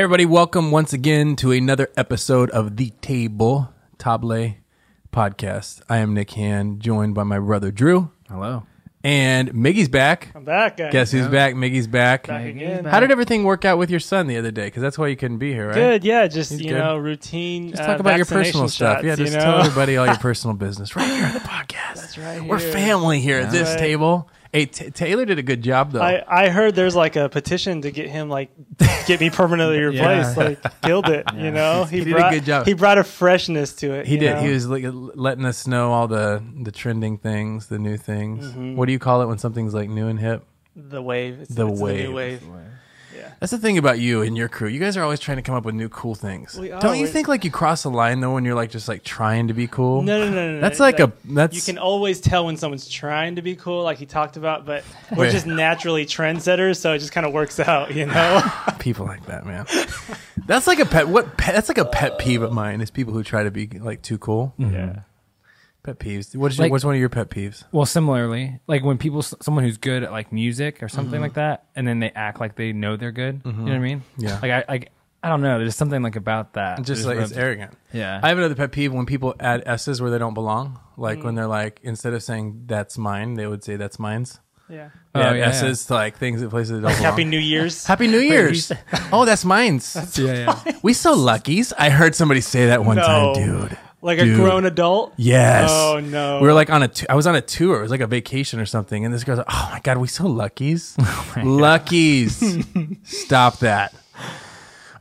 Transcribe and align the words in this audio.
Hey, 0.00 0.04
everybody, 0.04 0.24
welcome 0.24 0.70
once 0.70 0.94
again 0.94 1.36
to 1.36 1.52
another 1.52 1.90
episode 1.94 2.48
of 2.52 2.78
The 2.78 2.88
Table 3.02 3.70
Table 3.98 4.54
podcast. 5.12 5.82
I 5.90 5.98
am 5.98 6.14
Nick 6.14 6.30
Hand, 6.30 6.80
joined 6.80 7.14
by 7.14 7.24
my 7.24 7.38
brother 7.38 7.70
Drew. 7.70 8.10
Hello. 8.26 8.62
And 9.04 9.52
Miggy's 9.52 9.90
back. 9.90 10.32
I'm 10.34 10.46
back. 10.46 10.78
Guys. 10.78 10.90
Guess 10.90 11.12
who's 11.12 11.28
back? 11.28 11.54
Miggy's 11.54 11.86
back. 11.86 12.28
Back 12.28 12.46
again. 12.46 12.86
How 12.86 13.00
did 13.00 13.10
everything 13.10 13.44
work 13.44 13.66
out 13.66 13.76
with 13.76 13.90
your 13.90 14.00
son 14.00 14.26
the 14.26 14.38
other 14.38 14.50
day? 14.50 14.68
Because 14.68 14.80
that's 14.80 14.96
why 14.96 15.08
you 15.08 15.16
couldn't 15.16 15.36
be 15.36 15.52
here, 15.52 15.66
right? 15.66 15.74
Good. 15.74 16.04
Yeah. 16.04 16.26
Just 16.28 16.52
He's 16.52 16.62
you 16.62 16.68
good. 16.70 16.78
know, 16.78 16.96
routine. 16.96 17.68
Just 17.68 17.82
uh, 17.82 17.86
talk 17.88 18.00
about 18.00 18.16
your 18.16 18.24
vaccination 18.24 18.52
personal 18.52 18.68
stuff. 18.70 19.04
yeah, 19.04 19.16
just 19.16 19.32
you 19.32 19.38
know? 19.38 19.44
tell 19.44 19.60
everybody 19.60 19.98
all 19.98 20.06
your 20.06 20.16
personal 20.18 20.56
business 20.56 20.96
right 20.96 21.06
here 21.10 21.26
on 21.26 21.34
the 21.34 21.40
podcast. 21.40 21.96
That's 21.96 22.16
right 22.16 22.42
We're 22.42 22.58
here. 22.58 22.72
family 22.72 23.20
here 23.20 23.40
at 23.40 23.52
this 23.52 23.68
Right. 23.68 23.78
table. 23.78 24.30
Hey, 24.52 24.66
T- 24.66 24.90
Taylor 24.90 25.24
did 25.24 25.38
a 25.38 25.42
good 25.42 25.62
job 25.62 25.92
though. 25.92 26.00
I, 26.02 26.24
I 26.26 26.48
heard 26.48 26.74
there's 26.74 26.96
like 26.96 27.14
a 27.16 27.28
petition 27.28 27.82
to 27.82 27.90
get 27.92 28.08
him 28.08 28.28
like 28.28 28.50
get 29.06 29.20
me 29.20 29.30
permanently 29.30 29.78
replaced. 29.80 30.36
Yeah. 30.36 30.42
Like 30.44 30.82
killed 30.82 31.08
it. 31.08 31.24
You 31.36 31.52
know, 31.52 31.84
He 31.84 32.02
did 32.02 32.16
a 32.16 32.30
good 32.30 32.44
job. 32.44 32.66
He 32.66 32.72
brought 32.74 32.98
a 32.98 33.04
freshness 33.04 33.72
to 33.76 33.92
it. 33.92 34.06
he 34.06 34.14
you 34.14 34.20
did. 34.20 34.34
know? 34.34 34.42
He 34.42 34.48
was 34.50 34.66
like, 34.68 34.84
letting 34.88 35.44
us 35.44 35.66
know 35.68 35.92
all 35.92 36.08
the 36.08 36.42
the 36.62 36.72
trending 36.72 37.18
things, 37.18 37.68
the 37.68 37.78
new 37.78 37.96
things. 37.96 38.46
Mm-hmm. 38.46 38.74
What 38.76 38.86
do 38.86 38.92
you 38.92 38.98
call 38.98 39.22
it 39.22 39.26
when 39.26 39.38
something's 39.38 39.72
like 39.74 39.88
new 39.88 40.08
and 40.08 40.18
hip? 40.18 40.44
the 40.74 41.02
wave. 41.02 41.40
It's, 41.40 41.54
The 41.54 41.68
it's 41.68 41.80
a 41.80 41.84
wave. 41.84 42.08
new 42.08 42.14
wave. 42.14 42.42
Yeah. 43.40 43.46
That's 43.46 43.52
the 43.52 43.58
thing 43.58 43.78
about 43.78 43.98
you 43.98 44.20
and 44.20 44.36
your 44.36 44.48
crew. 44.50 44.68
You 44.68 44.78
guys 44.78 44.98
are 44.98 45.02
always 45.02 45.18
trying 45.18 45.36
to 45.38 45.42
come 45.42 45.54
up 45.54 45.64
with 45.64 45.74
new 45.74 45.88
cool 45.88 46.14
things. 46.14 46.58
We 46.58 46.72
are. 46.72 46.80
Don't 46.80 46.96
you 46.98 47.04
We- 47.04 47.08
think 47.10 47.26
like 47.26 47.42
you 47.44 47.50
cross 47.50 47.84
a 47.84 47.88
line 47.88 48.20
though 48.20 48.34
when 48.34 48.44
you're 48.44 48.54
like 48.54 48.70
just 48.70 48.86
like 48.86 49.02
trying 49.02 49.48
to 49.48 49.54
be 49.54 49.66
cool? 49.66 50.02
No, 50.02 50.18
no, 50.18 50.28
no, 50.28 50.34
no. 50.34 50.54
no. 50.56 50.60
That's 50.60 50.78
like 50.78 51.00
a 51.00 51.10
that's 51.24 51.56
You 51.56 51.62
can 51.62 51.78
always 51.78 52.20
tell 52.20 52.44
when 52.44 52.58
someone's 52.58 52.86
trying 52.86 53.36
to 53.36 53.42
be 53.42 53.56
cool, 53.56 53.82
like 53.82 53.96
he 53.96 54.04
talked 54.04 54.36
about, 54.36 54.66
but 54.66 54.84
we're 55.16 55.24
Wait. 55.24 55.32
just 55.32 55.46
naturally 55.46 56.04
trendsetters, 56.04 56.76
so 56.76 56.92
it 56.92 56.98
just 56.98 57.12
kind 57.12 57.26
of 57.26 57.32
works 57.32 57.58
out, 57.58 57.94
you 57.94 58.04
know. 58.06 58.42
people 58.78 59.06
like 59.06 59.24
that, 59.26 59.46
man. 59.46 59.64
that's 60.46 60.66
like 60.66 60.78
a 60.78 60.84
pet. 60.86 61.08
What 61.08 61.38
pet, 61.38 61.54
that's 61.54 61.68
like 61.68 61.78
a 61.78 61.86
pet 61.86 62.18
peeve 62.18 62.42
of 62.42 62.52
mine 62.52 62.82
is 62.82 62.90
people 62.90 63.14
who 63.14 63.22
try 63.22 63.44
to 63.44 63.50
be 63.50 63.66
like 63.68 64.02
too 64.02 64.18
cool. 64.18 64.54
Mm-hmm. 64.58 64.74
yeah. 64.74 64.96
Pet 65.82 65.98
peeves. 65.98 66.36
What's 66.36 66.56
your, 66.58 66.64
Like- 66.64 66.72
what's 66.72 66.84
one 66.84 66.94
of 66.94 67.00
your 67.00 67.08
pet 67.08 67.30
peeves? 67.30 67.64
Well, 67.72 67.86
similarly, 67.86 68.60
like 68.66 68.84
when 68.84 68.98
people, 68.98 69.22
someone 69.22 69.64
who's 69.64 69.78
good 69.78 70.02
at 70.02 70.12
like 70.12 70.32
music 70.32 70.82
or 70.82 70.88
something 70.88 71.14
Mm-hmm. 71.14 71.22
like 71.22 71.34
that, 71.34 71.64
and 71.74 71.86
then 71.88 72.00
they 72.00 72.10
act 72.10 72.38
like 72.40 72.56
they 72.56 72.72
know 72.72 72.96
they're 72.96 73.12
good. 73.12 73.40
You 73.44 73.52
know 73.52 73.62
what 73.64 73.72
I 73.72 73.78
mean? 73.78 74.02
Yeah. 74.18 74.38
Like 74.42 74.50
I, 74.50 74.64
like 74.68 74.90
I 75.22 75.28
don't 75.28 75.42
know. 75.42 75.58
There's 75.58 75.76
something 75.76 76.02
like 76.02 76.16
about 76.16 76.54
that. 76.54 76.82
Just 76.82 77.02
that 77.02 77.08
like 77.08 77.18
it's 77.18 77.30
rubs- 77.30 77.38
arrogant. 77.38 77.76
Yeah. 77.92 78.20
I 78.22 78.28
have 78.28 78.38
another 78.38 78.54
pet 78.54 78.72
peeve 78.72 78.92
when 78.92 79.06
people 79.06 79.34
add 79.40 79.62
s's 79.66 80.00
where 80.00 80.10
they 80.10 80.18
don't 80.18 80.34
belong. 80.34 80.78
Like 80.96 81.18
Mm. 81.20 81.24
when 81.24 81.34
they're 81.34 81.46
like 81.46 81.80
instead 81.82 82.12
of 82.14 82.22
saying 82.22 82.64
that's 82.66 82.96
mine, 82.98 83.34
they 83.34 83.46
would 83.46 83.62
say 83.64 83.76
that's 83.76 83.98
mine's. 83.98 84.38
Yeah. 84.68 84.90
They 85.14 85.20
Oh, 85.20 85.24
add 85.24 85.36
yeah, 85.38 85.46
s's 85.48 85.86
to 85.86 85.94
like 85.94 86.16
things 86.18 86.42
at 86.42 86.50
places 86.50 86.70
that 86.80 86.80
don't 86.82 86.96
belong. 86.96 87.02
Happy 87.10 87.24
New 87.24 87.38
Year's. 87.38 87.84
Happy 87.86 88.06
New 88.06 88.20
Year's. 88.20 88.70
oh, 89.12 89.24
that's 89.24 89.44
mine's. 89.44 89.96
yeah, 90.18 90.60
yeah. 90.64 90.78
we 90.82 90.92
so 90.92 91.12
luckies. 91.14 91.72
I 91.72 91.90
heard 91.90 92.14
somebody 92.14 92.40
say 92.40 92.66
that 92.66 92.84
one 92.84 92.96
No. 92.96 93.02
time, 93.34 93.34
dude. 93.68 93.78
Like 94.02 94.18
Dude. 94.18 94.32
a 94.32 94.36
grown 94.36 94.64
adult. 94.64 95.12
Yes. 95.16 95.68
Oh 95.72 96.00
no. 96.00 96.40
We 96.40 96.46
were 96.46 96.52
like 96.54 96.70
on 96.70 96.82
a. 96.82 96.88
T- 96.88 97.06
I 97.08 97.14
was 97.14 97.26
on 97.26 97.34
a 97.36 97.40
tour. 97.40 97.78
It 97.78 97.82
was 97.82 97.90
like 97.90 98.00
a 98.00 98.06
vacation 98.06 98.58
or 98.60 98.66
something. 98.66 99.04
And 99.04 99.12
this 99.12 99.24
girl's 99.24 99.38
like, 99.38 99.46
"Oh 99.50 99.68
my 99.72 99.80
god, 99.80 99.98
we 99.98 100.08
so 100.08 100.26
luckies, 100.26 100.96
luckies." 101.42 102.64
Stop 103.04 103.58
that. 103.58 103.94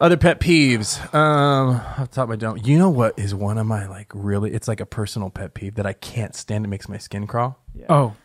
Other 0.02 0.16
pet 0.18 0.40
peeves. 0.40 0.98
Um, 1.14 1.76
off 1.76 1.98
the 2.10 2.16
top 2.16 2.24
of 2.24 2.30
my 2.30 2.36
dome. 2.38 2.58
You 2.64 2.78
know 2.78 2.90
what 2.90 3.20
is 3.20 3.36
one 3.36 3.58
of 3.58 3.66
my 3.66 3.88
like 3.88 4.12
really? 4.14 4.52
It's 4.54 4.68
like 4.68 4.80
a 4.80 4.86
personal 4.86 5.30
pet 5.30 5.54
peeve 5.54 5.76
that 5.76 5.86
I 5.86 5.94
can't 5.94 6.36
stand. 6.36 6.66
It 6.66 6.70
makes 6.70 6.88
my 6.88 6.98
skin 6.98 7.28
crawl. 7.28 7.60
Yeah. 7.74 7.86
Oh, 7.90 8.16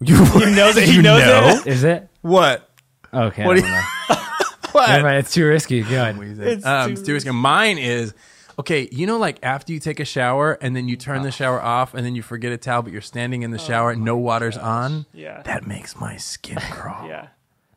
You, 0.00 0.16
knows 0.54 0.76
it. 0.76 0.84
He 0.88 0.96
you 0.96 1.02
knows 1.02 1.22
know? 1.22 1.62
is 1.64 1.82
it? 1.84 2.08
What? 2.20 2.68
Okay. 3.12 3.44
What 3.46 3.56
I 3.56 3.60
do 3.60 3.62
don't 3.62 3.70
you- 3.70 3.76
know. 3.76 3.82
What? 4.72 4.88
Never 4.90 5.04
mind, 5.04 5.16
it's 5.20 5.32
too 5.32 5.46
risky. 5.46 5.80
Good. 5.82 6.18
It's 6.40 6.64
um, 6.66 6.88
too 6.88 6.92
it's 6.92 7.02
too 7.02 7.14
risky. 7.14 7.30
Mine 7.30 7.78
is 7.78 8.12
okay. 8.58 8.88
You 8.92 9.06
know, 9.06 9.18
like 9.18 9.38
after 9.42 9.72
you 9.72 9.80
take 9.80 10.00
a 10.00 10.04
shower 10.04 10.52
and 10.60 10.74
then 10.76 10.88
you 10.88 10.96
turn 10.96 11.22
the 11.22 11.30
shower 11.30 11.60
off 11.60 11.94
and 11.94 12.04
then 12.04 12.14
you 12.14 12.22
forget 12.22 12.52
a 12.52 12.56
towel, 12.56 12.82
but 12.82 12.92
you're 12.92 13.00
standing 13.00 13.42
in 13.42 13.50
the 13.50 13.58
shower, 13.58 13.94
no 13.96 14.16
water's 14.16 14.56
on. 14.56 15.06
Yeah. 15.12 15.42
That 15.42 15.66
makes 15.66 15.98
my 16.00 16.16
skin 16.16 16.56
crawl. 16.70 17.06
Yeah. 17.08 17.28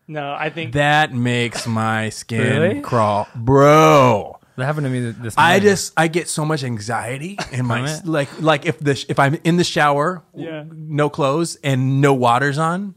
No, 0.07 0.33
I 0.33 0.49
think 0.49 0.73
That 0.73 1.13
makes 1.13 1.65
my 1.67 2.09
skin 2.09 2.41
Really? 2.61 2.81
crawl, 2.81 3.27
bro. 3.35 4.37
That 4.57 4.65
happened 4.65 4.85
to 4.85 4.89
me 4.89 4.99
th- 4.99 5.15
this. 5.15 5.35
I 5.37 5.59
just 5.61 5.93
I 5.95 6.07
get 6.09 6.27
so 6.27 6.43
much 6.43 6.63
anxiety 6.63 7.37
in 7.53 7.65
my 7.65 7.99
like 8.03 8.27
like 8.41 8.65
if 8.65 8.77
the 8.79 9.03
if 9.07 9.17
I'm 9.19 9.39
in 9.45 9.55
the 9.55 9.63
shower, 9.63 10.23
Yeah. 10.35 10.65
no 10.69 11.09
clothes 11.09 11.55
and 11.63 12.01
no 12.01 12.13
water's 12.13 12.57
on. 12.57 12.93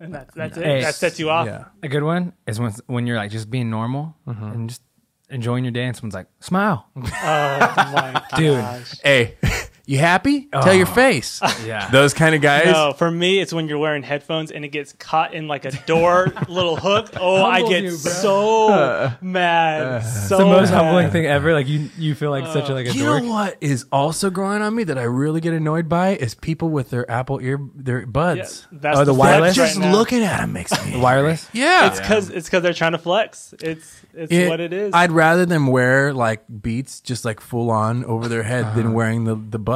and 0.00 0.12
that's 0.12 0.34
that's 0.34 0.56
it. 0.58 0.64
Hey. 0.64 0.80
That 0.82 0.94
sets 0.96 1.20
you 1.20 1.30
off. 1.30 1.46
Yeah, 1.46 1.66
a 1.82 1.88
good 1.88 2.02
one 2.02 2.32
is 2.48 2.58
when 2.58 2.72
when 2.86 3.06
you're 3.06 3.16
like 3.16 3.30
just 3.30 3.48
being 3.48 3.70
normal 3.70 4.16
Mm-hmm. 4.26 4.44
and 4.44 4.68
just 4.68 4.82
enjoying 5.30 5.64
your 5.64 5.72
day, 5.72 5.84
and 5.84 5.96
someone's 5.96 6.14
like, 6.14 6.26
"Smile, 6.40 6.86
Oh 6.96 7.02
my 7.04 8.22
dude." 8.36 8.60
gosh. 8.60 9.00
hey, 9.02 9.36
you 9.86 9.98
happy? 9.98 10.48
Tell 10.52 10.74
your 10.74 10.86
face. 10.86 11.40
Yeah. 11.66 11.88
Those 11.90 12.14
kind 12.14 12.34
of 12.34 12.40
guys. 12.42 12.66
No, 12.66 12.92
for 12.92 13.10
me, 13.10 13.40
it's 13.40 13.52
when 13.52 13.66
you're 13.68 13.78
wearing 13.78 14.02
headphones 14.04 14.52
and 14.52 14.64
it 14.64 14.68
gets 14.68 14.92
caught 14.92 15.34
in 15.34 15.48
like 15.48 15.64
a 15.64 15.72
door 15.86 16.32
little 16.48 16.76
hook. 16.76 17.10
Oh, 17.18 17.42
I 17.42 17.54
Humbles 17.60 17.70
get 17.70 17.82
you, 17.84 17.90
bro. 17.90 17.96
so 18.12 19.12
mad. 19.20 20.02
so 20.04 20.08
It's 20.18 20.28
the 20.28 20.38
most 20.44 20.70
mad. 20.70 20.84
humbling 20.84 21.10
thing 21.10 21.26
ever. 21.26 21.52
Like 21.52 21.66
you, 21.66 21.88
you 21.98 22.14
feel 22.14 22.30
like 22.30 22.46
such 22.52 22.68
a 22.68 22.74
like 22.74 22.86
a 22.86 22.92
You 22.92 23.04
dork. 23.04 23.22
know 23.24 23.30
what 23.30 23.56
is 23.60 23.86
also 23.90 24.30
growing 24.30 24.62
on 24.62 24.74
me 24.74 24.84
that 24.84 24.98
I 24.98 25.02
really 25.04 25.40
get 25.40 25.54
annoyed 25.54 25.88
by 25.88 26.10
is 26.16 26.34
people 26.34 26.68
with 26.68 26.90
their 26.90 27.10
Apple 27.10 27.40
ear 27.40 27.58
their 27.74 28.06
buds. 28.06 28.66
Yeah, 28.70 28.78
that's 28.80 28.96
Oh, 28.98 29.00
the 29.00 29.12
the 29.12 29.14
wireless? 29.14 29.56
flex 29.56 29.70
Just 29.72 29.80
now. 29.80 29.92
looking 29.92 30.22
at 30.22 30.38
them 30.40 30.52
makes 30.52 30.72
me 30.86 31.00
Wireless. 31.00 31.48
Yeah, 31.52 31.88
It's 31.88 32.00
because 32.00 32.30
it's 32.30 32.46
because 32.48 32.62
they're 32.62 32.72
trying 32.74 32.92
to 32.92 32.98
flex. 32.98 33.54
It's 33.60 34.02
it's 34.14 34.32
It- 34.32 34.48
what 34.48 34.60
it 34.60 34.72
is. 34.72 34.92
I'd 34.94 35.12
rather 35.12 35.46
them 35.46 35.66
wear 35.66 36.12
like 36.12 36.44
beats 36.62 37.00
just 37.00 37.24
like 37.24 37.40
full 37.40 37.70
on 37.70 38.04
over 38.04 38.28
their 38.28 38.42
head 38.44 38.64
Uh-huh. 38.66 38.76
than 38.76 38.92
wearing 38.92 39.24
the 39.24 39.34
the 39.34 39.58
buds. 39.58 39.75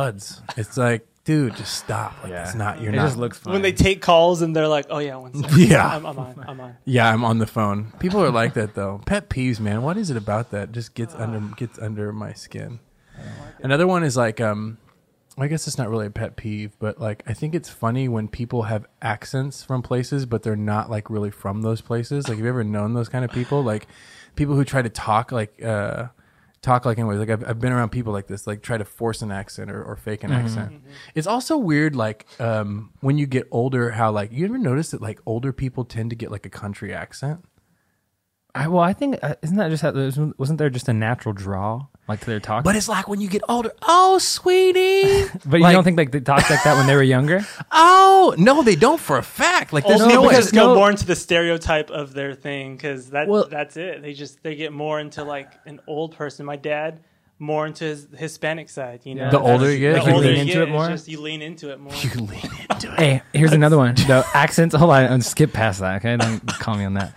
It's 0.56 0.76
like, 0.76 1.06
dude, 1.24 1.56
just 1.56 1.74
stop. 1.74 2.14
Like 2.22 2.32
it's 2.32 2.54
not. 2.54 2.80
You're 2.80 2.92
it 2.92 2.96
not. 2.96 3.06
just 3.06 3.16
looks 3.18 3.38
fun. 3.38 3.52
when 3.54 3.62
they 3.62 3.72
take 3.72 4.02
calls 4.02 4.42
and 4.42 4.54
they're 4.54 4.68
like, 4.68 4.86
"Oh 4.90 4.98
yeah, 4.98 5.16
one 5.16 5.34
second. 5.34 5.58
Yeah. 5.68 5.86
I'm, 5.86 6.06
I'm 6.06 6.18
on, 6.18 6.44
I'm 6.48 6.60
on." 6.60 6.76
yeah, 6.84 7.12
I'm 7.12 7.24
on 7.24 7.38
the 7.38 7.46
phone. 7.46 7.92
People 7.98 8.22
are 8.22 8.30
like 8.30 8.54
that 8.54 8.74
though. 8.74 9.00
Pet 9.06 9.28
peeves, 9.30 9.60
man. 9.60 9.82
What 9.82 9.96
is 9.96 10.10
it 10.10 10.16
about 10.16 10.50
that? 10.50 10.72
Just 10.72 10.94
gets 10.94 11.14
under 11.14 11.40
gets 11.56 11.78
under 11.78 12.12
my 12.12 12.32
skin. 12.32 12.80
Another 13.62 13.86
one 13.86 14.02
is 14.02 14.16
like 14.16 14.40
um. 14.40 14.78
I 15.38 15.46
guess 15.46 15.66
it's 15.66 15.78
not 15.78 15.88
really 15.88 16.06
a 16.06 16.10
pet 16.10 16.36
peeve, 16.36 16.76
but 16.78 17.00
like 17.00 17.22
I 17.26 17.32
think 17.32 17.54
it's 17.54 17.68
funny 17.70 18.08
when 18.08 18.28
people 18.28 18.64
have 18.64 18.84
accents 19.00 19.62
from 19.62 19.80
places, 19.80 20.26
but 20.26 20.42
they're 20.42 20.54
not 20.56 20.90
like 20.90 21.08
really 21.08 21.30
from 21.30 21.62
those 21.62 21.80
places. 21.80 22.28
Like, 22.28 22.36
have 22.36 22.44
you 22.44 22.50
ever 22.50 22.64
known 22.64 22.92
those 22.92 23.08
kind 23.08 23.24
of 23.24 23.30
people? 23.30 23.62
Like, 23.62 23.86
people 24.36 24.54
who 24.54 24.64
try 24.64 24.82
to 24.82 24.90
talk 24.90 25.32
like 25.32 25.62
uh, 25.62 26.08
talk 26.62 26.84
like 26.84 26.98
anyways. 26.98 27.18
Like 27.18 27.30
I've, 27.30 27.48
I've 27.48 27.58
been 27.58 27.72
around 27.72 27.90
people 27.90 28.12
like 28.12 28.26
this, 28.26 28.46
like 28.46 28.62
try 28.62 28.76
to 28.76 28.84
force 28.84 29.22
an 29.22 29.32
accent 29.32 29.70
or, 29.70 29.82
or 29.82 29.96
fake 29.96 30.24
an 30.24 30.32
accent. 30.32 30.82
It's 31.14 31.26
also 31.26 31.56
weird, 31.56 31.96
like 31.96 32.26
um, 32.38 32.92
when 33.00 33.18
you 33.18 33.26
get 33.26 33.48
older, 33.50 33.90
how 33.90 34.10
like 34.10 34.32
you 34.32 34.44
ever 34.44 34.58
notice 34.58 34.90
that 34.90 35.00
like 35.00 35.20
older 35.26 35.52
people 35.52 35.84
tend 35.84 36.10
to 36.10 36.16
get 36.16 36.30
like 36.30 36.46
a 36.46 36.50
country 36.50 36.92
accent. 36.92 37.44
I, 38.54 38.68
well, 38.68 38.82
I 38.82 38.92
think 38.92 39.18
uh, 39.22 39.36
isn't 39.42 39.56
that 39.56 39.70
just 39.70 39.82
how, 39.82 40.32
wasn't 40.36 40.58
there 40.58 40.70
just 40.70 40.88
a 40.88 40.92
natural 40.92 41.32
draw 41.32 41.86
like 42.10 42.20
to 42.20 42.26
their 42.26 42.40
talk? 42.40 42.64
But 42.64 42.76
it's 42.76 42.88
like 42.88 43.08
when 43.08 43.20
you 43.20 43.28
get 43.28 43.42
older, 43.48 43.72
oh 43.82 44.18
sweetie, 44.18 45.24
But 45.46 45.56
you 45.58 45.62
like- 45.62 45.74
don't 45.74 45.84
think 45.84 45.96
like 45.96 46.10
they 46.10 46.20
talked 46.20 46.50
like 46.50 46.62
that 46.64 46.76
when 46.76 46.86
they 46.86 46.94
were 46.94 47.02
younger? 47.02 47.46
oh 47.72 48.34
no, 48.36 48.62
they 48.62 48.76
don't 48.76 49.00
for 49.00 49.16
a 49.18 49.22
fact. 49.22 49.72
Like 49.72 49.86
there's 49.86 50.00
Also, 50.02 50.14
no 50.14 50.22
way. 50.22 50.28
because 50.28 50.50
go 50.52 50.66
no- 50.68 50.74
more 50.74 50.90
into 50.90 51.06
the 51.06 51.16
stereotype 51.16 51.90
of 51.90 52.12
their 52.12 52.34
thing 52.34 52.76
because 52.76 53.10
that 53.10 53.28
Well- 53.28 53.48
that's 53.50 53.76
it. 53.76 54.02
They 54.02 54.12
just 54.12 54.42
they 54.42 54.54
get 54.54 54.72
more 54.72 55.00
into 55.00 55.24
like 55.24 55.50
an 55.66 55.80
old 55.86 56.14
person. 56.16 56.44
My 56.46 56.56
dad 56.56 57.00
more 57.42 57.66
into 57.66 57.84
his 57.84 58.06
Hispanic 58.14 58.68
side. 58.68 59.00
You 59.04 59.14
know, 59.14 59.30
The 59.30 59.38
That's- 59.38 59.50
older 59.50 59.72
you 59.72 59.78
get, 59.78 59.92
the 59.94 59.98
like 60.00 60.08
you 60.08 60.14
older 60.14 60.28
lean 60.28 60.40
into 60.40 60.52
get, 60.52 60.62
it 60.62 60.68
more? 60.70 60.88
Just 60.88 61.08
you 61.08 61.20
lean 61.22 61.40
into 61.40 61.70
it 61.70 61.80
more. 61.80 61.94
you 62.02 62.10
lean 62.10 62.50
into 62.70 62.92
it. 62.92 62.98
Hey, 62.98 63.22
here's 63.32 63.52
another 63.52 63.78
one. 63.78 63.94
The 63.94 64.26
accents. 64.34 64.74
Hold 64.74 64.90
on, 64.90 65.04
and 65.04 65.24
skip 65.24 65.52
past 65.54 65.80
that. 65.80 65.96
Okay, 66.04 66.18
don't 66.18 66.46
call 66.46 66.74
me 66.76 66.84
on 66.84 66.92
that. 66.94 67.16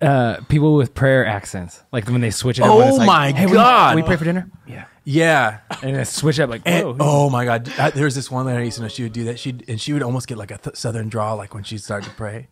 Uh, 0.00 0.40
people 0.48 0.76
with 0.76 0.94
prayer 0.94 1.26
accents, 1.26 1.82
like 1.92 2.08
when 2.08 2.22
they 2.22 2.30
switch 2.30 2.58
it. 2.58 2.62
up 2.62 2.70
when 2.78 2.86
Oh 2.86 2.88
it's 2.88 2.96
like, 2.98 3.06
my 3.06 3.32
hey, 3.32 3.46
God. 3.52 3.96
We, 3.96 4.02
pray 4.02 4.16
for 4.16 4.24
dinner. 4.24 4.50
Yeah, 4.66 4.86
Yeah. 5.04 5.58
and 5.82 5.94
then 5.94 6.04
switch 6.06 6.40
up 6.40 6.48
like, 6.48 6.62
And- 6.64 6.96
oh 7.00 7.28
my 7.28 7.44
god! 7.44 7.70
I, 7.78 7.90
there 7.90 8.04
was 8.06 8.14
this 8.14 8.30
one 8.30 8.46
lady 8.46 8.60
I 8.60 8.62
used 8.64 8.76
to 8.78 8.82
know. 8.82 8.88
She 8.88 9.02
would 9.02 9.12
do 9.12 9.24
that. 9.24 9.38
She 9.38 9.54
and 9.68 9.78
she 9.78 9.92
would 9.92 10.02
almost 10.02 10.26
get 10.26 10.38
like 10.38 10.50
a 10.50 10.56
th- 10.56 10.76
southern 10.76 11.10
drawl, 11.10 11.36
like 11.36 11.52
when 11.52 11.64
she 11.64 11.76
started 11.76 12.08
to 12.08 12.14
pray, 12.14 12.48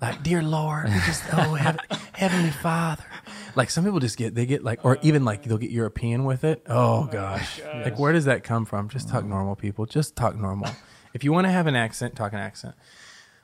like 0.00 0.24
"Dear 0.24 0.42
Lord," 0.42 0.86
we 0.88 0.94
just 1.06 1.22
oh 1.32 1.54
heaven, 1.66 1.80
Heavenly 2.14 2.50
Father. 2.50 3.04
Like 3.54 3.70
some 3.70 3.84
people 3.84 4.00
just 4.00 4.16
get 4.16 4.34
they 4.34 4.44
get 4.44 4.64
like, 4.64 4.84
or 4.84 4.98
even 5.02 5.24
like 5.24 5.44
they'll 5.44 5.58
get 5.58 5.70
European 5.70 6.24
with 6.24 6.42
it. 6.42 6.64
Oh 6.68 7.04
gosh, 7.04 7.60
like 7.84 7.96
where 7.96 8.12
does 8.12 8.24
that 8.24 8.42
come 8.42 8.64
from? 8.64 8.88
Just 8.88 9.08
talk 9.08 9.24
normal, 9.24 9.54
people. 9.54 9.86
Just 9.86 10.16
talk 10.16 10.34
normal. 10.34 10.68
If 11.14 11.22
you 11.22 11.30
want 11.32 11.46
to 11.46 11.52
have 11.52 11.68
an 11.68 11.76
accent, 11.76 12.16
talk 12.16 12.32
an 12.32 12.40
accent. 12.40 12.74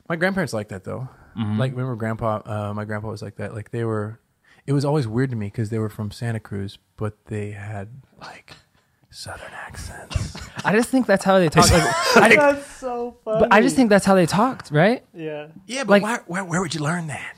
My 0.09 0.17
grandparents 0.17 0.51
like 0.51 0.67
that 0.69 0.83
though. 0.83 1.07
Like 1.35 1.71
remember 1.71 1.95
grandpa? 1.95 2.41
Uh, 2.45 2.73
my 2.73 2.85
grandpa 2.85 3.09
was 3.09 3.21
like 3.21 3.35
that. 3.37 3.53
Like 3.53 3.71
they 3.71 3.83
were. 3.83 4.19
It 4.67 4.73
was 4.73 4.85
always 4.85 5.07
weird 5.07 5.31
to 5.31 5.35
me 5.35 5.47
because 5.47 5.69
they 5.69 5.79
were 5.79 5.89
from 5.89 6.11
Santa 6.11 6.39
Cruz, 6.39 6.77
but 6.97 7.25
they 7.25 7.51
had 7.51 7.89
like 8.21 8.53
southern 9.09 9.51
accents. 9.53 10.37
I 10.65 10.73
just 10.73 10.89
think 10.89 11.07
that's 11.07 11.23
how 11.25 11.39
they 11.39 11.49
talk. 11.49 11.69
Like, 12.15 12.37
I, 12.37 12.53
That's 12.53 12.67
so 12.77 13.17
funny. 13.23 13.39
but 13.41 13.53
I 13.53 13.61
just 13.61 13.75
think 13.75 13.89
that's 13.89 14.05
how 14.05 14.15
they 14.15 14.25
talked, 14.25 14.71
right? 14.71 15.03
yeah. 15.13 15.47
Yeah, 15.65 15.83
but 15.85 16.01
Like- 16.01 16.03
why, 16.03 16.19
where, 16.27 16.43
where 16.45 16.61
would 16.61 16.73
you 16.75 16.81
learn 16.81 17.07
that? 17.07 17.35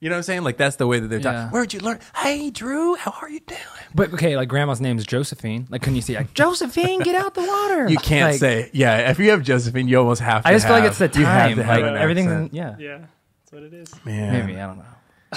You 0.00 0.10
know 0.10 0.16
what 0.16 0.18
I'm 0.18 0.22
saying? 0.24 0.42
Like 0.44 0.58
that's 0.58 0.76
the 0.76 0.86
way 0.86 0.98
that 1.00 1.08
they're 1.08 1.20
talking. 1.20 1.38
Yeah. 1.38 1.50
Where'd 1.50 1.72
you 1.72 1.80
learn? 1.80 1.98
Hey, 2.16 2.50
Drew, 2.50 2.94
how 2.94 3.14
are 3.22 3.30
you 3.30 3.40
doing? 3.40 3.60
But 3.94 4.12
okay, 4.14 4.36
like 4.36 4.48
grandma's 4.50 4.80
name 4.80 4.98
is 4.98 5.06
Josephine. 5.06 5.66
Like, 5.70 5.80
couldn't 5.80 5.96
you 5.96 6.02
say 6.02 6.14
like 6.16 6.34
Josephine, 6.34 7.00
get 7.00 7.14
out 7.14 7.32
the 7.34 7.40
water? 7.42 7.88
You 7.88 7.96
can't 7.96 8.32
Like, 8.32 8.40
say 8.40 8.68
yeah. 8.74 9.10
If 9.10 9.18
you 9.18 9.30
have 9.30 9.42
Josephine, 9.42 9.88
you 9.88 9.98
almost 9.98 10.20
have 10.20 10.42
to. 10.42 10.48
I 10.48 10.52
just 10.52 10.66
feel 10.66 10.76
like 10.76 10.84
it's 10.84 10.98
the 10.98 11.08
time. 11.08 11.20
you 11.20 11.26
have 11.26 11.48
time. 11.48 11.56
to 11.56 11.62
have 11.64 11.80
Like 11.80 11.90
an 11.90 11.96
everything's 11.96 12.30
accent. 12.32 12.50
in, 12.52 12.56
yeah. 12.56 12.76
Yeah, 12.78 12.98
that's 12.98 13.12
what 13.54 13.62
it 13.62 13.72
is. 13.72 13.92
Man, 14.04 14.32
Maybe 14.46 14.60
I 14.60 14.66
don't 14.66 14.78
know. 14.78 14.84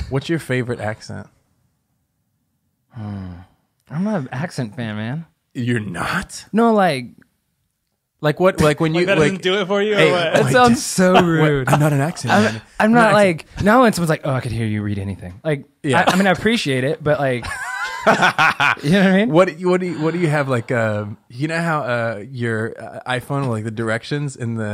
What's 0.10 0.28
your 0.30 0.40
favorite 0.40 0.80
accent? 0.80 1.28
Hmm. 2.94 3.32
I'm 3.90 4.04
not 4.04 4.22
an 4.22 4.30
accent 4.32 4.76
fan, 4.76 4.96
man. 4.96 5.26
You're 5.54 5.80
not 5.80 6.46
No, 6.52 6.74
like 6.74 7.06
like 8.20 8.40
what? 8.40 8.60
Like 8.60 8.80
when 8.80 8.94
you 8.96 9.02
Like 9.02 9.08
that 9.08 9.18
like. 9.20 9.28
doesn't 9.30 9.44
do 9.44 9.60
it 9.62 9.66
for 9.68 9.82
you, 9.82 9.96
Hey, 9.96 10.10
or 10.10 10.14
what? 10.14 10.34
That 10.34 10.44
I 10.46 10.52
sounds 10.52 10.84
so 10.84 11.22
rude. 11.24 11.70
I'm 11.70 11.80
not 11.80 11.94
an 11.94 12.02
accent. 12.02 12.34
I'm, 12.34 12.44
man. 12.44 12.62
I'm 12.80 12.92
not 12.92 13.10
an 13.10 13.14
like 13.14 13.46
now 13.64 13.84
when 13.84 13.94
someone's 13.94 14.10
like, 14.10 14.22
"Oh, 14.24 14.32
I 14.32 14.40
could 14.42 14.52
hear 14.52 14.66
you 14.66 14.82
read 14.82 15.00
anything." 15.00 15.40
Like, 15.44 15.66
Yeah. 15.84 16.04
I, 16.08 16.14
I 16.14 16.16
mean, 16.18 16.28
I 16.28 16.32
appreciate 16.32 16.84
it, 16.84 17.04
but 17.04 17.20
like, 17.20 17.46
you 18.84 18.92
know 18.92 19.00
what 19.04 19.08
I 19.08 19.18
mean? 19.18 19.30
What 19.30 19.48
do 19.48 19.54
you, 19.56 19.70
what 19.70 19.80
do 19.82 19.88
you, 19.88 20.02
what 20.02 20.14
do 20.14 20.20
you 20.20 20.28
have 20.28 20.48
like 20.50 20.72
um 20.72 21.18
you 21.30 21.48
know 21.48 21.60
how 21.62 21.82
uh 21.84 22.24
your 22.32 22.74
uh, 22.82 23.00
iPhone 23.20 23.48
like 23.50 23.64
the 23.64 23.72
directions 23.72 24.36
in 24.36 24.56
the 24.56 24.66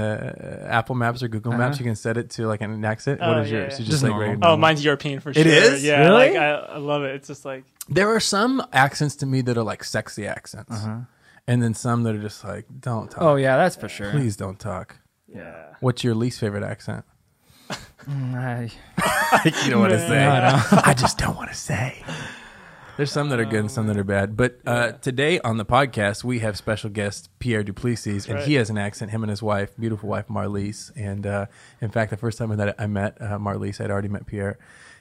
uh, 0.64 0.68
Apple 0.68 0.96
Maps 0.96 1.24
or 1.24 1.28
Google 1.28 1.54
Maps 1.54 1.80
you 1.80 1.86
can 1.86 1.96
set 1.96 2.18
it 2.18 2.30
to 2.32 2.48
like 2.48 2.62
an 2.62 2.84
accent 2.86 3.20
what 3.20 3.38
Oh, 3.38 3.42
is 3.42 3.52
yeah, 3.52 3.58
yours 3.60 3.74
yeah. 3.74 3.80
You 3.80 3.92
Just 3.92 4.04
like 4.04 4.10
normal. 4.12 4.28
regular 4.30 4.50
Oh, 4.54 4.58
mine's 4.58 4.84
European 4.86 5.20
for 5.20 5.34
sure. 5.34 5.46
is? 5.46 5.84
Yeah, 5.84 6.00
Really? 6.02 6.32
like 6.32 6.36
I, 6.36 6.50
I 6.52 6.78
love 6.78 7.04
it. 7.04 7.16
It's 7.16 7.28
just 7.28 7.46
like 7.46 7.64
there 7.90 8.10
are 8.14 8.20
some 8.20 8.66
accents 8.74 9.16
to 9.18 9.26
me 9.26 9.42
that 9.42 9.58
are 9.58 9.64
like 9.64 9.84
sexy 9.84 10.26
accents 10.28 10.86
and 11.48 11.62
then 11.62 11.74
some 11.74 12.04
that 12.04 12.16
are 12.16 12.22
just 12.22 12.44
like 12.44 12.66
don't 12.80 13.10
talk 13.12 13.22
Oh 13.22 13.36
yeah, 13.36 13.58
that's 13.58 13.76
for 13.76 13.90
sure. 13.90 14.12
please 14.12 14.36
don't 14.38 14.60
talk 14.60 14.98
yeah. 15.28 15.76
what's 15.80 16.04
your 16.04 16.16
least 16.16 16.40
favorite 16.40 16.64
accent 16.64 17.04
Mm, 18.04 18.36
I- 18.36 19.52
you 19.64 19.72
don't 19.72 19.80
want 19.80 19.94
to 19.94 20.00
say 20.08 20.20
No, 20.20 20.30
I 20.32 20.82
I 20.92 20.94
just 20.94 21.18
don't 21.18 21.38
want 21.38 21.50
to 21.50 21.56
say 21.56 22.04
there's 22.98 23.12
some 23.12 23.30
that 23.30 23.40
are 23.40 23.46
good 23.46 23.62
and 23.62 23.72
some 23.72 23.88
that 23.88 23.98
are 23.98 24.04
bad. 24.04 24.38
But 24.38 24.60
uh, 24.66 24.94
today 24.94 25.40
on 25.40 25.58
the 25.58 25.66
podcast, 25.66 26.24
we 26.24 26.40
have 26.40 26.58
special 26.58 26.90
guest 26.90 27.30
Pierre 27.40 27.64
Duplessis, 27.64 28.28
and 28.28 28.36
right. 28.36 28.48
he 28.48 28.56
has 28.56 28.70
an 28.70 28.78
accent. 28.78 29.12
Him 29.12 29.24
and 29.24 29.30
his 29.30 29.42
wife, 29.42 29.76
beautiful 29.80 30.10
wife 30.10 30.28
Marlise. 30.28 30.92
And 30.96 31.26
uh, 31.26 31.48
in 31.82 31.90
fact, 31.90 32.12
the 32.12 32.18
first 32.18 32.38
time 32.38 32.56
that 32.56 32.76
I 32.80 32.88
met 32.88 33.20
uh, 33.20 33.40
Marlise, 33.40 33.82
I'd 33.82 33.92
already 33.92 34.10
met 34.10 34.26
Pierre. 34.26 34.58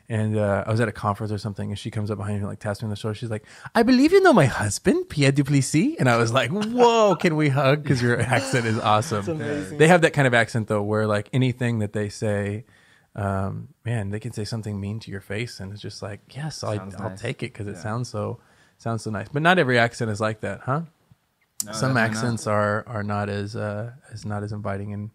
And 0.09 0.37
uh, 0.37 0.65
I 0.67 0.71
was 0.71 0.81
at 0.81 0.89
a 0.89 0.93
conference 0.93 1.33
or 1.33 1.39
something, 1.39 1.71
and 1.71 1.79
she 1.79 1.91
comes 1.91 2.11
up 2.11 2.19
behind 2.19 2.35
me, 2.35 2.41
and, 2.41 2.49
like 2.49 2.59
taps 2.59 2.83
me 2.83 2.87
on 2.87 2.91
the 2.91 2.97
shoulder. 2.97 3.15
She's 3.15 3.31
like, 3.31 3.45
"I 3.75 3.83
believe 3.83 4.13
you 4.13 4.21
know 4.21 4.33
my 4.33 4.47
husband, 4.47 5.09
Pierre 5.09 5.33
Duplessis." 5.33 5.95
And 5.99 6.09
I 6.09 6.17
was 6.17 6.33
like, 6.33 6.51
"Whoa, 6.51 7.15
can 7.15 7.37
we 7.37 7.49
hug? 7.49 7.83
Because 7.83 8.03
your 8.03 8.21
accent 8.21 8.67
is 8.67 8.79
awesome." 8.81 9.39
They 9.79 9.87
have 9.87 10.03
that 10.03 10.13
kind 10.13 10.27
of 10.27 10.35
accent 10.35 10.67
though, 10.67 10.83
where 10.83 11.07
like 11.07 11.31
anything 11.33 11.79
that 11.79 11.93
they 11.93 12.09
say, 12.09 12.65
um, 13.15 13.69
man, 13.85 14.11
they 14.11 14.21
can 14.21 14.33
say 14.33 14.45
something 14.45 14.81
mean 14.81 15.01
to 15.01 15.11
your 15.11 15.21
face, 15.21 15.61
and 15.61 15.73
it's 15.73 15.83
just 15.83 16.03
like, 16.03 16.21
yes, 16.35 16.65
I, 16.65 16.77
Sounds 16.77 16.95
I'll 16.97 17.11
nice. 17.11 17.21
take 17.21 17.43
it 17.43 17.53
because 17.53 17.67
it 17.67 17.77
sounds 17.77 18.09
so 18.09 18.41
sounds 18.79 19.03
so 19.03 19.11
nice. 19.11 19.29
But 19.29 19.43
not 19.43 19.59
every 19.59 19.79
accent 19.79 20.11
is 20.11 20.21
like 20.21 20.41
that, 20.41 20.61
huh? 20.61 20.83
Some 21.61 21.73
definitely 21.73 21.95
not. 21.95 22.11
accents 22.11 22.47
are 22.47 22.85
are 22.89 23.03
not 23.03 23.29
as 23.29 23.55
uh, 23.55 23.93
as 24.13 24.25
not 24.25 24.43
as 24.43 24.53
inviting 24.53 24.93
and 24.93 25.11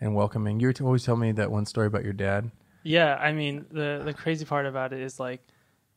and 0.00 0.14
welcoming. 0.14 0.60
You 0.60 0.68
were 0.68 0.72
to 0.74 0.84
always 0.86 1.04
tell 1.04 1.16
me 1.16 1.32
that 1.32 1.50
one 1.50 1.66
story 1.66 1.86
about 1.88 2.04
your 2.04 2.12
dad. 2.14 2.50
Yeah, 2.82 3.16
I 3.16 3.32
mean 3.32 3.66
the 3.70 4.00
the 4.04 4.14
crazy 4.14 4.44
part 4.44 4.64
about 4.66 4.92
it 4.92 5.00
is 5.00 5.18
like 5.20 5.40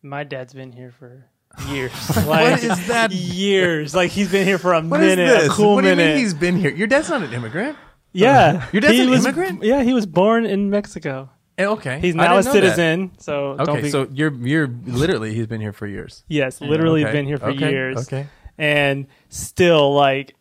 my 0.02 0.24
dad's 0.24 0.54
been 0.54 0.72
here 0.74 0.92
for 0.92 1.26
years. 1.70 1.94
like, 2.28 2.52
What 2.52 2.64
is 2.64 2.88
that? 2.88 3.12
Years. 3.12 3.94
Like 3.96 4.10
he's 4.12 4.30
been 4.32 4.46
here 4.46 4.58
for 4.58 4.74
a 4.74 4.82
What 4.82 5.02
is 5.04 5.16
minute, 5.16 5.32
this? 5.40 5.46
a 5.48 5.50
cool 5.52 5.76
what 5.76 5.82
do 5.84 5.90
you 5.90 5.96
minute. 5.96 6.16
mean 6.16 6.18
he's 6.24 6.34
been 6.34 6.58
here? 6.58 6.72
Your 6.72 6.88
dad's 6.88 7.10
not 7.10 7.22
an 7.22 7.32
immigrant. 7.32 7.78
yeah, 8.12 8.68
Your 8.74 8.82
dad's 8.82 8.94
He 8.96 9.04
an 9.04 9.10
was- 9.12 9.24
immigrant? 9.26 9.64
Yeah, 9.64 9.84
he 9.84 9.94
was 9.94 10.06
born 10.06 10.46
in 10.46 10.70
Mexico. 10.70 11.30
Eh, 11.58 11.66
Okay, 11.66 12.00
He's 12.00 12.16
I 12.16 12.18
now 12.18 12.38
a 12.38 12.42
didn't 12.42 12.46
know 12.56 12.62
that. 12.62 12.76
citizen. 12.76 13.12
So 13.20 13.56
don't 13.58 13.70
Okay, 13.70 13.82
be, 13.84 13.90
so 13.90 14.08
you're 14.12 14.34
you're 14.34 14.68
literally 14.86 15.34
he's 15.34 15.48
been 15.48 15.62
here 15.62 15.74
for 15.74 15.86
years. 15.88 16.24
yes, 16.28 16.60
literally 16.62 17.04
Okay, 17.04 17.12
been 17.14 17.26
here 17.26 17.38
for 17.38 17.50
okay, 17.52 17.70
years. 17.70 17.98
Okay, 18.08 18.28
and 18.58 19.06
still 19.30 19.94
like 19.94 20.36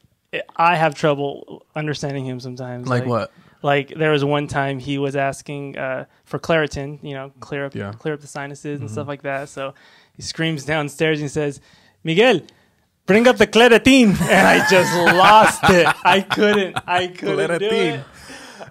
I 0.56 0.76
have 0.76 0.94
trouble 0.94 1.66
understanding 1.76 2.24
him 2.24 2.40
sometimes. 2.40 2.88
like 2.88 3.04
what? 3.04 3.30
Like 3.62 3.88
there 3.94 4.10
was 4.10 4.24
one 4.24 4.46
time 4.48 4.78
he 4.78 4.98
was 4.98 5.14
asking 5.14 5.76
uh, 5.78 6.06
for 6.24 6.38
Claritin, 6.38 6.98
you 7.02 7.14
know, 7.14 7.30
clear 7.40 7.66
up 7.66 7.74
Yeah. 7.74 7.90
Mm-hmm. 7.90 7.98
clear 7.98 8.14
up 8.14 8.20
the 8.20 8.26
sinuses 8.26 8.80
and 8.80 8.90
stuff 8.90 9.06
like 9.06 9.22
that. 9.22 9.48
So 9.50 9.74
he 10.16 10.22
screams 10.22 10.64
downstairs 10.64 11.20
and 11.20 11.30
says, 11.30 11.60
"Miguel, 12.02 12.40
bring 13.06 13.28
up 13.28 13.36
the 13.36 13.46
Claritin," 13.46 14.18
and 14.22 14.46
I 14.48 14.66
just 14.68 14.92
lost 15.14 15.62
it. 15.68 15.86
I 16.04 16.22
couldn't. 16.22 16.76
I 16.86 17.06
couldn't 17.08 17.58
do 17.60 17.68
Claritin. 17.68 18.04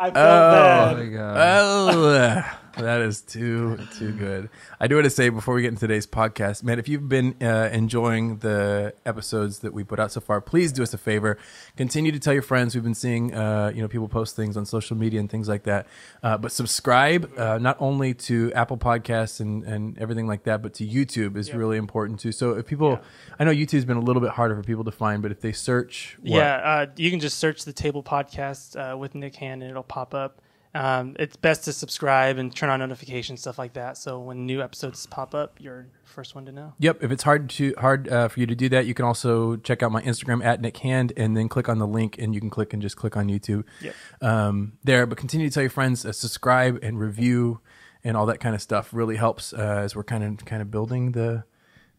It. 0.07 0.11
I 0.11 0.11
felt 0.11 0.17
Oh. 0.17 0.51
bad. 0.51 0.97
my 0.97 1.05
God. 1.05 1.37
Oh, 1.37 2.57
that 2.77 3.01
is 3.01 3.21
too 3.21 3.77
too 3.97 4.11
good. 4.11 4.49
I 4.79 4.87
do 4.87 4.95
want 4.95 5.05
to 5.05 5.09
say 5.09 5.29
before 5.29 5.55
we 5.55 5.61
get 5.61 5.69
into 5.69 5.81
today's 5.81 6.07
podcast, 6.07 6.63
man, 6.63 6.79
if 6.79 6.87
you've 6.87 7.09
been 7.09 7.35
uh, 7.41 7.69
enjoying 7.71 8.37
the 8.37 8.93
episodes 9.05 9.59
that 9.59 9.73
we 9.73 9.83
put 9.83 9.99
out 9.99 10.11
so 10.11 10.21
far, 10.21 10.41
please 10.41 10.71
do 10.71 10.83
us 10.83 10.93
a 10.93 10.97
favor. 10.97 11.37
Continue 11.77 12.11
to 12.11 12.19
tell 12.19 12.33
your 12.33 12.41
friends. 12.41 12.75
We've 12.75 12.83
been 12.83 12.93
seeing, 12.93 13.33
uh, 13.33 13.71
you 13.73 13.81
know, 13.81 13.87
people 13.87 14.07
post 14.07 14.35
things 14.35 14.57
on 14.57 14.65
social 14.65 14.97
media 14.97 15.19
and 15.19 15.29
things 15.29 15.47
like 15.47 15.63
that. 15.63 15.87
Uh, 16.23 16.37
but 16.37 16.51
subscribe 16.51 17.31
uh, 17.37 17.57
not 17.57 17.77
only 17.79 18.13
to 18.13 18.51
Apple 18.53 18.77
Podcasts 18.77 19.39
and, 19.39 19.63
and 19.63 19.97
everything 19.97 20.27
like 20.27 20.43
that, 20.43 20.61
but 20.61 20.73
to 20.75 20.87
YouTube 20.87 21.37
is 21.37 21.53
really 21.53 21.77
important 21.77 22.19
too. 22.19 22.31
So 22.31 22.53
if 22.53 22.65
people, 22.65 22.99
I 23.39 23.43
know 23.43 23.51
YouTube's 23.51 23.85
been 23.85 23.97
a 23.97 24.01
little 24.01 24.21
bit 24.21 24.31
harder 24.31 24.55
for 24.55 24.63
people 24.63 24.83
to 24.85 24.91
find, 24.91 25.21
but 25.21 25.31
if 25.31 25.41
they 25.41 25.51
search, 25.51 26.17
what? 26.21 26.37
Yeah, 26.37 26.55
uh, 26.55 26.85
you 26.95 27.09
can 27.09 27.19
just 27.19 27.37
search 27.37 27.65
the 27.65 27.73
Table 27.73 28.03
Podcast 28.03 28.75
uh, 28.75 28.97
with 28.97 29.15
Nick 29.15 29.35
Hand, 29.35 29.61
and 29.61 29.69
it'll 29.69 29.83
pop 29.83 30.13
up. 30.13 30.41
Um, 30.73 31.15
it's 31.19 31.35
best 31.35 31.65
to 31.65 31.73
subscribe 31.73 32.37
and 32.37 32.55
turn 32.55 32.69
on 32.69 32.79
notifications, 32.79 33.41
stuff 33.41 33.59
like 33.59 33.73
that. 33.73 33.97
So 33.97 34.19
when 34.19 34.45
new 34.45 34.61
episodes 34.61 35.05
pop 35.05 35.35
up, 35.35 35.57
you're 35.59 35.87
first 36.05 36.33
one 36.33 36.45
to 36.45 36.51
know. 36.51 36.73
Yep. 36.79 37.03
If 37.03 37.11
it's 37.11 37.23
hard 37.23 37.49
to 37.51 37.73
hard 37.77 38.07
uh, 38.07 38.27
for 38.29 38.39
you 38.39 38.45
to 38.45 38.55
do 38.55 38.69
that, 38.69 38.85
you 38.85 38.93
can 38.93 39.05
also 39.05 39.57
check 39.57 39.83
out 39.83 39.91
my 39.91 40.01
Instagram 40.01 40.43
at 40.43 40.61
Nick 40.61 40.77
Hand, 40.77 41.11
and 41.17 41.35
then 41.35 41.49
click 41.49 41.67
on 41.67 41.79
the 41.79 41.87
link, 41.87 42.17
and 42.19 42.33
you 42.33 42.39
can 42.39 42.49
click 42.49 42.73
and 42.73 42.81
just 42.81 42.95
click 42.95 43.17
on 43.17 43.27
YouTube 43.27 43.65
Yep. 43.81 43.95
um, 44.21 44.73
there. 44.83 45.05
But 45.05 45.17
continue 45.17 45.49
to 45.49 45.53
tell 45.53 45.63
your 45.63 45.69
friends, 45.69 46.05
uh, 46.05 46.13
subscribe 46.13 46.79
and 46.81 46.99
review, 46.99 47.59
and 48.03 48.15
all 48.15 48.25
that 48.27 48.39
kind 48.39 48.55
of 48.55 48.61
stuff 48.61 48.93
really 48.93 49.17
helps 49.17 49.53
uh, 49.53 49.81
as 49.83 49.95
we're 49.95 50.03
kind 50.03 50.23
of 50.23 50.45
kind 50.45 50.61
of 50.61 50.71
building 50.71 51.11
the 51.11 51.43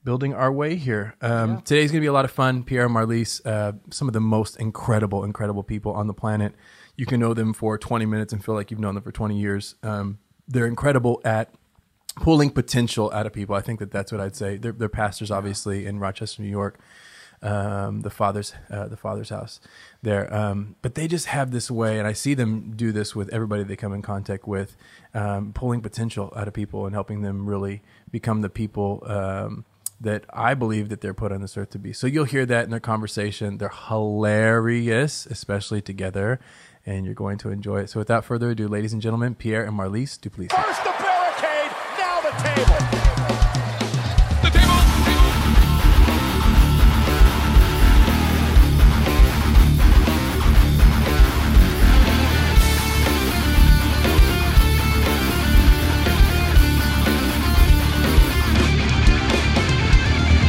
building 0.05 0.35
our 0.35 0.51
way 0.51 0.77
here. 0.77 1.15
Um, 1.21 1.61
Today's 1.63 1.93
gonna 1.93 2.01
be 2.01 2.07
a 2.07 2.13
lot 2.13 2.25
of 2.25 2.31
fun. 2.31 2.65
Pierre 2.65 2.87
and 2.87 2.95
Marlise, 2.95 3.45
uh, 3.47 3.73
some 3.91 4.09
of 4.09 4.15
the 4.15 4.21
most 4.21 4.57
incredible, 4.57 5.25
incredible 5.25 5.63
people 5.63 5.93
on 5.93 6.07
the 6.07 6.15
planet. 6.15 6.55
You 6.97 7.07
can 7.07 7.21
know 7.21 7.35
them 7.35 7.53
for 7.53 7.79
20 7.79 8.07
minutes 8.07 8.33
and 8.33 8.45
feel 8.45 8.55
like 8.55 8.71
you've 8.71 8.81
known 8.81 8.95
them 8.95 9.03
for 9.03 9.13
20 9.13 9.39
years. 9.39 9.77
Um, 9.83 10.19
they're 10.47 10.67
incredible 10.67 11.21
at 11.25 11.55
pulling 12.17 12.51
potential 12.51 13.11
out 13.13 13.27
of 13.27 13.33
people. 13.33 13.55
I 13.55 13.61
think 13.61 13.81
that 13.81 13.91
that's 13.91 14.13
what 14.13 14.21
I'd 14.21 14.37
say. 14.37 14.57
They're, 14.57 14.73
they're 14.73 14.89
pastors, 14.89 15.31
obviously, 15.31 15.87
in 15.87 15.99
Rochester, 15.99 16.43
New 16.43 16.51
York, 16.51 16.79
um, 17.43 18.03
the 18.03 18.11
father's 18.11 18.55
uh, 18.71 18.87
the 18.87 18.97
father's 18.97 19.31
house 19.31 19.61
there. 20.03 20.33
Um, 20.33 20.77
but 20.83 20.95
they 20.95 21.09
just 21.09 21.27
have 21.27 21.51
this 21.51 21.71
way, 21.71 21.99
and 21.99 22.07
I 22.07 22.13
see 22.13 22.35
them 22.35 22.73
do 22.77 22.93
this 22.93 23.17
with 23.17 23.29
everybody 23.33 23.65
they 23.65 23.77
come 23.77 23.93
in 23.93 24.03
contact 24.03 24.47
with, 24.47 24.77
um, 25.15 25.53
pulling 25.53 25.81
potential 25.81 26.33
out 26.37 26.47
of 26.47 26.55
people 26.55 26.87
and 26.87 26.95
helping 26.95 27.23
them 27.23 27.47
really 27.47 27.83
become 28.11 28.43
the 28.43 28.51
people. 28.51 29.03
Um, 29.07 29.65
that 30.01 30.25
I 30.33 30.55
believe 30.55 30.89
that 30.89 31.01
they're 31.01 31.15
put 31.15 31.31
on 31.31 31.43
this 31.43 31.57
earth 31.57 31.71
to 31.71 31.79
be. 31.79 31.93
So 31.93 32.09
you'll 32.09 32.25
hear 32.25 32.45
that 32.47 32.65
in 32.65 32.71
their 32.71 32.81
conversation. 32.81 33.59
They're 33.59 33.69
hilarious, 33.69 35.27
especially 35.27 35.81
together, 35.81 36.41
and 36.85 37.05
you're 37.05 37.15
going 37.15 37.39
to 37.39 37.51
enjoy 37.51 37.81
it. 37.81 37.91
So 37.91 38.01
without 38.01 38.25
further 38.25 38.51
ado, 38.51 38.69
ladies 38.69 38.93
and 38.93 39.01
gentlemen, 39.01 39.35
Pierre 39.35 39.65
and 39.65 39.79
Marlise 39.79 40.21
Duplessis. 40.21 40.57
First 40.57 40.85
the 40.85 40.91
barricade, 40.99 41.73
now 41.99 42.21
the 42.21 42.31
table. 42.43 42.79
The 44.43 44.51
table. 44.51 44.79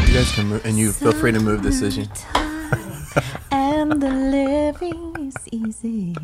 You 0.07 0.19
guys 0.19 0.31
can 0.35 0.47
move, 0.47 0.65
and 0.65 0.77
you 0.77 0.91
feel 0.91 1.11
free 1.11 1.31
to 1.31 1.39
move 1.39 1.63
this 1.63 1.79
decision. 1.79 2.07
and 3.91 4.01
the 4.01 4.09
living 4.09 5.27
is 5.27 5.35
easy. 5.51 6.15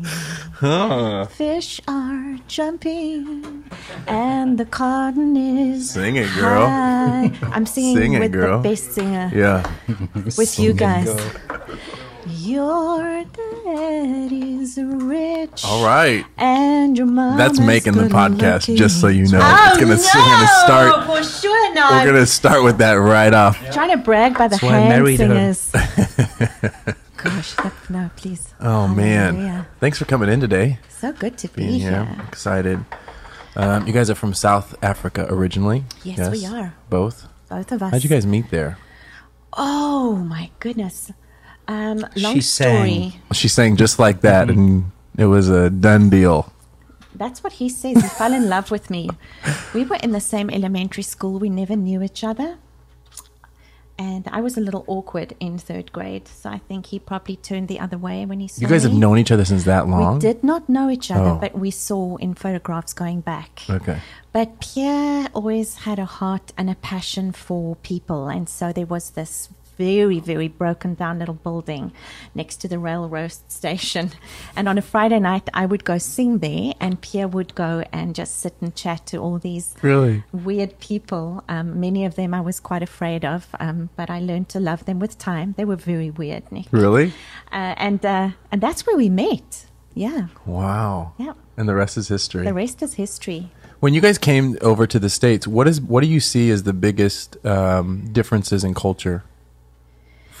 Fish 1.36 1.80
are 1.86 2.36
jumping, 2.48 3.64
and 4.06 4.56
the 4.58 4.64
cotton 4.64 5.36
is 5.36 5.90
Sing 5.90 6.16
it, 6.16 6.28
girl. 6.34 6.66
high. 6.66 7.30
I'm 7.52 7.66
singing 7.66 7.96
Sing 7.96 8.12
it, 8.14 8.20
with 8.20 8.32
girl. 8.32 8.58
the 8.62 8.68
bass 8.70 8.82
singer, 8.94 9.30
Yeah. 9.34 9.70
with 10.36 10.58
you 10.58 10.72
guys. 10.72 11.08
Your 12.26 13.24
daddy's 13.64 14.78
rich, 14.82 15.62
All 15.64 15.84
right. 15.84 16.24
and 16.38 16.96
your 16.96 17.06
mom. 17.06 17.36
That's 17.36 17.60
making 17.60 17.92
the 17.94 18.04
podcast, 18.08 18.74
just 18.76 19.00
so 19.00 19.08
you 19.08 19.26
know. 19.28 19.40
Oh, 19.42 19.68
it's 19.72 19.78
gonna, 19.78 19.96
no, 19.96 20.02
we're 20.14 20.36
gonna 20.36 20.48
start. 20.64 21.06
For 21.06 21.22
sure 21.40 21.74
not. 21.74 21.92
We're 21.92 22.12
gonna 22.12 22.26
start 22.26 22.62
with 22.64 22.78
that 22.78 22.94
right 22.94 23.34
off. 23.34 23.58
trying 23.72 23.90
to 23.90 23.98
brag 23.98 24.38
by 24.38 24.48
the 24.48 24.52
That's 24.56 24.62
why 24.62 24.76
I 24.76 24.78
hand 24.80 24.88
married 24.88 25.20
her. 25.20 25.52
singers. 25.54 26.94
Gosh, 27.22 27.54
that, 27.56 27.72
no, 27.90 28.10
please. 28.16 28.54
Oh 28.60 28.88
man, 28.88 29.66
thanks 29.78 29.98
for 29.98 30.04
coming 30.06 30.28
in 30.30 30.40
today. 30.40 30.78
So 30.88 31.12
good 31.12 31.36
to 31.38 31.48
be 31.48 31.64
Being 31.66 31.80
here, 31.80 32.04
here. 32.04 32.24
excited. 32.28 32.84
Um, 33.56 33.86
you 33.86 33.92
guys 33.92 34.08
are 34.10 34.14
from 34.14 34.32
South 34.32 34.74
Africa 34.82 35.26
originally. 35.28 35.84
Yes, 36.02 36.30
we 36.30 36.46
are. 36.46 36.74
Both. 36.88 37.26
Both 37.48 37.72
of 37.72 37.82
us. 37.82 37.90
How'd 37.92 38.04
you 38.04 38.08
guys 38.10 38.24
meet 38.26 38.50
there? 38.50 38.78
Oh 39.52 40.16
my 40.16 40.50
goodness. 40.60 41.10
Um, 41.68 41.98
long 42.16 42.34
She 42.34 42.40
story. 42.40 42.40
sang. 42.40 43.12
She 43.32 43.48
sang 43.48 43.76
just 43.76 43.98
like 43.98 44.20
that, 44.22 44.48
and 44.50 44.90
it 45.18 45.26
was 45.26 45.48
a 45.48 45.68
done 45.70 46.08
deal. 46.10 46.52
That's 47.14 47.42
what 47.44 47.54
he 47.54 47.68
says. 47.68 48.00
He 48.00 48.08
fell 48.08 48.32
in 48.32 48.48
love 48.48 48.70
with 48.70 48.88
me. 48.88 49.10
We 49.74 49.84
were 49.84 49.96
in 49.96 50.12
the 50.12 50.20
same 50.20 50.48
elementary 50.48 51.02
school. 51.02 51.38
We 51.38 51.50
never 51.50 51.76
knew 51.76 52.02
each 52.02 52.24
other. 52.24 52.56
And 54.00 54.26
I 54.32 54.40
was 54.40 54.56
a 54.56 54.62
little 54.62 54.82
awkward 54.86 55.34
in 55.40 55.58
third 55.58 55.92
grade, 55.92 56.26
so 56.26 56.48
I 56.48 56.56
think 56.68 56.86
he 56.86 56.98
probably 56.98 57.36
turned 57.36 57.68
the 57.68 57.78
other 57.78 57.98
way 57.98 58.24
when 58.24 58.40
he 58.40 58.48
saw 58.48 58.62
You 58.62 58.66
guys 58.66 58.82
have 58.84 58.94
known 58.94 59.18
each 59.18 59.30
other 59.30 59.44
since 59.44 59.64
that 59.64 59.88
long. 59.88 60.14
We 60.14 60.20
did 60.20 60.42
not 60.42 60.70
know 60.70 60.88
each 60.88 61.10
other, 61.10 61.32
Oh. 61.36 61.38
but 61.38 61.52
we 61.58 61.70
saw 61.70 62.16
in 62.16 62.32
photographs 62.32 62.94
going 62.94 63.20
back. 63.20 63.62
Okay. 63.68 63.98
But 64.32 64.58
Pierre 64.60 65.28
always 65.34 65.68
had 65.84 65.98
a 65.98 66.06
heart 66.06 66.50
and 66.56 66.70
a 66.70 66.76
passion 66.76 67.30
for 67.32 67.76
people. 67.76 68.28
And 68.28 68.48
so 68.48 68.72
there 68.72 68.86
was 68.86 69.10
this 69.10 69.50
very, 69.80 70.20
very 70.20 70.48
broken 70.48 70.92
down 70.94 71.18
little 71.20 71.40
building 71.48 71.90
next 72.34 72.56
to 72.60 72.68
the 72.68 72.78
railroad 72.78 73.32
station. 73.48 74.06
And 74.56 74.68
on 74.68 74.76
a 74.78 74.82
Friday 74.82 75.20
night, 75.20 75.48
I 75.54 75.64
would 75.70 75.84
go 75.84 75.96
sing 75.98 76.38
there, 76.38 76.72
and 76.84 77.00
Pierre 77.00 77.28
would 77.28 77.54
go 77.54 77.72
and 77.92 78.14
just 78.14 78.32
sit 78.42 78.54
and 78.60 78.74
chat 78.74 79.06
to 79.06 79.16
all 79.24 79.38
these 79.38 79.74
Really? 79.82 80.22
weird 80.32 80.72
people. 80.80 81.42
Um, 81.48 81.80
many 81.80 82.04
of 82.04 82.14
them 82.14 82.34
I 82.34 82.42
was 82.42 82.60
quite 82.60 82.82
afraid 82.82 83.24
of, 83.24 83.40
um, 83.58 83.88
but 83.96 84.10
I 84.10 84.18
learned 84.20 84.48
to 84.50 84.60
love 84.60 84.84
them 84.84 84.98
with 84.98 85.16
time. 85.18 85.54
They 85.56 85.64
were 85.64 85.80
very 85.92 86.10
weird, 86.10 86.44
Nick. 86.52 86.66
Really? 86.72 87.12
Uh, 87.52 87.74
and, 87.86 88.04
uh, 88.04 88.30
and 88.52 88.60
that's 88.60 88.86
where 88.86 88.96
we 88.96 89.08
met. 89.08 89.66
Yeah. 89.94 90.26
Wow. 90.44 91.12
Yeah. 91.18 91.34
And 91.56 91.68
the 91.68 91.74
rest 91.74 91.96
is 91.96 92.08
history. 92.08 92.44
The 92.44 92.54
rest 92.64 92.82
is 92.82 92.94
history. 92.94 93.50
When 93.80 93.94
you 93.94 94.02
guys 94.02 94.18
came 94.18 94.58
over 94.60 94.86
to 94.86 94.98
the 94.98 95.08
states, 95.08 95.46
what 95.48 95.66
is 95.66 95.80
what 95.80 96.02
do 96.04 96.06
you 96.06 96.20
see 96.20 96.50
as 96.50 96.64
the 96.64 96.74
biggest 96.74 97.42
um, 97.46 97.88
differences 98.12 98.62
in 98.62 98.74
culture 98.74 99.22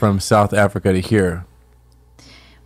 from 0.00 0.18
South 0.18 0.52
Africa 0.54 0.92
to 0.94 1.00
here? 1.00 1.44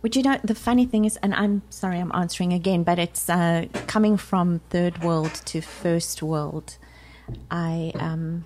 Would 0.01 0.15
you 0.15 0.23
know 0.23 0.37
the 0.43 0.55
funny 0.55 0.85
thing 0.85 1.03
is, 1.05 1.17
and 1.17 1.33
I'm 1.33 1.61
sorry, 1.69 1.99
I'm 1.99 2.11
answering 2.13 2.53
again, 2.53 2.83
but 2.83 2.97
it's 2.97 3.29
uh, 3.29 3.65
coming 3.87 4.15
from 4.17 4.61
third 4.69 5.03
world 5.03 5.33
to 5.51 5.59
first 5.61 6.23
world. 6.23 6.77
I 7.51 7.91
um, 7.99 8.45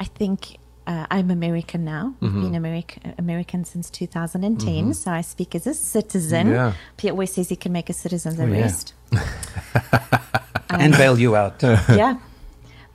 I 0.00 0.04
think 0.04 0.56
uh, 0.86 1.04
I'm 1.10 1.30
American 1.30 1.84
now. 1.84 2.14
I've 2.22 2.32
been 2.32 2.54
American 2.54 3.14
American 3.18 3.64
since 3.64 3.90
2010, 3.90 4.94
so 4.94 5.10
I 5.10 5.20
speak 5.22 5.54
as 5.54 5.66
a 5.66 5.74
citizen. 5.74 6.46
Yeah. 6.48 6.72
Pierre 6.96 7.12
always 7.12 7.32
says 7.34 7.48
he 7.50 7.56
can 7.56 7.72
make 7.72 7.90
a 7.90 7.92
citizen's 7.92 8.40
Oh, 8.40 8.46
yeah. 8.46 8.60
arrest. 8.60 8.94
and 10.70 10.92
bail 10.94 11.18
you 11.18 11.36
out. 11.36 11.62
yeah. 12.02 12.14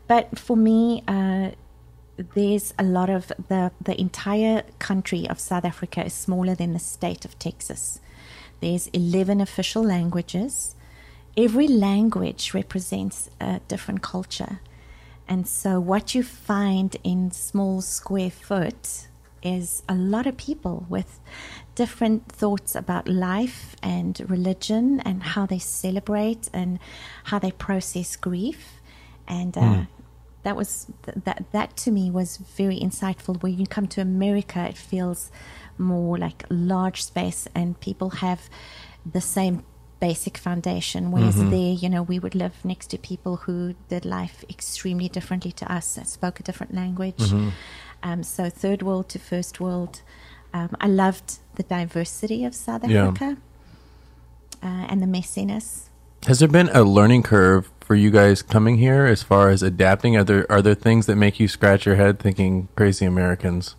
But 0.07 0.39
for 0.39 0.55
me, 0.57 1.03
uh, 1.07 1.51
there's 2.17 2.73
a 2.77 2.83
lot 2.83 3.09
of 3.09 3.31
the 3.47 3.71
the 3.81 3.99
entire 3.99 4.63
country 4.79 5.27
of 5.27 5.39
South 5.39 5.65
Africa 5.65 6.05
is 6.05 6.13
smaller 6.13 6.55
than 6.55 6.73
the 6.73 6.79
state 6.79 7.25
of 7.25 7.37
Texas. 7.39 7.99
There's 8.59 8.87
11 8.87 9.41
official 9.41 9.83
languages. 9.83 10.75
Every 11.35 11.67
language 11.67 12.53
represents 12.53 13.29
a 13.41 13.59
different 13.67 14.01
culture. 14.01 14.59
And 15.27 15.47
so 15.47 15.79
what 15.79 16.13
you 16.13 16.23
find 16.23 16.95
in 17.03 17.31
small 17.31 17.81
square 17.81 18.29
foot 18.29 19.07
is 19.41 19.83
a 19.89 19.95
lot 19.95 20.27
of 20.27 20.37
people 20.37 20.85
with 20.89 21.19
different 21.75 22.31
thoughts 22.31 22.75
about 22.75 23.07
life 23.07 23.75
and 23.81 24.21
religion 24.29 25.01
and 25.01 25.23
how 25.23 25.45
they 25.45 25.59
celebrate 25.59 26.49
and 26.53 26.79
how 27.25 27.39
they 27.39 27.51
process 27.51 28.15
grief. 28.15 28.81
And 29.27 29.57
uh, 29.57 29.85
that 30.43 30.55
was 30.55 30.87
th- 31.03 31.17
that 31.25 31.45
that 31.51 31.75
to 31.77 31.91
me 31.91 32.11
was 32.11 32.37
very 32.37 32.79
insightful. 32.79 33.41
when 33.41 33.57
you 33.57 33.65
come 33.67 33.87
to 33.87 34.01
America, 34.01 34.65
it 34.67 34.77
feels 34.77 35.31
more 35.77 36.17
like 36.17 36.45
large 36.49 37.03
space, 37.03 37.47
and 37.55 37.79
people 37.79 38.09
have 38.21 38.49
the 39.11 39.21
same 39.21 39.63
basic 39.99 40.37
foundation. 40.37 41.11
Whereas 41.11 41.37
there, 41.37 41.73
you 41.73 41.89
know, 41.89 42.03
we 42.03 42.19
would 42.19 42.35
live 42.35 42.63
next 42.65 42.87
to 42.87 42.97
people 42.97 43.37
who 43.37 43.73
did 43.87 44.03
life 44.05 44.43
extremely 44.49 45.07
differently 45.07 45.51
to 45.53 45.71
us, 45.71 45.97
spoke 46.03 46.39
a 46.41 46.43
different 46.43 46.73
language. 46.73 47.31
Um, 48.03 48.21
so 48.23 48.49
third 48.49 48.81
world 48.83 49.07
to 49.09 49.19
first 49.19 49.61
world. 49.61 50.01
Um, 50.53 50.75
I 50.81 50.87
loved 50.87 51.39
the 51.55 51.63
diversity 51.63 52.43
of 52.43 52.53
South 52.53 52.83
Yeah. 52.87 53.07
Africa 53.07 53.37
uh, 54.61 54.67
and 54.89 55.01
the 55.01 55.07
messiness. 55.07 55.87
Has 56.27 56.39
there 56.39 56.47
been 56.49 56.69
a 56.73 56.83
learning 56.83 57.23
curve 57.23 57.71
for 57.83 57.95
you 57.95 58.09
guys 58.11 58.41
coming 58.41 58.77
here 58.77 59.05
as 59.05 59.23
far 59.23 59.49
as 59.49 59.61
adapting? 59.61 60.15
Are 60.17 60.23
there 60.23 60.51
are 60.51 60.61
there 60.61 60.75
things 60.75 61.05
that 61.05 61.15
make 61.15 61.39
you 61.39 61.47
scratch 61.47 61.85
your 61.85 61.95
head 61.95 62.19
thinking 62.19 62.67
crazy 62.75 63.05
Americans? 63.05 63.75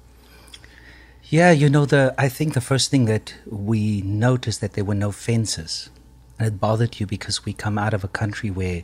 Yeah, 1.25 1.50
you 1.52 1.68
know 1.70 1.87
the. 1.87 2.14
I 2.18 2.28
think 2.28 2.52
the 2.54 2.61
first 2.61 2.90
thing 2.90 3.06
that 3.06 3.34
we 3.46 4.02
noticed 4.02 4.61
that 4.61 4.75
there 4.75 4.84
were 4.84 4.94
no 4.94 5.11
fences, 5.11 5.90
and 6.38 6.46
it 6.49 6.61
bothered 6.61 7.00
you 7.00 7.06
because 7.06 7.44
we 7.44 7.52
come 7.54 7.78
out 7.78 7.94
of 7.94 8.04
a 8.04 8.08
country 8.08 8.50
where 8.50 8.82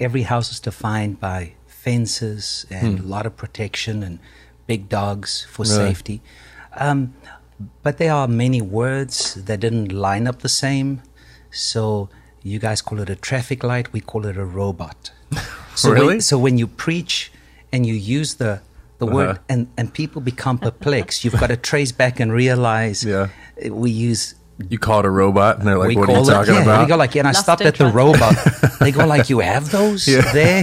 every 0.00 0.22
house 0.22 0.50
is 0.50 0.58
defined 0.60 1.20
by 1.20 1.52
fences 1.66 2.64
and 2.70 2.98
a 3.00 3.02
lot 3.02 3.26
of 3.26 3.36
protection 3.36 4.02
and 4.02 4.18
big 4.66 4.88
dogs 4.88 5.44
for 5.50 5.62
Really? 5.64 5.74
safety. 5.74 6.22
Um, 6.76 7.12
but 7.82 7.98
there 7.98 8.12
are 8.12 8.26
many 8.26 8.62
words 8.62 9.34
that 9.34 9.60
didn't 9.60 9.92
line 9.92 10.26
up 10.26 10.40
the 10.40 10.48
same. 10.48 11.02
So 11.50 12.08
you 12.42 12.58
guys 12.58 12.82
call 12.82 13.00
it 13.00 13.10
a 13.10 13.16
traffic 13.16 13.62
light, 13.64 13.92
we 13.92 14.00
call 14.00 14.26
it 14.26 14.36
a 14.36 14.44
robot. 14.44 15.10
So 15.74 15.90
Really? 15.90 16.06
When, 16.06 16.20
so 16.20 16.38
when 16.38 16.58
you 16.58 16.66
preach 16.66 17.32
and 17.72 17.86
you 17.86 17.94
use 17.94 18.34
the 18.34 18.60
the 18.98 19.06
Uh-huh. 19.06 19.16
word 19.16 19.38
and, 19.48 19.66
and 19.78 19.92
people 19.92 20.20
become 20.20 20.58
perplexed, 20.58 21.24
you've 21.24 21.40
got 21.40 21.48
to 21.48 21.56
trace 21.56 21.92
back 21.92 22.20
and 22.20 22.30
realize 22.32 23.02
Yeah. 23.04 23.28
we 23.70 23.90
use 23.90 24.34
You 24.70 24.78
call 24.78 24.98
it 25.00 25.06
a 25.06 25.10
robot, 25.10 25.58
and 25.58 25.66
they're 25.66 25.78
like, 25.78 25.88
we 25.88 25.96
"What 25.96 26.08
are 26.08 26.12
you 26.12 26.18
call 26.18 26.28
it, 26.28 26.34
talking 26.34 26.54
yeah, 26.54 26.62
about?" 26.62 26.80
We 26.82 26.88
go 26.94 26.96
like, 26.96 27.14
yeah, 27.16 27.20
and 27.24 27.28
I 27.28 27.32
Lost 27.32 27.44
stopped 27.44 27.62
at 27.64 27.76
the 27.78 27.86
robot. 28.02 28.36
they 28.80 28.92
go 28.92 29.06
like, 29.06 29.30
you 29.32 29.40
have 29.40 29.70
those 29.72 30.06
Yeah. 30.06 30.30
there? 30.32 30.62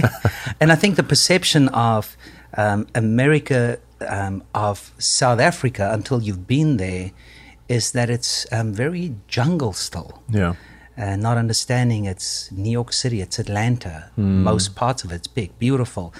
And 0.60 0.70
I 0.72 0.76
think 0.76 0.94
the 0.96 1.02
perception 1.14 1.68
of 1.74 2.16
um, 2.56 2.86
America, 2.94 3.78
um, 4.08 4.42
of 4.54 4.92
South 4.98 5.40
Africa, 5.40 5.90
until 5.92 6.22
you've 6.22 6.46
been 6.46 6.76
there, 6.78 7.10
is 7.68 7.90
that 7.92 8.08
it's 8.08 8.46
um, 8.52 8.72
very 8.72 9.14
jungle 9.28 9.72
still. 9.74 10.22
yeah, 10.30 10.54
Uh, 10.98 11.16
not 11.16 11.38
understanding 11.38 12.04
it's 12.04 12.50
New 12.52 12.70
York 12.70 12.92
City, 12.92 13.20
it's 13.20 13.38
Atlanta. 13.38 14.10
Most 14.16 14.74
parts 14.74 15.04
of 15.04 15.12
it's 15.12 15.26
big, 15.28 15.58
beautiful. 15.58 16.12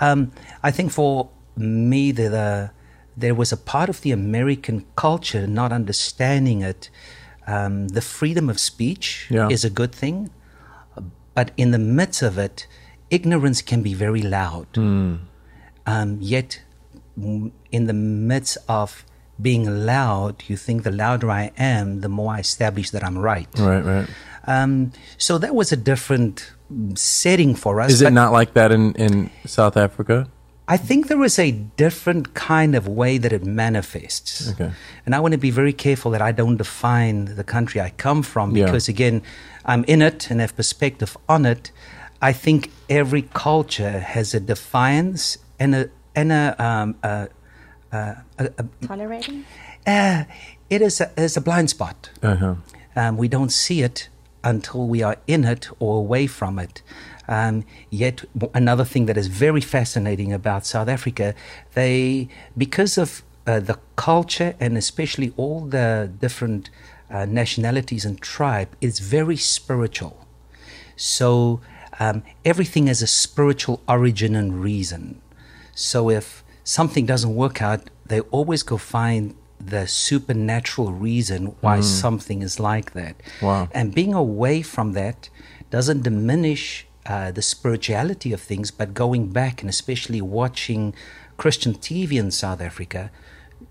Um, 0.00 0.32
I 0.62 0.70
think 0.72 0.90
for 0.92 1.28
me, 1.56 2.10
the, 2.10 2.28
the 2.28 2.70
there 3.16 3.34
was 3.34 3.52
a 3.52 3.56
part 3.56 3.88
of 3.88 4.00
the 4.00 4.10
American 4.10 4.84
culture 4.96 5.46
not 5.46 5.72
understanding 5.72 6.62
it. 6.62 6.90
Um, 7.46 7.88
the 7.88 8.00
freedom 8.00 8.48
of 8.50 8.58
speech 8.58 9.28
Yeah. 9.30 9.48
is 9.50 9.64
a 9.64 9.70
good 9.70 9.92
thing, 9.92 10.30
but 11.34 11.52
in 11.56 11.70
the 11.70 11.78
midst 11.78 12.22
of 12.22 12.38
it, 12.38 12.66
ignorance 13.10 13.62
can 13.62 13.82
be 13.82 13.94
very 13.94 14.22
loud. 14.22 14.66
Um, 15.86 16.18
yet, 16.20 16.62
mm, 17.18 17.52
in 17.70 17.86
the 17.86 17.92
midst 17.92 18.56
of 18.68 19.04
being 19.40 19.86
loud, 19.86 20.42
you 20.46 20.56
think 20.56 20.82
the 20.82 20.92
louder 20.92 21.30
I 21.30 21.52
am, 21.56 22.00
the 22.00 22.08
more 22.08 22.34
I 22.34 22.40
establish 22.40 22.90
that 22.90 23.02
I'm 23.02 23.18
right. 23.18 23.48
right, 23.58 23.84
right. 23.84 24.08
Um, 24.46 24.92
so 25.18 25.38
that 25.38 25.54
was 25.54 25.72
a 25.72 25.76
different 25.76 26.52
setting 26.94 27.54
for 27.54 27.80
us. 27.80 27.90
Is 27.90 28.02
it 28.02 28.12
not 28.12 28.32
like 28.32 28.54
that 28.54 28.70
in 28.72 28.94
in 28.94 29.30
South 29.46 29.76
Africa? 29.76 30.28
I 30.66 30.78
think 30.78 31.08
there 31.08 31.22
is 31.22 31.38
a 31.38 31.50
different 31.76 32.32
kind 32.32 32.74
of 32.74 32.88
way 32.88 33.18
that 33.18 33.32
it 33.32 33.44
manifests. 33.44 34.50
Okay. 34.52 34.70
And 35.04 35.14
I 35.14 35.20
want 35.20 35.32
to 35.32 35.38
be 35.38 35.50
very 35.50 35.74
careful 35.74 36.10
that 36.12 36.22
I 36.22 36.32
don't 36.32 36.56
define 36.56 37.36
the 37.36 37.44
country 37.44 37.80
I 37.82 37.90
come 37.90 38.22
from 38.22 38.56
Yeah. 38.56 38.64
because, 38.64 38.88
again, 38.88 39.20
I'm 39.66 39.84
in 39.84 40.00
it 40.00 40.30
and 40.30 40.40
have 40.40 40.56
perspective 40.56 41.18
on 41.28 41.44
it. 41.44 41.70
I 42.22 42.32
think 42.32 42.70
every 42.88 43.22
culture 43.34 44.00
has 44.00 44.32
a 44.32 44.40
defiance 44.40 45.36
and 45.58 45.74
a, 45.74 45.90
and 46.16 46.32
a, 46.32 46.56
um, 46.58 46.94
a, 47.02 47.28
a, 47.94 48.24
a, 48.38 48.44
a 48.58 48.86
Tolerating? 48.86 49.44
uh, 49.86 50.24
it 50.70 50.82
is 50.82 51.00
a, 51.00 51.10
is 51.16 51.36
a 51.36 51.40
blind 51.40 51.70
spot. 51.70 52.10
Uh 52.22 52.36
huh. 52.36 52.54
Um, 52.96 53.16
we 53.16 53.28
don't 53.28 53.50
see 53.50 53.82
it 53.82 54.08
until 54.42 54.86
we 54.86 55.02
are 55.02 55.16
in 55.26 55.44
it 55.44 55.68
or 55.78 55.98
away 55.98 56.26
from 56.26 56.58
it. 56.58 56.82
Um, 57.26 57.64
yet, 57.90 58.24
another 58.52 58.84
thing 58.84 59.06
that 59.06 59.16
is 59.16 59.28
very 59.28 59.60
fascinating 59.62 60.32
about 60.32 60.66
South 60.66 60.88
Africa, 60.88 61.34
they, 61.72 62.28
because 62.56 62.98
of 62.98 63.22
uh, 63.46 63.60
the 63.60 63.78
culture 63.96 64.54
and 64.60 64.76
especially 64.76 65.32
all 65.36 65.60
the 65.60 66.10
different 66.20 66.68
uh, 67.10 67.24
nationalities 67.24 68.04
and 68.04 68.20
tribe, 68.20 68.68
is 68.80 68.98
very 68.98 69.36
spiritual. 69.36 70.26
So 70.96 71.60
um, 71.98 72.22
everything 72.44 72.86
has 72.88 73.00
a 73.02 73.06
spiritual 73.06 73.82
origin 73.88 74.34
and 74.36 74.62
reason. 74.62 75.20
So 75.74 76.10
if 76.10 76.43
something 76.64 77.06
doesn't 77.06 77.34
work 77.34 77.62
out, 77.62 77.90
they 78.06 78.20
always 78.20 78.62
go 78.62 78.76
find 78.76 79.36
the 79.60 79.86
supernatural 79.86 80.92
reason 80.92 81.54
why 81.60 81.80
something 81.80 82.42
is 82.42 82.60
like 82.60 82.92
that. 82.92 83.16
Wow. 83.40 83.68
And 83.72 83.94
being 83.94 84.12
away 84.12 84.62
from 84.62 84.92
that 84.92 85.28
doesn't 85.70 86.02
diminish 86.02 86.86
uh, 87.06 87.30
the 87.30 87.42
spirituality 87.42 88.32
of 88.32 88.40
things, 88.40 88.70
but 88.70 88.94
going 88.94 89.28
back 89.28 89.60
and 89.62 89.70
especially 89.70 90.20
watching 90.20 90.94
Christian 91.36 91.74
TV 91.74 92.18
in 92.18 92.30
South 92.30 92.60
Africa, 92.60 93.10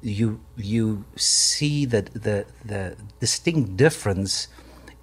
you 0.01 0.39
you 0.57 1.05
see 1.15 1.85
that 1.85 2.13
the 2.13 2.45
the 2.65 2.95
distinct 3.19 3.77
difference 3.77 4.47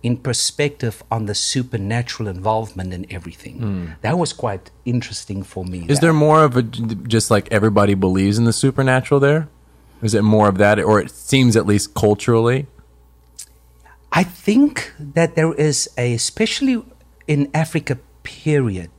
in 0.03 0.17
perspective 0.17 1.03
on 1.11 1.27
the 1.27 1.35
supernatural 1.35 2.29
involvement 2.29 2.93
in 2.93 3.07
everything. 3.11 3.59
Hmm. 3.59 3.87
That 4.01 4.19
was 4.19 4.33
quite 4.33 4.71
interesting 4.85 5.43
for 5.43 5.65
me. 5.65 5.81
Is 5.81 5.87
that- 5.87 6.01
there 6.01 6.13
more 6.13 6.45
of 6.45 6.57
a 6.57 6.63
just 6.63 7.31
like 7.31 7.49
everybody 7.53 7.95
believes 7.95 8.39
in 8.39 8.45
the 8.45 8.53
supernatural 8.53 9.21
there? 9.21 9.49
Is 10.03 10.15
it 10.15 10.23
more 10.23 10.49
of 10.49 10.57
that, 10.57 10.79
or 10.81 10.99
it 11.01 11.11
seems 11.11 11.57
at 11.57 11.67
least 11.67 11.93
culturally? 11.95 12.67
I 14.13 14.25
think 14.25 14.93
that 14.99 15.37
there 15.37 15.53
is 15.55 15.89
a, 15.99 16.15
especially 16.15 16.83
in 17.29 17.51
Africa, 17.53 17.99
period, 18.23 18.91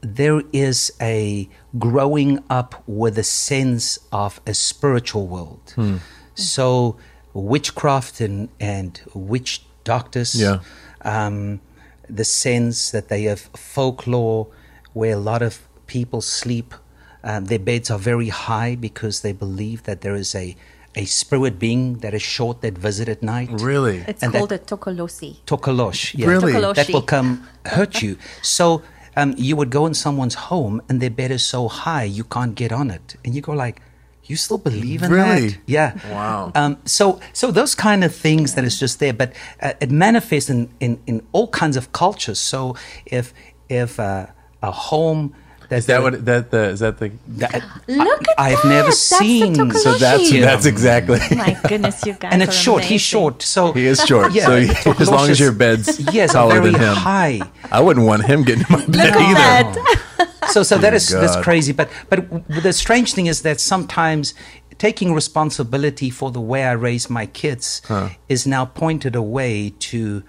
there 0.00 0.42
is 0.52 0.92
a 1.00 1.48
growing 1.78 2.42
up 2.48 2.82
with 2.86 3.18
a 3.18 3.22
sense 3.22 3.98
of 4.10 4.40
a 4.46 4.54
spiritual 4.54 5.26
world. 5.26 5.72
Hmm. 5.76 5.96
So, 6.34 6.96
witchcraft 7.34 8.20
and, 8.20 8.48
and 8.58 9.00
witch 9.14 9.62
doctors, 9.84 10.34
Yeah. 10.34 10.58
um, 11.02 11.60
the 12.08 12.24
sense 12.24 12.90
that 12.90 13.08
they 13.08 13.22
have 13.24 13.40
folklore 13.54 14.46
where 14.92 15.14
a 15.14 15.18
lot 15.32 15.42
of 15.42 15.52
people 15.86 16.20
sleep. 16.20 16.74
Um, 17.22 17.46
their 17.46 17.58
beds 17.58 17.90
are 17.90 17.98
very 17.98 18.28
high 18.28 18.74
because 18.74 19.20
they 19.22 19.32
believe 19.32 19.84
that 19.84 20.02
there 20.02 20.14
is 20.14 20.34
a, 20.34 20.56
a 20.94 21.04
spirit 21.06 21.58
being 21.58 21.98
that 21.98 22.12
is 22.14 22.22
short 22.22 22.60
that 22.60 22.76
visit 22.76 23.08
at 23.08 23.22
night. 23.22 23.48
Really? 23.52 23.98
It's 24.06 24.22
And 24.22 24.32
called 24.32 24.50
that- 24.50 24.70
a 24.70 24.76
tokolosi. 24.76 25.36
Tokolosh. 25.46 26.14
Yeah. 26.18 26.26
Really? 26.28 26.52
Tokoloshe. 26.52 26.74
That 26.76 26.90
will 26.90 27.02
come 27.02 27.48
hurt 27.66 28.02
you. 28.02 28.18
So 28.42 28.82
um, 29.16 29.34
you 29.38 29.56
would 29.56 29.70
go 29.70 29.86
in 29.86 29.94
someone's 29.94 30.34
home 30.50 30.82
and 30.88 31.00
their 31.00 31.10
bed 31.10 31.30
is 31.30 31.44
so 31.44 31.68
high 31.68 32.04
you 32.04 32.24
can't 32.24 32.54
get 32.54 32.72
on 32.72 32.90
it, 32.90 33.16
and 33.24 33.34
you 33.34 33.40
go 33.40 33.52
like, 33.52 33.80
"You 34.26 34.36
still 34.36 34.58
believe 34.58 35.02
in 35.02 35.10
Really? 35.10 35.48
that?" 35.50 35.58
Yeah. 35.66 35.92
Wow. 36.10 36.52
Um, 36.54 36.76
so 36.84 37.20
so 37.32 37.50
those 37.50 37.74
kind 37.74 38.04
of 38.04 38.14
things 38.14 38.54
that 38.54 38.64
is 38.64 38.78
just 38.80 38.98
there, 38.98 39.12
but 39.12 39.32
uh, 39.62 39.72
it 39.80 39.90
manifests 39.90 40.50
in, 40.50 40.68
in 40.80 40.98
in 41.06 41.22
all 41.32 41.48
kinds 41.48 41.76
of 41.76 41.92
cultures. 41.92 42.38
So 42.38 42.76
if 43.06 43.32
if 43.68 43.98
uh, 44.00 44.26
a 44.62 44.70
home 44.70 45.34
Is 45.76 45.86
that 45.86 46.02
what 46.02 46.24
that 46.24 46.50
the 46.50 46.62
is 46.70 46.80
that 46.80 46.98
the? 46.98 47.12
that, 47.38 47.62
Look 47.88 48.28
at 48.28 48.34
I, 48.40 48.50
have 48.50 48.62
that. 48.62 48.68
never 48.68 48.88
That's 48.88 48.98
seen. 49.00 49.54
Tokoloshe. 49.54 49.76
So 49.82 49.94
that's 49.94 50.32
Yeah. 50.32 50.40
that's 50.46 50.66
exactly. 50.66 51.18
My 51.36 51.58
goodness, 51.68 52.04
you 52.06 52.14
guys. 52.14 52.32
and 52.32 52.42
it's 52.42 52.56
are 52.56 52.60
short. 52.66 52.84
He's 52.84 53.00
short. 53.02 53.42
So 53.42 53.72
He 53.72 53.86
is 53.86 54.00
short, 54.04 54.32
Yeah. 54.32 54.46
so 54.46 54.60
he- 54.60 55.00
as 55.00 55.10
long 55.10 55.28
as 55.30 55.38
your 55.40 55.52
bed's 55.52 56.00
yes, 56.12 56.32
taller 56.32 56.60
very 56.60 56.70
than 56.72 56.80
him, 56.80 56.94
high. 56.94 57.40
I 57.70 57.80
wouldn't 57.80 58.06
want 58.06 58.24
him 58.24 58.42
getting 58.44 58.64
in 58.68 58.72
my 58.72 58.84
bed 58.86 59.14
Look 59.14 59.16
at 59.16 59.16
either. 59.16 59.80
that. 59.80 60.30
so 60.52 60.62
so 60.62 60.76
that 60.78 60.92
is 60.94 61.08
that's 61.08 61.36
God. 61.36 61.44
crazy 61.44 61.72
but 61.72 61.88
but 62.10 62.18
the 62.48 62.72
strange 62.72 63.14
thing 63.14 63.26
is 63.26 63.40
that 63.42 63.58
sometimes 63.60 64.34
taking 64.78 65.14
responsibility 65.14 66.10
for 66.10 66.30
the 66.30 66.40
way 66.40 66.64
i 66.64 66.72
raise 66.72 67.08
my 67.08 67.24
kids 67.26 67.80
is 68.28 68.46
now 68.46 68.64
pointed 68.66 69.16
away 69.16 69.70
to 69.78 70.22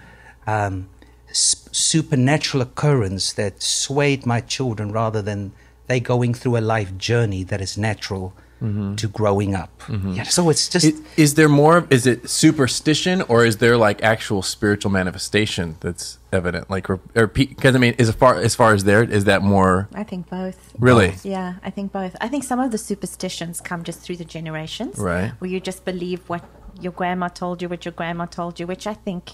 um, 0.46 0.88
s- 0.88 0.95
supernatural 1.32 2.62
occurrence 2.62 3.32
that 3.32 3.62
swayed 3.62 4.26
my 4.26 4.40
children 4.40 4.92
rather 4.92 5.22
than 5.22 5.52
they 5.86 6.00
going 6.00 6.34
through 6.34 6.56
a 6.56 6.60
life 6.60 6.96
journey 6.96 7.42
that 7.44 7.60
is 7.60 7.76
natural 7.76 8.32
mm-hmm. 8.62 8.94
to 8.94 9.06
growing 9.08 9.54
up 9.54 9.78
mm-hmm. 9.82 10.12
yeah 10.12 10.22
so 10.22 10.48
it's 10.50 10.68
just 10.68 10.84
Is, 10.84 11.02
is 11.16 11.34
there 11.34 11.48
more? 11.48 11.86
Is 11.90 12.06
it 12.06 12.28
superstition, 12.28 13.22
or 13.22 13.44
is 13.44 13.56
there 13.58 13.76
like 13.76 14.02
actual 14.02 14.42
spiritual 14.42 14.90
manifestation 14.90 15.76
that's 15.80 16.18
evident? 16.32 16.70
Like, 16.70 16.88
or 16.90 17.26
because 17.26 17.74
I 17.74 17.78
mean, 17.78 17.94
as 17.98 18.10
far 18.12 18.36
as 18.36 18.54
far 18.54 18.74
as 18.74 18.84
there 18.84 19.02
is 19.02 19.24
that 19.24 19.42
more 19.42 19.88
I 19.94 20.04
think 20.04 20.28
both. 20.28 20.72
really? 20.78 21.14
Yeah, 21.22 21.54
I 21.62 21.70
think 21.70 21.92
both. 21.92 22.16
I 22.20 22.28
think 22.28 22.44
some 22.44 22.60
of 22.60 22.70
the 22.70 22.78
superstitions 22.78 23.60
come 23.60 23.82
just 23.82 24.00
through 24.00 24.16
the 24.16 24.24
generations. 24.24 24.98
Right. 24.98 25.32
Where 25.38 25.50
you 25.50 25.60
just 25.60 25.84
believe 25.84 26.28
what 26.28 26.44
your 26.80 26.92
grandma 26.92 27.28
told 27.28 27.62
you, 27.62 27.68
what 27.68 27.84
your 27.84 27.92
grandma 27.92 28.26
told 28.26 28.60
you, 28.60 28.66
which 28.66 28.86
I 28.86 28.94
think 28.94 29.32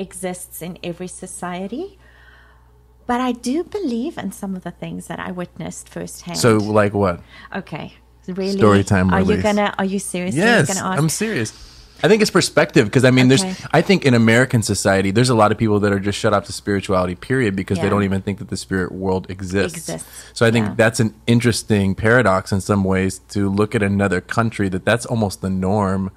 exists 0.00 0.62
in 0.62 0.78
every 0.82 1.08
society. 1.08 1.98
But 3.06 3.20
I 3.20 3.32
do 3.32 3.64
believe 3.64 4.18
in 4.18 4.30
some 4.32 4.54
of 4.54 4.62
the 4.62 4.70
things 4.70 5.08
that 5.08 5.18
I 5.18 5.30
witnessed 5.32 5.88
firsthand. 5.88 6.38
So, 6.38 6.56
like 6.56 6.94
what? 6.94 7.20
okay. 7.54 7.94
Really? 8.28 8.58
Story 8.58 8.84
time 8.84 9.12
Are 9.12 9.20
you 9.20 9.42
gonna 9.42 9.74
are 9.76 9.84
you 9.84 9.98
serious? 9.98 10.36
Yes? 10.36 10.80
I'm 10.80 11.08
serious. 11.08 11.52
I 12.02 12.08
think 12.08 12.22
it's 12.22 12.30
perspective 12.30 12.86
because 12.86 13.04
I 13.04 13.10
mean, 13.10 13.30
Okay. 13.30 13.42
there's. 13.42 13.66
I 13.72 13.82
think 13.82 14.06
in 14.06 14.14
American 14.14 14.62
society, 14.62 15.10
there's 15.10 15.28
a 15.28 15.34
lot 15.34 15.52
of 15.52 15.58
people 15.58 15.80
that 15.80 15.92
are 15.92 15.98
just 15.98 16.18
shut 16.18 16.32
off 16.32 16.44
to 16.46 16.52
spirituality, 16.52 17.14
period, 17.14 17.56
because 17.56 17.78
they 17.78 17.88
don't 17.88 18.04
even 18.04 18.22
think 18.22 18.38
that 18.38 18.48
the 18.48 18.56
spirit 18.56 18.92
world 18.92 19.26
exists. 19.28 19.78
Exists, 19.78 20.08
So 20.32 20.46
I 20.46 20.50
think 20.50 20.66
yeah. 20.66 20.74
that's 20.76 21.00
an 21.00 21.14
interesting 21.26 21.94
paradox 21.94 22.52
in 22.52 22.60
some 22.60 22.84
ways 22.84 23.20
to 23.30 23.50
look 23.50 23.74
at 23.74 23.82
another 23.82 24.20
country 24.20 24.68
that 24.70 24.84
that's 24.84 25.04
almost 25.06 25.40
the 25.42 25.50
norm. 25.50 26.10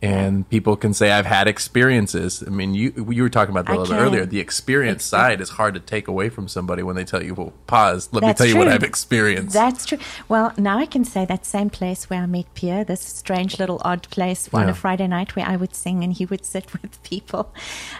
And 0.00 0.48
people 0.48 0.76
can 0.76 0.94
say, 0.94 1.10
"I've 1.10 1.26
had 1.26 1.48
experiences." 1.48 2.44
I 2.46 2.50
mean, 2.50 2.72
you 2.72 2.92
you 3.10 3.22
were 3.22 3.28
talking 3.28 3.52
about 3.52 3.66
that 3.66 3.72
I 3.72 3.74
a 3.74 3.78
little 3.80 3.96
bit 3.96 4.00
earlier. 4.00 4.26
The 4.26 4.38
experience 4.38 5.02
side 5.02 5.40
is 5.40 5.50
hard 5.50 5.74
to 5.74 5.80
take 5.80 6.06
away 6.06 6.28
from 6.28 6.46
somebody 6.46 6.84
when 6.84 6.94
they 6.94 7.04
tell 7.04 7.20
you, 7.20 7.34
"Well, 7.34 7.52
pause. 7.66 8.08
Let 8.12 8.22
me 8.22 8.28
That's 8.28 8.38
tell 8.38 8.46
you 8.46 8.56
what. 8.56 8.68
I've 8.68 8.84
experienced." 8.84 9.54
That's 9.54 9.86
true. 9.86 9.98
Well, 10.28 10.52
now 10.56 10.78
I 10.78 10.86
can 10.86 11.04
say 11.04 11.24
that 11.24 11.44
same 11.44 11.68
place 11.68 12.08
where 12.08 12.22
I 12.22 12.26
met 12.26 12.54
Pierre, 12.54 12.84
this 12.84 13.00
strange 13.00 13.58
little 13.58 13.82
odd 13.84 14.08
place 14.10 14.48
on 14.52 14.68
a 14.68 14.74
Friday 14.74 15.08
night 15.08 15.34
where 15.34 15.46
I 15.46 15.56
would 15.56 15.74
sing 15.74 16.04
and 16.04 16.12
he 16.12 16.24
would 16.26 16.44
sit 16.44 16.72
with 16.80 17.02
people. 17.02 17.52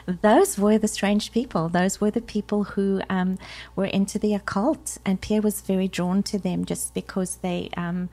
Those 0.07 0.57
were 0.57 0.79
the 0.79 0.89
strange 0.89 1.33
people. 1.33 1.69
Those 1.69 2.01
were 2.01 2.13
the 2.13 2.21
people 2.21 2.63
who 2.63 3.03
um, 3.11 3.39
were 3.75 3.87
into 3.87 4.21
the 4.21 4.35
occult, 4.35 4.99
and 5.05 5.21
Pierre 5.21 5.43
was 5.43 5.63
very 5.63 5.89
drawn 5.89 6.23
to 6.25 6.39
them 6.39 6.65
just 6.65 6.95
because 6.95 7.37
they. 7.37 7.71
Um, 7.77 8.09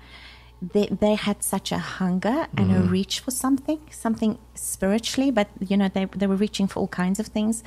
they, 0.73 0.87
they 0.87 1.15
had 1.15 1.43
such 1.43 1.71
a 1.71 1.77
hunger 1.77 2.47
and 2.57 2.69
Mm-hmm. 2.71 2.87
a 2.87 2.91
reach 2.91 3.19
for 3.19 3.31
something, 3.31 3.79
something 3.91 4.37
spiritually, 4.53 5.31
but 5.31 5.47
you 5.59 5.77
know, 5.77 5.89
they, 5.89 6.05
they 6.05 6.27
were 6.27 6.35
reaching 6.35 6.67
for 6.67 6.79
all 6.79 6.87
kinds 6.87 7.19
of 7.19 7.27
things. 7.27 7.63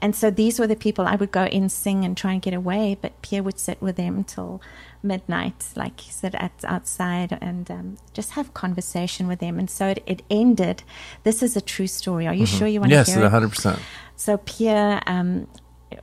And 0.00 0.16
so 0.16 0.30
these 0.30 0.58
were 0.58 0.66
the 0.66 0.74
people 0.74 1.06
I 1.06 1.14
would 1.14 1.30
go 1.30 1.44
in, 1.44 1.68
sing, 1.68 2.04
and 2.04 2.16
try 2.16 2.32
and 2.32 2.42
get 2.42 2.52
away. 2.54 2.96
But 3.00 3.12
Pierre 3.22 3.44
would 3.44 3.58
sit 3.60 3.80
with 3.80 3.94
them 3.96 4.24
till 4.24 4.60
midnight, 5.00 5.66
like 5.76 6.00
he 6.00 6.10
said, 6.10 6.34
at 6.34 6.50
outside, 6.64 7.38
and 7.40 7.70
um, 7.70 7.96
just 8.12 8.32
have 8.32 8.52
conversation 8.52 9.28
with 9.28 9.38
them. 9.38 9.60
And 9.60 9.70
so 9.70 9.86
it, 9.88 10.02
it 10.04 10.22
ended. 10.28 10.82
This 11.22 11.40
is 11.40 11.56
a 11.56 11.60
true 11.60 11.86
story. 11.86 12.26
Are 12.26 12.34
you 12.34 12.46
sure 12.46 12.66
you 12.66 12.80
want 12.80 12.90
Mm-hmm. 12.90 12.98
yes, 12.98 13.06
to 13.06 13.12
hear 13.12 13.20
it? 13.20 13.24
Yes, 13.26 13.30
hundred 13.32 13.50
percent. 13.50 13.78
So 14.16 14.38
Pierre, 14.38 15.02
um, 15.06 15.46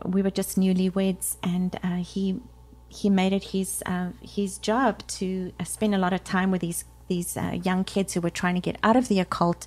we 0.06 0.22
were 0.22 0.32
just 0.32 0.58
newlyweds, 0.58 1.36
and 1.44 1.78
uh, 1.84 1.98
he 1.98 2.40
he 2.90 3.10
made 3.10 3.34
it 3.34 3.44
his 3.46 3.82
uh, 3.86 4.10
his 4.22 4.58
job 4.58 5.06
to 5.08 5.54
uh, 5.60 5.64
spend 5.64 5.96
a 5.96 5.98
lot 5.98 6.12
of 6.14 6.24
time 6.24 6.52
with 6.52 6.62
these 6.62 6.84
these 7.08 7.38
uh, 7.38 7.58
young 7.64 7.84
kids 7.84 8.14
who 8.14 8.22
were 8.22 8.30
trying 8.30 8.56
to 8.56 8.62
get 8.62 8.78
out 8.84 8.96
of 8.96 9.08
the 9.08 9.20
occult, 9.20 9.66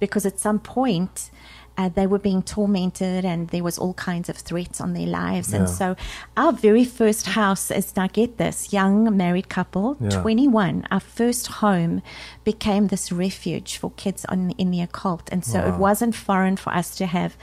because 0.00 0.26
at 0.26 0.38
some 0.38 0.58
point. 0.58 1.30
Uh, 1.78 1.88
they 1.88 2.06
were 2.06 2.18
being 2.18 2.42
tormented, 2.42 3.24
and 3.24 3.48
there 3.48 3.64
was 3.64 3.78
all 3.78 3.94
kinds 3.94 4.28
of 4.28 4.36
threats 4.36 4.78
on 4.78 4.92
their 4.92 5.06
lives. 5.06 5.54
And 5.54 5.70
so, 5.70 5.96
our 6.36 6.52
very 6.52 6.84
first 6.84 7.28
house 7.28 7.70
is 7.70 7.96
now 7.96 8.08
get 8.08 8.36
this 8.36 8.74
young 8.74 9.16
married 9.16 9.48
couple, 9.48 9.96
Yeah. 9.98 10.10
21. 10.20 10.86
Our 10.90 11.00
first 11.00 11.46
home 11.46 12.02
became 12.44 12.88
this 12.88 13.10
refuge 13.10 13.78
for 13.78 13.90
kids 13.92 14.26
on 14.26 14.50
in 14.58 14.70
the 14.70 14.82
occult, 14.82 15.30
and 15.32 15.42
so 15.46 15.60
it 15.60 15.76
wasn't 15.78 16.14
foreign 16.14 16.58
for 16.58 16.74
us 16.74 16.94
to 16.96 17.06
have 17.06 17.38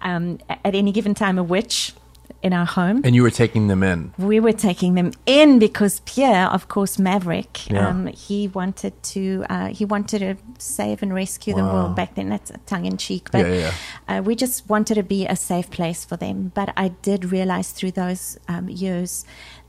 um, 0.00 0.38
at 0.48 0.74
any 0.74 0.90
given 0.90 1.12
time 1.12 1.38
a 1.38 1.42
witch 1.42 1.92
in 2.42 2.52
our 2.52 2.66
home. 2.66 3.00
And 3.04 3.14
you 3.14 3.22
were 3.22 3.30
taking 3.30 3.66
them 3.68 3.82
in. 3.82 4.12
we 4.18 4.40
were 4.40 4.52
taking 4.52 4.94
them 4.94 5.12
in 5.26 5.58
because 5.58 6.00
Pierre, 6.00 6.46
of 6.48 6.68
course, 6.68 6.98
Maverick, 6.98 7.70
Yeah. 7.70 7.88
um, 7.88 8.06
he 8.08 8.48
wanted 8.48 8.92
to 9.14 9.44
uh, 9.50 9.68
he 9.68 9.84
wanted 9.84 10.18
to 10.20 10.36
save 10.58 11.02
and 11.02 11.12
rescue 11.14 11.54
the 11.54 11.62
world 11.64 11.94
back 11.96 12.14
then. 12.14 12.28
That's 12.28 12.52
tongue 12.66 12.86
in 12.86 12.96
cheek, 12.96 13.30
but 13.32 13.40
Yeah, 13.46 13.54
yeah, 13.54 13.72
Uh, 14.08 14.22
we 14.22 14.34
just 14.34 14.68
wanted 14.68 14.94
to 14.94 15.02
be 15.02 15.26
a 15.26 15.36
safe 15.36 15.68
place 15.70 16.04
for 16.04 16.16
them. 16.16 16.52
But 16.54 16.68
I 16.76 16.88
did 17.02 17.32
realize 17.32 17.72
through 17.72 17.92
those 17.92 18.38
um, 18.48 18.68
years 18.68 19.24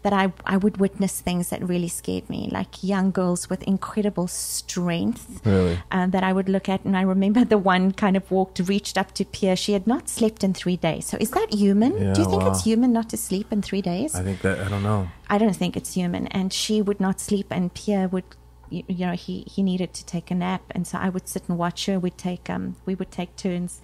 that 0.08 0.14
I 0.24 0.26
I 0.54 0.58
would 0.64 0.78
witness 0.86 1.14
things 1.28 1.50
that 1.52 1.62
really 1.74 1.92
scared 2.00 2.26
me, 2.36 2.42
like 2.60 2.72
young 2.94 3.12
girls 3.20 3.50
with 3.52 3.62
incredible 3.64 4.28
strength 4.28 5.42
Really? 5.46 5.78
uh, 5.92 6.08
that 6.14 6.24
I 6.24 6.32
would 6.38 6.50
look 6.56 6.68
at. 6.70 6.86
And 6.86 6.96
I 7.02 7.02
remember 7.16 7.44
the 7.46 7.58
one 7.58 7.92
kind 8.04 8.16
of 8.18 8.30
walked, 8.32 8.60
reached 8.74 8.98
up 9.02 9.10
to 9.20 9.26
Pierre. 9.26 9.56
She 9.56 9.74
had 9.74 9.86
not 9.94 10.10
slept 10.18 10.44
in 10.48 10.54
three 10.54 10.78
days. 10.78 11.04
So 11.10 11.18
is 11.26 11.32
that 11.32 11.54
human? 11.54 11.92
Yeah, 11.98 12.14
Do 12.14 12.22
you 12.22 12.30
think 12.30 12.44
wow. 12.44 12.52
it's 12.52 12.64
human 12.64 12.92
not 13.00 13.10
to 13.14 13.18
sleep 13.18 13.48
in 13.52 13.62
three 13.62 13.82
days? 13.82 14.16
I 14.16 14.24
think 14.24 14.42
that 14.42 14.58
I 14.66 14.70
don't 14.70 14.84
know. 14.84 15.02
I 15.30 15.38
don't 15.38 15.56
think 15.62 15.76
it's 15.80 15.94
human. 15.94 16.28
And 16.40 16.54
she 16.54 16.76
would 16.88 17.00
not 17.08 17.20
sleep, 17.20 17.48
and 17.58 17.74
Pierre 17.74 18.08
would, 18.14 18.24
you, 18.70 18.84
you 18.88 19.06
know, 19.08 19.14
he, 19.26 19.36
he 19.56 19.62
needed 19.72 19.94
to 20.00 20.06
take 20.06 20.32
a 20.32 20.36
nap, 20.36 20.64
and 20.76 20.88
so 20.90 20.98
I 20.98 21.10
would 21.10 21.28
sit 21.28 21.44
and 21.50 21.58
watch 21.66 21.86
her. 21.88 21.96
We'd 22.00 22.18
take 22.30 22.50
um 22.56 22.66
we 22.88 22.94
would 23.00 23.12
take 23.20 23.32
turns, 23.36 23.82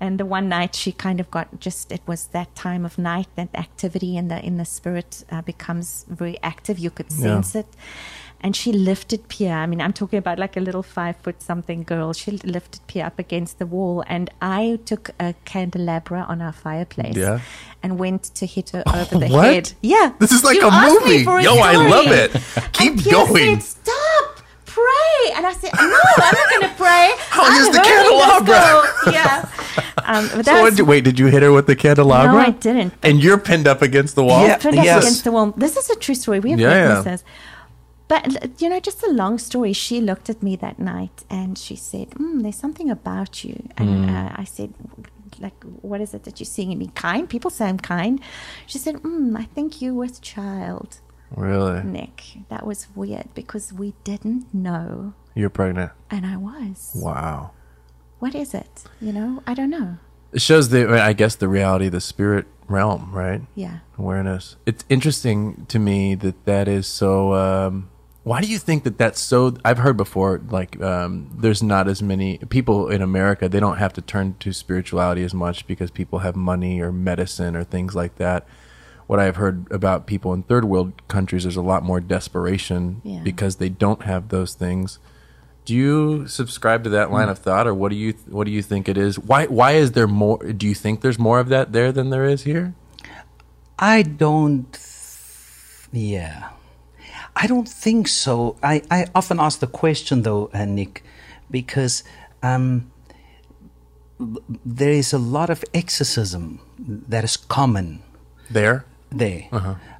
and 0.00 0.18
the 0.18 0.24
one 0.26 0.48
night 0.48 0.74
she 0.74 0.92
kind 0.92 1.20
of 1.20 1.30
got 1.30 1.60
just 1.60 1.92
it 1.92 2.00
was 2.06 2.26
that 2.28 2.54
time 2.54 2.84
of 2.84 2.98
night 2.98 3.28
that 3.36 3.48
activity 3.54 4.16
in 4.16 4.28
the 4.28 4.44
in 4.44 4.56
the 4.56 4.64
spirit 4.64 5.24
uh, 5.30 5.42
becomes 5.42 6.06
very 6.08 6.38
active. 6.42 6.78
You 6.78 6.90
could 6.90 7.06
Yeah. 7.10 7.22
sense 7.42 7.54
it. 7.54 7.66
And 8.42 8.56
she 8.56 8.72
lifted 8.72 9.28
Pierre. 9.28 9.58
I 9.58 9.66
mean, 9.66 9.82
I'm 9.82 9.92
talking 9.92 10.18
about 10.18 10.38
like 10.38 10.56
a 10.56 10.60
little 10.60 10.82
five 10.82 11.16
foot 11.16 11.42
something 11.42 11.82
girl. 11.82 12.14
She 12.14 12.30
lifted 12.30 12.80
Pierre 12.86 13.04
up 13.08 13.18
against 13.18 13.58
the 13.58 13.66
wall, 13.66 14.02
and 14.06 14.30
I 14.40 14.78
took 14.86 15.10
a 15.20 15.34
candelabra 15.44 16.24
on 16.26 16.40
our 16.40 16.52
fireplace 16.52 17.16
Yeah. 17.16 17.40
and 17.82 17.98
went 17.98 18.22
to 18.36 18.46
hit 18.46 18.70
her 18.70 18.82
over 18.94 19.18
the 19.18 19.28
What? 19.28 19.44
head. 19.44 19.72
Yeah, 19.82 20.12
This 20.18 20.32
is 20.32 20.42
like 20.42 20.56
You 20.56 20.68
a 20.68 20.70
movie. 20.70 21.24
Yo, 21.44 21.54
I 21.58 21.74
love 21.76 22.06
it. 22.06 22.30
Keep 22.72 23.04
going. 23.10 23.60
Said, 23.60 23.76
Stop, 23.84 24.29
pray. 24.78 25.32
And 25.36 25.46
I 25.46 25.52
said, 25.60 25.70
No, 25.74 26.00
I'm 26.26 26.34
not 26.40 26.50
going 26.52 26.66
to 26.70 26.74
pray. 26.76 27.06
I'm 27.32 27.60
is 27.62 27.68
the 27.76 27.82
candelabra? 27.90 28.46
girl." 28.46 29.14
Yeah. 29.14 29.48
Um, 30.10 30.28
but 30.34 30.44
So 30.46 30.70
did- 30.70 30.86
wait, 30.86 31.04
did 31.04 31.18
you 31.18 31.26
hit 31.26 31.42
her 31.42 31.52
with 31.52 31.66
the 31.66 31.76
candelabra? 31.76 32.32
No, 32.32 32.38
I 32.38 32.50
didn't. 32.50 32.92
And 33.02 33.22
you're 33.22 33.38
pinned 33.38 33.66
up 33.68 33.80
against 33.82 34.14
the 34.14 34.24
wall. 34.24 34.46
Yeah. 34.46 34.56
pinned 34.58 34.78
up 34.78 34.84
against 34.98 35.24
the 35.24 35.32
wall. 35.32 35.52
This 35.56 35.76
is 35.76 35.88
a 35.90 35.96
true 35.96 36.14
story. 36.14 36.40
We 36.40 36.50
have 36.52 36.60
Yeah, 36.60 36.70
yeah. 36.74 36.88
witnesses. 36.98 37.24
But 38.08 38.60
you 38.60 38.68
know, 38.68 38.80
just 38.80 39.02
a 39.04 39.10
long 39.22 39.38
story. 39.38 39.72
She 39.72 40.00
looked 40.00 40.28
at 40.28 40.42
me 40.42 40.56
that 40.56 40.78
night 40.80 41.16
and 41.30 41.56
she 41.56 41.76
said, 41.76 42.10
mm, 42.22 42.42
"There's 42.42 42.56
something 42.64 42.90
about 42.90 43.44
you." 43.44 43.56
And 43.76 44.10
uh, 44.10 44.30
I 44.34 44.42
said, 44.56 44.74
"Like, 45.38 45.54
what 45.82 46.00
is 46.00 46.12
it 46.12 46.24
that 46.24 46.40
you're 46.40 46.52
seeing 46.56 46.72
in 46.72 46.78
me? 46.78 46.88
Kind? 46.96 47.28
People 47.28 47.50
say 47.56 47.66
I'm 47.66 47.78
kind." 47.78 48.20
She 48.66 48.78
said, 48.78 48.96
mm, 49.04 49.38
"I 49.38 49.44
think 49.54 49.80
you 49.80 49.94
with 49.94 50.20
child, 50.22 50.98
Really? 51.36 51.82
Nick." 51.82 52.38
That 52.48 52.66
was 52.66 52.88
weird 52.94 53.28
because 53.34 53.72
we 53.72 53.94
didn't 54.04 54.52
know, 54.54 55.14
You're 55.34 55.50
pregnant. 55.50 55.92
and 56.10 56.26
I 56.26 56.36
was. 56.36 56.92
Wow. 56.94 57.52
What 58.18 58.34
is 58.34 58.52
it? 58.54 58.84
You 59.00 59.12
know, 59.12 59.42
I 59.46 59.54
don't 59.54 59.70
know. 59.70 59.96
It 60.32 60.42
shows 60.42 60.68
the, 60.68 61.00
I 61.02 61.12
guess, 61.12 61.34
the 61.36 61.48
reality 61.48 61.86
of 61.86 61.92
the 61.92 62.00
spirit 62.00 62.46
realm, 62.68 63.10
right? 63.12 63.42
Yeah. 63.54 63.78
Awareness. 63.98 64.56
It's 64.66 64.84
interesting 64.88 65.66
to 65.68 65.78
me 65.78 66.14
that 66.16 66.44
that 66.44 66.68
is 66.68 66.86
so. 66.86 67.34
Um, 67.34 67.90
why 68.22 68.42
do 68.42 68.46
you 68.46 68.58
think 68.58 68.84
that 68.84 68.98
that's 68.98 69.20
so? 69.20 69.56
I've 69.64 69.78
heard 69.78 69.96
before, 69.96 70.40
like, 70.50 70.80
um, 70.82 71.30
there's 71.40 71.62
not 71.62 71.88
as 71.88 72.02
many 72.02 72.36
people 72.38 72.88
in 72.88 73.00
America. 73.02 73.48
They 73.48 73.58
don't 73.58 73.78
have 73.78 73.94
to 73.94 74.02
turn 74.02 74.36
to 74.40 74.52
spirituality 74.52 75.24
as 75.24 75.32
much 75.32 75.66
because 75.66 75.90
people 75.90 76.18
have 76.20 76.36
money 76.36 76.80
or 76.80 76.92
medicine 76.92 77.56
or 77.56 77.64
things 77.64 77.94
like 77.94 78.16
that. 78.16 78.46
What 79.10 79.18
I've 79.18 79.34
heard 79.42 79.66
about 79.72 80.06
people 80.06 80.32
in 80.32 80.44
third 80.44 80.64
world 80.64 80.92
countries, 81.08 81.42
there's 81.42 81.56
a 81.56 81.62
lot 81.74 81.82
more 81.82 81.98
desperation 82.00 83.00
Yeah. 83.02 83.22
because 83.24 83.56
they 83.56 83.68
don't 83.68 84.02
have 84.02 84.28
those 84.28 84.54
things. 84.54 85.00
Do 85.64 85.74
you 85.74 86.28
subscribe 86.28 86.84
to 86.84 86.90
that 86.90 87.10
line 87.10 87.28
of 87.28 87.38
thought, 87.46 87.66
or 87.66 87.74
what 87.74 87.90
do 87.90 87.96
you 87.96 88.14
what 88.36 88.44
do 88.46 88.52
you 88.52 88.62
think 88.62 88.88
it 88.88 88.96
is? 88.96 89.18
Why 89.18 89.46
why 89.46 89.72
is 89.82 89.88
there 89.96 90.06
more? 90.06 90.38
Do 90.62 90.64
you 90.70 90.76
think 90.82 91.00
there's 91.00 91.18
more 91.18 91.40
of 91.40 91.48
that 91.48 91.72
there 91.72 91.90
than 91.90 92.10
there 92.10 92.24
is 92.34 92.40
here? 92.44 92.66
I 93.80 94.02
don't. 94.02 94.70
Yeah. 95.92 96.50
I 97.42 97.46
don't 97.48 97.68
think 97.68 98.06
so. 98.06 98.56
I, 98.62 98.82
I 98.90 99.06
often 99.14 99.40
ask 99.40 99.58
the 99.58 99.66
question, 99.82 100.22
though, 100.22 100.50
uh, 100.54 100.64
Nick, 100.66 101.02
because 101.50 102.04
um, 102.42 102.90
there 104.64 104.92
is 104.92 105.12
a 105.12 105.18
lot 105.18 105.50
of 105.50 105.64
exorcism 105.74 106.60
that 107.08 107.24
is 107.24 107.36
common 107.36 108.02
There, 108.50 108.84
there. 109.10 109.48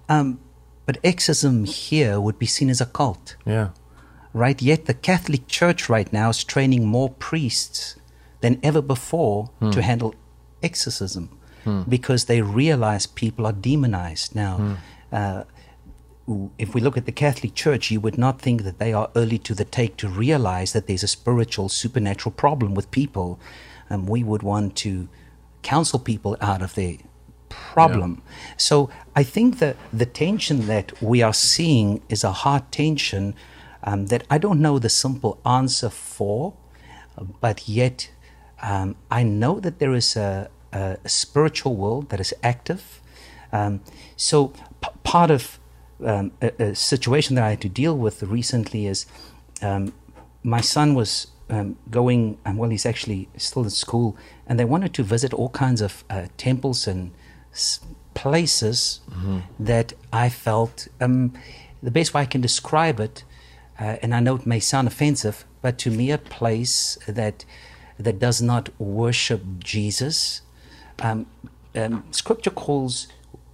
Um, 0.08 0.40
but 0.86 0.98
exorcism 1.04 1.64
here 1.64 2.20
would 2.20 2.38
be 2.38 2.46
seen 2.46 2.68
as 2.70 2.80
a 2.80 2.86
cult, 2.86 3.36
yeah, 3.46 3.68
right? 4.32 4.60
Yet 4.60 4.86
the 4.86 4.94
Catholic 4.94 5.46
Church 5.46 5.88
right 5.88 6.12
now 6.12 6.30
is 6.30 6.42
training 6.42 6.86
more 6.86 7.10
priests 7.10 7.96
than 8.40 8.58
ever 8.62 8.82
before 8.82 9.50
to 9.72 9.82
handle 9.82 10.14
exorcism 10.62 11.28
because 11.88 12.24
they 12.24 12.40
realize 12.42 13.06
people 13.06 13.46
are 13.46 13.52
demonized 13.52 14.34
now. 14.34 14.78
Uh, 15.12 15.44
if 16.58 16.74
we 16.74 16.80
look 16.80 16.96
at 16.96 17.06
the 17.06 17.12
Catholic 17.12 17.54
Church, 17.54 17.90
you 17.90 18.00
would 18.00 18.16
not 18.16 18.40
think 18.40 18.62
that 18.62 18.78
they 18.78 18.92
are 18.92 19.10
early 19.16 19.38
to 19.38 19.54
the 19.54 19.64
take 19.64 19.96
to 19.96 20.08
realize 20.08 20.72
that 20.72 20.86
there's 20.86 21.02
a 21.02 21.08
spiritual, 21.08 21.68
supernatural 21.68 22.32
problem 22.32 22.74
with 22.74 22.90
people. 22.90 23.38
Um, 23.90 24.06
we 24.06 24.22
would 24.22 24.42
want 24.42 24.76
to 24.76 25.08
counsel 25.62 25.98
people 25.98 26.36
out 26.40 26.62
of 26.62 26.74
their 26.74 26.96
problem. 27.72 28.22
So 28.56 28.90
I 29.14 29.22
think 29.24 29.58
that 29.58 29.76
the 29.92 30.06
tension 30.06 30.66
that 30.66 30.92
we 31.02 31.22
are 31.22 31.34
seeing 31.34 32.02
is 32.08 32.24
a 32.24 32.32
hard 32.32 32.70
tension 32.70 33.34
um, 33.82 34.06
that 34.06 34.22
I 34.30 34.38
don't 34.38 34.60
know 34.60 34.78
the 34.78 34.88
simple 34.88 35.38
answer 35.44 35.90
for, 35.90 36.54
but 37.40 37.68
yet 37.68 38.10
um, 38.62 38.96
I 39.10 39.22
know 39.22 39.60
that 39.60 39.78
there 39.78 39.94
is 39.94 40.16
a, 40.16 40.50
a 40.72 40.96
spiritual 41.06 41.76
world 41.76 42.10
that 42.10 42.20
is 42.20 42.34
active. 42.42 43.00
Um, 43.52 43.80
so 44.16 44.48
p- 44.80 44.90
part 45.02 45.30
of 45.30 45.58
um, 46.04 46.32
a, 46.40 46.62
a 46.62 46.74
situation 46.74 47.36
that 47.36 47.44
I 47.44 47.50
had 47.50 47.60
to 47.62 47.68
deal 47.68 47.96
with 47.96 48.22
recently 48.22 48.86
is 48.86 49.06
um, 49.62 49.92
my 50.42 50.60
son 50.60 50.94
was 50.94 51.28
um, 51.48 51.76
going, 51.90 52.38
um, 52.46 52.56
well, 52.56 52.70
he's 52.70 52.86
actually 52.86 53.28
still 53.36 53.64
in 53.64 53.70
school, 53.70 54.16
and 54.46 54.58
they 54.58 54.64
wanted 54.64 54.94
to 54.94 55.02
visit 55.02 55.34
all 55.34 55.48
kinds 55.50 55.80
of 55.80 56.04
uh, 56.08 56.26
temples 56.36 56.86
and 56.86 57.10
places 58.14 59.00
that 59.58 59.92
I 60.12 60.28
felt 60.28 60.88
um, 61.00 61.32
the 61.82 61.90
best 61.90 62.12
way 62.14 62.22
I 62.22 62.26
can 62.26 62.40
describe 62.40 63.00
it, 63.00 63.24
uh, 63.78 63.96
and 64.02 64.14
I 64.14 64.20
know 64.20 64.36
it 64.36 64.46
may 64.46 64.60
sound 64.60 64.88
offensive, 64.88 65.44
but 65.62 65.78
to 65.78 65.90
me, 65.90 66.10
a 66.10 66.18
place 66.18 66.98
that 67.06 67.44
that 67.98 68.18
does 68.18 68.40
not 68.40 68.68
worship 68.80 69.42
Jesus. 69.58 70.40
Um, 71.00 71.26
um, 71.74 72.04
scripture 72.10 72.50
calls 72.50 73.08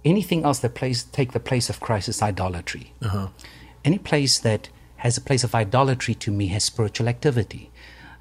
anything 0.05 0.43
else 0.45 0.59
that 0.59 0.73
place 0.73 1.03
take 1.03 1.33
the 1.33 1.39
place 1.39 1.69
of 1.69 1.79
Christ 1.79 2.07
is 2.09 2.21
idolatry. 2.21 2.93
Any 3.83 3.97
place 3.97 4.39
that 4.39 4.69
has 4.97 5.17
a 5.17 5.21
place 5.21 5.43
of 5.43 5.53
idolatry 5.53 6.15
to 6.15 6.31
me 6.31 6.47
has 6.47 6.63
spiritual 6.63 7.07
activity. 7.07 7.69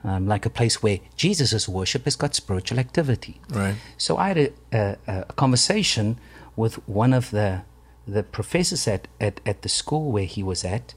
Um, 0.04 0.28
like 0.28 0.46
a 0.46 0.50
place 0.50 0.82
where 0.84 1.00
Jesus 1.16 1.68
worship 1.68 2.04
has 2.04 2.14
got 2.14 2.34
spiritual 2.34 2.78
activity. 2.78 3.40
Right. 3.50 3.74
So 3.96 4.16
I 4.16 4.28
had 4.28 4.38
a, 4.38 4.52
a, 4.72 4.96
a 5.28 5.32
conversation 5.32 6.18
with 6.54 6.76
one 6.88 7.12
of 7.12 7.30
the 7.32 7.62
the 8.06 8.22
professors 8.22 8.86
at, 8.86 9.08
at, 9.20 9.40
at 9.44 9.62
the 9.62 9.68
school 9.68 10.12
where 10.12 10.24
he 10.24 10.42
was 10.42 10.64
at, 10.64 10.94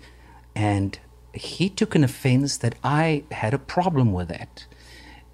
and 0.55 0.99
he 1.33 1.69
took 1.69 1.95
an 1.95 2.03
offense 2.03 2.57
that 2.57 2.75
I 2.83 3.23
had 3.31 3.53
a 3.53 3.57
problem 3.57 4.13
with 4.13 4.27
that. 4.27 4.65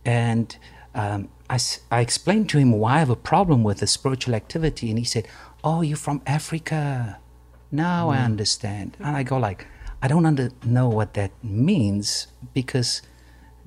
And 0.06 0.56
um, 0.93 1.30
I, 1.49 1.60
I 1.91 1.99
explained 1.99 2.49
to 2.49 2.58
him 2.58 2.71
why 2.71 2.95
I 2.95 2.99
have 2.99 3.10
a 3.10 3.15
problem 3.15 3.63
with 3.63 3.80
the 3.80 3.88
spiritual 3.88 4.36
activity, 4.36 4.89
and 4.89 4.97
he 4.97 5.06
said, 5.06 5.28
"Oh, 5.63 5.82
you're 5.82 5.97
from 5.97 6.21
Africa. 6.25 7.19
Now 7.71 8.10
I 8.10 8.19
understand." 8.19 8.95
And 8.99 9.17
I 9.17 9.23
go 9.23 9.38
like, 9.38 9.67
"I 10.01 10.08
don't 10.08 10.25
under, 10.25 10.51
know 10.63 10.88
what 10.88 11.13
that 11.15 11.32
means 11.43 12.28
because 12.54 13.01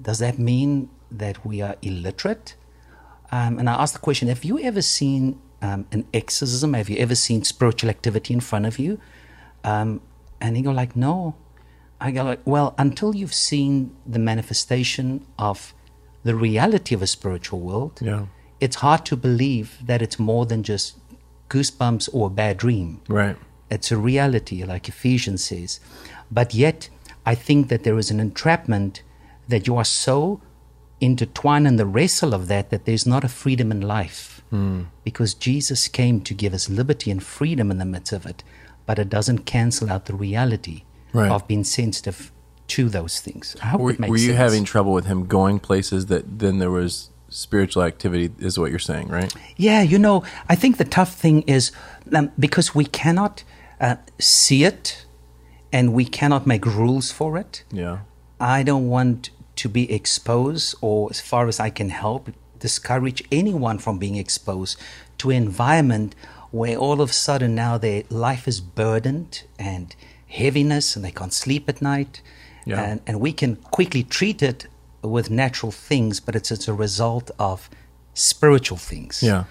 does 0.01 0.19
that 0.19 0.39
mean 0.39 0.89
that 1.11 1.45
we 1.47 1.61
are 1.63 1.77
illiterate?" 1.83 2.55
Um, 3.31 3.59
and 3.59 3.69
I 3.69 3.75
asked 3.75 3.95
the 3.95 4.01
question: 4.01 4.29
Have 4.29 4.45
you 4.45 4.59
ever 4.61 4.83
seen 4.83 5.39
um, 5.63 5.87
an 5.93 6.07
exorcism? 6.15 6.75
Have 6.75 6.89
you 6.89 6.97
ever 6.99 7.15
seen 7.15 7.45
spiritual 7.45 7.91
activity 7.91 8.33
in 8.35 8.41
front 8.41 8.67
of 8.67 8.79
you? 8.79 8.99
Um, 9.65 10.01
and 10.41 10.57
he 10.57 10.63
go 10.63 10.71
like, 10.73 10.95
"No." 10.97 11.35
I 12.01 12.13
go 12.13 12.23
like, 12.23 12.41
"Well, 12.45 12.75
until 12.79 13.15
you've 13.15 13.35
seen 13.35 13.91
the 14.07 14.21
manifestation 14.21 15.27
of 15.39 15.75
the 16.23 16.35
reality 16.37 16.95
of 16.95 17.03
a 17.03 17.07
spiritual 17.09 17.59
world, 17.61 17.99
Yeah. 18.01 18.27
it's 18.61 18.77
hard 18.77 19.05
to 19.07 19.17
believe 19.17 19.79
that 19.85 20.01
it's 20.01 20.19
more 20.19 20.47
than 20.47 20.63
just 20.63 20.97
goosebumps 21.49 22.09
or 22.13 22.27
a 22.29 22.31
bad 22.31 22.57
dream. 22.59 23.01
right. 23.09 23.37
It's 23.71 23.91
a 23.93 23.97
reality, 23.99 24.65
like 24.65 24.89
Ephesians 24.89 25.45
says. 25.45 25.81
But 26.31 26.55
yet, 26.55 26.89
I 27.27 27.35
think 27.35 27.69
that 27.69 27.83
there 27.85 27.99
is 27.99 28.11
an 28.11 28.19
entrapment 28.21 29.03
that 29.49 29.67
you 29.67 29.77
are 29.77 29.85
so 29.85 30.41
intertwined 31.01 31.67
in 31.67 31.77
the 31.77 31.87
wrestle 31.87 32.35
of 32.35 32.49
that 32.49 32.71
that 32.71 32.85
there's 32.85 33.07
not 33.07 33.25
a 33.25 33.29
freedom 33.29 33.71
in 33.71 33.81
life. 33.81 34.35
Because 35.05 35.35
Jesus 35.35 35.89
came 35.89 36.23
to 36.23 36.33
give 36.33 36.55
us 36.55 36.71
liberty 36.71 37.11
and 37.11 37.23
freedom 37.23 37.71
in 37.71 37.77
the 37.77 37.85
midst 37.85 38.15
of 38.15 38.25
it, 38.25 38.43
but 38.87 38.99
it 38.99 39.11
doesn't 39.11 39.41
cancel 39.41 39.91
out 39.91 40.07
the 40.07 40.15
reality 40.15 40.85
Right. 41.13 41.31
of 41.31 41.47
being 41.49 41.65
sensitive 41.65 42.33
to 42.69 42.89
those 42.91 43.21
things. 43.21 43.57
I 43.63 43.67
hope 43.67 43.81
Were, 43.81 43.91
it 43.93 43.99
makes 43.99 44.11
were 44.11 44.17
you 44.19 44.29
sense. 44.29 44.39
having 44.39 44.65
trouble 44.65 44.93
with 44.93 45.07
him 45.07 45.27
going 45.27 45.59
places 45.59 46.07
that 46.07 46.39
then 46.39 46.59
there 46.59 46.71
was 46.71 47.11
spiritual 47.31 47.83
activity? 47.83 48.31
Is 48.39 48.59
what 48.59 48.71
you're 48.71 48.79
saying, 48.79 49.09
right? 49.09 49.33
Yeah, 49.57 49.83
you 49.83 49.99
know, 49.99 50.23
I 50.51 50.55
think 50.55 50.77
the 50.77 50.85
tough 50.85 51.15
thing 51.15 51.43
is 51.43 51.73
um, 52.15 52.31
because 52.39 52.75
we 52.75 52.85
cannot 52.87 53.43
uh, 53.81 53.97
see 54.19 54.65
it 54.65 55.07
and 55.73 55.93
we 55.95 56.05
cannot 56.05 56.47
make 56.47 56.65
rules 56.67 57.11
for 57.11 57.37
it. 57.39 57.65
Yeah. 57.73 57.99
I 58.41 58.63
don't 58.63 58.89
want 58.89 59.31
to 59.59 59.69
be 59.69 59.93
exposed, 59.93 60.75
or 60.81 61.09
as 61.11 61.21
far 61.21 61.49
as 61.49 61.59
I 61.61 61.71
can 61.71 61.91
help, 61.91 62.31
discourage 62.59 63.23
anyone 63.31 63.79
from 63.79 63.99
being 63.99 64.17
exposed 64.17 64.79
to 65.19 65.31
an 65.31 65.37
environment 65.37 66.15
where 66.51 66.77
all 66.77 67.01
of 67.01 67.11
a 67.11 67.13
sudden 67.13 67.55
now 67.55 67.79
their 67.79 68.03
life 68.09 68.49
is 68.49 68.61
burdened 68.61 69.45
and 69.59 69.95
heaviness 70.27 70.97
and 70.97 71.05
they 71.05 71.11
can't 71.11 71.33
sleep 71.33 71.69
at 71.69 71.83
night. 71.83 72.23
Yeah. 72.65 72.83
And, 72.83 73.01
and 73.07 73.21
we 73.21 73.33
can 73.33 73.57
quickly 73.57 74.03
treat 74.03 74.43
it 74.43 74.67
with 75.03 75.31
natural 75.31 75.73
things, 75.73 76.21
but 76.21 76.35
it's, 76.35 76.51
it's 76.51 76.69
a 76.69 76.75
result 76.75 77.31
of 77.39 77.69
spiritual 78.15 78.79
things. 78.79 79.23
Yeah. 79.23 79.45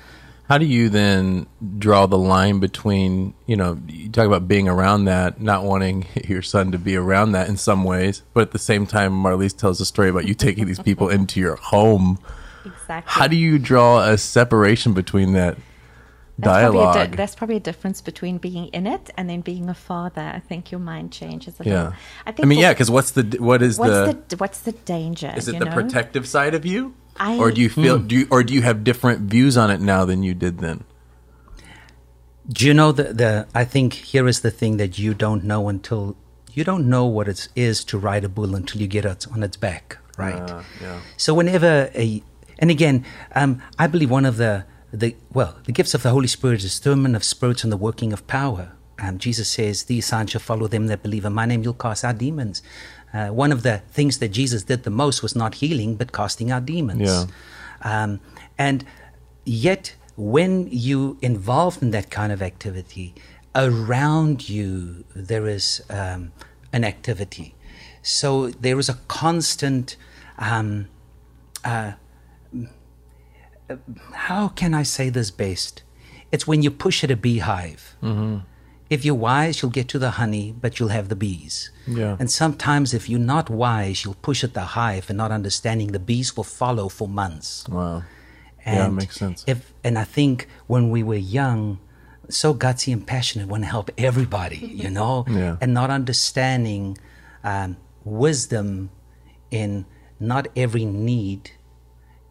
How 0.48 0.58
do 0.58 0.66
you 0.66 0.88
then 0.88 1.46
draw 1.78 2.06
the 2.06 2.18
line 2.18 2.60
between, 2.60 3.34
you 3.48 3.58
know, 3.58 3.78
you 3.86 4.10
talk 4.10 4.26
about 4.26 4.48
being 4.48 4.70
around 4.70 5.06
that, 5.06 5.42
not 5.42 5.66
wanting 5.66 6.08
your 6.28 6.42
son 6.42 6.72
to 6.72 6.78
be 6.78 6.96
around 6.96 7.34
that 7.34 7.50
in 7.50 7.58
some 7.58 7.84
ways, 7.84 8.24
but 8.34 8.42
at 8.42 8.52
the 8.52 8.60
same 8.60 8.88
time, 8.88 9.12
Marlise 9.12 9.58
tells 9.58 9.82
a 9.82 9.86
story 9.86 10.10
about 10.10 10.26
you 10.26 10.34
taking 10.34 10.66
these 10.66 10.80
people 10.80 11.10
into 11.10 11.42
your 11.42 11.58
home. 11.58 12.18
Exactly. 12.66 13.12
How 13.12 13.28
do 13.28 13.36
you 13.36 13.60
draw 13.60 14.04
a 14.04 14.18
separation 14.18 14.94
between 14.94 15.34
that 15.34 15.58
That's 16.38 16.64
probably, 16.64 16.80
dialogue? 16.80 17.12
di- 17.12 17.18
that's 17.18 17.36
probably 17.36 17.58
a 17.58 17.62
difference 17.62 18.00
between 18.00 18.38
being 18.38 18.68
in 18.68 18.88
it 18.88 19.10
and 19.18 19.30
then 19.30 19.42
being 19.42 19.70
a 19.70 19.74
father. 19.74 20.32
I 20.34 20.40
think 20.40 20.72
your 20.72 20.80
mind 20.80 21.12
changes 21.12 21.60
a 21.60 21.66
yeah. 21.66 21.74
little. 21.74 21.94
I 22.26 22.32
think. 22.32 22.46
I, 22.46 22.48
mean, 22.48 22.60
yeah, 22.60 22.72
because 22.72 22.90
what's 22.90 23.12
the, 23.12 23.38
what 23.40 23.62
is 23.62 23.78
what's 23.78 23.92
the, 23.92 24.24
the, 24.30 24.38
what's 24.38 24.60
the 24.62 24.72
danger? 24.72 25.34
is 25.36 25.50
it 25.50 25.60
the 25.60 25.66
know? 25.66 25.74
protective 25.74 26.26
side 26.26 26.56
of 26.56 26.66
you? 26.66 26.96
I- 27.20 27.38
or 27.38 27.52
do 27.52 27.62
you 27.62 27.70
feel, 27.70 28.00
do 28.00 28.16
you, 28.16 28.28
or 28.30 28.44
do 28.44 28.54
you 28.54 28.62
have 28.62 28.84
different 28.84 29.30
views 29.30 29.58
on 29.58 29.72
it 29.72 29.82
now 29.82 30.06
than 30.06 30.24
you 30.24 30.34
did 30.34 30.60
then? 30.60 30.84
Do 32.50 32.66
you 32.66 32.74
know 32.74 32.92
the, 32.94 33.14
the 33.14 33.48
I 33.54 33.66
think 33.66 33.94
here 33.94 34.28
is 34.28 34.40
the 34.42 34.52
thing 34.52 34.78
that 34.78 34.98
you 34.98 35.14
don't 35.14 35.44
know 35.44 35.68
until 35.68 36.16
you 36.54 36.64
don't 36.64 36.90
know 36.90 37.06
what 37.06 37.28
it 37.28 37.50
is 37.56 37.84
to 37.86 37.98
ride 37.98 38.24
a 38.24 38.30
bull 38.30 38.56
until 38.56 38.80
you 38.82 38.88
get 38.88 39.04
it 39.06 39.28
on 39.32 39.44
its 39.44 39.58
back, 39.58 39.98
right? 40.18 40.34
Uh, 40.50 40.64
yeah. 40.82 41.00
So 41.18 41.34
whenever 41.34 41.92
a 41.94 42.24
and 42.60 42.72
again, 42.72 43.04
um, 43.36 43.62
I 43.78 43.88
believe 43.88 44.10
one 44.10 44.26
of 44.26 44.38
the 44.38 44.66
the 44.94 45.16
well, 45.34 45.58
the 45.66 45.74
gifts 45.74 45.94
of 45.94 46.04
the 46.04 46.10
Holy 46.12 46.28
Spirit 46.28 46.64
is 46.64 46.64
discernment 46.64 47.16
of 47.18 47.24
spirits 47.24 47.64
and 47.64 47.72
the 47.72 47.78
working 47.78 48.14
of 48.14 48.26
power. 48.28 48.72
Um, 49.00 49.18
Jesus 49.20 49.50
says, 49.50 49.84
"These 49.84 50.06
signs 50.08 50.32
shall 50.32 50.42
follow 50.42 50.68
them 50.68 50.88
that 50.88 51.04
believe 51.04 51.26
in 51.26 51.34
my 51.34 51.46
name. 51.46 51.64
You'll 51.64 51.74
cast 51.74 52.06
out 52.06 52.18
demons." 52.18 52.64
Uh, 53.14 53.28
one 53.30 53.52
of 53.52 53.64
the 53.64 53.80
things 53.92 54.20
that 54.20 54.30
Jesus 54.30 54.64
did 54.64 54.84
the 54.84 54.90
most 54.90 55.24
was 55.24 55.36
not 55.36 55.56
healing, 55.56 55.96
but 55.96 56.12
casting 56.12 56.52
out 56.52 56.66
demons. 56.66 57.10
Yeah. 57.10 57.26
Um, 57.82 58.20
and 58.58 58.84
yet, 59.46 59.96
when 60.16 60.68
you 60.70 61.18
involved 61.22 61.82
in 61.82 61.92
that 61.92 62.10
kind 62.10 62.32
of 62.32 62.42
activity, 62.42 63.14
around 63.56 64.50
you 64.50 65.06
there 65.16 65.48
is 65.48 65.82
um, 65.90 66.32
an 66.74 66.84
activity. 66.84 67.56
So 68.02 68.50
there 68.50 68.80
is 68.80 68.90
a 68.90 68.96
constant. 69.08 69.96
Um, 70.38 70.88
uh, 71.64 71.94
how 74.14 74.50
can 74.50 74.74
I 74.74 74.84
say 74.84 75.10
this 75.10 75.32
best? 75.32 75.84
It's 76.32 76.48
when 76.48 76.62
you 76.62 76.72
push 76.72 77.04
at 77.04 77.12
a 77.12 77.16
beehive. 77.16 77.96
Mm-hmm. 78.02 78.38
If 78.90 79.04
you're 79.04 79.16
wise, 79.16 79.62
you'll 79.62 79.72
get 79.72 79.88
to 79.90 80.00
the 80.00 80.12
honey, 80.12 80.54
but 80.60 80.80
you'll 80.80 80.90
have 80.90 81.10
the 81.10 81.16
bees. 81.16 81.72
Yeah. 81.86 82.16
And 82.20 82.32
sometimes, 82.32 82.94
if 82.94 83.10
you're 83.10 83.20
not 83.20 83.50
wise, 83.50 84.04
you'll 84.06 84.14
push 84.16 84.44
at 84.44 84.54
the 84.54 84.62
hive 84.62 85.10
and 85.10 85.18
not 85.18 85.32
understanding 85.32 85.92
the 85.92 86.00
bees 86.00 86.36
will 86.38 86.44
follow 86.46 86.88
for 86.90 87.08
months. 87.08 87.68
Wow. 87.68 88.04
And 88.66 88.78
Yeah, 88.78 88.90
makes 88.90 89.16
sense. 89.18 89.44
If 89.48 89.74
and 89.84 89.98
I 89.98 90.04
think 90.04 90.48
when 90.68 90.90
we 90.90 91.04
were 91.04 91.16
young, 91.16 91.80
so 92.30 92.54
gutsy 92.54 92.92
and 92.94 93.06
passionate, 93.06 93.48
want 93.48 93.64
to 93.64 93.70
help 93.70 93.90
everybody, 93.98 94.58
you 94.58 94.90
know, 94.90 95.26
Yeah. 95.30 95.58
and 95.62 95.74
not 95.74 95.90
understanding 95.90 96.98
um, 97.44 97.78
wisdom 98.04 98.90
in 99.52 99.86
not 100.20 100.48
every 100.56 100.86
need 100.86 101.52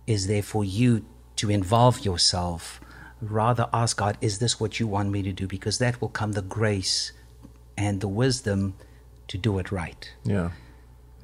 is 0.06 0.26
there 0.26 0.42
for 0.42 0.64
you 0.64 1.04
to 1.36 1.50
involve 1.50 2.04
yourself. 2.04 2.80
Rather, 3.20 3.68
ask 3.72 3.96
God, 3.96 4.18
is 4.20 4.38
this 4.38 4.61
what 4.61 4.79
you 4.79 4.87
want 4.87 5.11
me 5.11 5.22
to 5.22 5.33
do? 5.33 5.46
Because 5.46 5.79
that 5.79 6.00
will 6.00 6.09
come 6.11 6.33
the 6.33 6.42
grace 6.42 7.12
and 7.76 8.00
the 8.00 8.09
wisdom 8.09 8.74
to 9.29 9.38
do 9.38 9.59
it 9.59 9.72
right. 9.72 10.12
Yeah. 10.24 10.50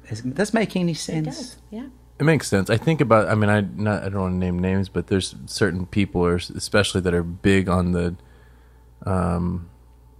Is, 0.09 0.21
does 0.21 0.33
this 0.33 0.53
make 0.53 0.75
any 0.75 0.93
It 0.93 0.97
sense? 0.97 1.25
does. 1.37 1.57
Yeah. 1.71 1.85
It 2.19 2.23
makes 2.23 2.47
sense. 2.47 2.69
I 2.69 2.77
think 2.77 3.01
about. 3.01 3.27
I 3.27 3.35
mean, 3.35 3.49
I 3.49 3.61
not. 3.61 4.03
I 4.03 4.09
don't 4.09 4.21
want 4.21 4.33
to 4.35 4.37
name 4.37 4.59
names, 4.59 4.87
but 4.89 5.07
there's 5.07 5.35
certain 5.45 5.85
people, 5.87 6.21
or 6.21 6.35
especially 6.35 7.01
that 7.01 7.13
are 7.13 7.23
big 7.23 7.67
on 7.67 7.91
the 7.91 8.15
um, 9.05 9.69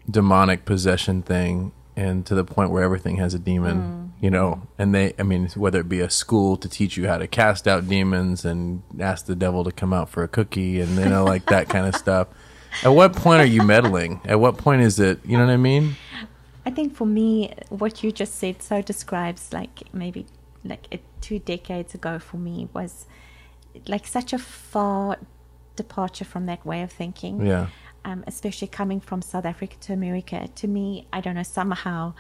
demonic 0.09 0.65
possession 0.65 1.21
thing, 1.21 1.71
and 1.95 2.25
to 2.25 2.35
the 2.35 2.43
point 2.43 2.71
where 2.71 2.83
everything 2.83 3.17
has 3.17 3.33
a 3.33 3.39
demon. 3.39 3.81
Mm. 3.81 4.03
You 4.23 4.29
know, 4.29 4.61
and 4.77 4.95
they. 4.95 5.13
I 5.19 5.23
mean, 5.23 5.49
whether 5.49 5.81
it 5.81 5.89
be 5.89 5.99
a 5.99 6.09
school 6.09 6.55
to 6.57 6.69
teach 6.69 6.95
you 6.95 7.09
how 7.09 7.17
to 7.17 7.27
cast 7.27 7.67
out 7.67 7.89
demons 7.89 8.45
and 8.45 8.81
ask 8.97 9.25
the 9.25 9.35
devil 9.35 9.65
to 9.65 9.71
come 9.71 9.91
out 9.91 10.09
for 10.09 10.23
a 10.23 10.29
cookie, 10.29 10.79
and 10.79 10.95
you 10.95 11.09
know, 11.09 11.25
like 11.25 11.45
that 11.47 11.67
kind 11.67 11.85
of 11.85 11.95
stuff. 11.97 12.29
At 12.83 12.89
what 12.89 13.13
point 13.13 13.41
are 13.41 13.45
you 13.45 13.63
meddling? 13.63 14.21
At 14.23 14.39
what 14.39 14.57
point 14.57 14.81
is 14.81 14.97
it? 14.99 15.19
You 15.25 15.37
know 15.37 15.45
what 15.45 15.51
I 15.51 15.57
mean? 15.57 15.97
I 16.65 16.71
think 16.71 16.95
for 16.95 17.05
me, 17.05 17.53
what 17.69 18.01
you 18.01 18.11
just 18.11 18.35
said 18.35 18.61
so 18.61 18.81
describes 18.81 19.51
like 19.51 19.93
maybe 19.93 20.25
like 20.63 20.87
it, 20.89 21.01
two 21.21 21.39
decades 21.39 21.93
ago 21.93 22.19
for 22.19 22.37
me 22.37 22.69
was 22.73 23.05
like 23.87 24.07
such 24.07 24.33
a 24.33 24.39
far 24.39 25.17
departure 25.75 26.25
from 26.25 26.45
that 26.45 26.65
way 26.65 26.81
of 26.81 26.91
thinking. 26.91 27.45
Yeah. 27.45 27.67
Um, 28.05 28.23
especially 28.27 28.67
coming 28.67 28.99
from 28.99 29.21
South 29.21 29.45
Africa 29.45 29.75
to 29.81 29.93
America. 29.93 30.49
To 30.55 30.67
me, 30.67 31.07
I 31.13 31.21
don't 31.21 31.35
know 31.35 31.43
somehow 31.43 32.13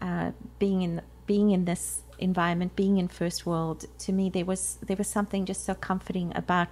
uh, 0.00 0.32
being 0.58 0.82
in 0.82 1.00
being 1.26 1.50
in 1.50 1.64
this 1.64 2.00
environment, 2.18 2.74
being 2.74 2.96
in 2.98 3.06
first 3.08 3.46
world. 3.46 3.84
To 4.00 4.12
me, 4.12 4.30
there 4.30 4.44
was 4.44 4.78
there 4.84 4.96
was 4.96 5.06
something 5.08 5.44
just 5.46 5.64
so 5.64 5.74
comforting 5.74 6.32
about 6.34 6.68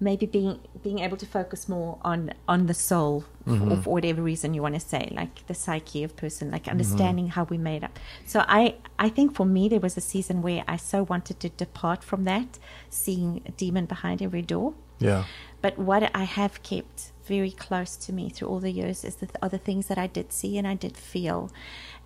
maybe 0.00 0.24
being 0.26 0.60
being 0.82 1.00
able 1.00 1.16
to 1.18 1.26
focus 1.26 1.68
more 1.68 1.98
on 2.02 2.32
on 2.46 2.66
the 2.66 2.74
soul 2.74 3.24
Mm-hmm. 3.46 3.70
for, 3.70 3.76
for 3.82 3.90
whatever 3.94 4.20
reason 4.20 4.52
you 4.52 4.60
want 4.60 4.74
to 4.74 4.80
say 4.80 5.08
like 5.16 5.46
the 5.46 5.54
psyche 5.54 6.04
of 6.04 6.14
person 6.16 6.50
like 6.50 6.68
understanding 6.68 7.28
how 7.28 7.44
we 7.44 7.56
made 7.56 7.82
up 7.82 7.98
so 8.26 8.44
i 8.46 8.74
i 8.98 9.08
think 9.08 9.34
for 9.34 9.46
me 9.46 9.70
there 9.70 9.80
was 9.80 9.96
a 9.96 10.02
season 10.02 10.42
where 10.42 10.62
i 10.68 10.76
so 10.76 11.02
wanted 11.04 11.40
to 11.40 11.48
depart 11.48 12.04
from 12.04 12.24
that 12.24 12.58
seeing 12.90 13.40
a 13.46 13.50
demon 13.52 13.86
behind 13.86 14.20
every 14.20 14.42
door 14.42 14.74
Yeah. 14.98 15.24
But 15.60 15.78
what 15.78 16.10
I 16.14 16.24
have 16.24 16.62
kept 16.62 17.12
very 17.24 17.50
close 17.50 17.96
to 17.96 18.12
me 18.12 18.30
through 18.30 18.48
all 18.48 18.60
the 18.60 18.70
years 18.70 19.04
is 19.04 19.16
the 19.16 19.28
are 19.42 19.48
the 19.48 19.58
things 19.58 19.86
that 19.88 19.98
I 19.98 20.06
did 20.06 20.32
see 20.32 20.56
and 20.58 20.66
I 20.66 20.74
did 20.74 20.96
feel, 20.96 21.50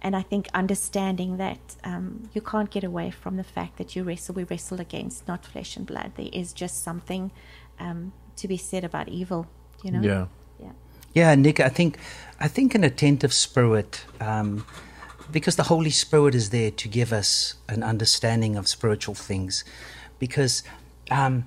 and 0.01 0.17
I 0.17 0.23
think 0.23 0.49
understanding 0.53 1.37
that 1.37 1.77
um, 1.85 2.29
you 2.33 2.41
can't 2.41 2.71
get 2.71 2.85
away 2.85 3.11
from 3.11 3.37
the 3.37 3.45
fact 3.45 3.77
that 3.79 3.95
you 3.95 4.03
wrestle. 4.03 4.35
We 4.35 4.45
wrestle 4.45 4.81
against 4.81 5.29
not 5.29 5.45
flesh 5.47 5.77
and 5.77 5.87
blood. 5.87 6.12
There 6.17 6.29
is 6.33 6.53
just 6.53 6.83
something 6.83 7.31
um, 7.79 8.12
to 8.37 8.49
be 8.49 8.57
said 8.57 8.85
about 8.85 9.09
evil. 9.09 9.47
You 9.85 9.93
know. 9.93 10.03
Yeah. 10.03 10.27
Yeah. 10.61 10.73
Yeah, 11.15 11.35
Nick, 11.35 11.61
I 11.61 11.69
think 11.69 11.99
I 12.41 12.49
think 12.49 12.75
an 12.75 12.85
attentive 12.85 13.33
spirit, 13.33 14.05
um, 14.21 14.65
because 15.31 15.57
the 15.57 15.65
Holy 15.65 15.91
Spirit 15.91 16.35
is 16.35 16.51
there 16.51 16.71
to 16.71 16.88
give 16.88 17.12
us 17.12 17.55
an 17.69 17.83
understanding 17.83 18.57
of 18.57 18.67
spiritual 18.67 19.15
things, 19.15 19.65
because 20.19 20.62
um, 21.11 21.47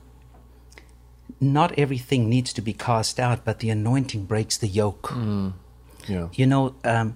not 1.41 1.77
everything 1.77 2.29
needs 2.29 2.53
to 2.53 2.61
be 2.61 2.73
cast 2.73 3.19
out, 3.19 3.43
but 3.45 3.59
the 3.59 3.69
anointing 3.69 4.25
breaks 4.25 4.57
the 4.57 4.67
yoke. 4.67 5.13
Yeah. 6.07 6.27
You 6.33 6.45
know, 6.45 6.75
um, 6.83 7.15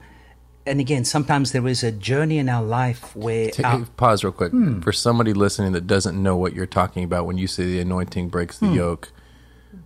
and 0.66 0.80
again, 0.80 1.06
sometimes 1.06 1.52
there 1.52 1.68
is 1.68 1.84
a 1.84 1.92
journey 1.92 2.38
in 2.38 2.50
our 2.50 2.64
life 2.64 3.16
where 3.16 3.50
Take, 3.50 3.66
our- 3.66 3.86
pause 3.98 4.24
real 4.24 4.34
quick 4.34 4.52
Hmm. 4.52 4.82
for 4.82 4.92
somebody 4.92 5.34
listening 5.34 5.72
that 5.74 5.88
doesn't 5.88 6.22
know 6.22 6.36
what 6.36 6.54
you're 6.54 6.66
talking 6.68 7.04
about 7.04 7.26
when 7.26 7.38
you 7.38 7.48
say 7.48 7.64
the 7.64 7.80
anointing 7.80 8.30
breaks 8.30 8.60
the 8.60 8.68
Hmm. 8.68 8.74
yoke. 8.76 9.12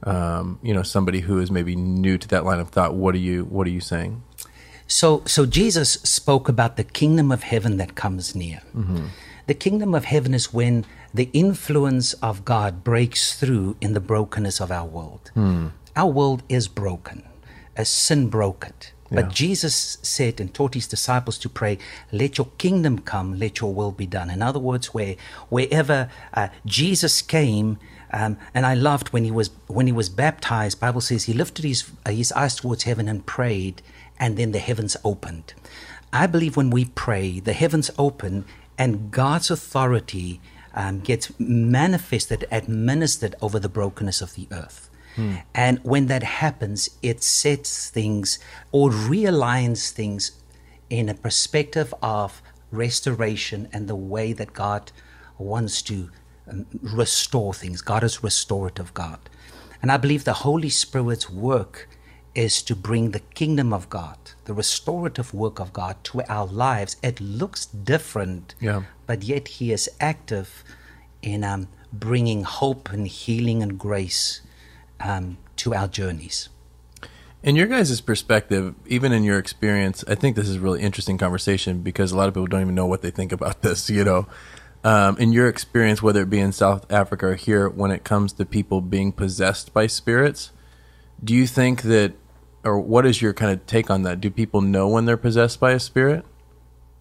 Um, 0.03 0.59
you 0.61 0.73
know, 0.73 0.83
somebody 0.83 1.21
who 1.21 1.39
is 1.39 1.49
maybe 1.51 1.75
new 1.75 2.17
to 2.17 2.27
that 2.29 2.43
line 2.43 2.59
of 2.59 2.69
thought. 2.69 2.93
What 2.95 3.15
are 3.15 3.19
you? 3.19 3.45
What 3.45 3.67
are 3.67 3.69
you 3.69 3.79
saying? 3.81 4.21
So, 4.87 5.21
so 5.25 5.45
Jesus 5.45 5.93
spoke 6.03 6.49
about 6.49 6.75
the 6.75 6.83
kingdom 6.83 7.31
of 7.31 7.43
heaven 7.43 7.77
that 7.77 7.95
comes 7.95 8.35
near. 8.35 8.61
The 9.47 9.53
kingdom 9.53 9.93
of 9.95 10.05
heaven 10.05 10.33
is 10.33 10.53
when 10.53 10.85
the 11.13 11.29
influence 11.33 12.13
of 12.13 12.43
God 12.43 12.83
breaks 12.83 13.39
through 13.39 13.75
in 13.79 13.93
the 13.93 13.99
brokenness 13.99 14.59
of 14.59 14.71
our 14.71 14.85
world. 14.85 15.31
Our 15.95 16.11
world 16.11 16.41
is 16.49 16.67
broken, 16.67 17.23
as 17.75 17.89
sin 17.89 18.29
broke 18.29 18.65
it. 18.67 18.91
But 19.11 19.25
Yeah. 19.25 19.31
Jesus 19.31 19.97
said 20.01 20.41
and 20.41 20.51
taught 20.51 20.73
his 20.73 20.87
disciples 20.87 21.37
to 21.39 21.49
pray, 21.49 21.77
"Let 22.11 22.39
your 22.39 22.47
kingdom 22.57 22.97
come, 22.97 23.37
let 23.37 23.59
your 23.59 23.71
will 23.71 23.91
be 23.91 24.07
done." 24.07 24.31
In 24.31 24.41
other 24.41 24.59
words, 24.59 24.87
where 24.95 25.15
wherever 25.49 26.09
uh, 26.33 26.47
Jesus 26.65 27.21
came, 27.21 27.77
um, 28.11 28.37
and 28.55 28.65
I 28.65 28.73
loved 28.73 29.09
when 29.09 29.23
he 29.23 29.29
was 29.29 29.51
when 29.67 29.85
he 29.85 29.93
was 29.93 30.09
baptized. 30.09 30.79
Bible 30.79 31.01
says 31.01 31.25
he 31.25 31.33
lifted 31.33 31.63
his 31.63 31.83
uh, 32.07 32.09
his 32.09 32.31
eyes 32.31 32.55
towards 32.55 32.83
heaven 32.83 33.07
and 33.07 33.23
prayed, 33.27 33.83
and 34.19 34.35
then 34.35 34.51
the 34.51 34.59
heavens 34.59 34.97
opened. 35.03 35.53
I 36.11 36.25
believe 36.25 36.57
when 36.57 36.71
we 36.71 36.85
pray, 36.85 37.39
the 37.39 37.53
heavens 37.53 37.91
open, 37.99 38.45
and 38.79 39.11
God's 39.11 39.51
authority 39.51 40.41
um, 40.73 40.99
gets 40.99 41.31
manifested, 41.39 42.45
administered 42.51 43.35
over 43.41 43.59
the 43.59 43.69
brokenness 43.69 44.21
of 44.21 44.33
the 44.35 44.47
earth. 44.51 44.89
And 45.53 45.79
when 45.83 46.07
that 46.07 46.23
happens, 46.23 46.89
it 47.03 47.21
sets 47.21 47.87
things 47.91 48.39
or 48.71 48.89
realigns 48.89 49.91
things 49.91 50.31
in 50.89 51.07
a 51.07 51.13
perspective 51.13 51.93
of 52.01 52.41
restoration 52.71 53.69
and 53.71 53.87
the 53.87 53.95
way 53.95 54.33
that 54.33 54.53
God 54.53 54.91
wants 55.37 55.83
to 55.83 56.09
um, 56.49 56.65
restore 56.81 57.53
things. 57.53 57.81
God 57.83 58.03
is 58.03 58.23
restorative 58.23 58.93
God. 58.95 59.19
And 59.83 59.91
I 59.91 59.97
believe 59.97 60.23
the 60.23 60.33
Holy 60.33 60.69
Spirit's 60.69 61.29
work 61.29 61.87
is 62.33 62.63
to 62.63 62.75
bring 62.75 63.11
the 63.11 63.19
kingdom 63.19 63.71
of 63.71 63.89
God, 63.89 64.17
the 64.45 64.53
restorative 64.53 65.31
work 65.33 65.59
of 65.59 65.71
God 65.73 65.95
to 66.05 66.23
our 66.27 66.47
lives. 66.47 66.97
It 67.03 67.21
looks 67.21 67.67
different, 67.67 68.55
Yeah. 68.59 68.83
But 69.05 69.23
yet 69.23 69.47
He 69.47 69.71
is 69.71 69.89
active 69.99 70.63
in 71.21 71.43
um, 71.43 71.67
bringing 71.91 72.43
hope 72.43 72.91
and 72.91 73.07
healing 73.07 73.61
and 73.61 73.77
grace 73.79 74.41
um, 74.99 75.37
to 75.57 75.73
our 75.73 75.87
journeys. 75.87 76.49
In 77.43 77.57
your 77.57 77.67
guys' 77.67 77.99
perspective, 77.99 78.73
even 78.87 79.11
in 79.11 79.23
your 79.23 79.37
experience, 79.37 80.03
I 80.07 80.15
think 80.15 80.37
this 80.37 80.47
is 80.47 80.55
a 80.55 80.59
really 80.61 80.81
interesting 80.81 81.17
conversation 81.17 81.81
because 81.81 82.13
a 82.13 82.17
lot 82.17 82.29
of 82.29 82.33
people 82.33 82.47
don't 82.47 82.61
even 82.61 82.75
know 82.75 82.85
what 82.85 83.01
they 83.01 83.11
think 83.11 83.31
about 83.31 83.61
this, 83.61 83.89
you 83.89 84.03
know. 84.03 84.27
Um, 84.85 85.17
in 85.17 85.31
your 85.31 85.47
experience, 85.47 86.01
whether 86.01 86.21
it 86.21 86.29
be 86.29 86.39
in 86.39 86.51
South 86.51 86.89
Africa 86.91 87.27
or 87.27 87.35
here, 87.35 87.69
when 87.69 87.91
it 87.91 88.03
comes 88.03 88.33
to 88.33 88.45
people 88.45 88.81
being 88.81 89.11
possessed 89.11 89.73
by 89.73 89.87
spirits, 89.87 90.51
do 91.23 91.33
you 91.33 91.47
think 91.47 91.83
that, 91.83 92.13
or 92.63 92.79
what 92.79 93.05
is 93.05 93.21
your 93.21 93.33
kind 93.33 93.51
of 93.51 93.65
take 93.65 93.89
on 93.89 94.03
that? 94.03 94.19
Do 94.19 94.29
people 94.29 94.61
know 94.61 94.87
when 94.89 95.05
they're 95.05 95.15
possessed 95.15 95.59
by 95.59 95.71
a 95.71 95.79
spirit? 95.79 96.25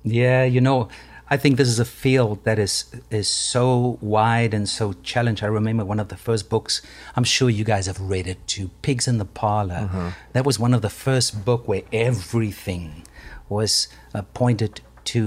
Yeah, 0.04 0.44
you 0.44 0.60
know, 0.60 0.88
I 1.34 1.36
think 1.42 1.56
this 1.56 1.68
is 1.68 1.80
a 1.80 1.90
field 2.02 2.36
that 2.44 2.58
is 2.58 2.74
is 3.10 3.28
so 3.28 3.98
wide 4.00 4.52
and 4.58 4.68
so 4.68 4.84
challenged. 5.02 5.42
I 5.42 5.50
remember 5.60 5.84
one 5.84 6.00
of 6.04 6.08
the 6.08 6.16
first 6.28 6.44
books. 6.54 6.82
I'm 7.16 7.24
sure 7.36 7.48
you 7.58 7.64
guys 7.64 7.86
have 7.86 8.00
read 8.14 8.26
it 8.26 8.40
too. 8.46 8.66
Pigs 8.86 9.08
in 9.08 9.16
the 9.18 9.24
Parlor. 9.42 10.12
That 10.34 10.44
was 10.44 10.58
one 10.58 10.74
of 10.74 10.82
the 10.82 10.90
first 11.06 11.44
book 11.48 11.66
where 11.70 11.84
everything 11.92 13.04
was 13.48 13.88
uh, 14.14 14.22
pointed 14.40 14.72
to 15.12 15.20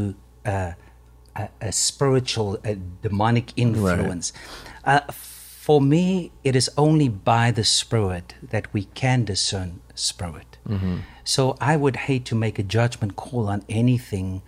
uh, 0.46 0.72
a, 1.36 1.50
a 1.70 1.72
spiritual, 1.72 2.60
a 2.63 2.76
demonic 2.76 3.48
influence. 3.58 4.32
Uh, 4.84 5.02
for 5.68 5.82
me, 5.82 6.32
it 6.44 6.56
is 6.56 6.70
only 6.78 7.10
by 7.10 7.46
the 7.52 7.63
Spirit 7.63 8.36
that 8.54 8.65
we 8.74 8.84
can 9.02 9.26
discern 9.26 9.82
spirit. 9.96 10.58
So 11.24 11.58
I 11.60 11.76
would 11.78 11.96
hate 12.08 12.26
to 12.26 12.36
make 12.36 12.60
a 12.60 12.63
judgment 12.78 13.15
call 13.15 13.48
on 13.48 13.63
anything, 13.70 14.44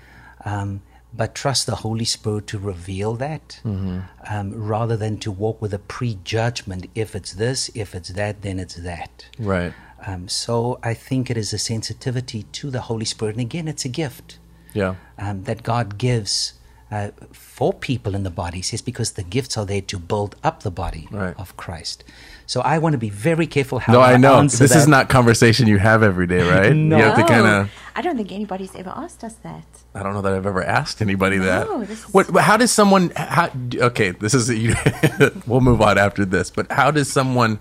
um, 0.46 0.82
but 1.18 1.34
trust 1.36 1.66
the 1.66 1.76
Holy 1.78 2.06
Spirit 2.06 2.46
to 2.48 2.58
reveal 2.60 3.16
that 3.16 3.60
um, 3.66 4.54
rather 4.54 4.96
than 4.96 5.18
to 5.20 5.32
walk 5.32 5.62
with 5.62 5.74
a 5.74 5.80
prejudgment. 5.80 6.86
If 6.96 7.16
it's 7.16 7.34
this, 7.34 7.70
if 7.74 7.96
it's 7.96 8.10
that, 8.10 8.42
then 8.44 8.60
it's 8.60 8.76
that. 8.76 9.26
Right. 9.40 9.74
Um, 10.06 10.28
so 10.28 10.80
I 10.84 10.94
think 10.94 11.30
it 11.32 11.38
is 11.38 11.54
a 11.54 11.58
sensitivity 11.58 12.44
to 12.60 12.70
the 12.70 12.82
Holy 12.82 13.06
Spirit. 13.06 13.36
And 13.36 13.42
again, 13.42 13.68
it's 13.68 13.84
a 13.86 13.90
gift 13.90 14.38
Yeah. 14.74 14.96
um, 15.18 15.44
that 15.44 15.64
God 15.64 15.98
gives 15.98 16.54
uh, 16.92 17.10
for 17.34 17.74
people 17.74 18.16
in 18.16 18.24
the 18.24 18.30
body. 18.30 18.58
He 18.60 18.64
says 18.64 18.82
because 18.82 19.14
the 19.14 19.24
gifts 19.24 19.58
are 19.58 19.66
there 19.66 19.82
to 19.82 19.98
build 20.00 20.36
up 20.44 20.64
the 20.64 20.72
body 20.72 21.08
Right. 21.12 21.36
of 21.38 21.58
Christ. 21.58 22.04
So 22.48 22.62
I 22.62 22.78
want 22.80 22.94
to 22.94 22.98
be 22.98 23.10
very 23.10 23.46
careful 23.46 23.78
how 23.80 23.92
to 23.94 23.98
do 24.00 24.02
that. 24.02 24.08
No, 24.22 24.30
I 24.30 24.36
know. 24.36 24.40
answer 24.40 24.58
This 24.64 24.76
is 24.76 24.88
not 24.88 25.10
conversation 25.10 25.68
you 25.68 25.78
have 25.80 26.02
every 26.02 26.26
day, 26.28 26.42
right? 26.50 26.74
No. 26.74 26.98
You 26.98 27.04
have 27.04 27.18
to 27.18 27.24
kind 27.26 27.46
of. 27.46 27.72
I 27.94 28.02
don't 28.02 28.16
think 28.16 28.32
anybody's 28.32 28.74
ever 28.76 28.90
asked 28.90 29.24
us 29.24 29.34
that. 29.44 29.66
I 29.94 30.02
don't 30.02 30.14
know 30.14 30.22
that 30.22 30.32
I've 30.34 30.46
ever 30.46 30.64
asked 30.64 31.02
anybody 31.02 31.38
that. 31.40 31.68
No, 31.68 31.84
this 31.84 32.06
is- 32.08 32.14
What? 32.14 32.30
How 32.38 32.56
does 32.58 32.72
someone? 32.72 33.12
How, 33.16 33.50
okay, 33.76 34.12
this 34.12 34.34
is. 34.34 34.50
We'll 35.48 35.62
move 35.62 35.82
on 35.82 35.98
after 35.98 36.24
this. 36.26 36.50
But 36.50 36.72
how 36.72 36.90
does 36.92 37.12
someone? 37.12 37.60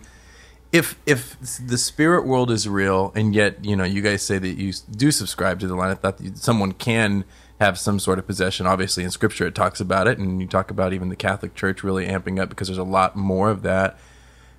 If 0.72 0.98
if 1.06 1.36
the 1.64 1.78
spirit 1.78 2.26
world 2.26 2.50
is 2.50 2.68
real, 2.68 3.12
and 3.16 3.34
yet 3.34 3.64
you 3.64 3.74
know 3.76 3.84
you 3.84 4.02
guys 4.02 4.22
say 4.22 4.38
that 4.38 4.48
you 4.58 4.72
do 4.90 5.10
subscribe 5.10 5.58
to 5.60 5.66
the 5.66 5.74
line 5.74 5.90
of 5.90 6.00
thought 6.00 6.18
that 6.18 6.38
someone 6.38 6.72
can 6.72 7.24
have 7.58 7.78
some 7.78 7.98
sort 7.98 8.18
of 8.18 8.26
possession. 8.26 8.66
Obviously, 8.66 9.02
in 9.02 9.10
Scripture 9.10 9.46
it 9.46 9.54
talks 9.54 9.80
about 9.80 10.06
it, 10.06 10.18
and 10.18 10.40
you 10.40 10.46
talk 10.46 10.70
about 10.70 10.92
even 10.92 11.08
the 11.08 11.16
Catholic 11.16 11.54
Church 11.54 11.82
really 11.82 12.06
amping 12.06 12.38
up 12.40 12.48
because 12.50 12.68
there's 12.68 12.78
a 12.78 12.84
lot 12.84 13.16
more 13.16 13.48
of 13.50 13.62
that. 13.62 13.98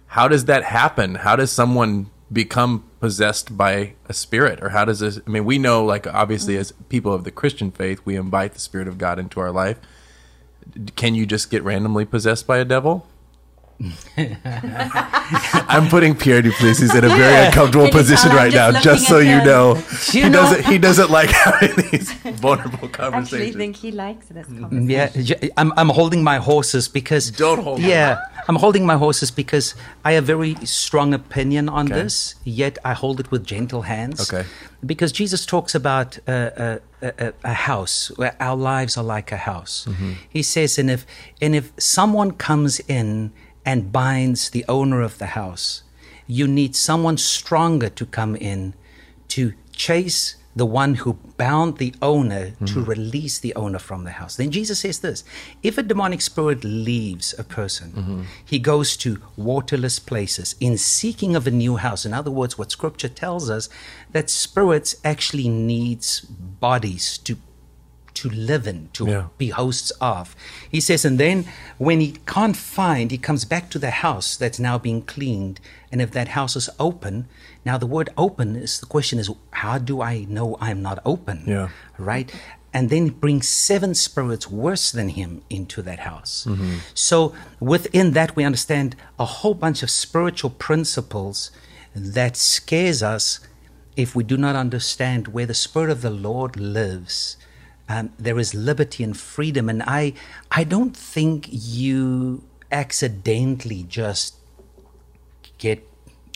How 0.08 0.28
does 0.28 0.46
that 0.46 0.64
happen? 0.64 1.16
How 1.16 1.36
does 1.36 1.52
someone 1.52 2.10
become 2.32 2.84
possessed 3.00 3.58
by 3.58 3.94
a 4.10 4.14
spirit? 4.14 4.62
Or 4.62 4.70
how 4.70 4.86
does 4.86 5.00
this 5.00 5.20
i 5.26 5.30
mean 5.30 5.46
we 5.46 5.58
know 5.58 5.86
like 5.86 6.08
obviously 6.08 6.56
mm-hmm. 6.56 6.62
as 6.62 6.72
people 6.90 7.14
of 7.14 7.24
the 7.24 7.32
christian 7.32 7.72
faith 7.72 8.02
we 8.04 8.18
invite 8.18 8.54
the 8.54 8.60
spirit 8.60 8.88
of 8.88 8.98
god 8.98 9.20
into 9.20 9.40
our 9.40 9.52
life. 9.52 9.80
Can 10.96 11.16
you 11.16 11.26
just 11.26 11.50
get 11.50 11.64
randomly 11.64 12.06
possessed 12.06 12.46
by 12.46 12.58
a 12.58 12.66
devil 12.66 13.08
I'm 15.70 15.88
putting 15.90 16.16
Pierre 16.16 16.42
Duplessis 16.42 16.94
in 16.96 17.04
a 17.04 17.10
very 17.10 17.20
Yeah. 17.34 17.46
uncomfortable 17.48 17.90
position 17.90 18.32
right 18.32 18.52
just 18.52 18.74
now, 18.74 18.82
just 18.82 19.08
so 19.08 19.20
you 19.20 19.44
know. 19.44 19.76
You 20.12 20.24
he 20.24 20.30
know- 20.30 20.32
doesn't 20.42 20.66
he 20.66 20.78
doesn't 20.78 21.10
like 21.20 21.30
having 21.30 21.76
these 21.92 22.12
vulnerable 22.42 22.90
I 23.00 23.08
actually 23.18 23.52
think 23.52 23.76
he 23.76 23.92
likes 23.92 24.28
this 24.28 24.48
conversation. 24.48 24.90
Yeah, 24.90 25.08
conversation. 25.08 25.40
j- 25.42 25.50
I'm, 25.58 25.72
I'm 25.78 25.90
holding 25.90 26.24
my 26.24 26.38
horses 26.38 26.88
because 26.88 27.30
Don't 27.32 27.64
hold 27.64 27.80
them. 27.80 27.90
Yeah, 27.90 28.18
I'm 28.48 28.56
holding 28.56 28.86
my 28.86 28.96
horses 28.98 29.32
because 29.32 29.76
I 30.06 30.14
have 30.14 30.26
very 30.26 30.56
strong 30.66 31.14
opinion 31.14 31.70
on 31.70 31.86
Okay. 31.92 32.02
this. 32.04 32.36
Yet 32.44 32.78
I 32.84 32.94
hold 32.94 33.20
it 33.20 33.30
with 33.32 33.46
gentle 33.46 33.84
hands. 33.84 34.22
Okay. 34.32 34.48
Because 34.86 35.12
Jesus 35.12 35.46
talks 35.46 35.74
about 35.76 36.18
uh, 36.28 36.78
a, 37.02 37.08
a, 37.20 37.34
a 37.44 37.54
house. 37.54 38.12
Where 38.16 38.36
our 38.40 38.56
lives 38.56 38.98
are 38.98 39.04
like 39.04 39.32
a 39.32 39.38
house. 39.38 39.86
Mm-hmm. 39.90 40.14
He 40.30 40.44
says, 40.44 40.78
and 40.80 40.90
if 40.90 41.06
and 41.42 41.56
if 41.56 41.72
someone 41.78 42.32
comes 42.32 42.80
in 42.88 43.32
and 43.68 43.92
binds 43.92 44.50
the 44.50 44.64
owner 44.70 45.02
of 45.02 45.18
the 45.18 45.36
house, 45.42 45.84
you 46.26 46.48
need 46.48 46.74
someone 46.74 47.18
stronger 47.18 47.90
to 47.90 48.06
come 48.06 48.34
in 48.38 48.74
to 49.28 49.54
chase 49.74 50.38
the 50.56 50.66
one 50.66 50.96
who 50.96 51.14
bound 51.36 51.78
the 51.78 51.94
owner 52.02 52.52
to 52.52 52.64
mm-hmm. 52.64 52.84
release 52.86 53.38
the 53.40 53.54
owner 53.56 53.78
from 53.78 54.06
the 54.06 54.12
house. 54.12 54.38
Then 54.38 54.52
Jesus 54.52 54.80
says 54.80 55.00
this 55.02 55.24
if 55.62 55.78
a 55.78 55.84
demonic 55.84 56.22
spirit 56.22 56.64
leaves 56.64 57.36
a 57.38 57.44
person, 57.44 57.92
mm-hmm. 57.92 58.22
he 58.44 58.58
goes 58.58 58.96
to 58.98 59.22
waterless 59.36 60.00
places 60.00 60.56
in 60.62 60.78
seeking 60.78 61.36
of 61.36 61.46
a 61.46 61.52
new 61.52 61.76
house. 61.76 62.06
In 62.06 62.14
other 62.14 62.32
words, 62.32 62.58
what 62.58 62.72
scripture 62.72 63.10
tells 63.10 63.50
us 63.50 63.68
that 64.14 64.30
spirits 64.30 64.96
actually 65.04 65.50
needs 65.50 66.22
bodies 66.22 67.18
to 67.20 67.38
to 68.18 68.30
live 68.30 68.68
in, 68.68 68.90
to 68.94 69.06
Yeah. 69.08 69.26
be 69.38 69.50
hosts 69.50 69.92
of. 70.02 70.36
He 70.70 70.82
says, 70.82 71.06
and 71.06 71.20
then 71.20 71.46
when 71.78 72.00
he 72.00 72.18
can't 72.26 72.58
find, 72.58 73.12
he 73.12 73.18
comes 73.18 73.46
back 73.46 73.70
to 73.72 73.80
the 73.80 73.92
house 73.92 74.38
that's 74.38 74.60
now 74.60 74.78
being 74.78 75.02
cleaned. 75.02 75.60
And 75.92 76.02
if 76.02 76.12
that 76.12 76.30
house 76.30 76.56
is 76.56 76.70
open, 76.80 77.28
now 77.66 77.78
the 77.78 77.88
word 77.88 78.10
open 78.18 78.56
is 78.56 78.80
the 78.80 78.86
question 78.86 79.20
is, 79.20 79.30
how 79.52 79.78
do 79.78 80.02
I 80.02 80.26
know 80.28 80.58
I'm 80.60 80.82
not 80.82 81.00
open? 81.06 81.44
Yeah. 81.48 81.70
Right? 81.98 82.32
And 82.74 82.90
then 82.90 83.04
he 83.06 83.10
brings 83.12 83.48
seven 83.48 83.96
spirits 83.96 84.50
worse 84.52 84.92
than 84.92 85.10
him 85.10 85.42
into 85.50 85.82
that 85.84 86.00
house. 86.00 86.46
Mm-hmm. 86.48 86.78
So 86.94 87.34
within 87.60 88.12
that, 88.12 88.36
we 88.36 88.44
understand 88.44 88.96
a 89.18 89.26
whole 89.26 89.54
bunch 89.56 89.82
of 89.84 89.90
spiritual 89.90 90.52
principles 90.52 91.50
that 91.96 92.38
scares 92.38 93.02
us 93.02 93.40
if 93.96 94.16
we 94.16 94.24
do 94.24 94.38
not 94.38 94.56
understand 94.56 95.30
where 95.30 95.48
the 95.48 95.56
Spirit 95.56 95.90
of 95.90 96.02
the 96.02 96.12
Lord 96.12 96.56
lives 96.56 97.38
um, 97.90 98.12
there 98.20 98.38
is 98.40 98.54
liberty 98.54 99.04
and 99.04 99.16
freedom. 99.18 99.70
And 99.70 99.82
I, 99.84 100.14
I 100.52 100.64
don't 100.64 100.96
think 100.96 101.48
you 101.50 102.44
accidentally 102.72 103.84
just 103.84 104.36
get 105.58 105.84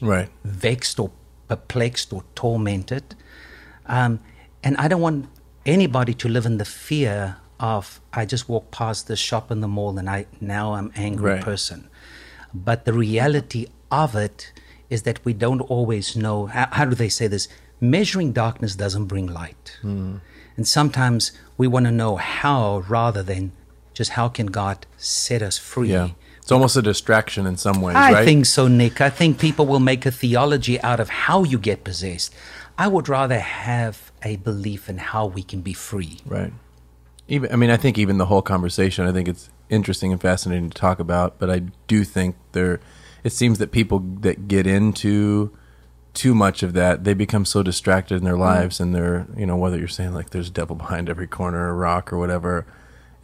Right. 0.01 0.29
vexed 0.43 0.99
or 0.99 1.11
perplexed 1.47 2.11
or 2.13 2.23
tormented. 2.35 3.15
Um, 3.85 4.19
and 4.63 4.75
I 4.77 4.87
don't 4.87 5.01
want 5.01 5.27
anybody 5.65 6.13
to 6.15 6.27
live 6.27 6.45
in 6.45 6.57
the 6.57 6.65
fear 6.65 7.37
of 7.59 8.01
I 8.11 8.25
just 8.25 8.49
walked 8.49 8.71
past 8.71 9.07
this 9.07 9.19
shop 9.19 9.51
in 9.51 9.61
the 9.61 9.67
mall 9.67 9.99
and 9.99 10.09
I 10.09 10.25
now 10.39 10.73
I'm 10.73 10.91
angry 10.95 11.33
Right. 11.33 11.41
person. 11.43 11.87
But 12.53 12.85
the 12.85 12.93
reality 12.93 13.67
of 13.91 14.15
it 14.15 14.51
is 14.89 15.03
that 15.03 15.23
we 15.23 15.33
don't 15.33 15.61
always 15.61 16.15
know. 16.15 16.47
How, 16.47 16.67
how 16.71 16.85
do 16.85 16.95
they 16.95 17.09
say 17.09 17.27
this? 17.27 17.47
Measuring 17.79 18.31
darkness 18.31 18.75
doesn't 18.75 19.05
bring 19.05 19.27
light. 19.27 19.77
And 20.57 20.67
sometimes 20.67 21.31
we 21.57 21.67
want 21.67 21.85
to 21.85 21.91
know 21.91 22.17
how 22.17 22.79
rather 22.87 23.23
than 23.23 23.51
just 23.93 24.11
how 24.11 24.29
can 24.29 24.47
God 24.47 24.85
set 24.97 25.41
us 25.41 25.57
free. 25.57 25.91
Yeah. 25.91 26.09
It's 26.37 26.51
almost 26.51 26.75
a 26.75 26.81
distraction 26.81 27.45
in 27.45 27.55
some 27.55 27.81
ways, 27.81 27.95
I 27.95 28.13
right? 28.13 28.25
think 28.25 28.45
so, 28.45 28.67
Nick. 28.67 28.99
I 28.99 29.09
think 29.09 29.39
people 29.39 29.67
will 29.67 29.79
make 29.79 30.05
a 30.05 30.11
theology 30.11 30.81
out 30.81 30.99
of 30.99 31.09
how 31.09 31.43
you 31.43 31.59
get 31.59 31.83
possessed. 31.83 32.33
I 32.77 32.87
would 32.87 33.07
rather 33.07 33.39
have 33.39 34.11
a 34.23 34.37
belief 34.37 34.89
in 34.89 34.97
how 34.97 35.27
we 35.27 35.43
can 35.43 35.61
be 35.61 35.73
free. 35.73 36.19
Right. 36.25 36.51
Even 37.27 37.51
I 37.51 37.55
mean, 37.55 37.69
I 37.69 37.77
think 37.77 37.97
even 37.97 38.17
the 38.17 38.25
whole 38.25 38.41
conversation, 38.41 39.05
I 39.05 39.11
think 39.11 39.27
it's 39.27 39.49
interesting 39.69 40.11
and 40.11 40.19
fascinating 40.19 40.69
to 40.71 40.77
talk 40.77 40.99
about. 40.99 41.37
But 41.37 41.51
I 41.51 41.59
do 41.87 42.03
think 42.03 42.35
there, 42.53 42.79
it 43.23 43.33
seems 43.33 43.59
that 43.59 43.71
people 43.71 43.99
that 44.21 44.47
get 44.47 44.65
into 44.65 45.55
too 46.13 46.35
much 46.35 46.61
of 46.63 46.73
that, 46.73 47.03
they 47.03 47.13
become 47.13 47.45
so 47.45 47.63
distracted 47.63 48.15
in 48.15 48.23
their 48.23 48.37
lives, 48.37 48.79
and 48.79 48.93
they're 48.93 49.27
you 49.37 49.45
know 49.45 49.55
whether 49.57 49.77
you're 49.77 49.87
saying 49.87 50.13
like 50.13 50.31
there's 50.31 50.49
devil 50.49 50.75
behind 50.75 51.09
every 51.09 51.27
corner, 51.27 51.69
a 51.69 51.73
rock 51.73 52.11
or 52.11 52.17
whatever. 52.17 52.65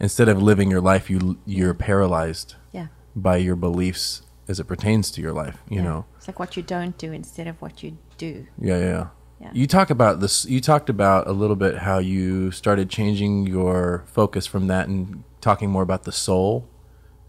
Instead 0.00 0.28
of 0.28 0.40
living 0.42 0.70
your 0.70 0.80
life, 0.80 1.10
you 1.10 1.38
you're 1.44 1.74
paralyzed 1.74 2.54
Yeah. 2.72 2.86
by 3.16 3.36
your 3.38 3.56
beliefs 3.56 4.22
as 4.46 4.58
it 4.60 4.64
pertains 4.64 5.10
to 5.12 5.20
your 5.20 5.32
life. 5.32 5.58
You 5.68 5.78
yeah. 5.78 5.82
know. 5.84 6.04
It's 6.16 6.28
like 6.28 6.38
what 6.38 6.56
you 6.56 6.62
don't 6.62 6.96
do 6.96 7.12
instead 7.12 7.46
of 7.46 7.60
what 7.60 7.82
you 7.82 7.98
do. 8.16 8.46
Yeah, 8.60 8.78
yeah. 8.78 9.06
Yeah. 9.40 9.50
You 9.52 9.66
talk 9.68 9.90
about 9.90 10.18
this. 10.20 10.44
You 10.46 10.60
talked 10.60 10.88
about 10.88 11.28
a 11.28 11.32
little 11.32 11.54
bit 11.56 11.78
how 11.78 11.98
you 11.98 12.50
started 12.50 12.88
changing 12.90 13.46
your 13.46 14.04
focus 14.06 14.46
from 14.46 14.66
that 14.68 14.88
and 14.88 15.22
talking 15.40 15.70
more 15.70 15.82
about 15.82 16.04
the 16.04 16.10
soul 16.12 16.68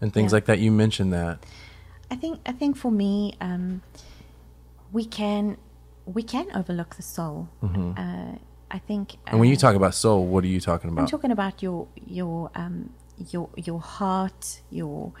and 0.00 0.12
things 0.12 0.32
Yeah. 0.32 0.36
like 0.36 0.44
that. 0.46 0.58
You 0.58 0.72
mentioned 0.72 1.12
that. 1.12 1.44
I 2.10 2.16
think 2.16 2.40
I 2.46 2.52
think 2.52 2.76
for 2.76 2.90
me, 2.90 3.34
um, 3.40 3.82
we 4.92 5.04
can 5.04 5.56
we 6.04 6.22
can 6.22 6.46
overlook 6.54 6.96
the 6.96 7.02
soul. 7.02 7.48
Uh, 7.62 8.36
I 8.72 8.78
think. 8.78 9.10
Mm-hmm. 9.10 9.28
And 9.28 9.40
when 9.40 9.48
you 9.48 9.56
uh, 9.56 9.58
talk 9.58 9.74
about 9.74 9.94
soul, 9.94 10.26
what 10.26 10.44
are 10.44 10.48
you 10.48 10.60
talking 10.60 10.90
about? 10.90 11.02
I'm 11.02 11.08
talking 11.08 11.32
about 11.32 11.62
your 11.62 11.88
your 12.06 12.50
um, 12.54 12.90
your 13.30 13.48
your 13.56 13.80
heart, 13.80 14.60
your 14.70 15.12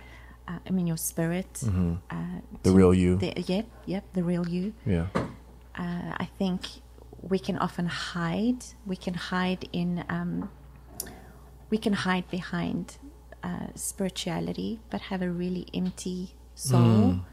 uh, 0.50 0.58
I 0.66 0.70
mean, 0.70 0.86
your 0.86 0.96
spirit. 0.96 1.52
Mm-hmm. 1.54 1.94
Uh, 2.10 2.40
The 2.62 2.72
real 2.72 2.94
you. 2.94 3.16
The, 3.16 3.32
yep, 3.46 3.66
yep, 3.86 4.04
the 4.12 4.22
real 4.22 4.48
you. 4.48 4.72
Yeah. 4.84 5.06
Uh, 5.74 6.24
I 6.24 6.28
think 6.38 6.60
we 7.22 7.38
can 7.38 7.58
often 7.58 7.86
hide. 7.86 8.64
We 8.86 8.96
can 8.96 9.14
hide 9.14 9.68
in. 9.72 10.04
Um, 10.08 10.50
we 11.70 11.78
can 11.78 11.92
hide 11.92 12.28
behind 12.30 12.98
uh, 13.44 13.68
spirituality, 13.74 14.80
but 14.90 15.02
have 15.02 15.22
a 15.22 15.30
really 15.30 15.66
empty 15.72 16.34
soul. 16.54 16.80
Mm. 16.80 17.24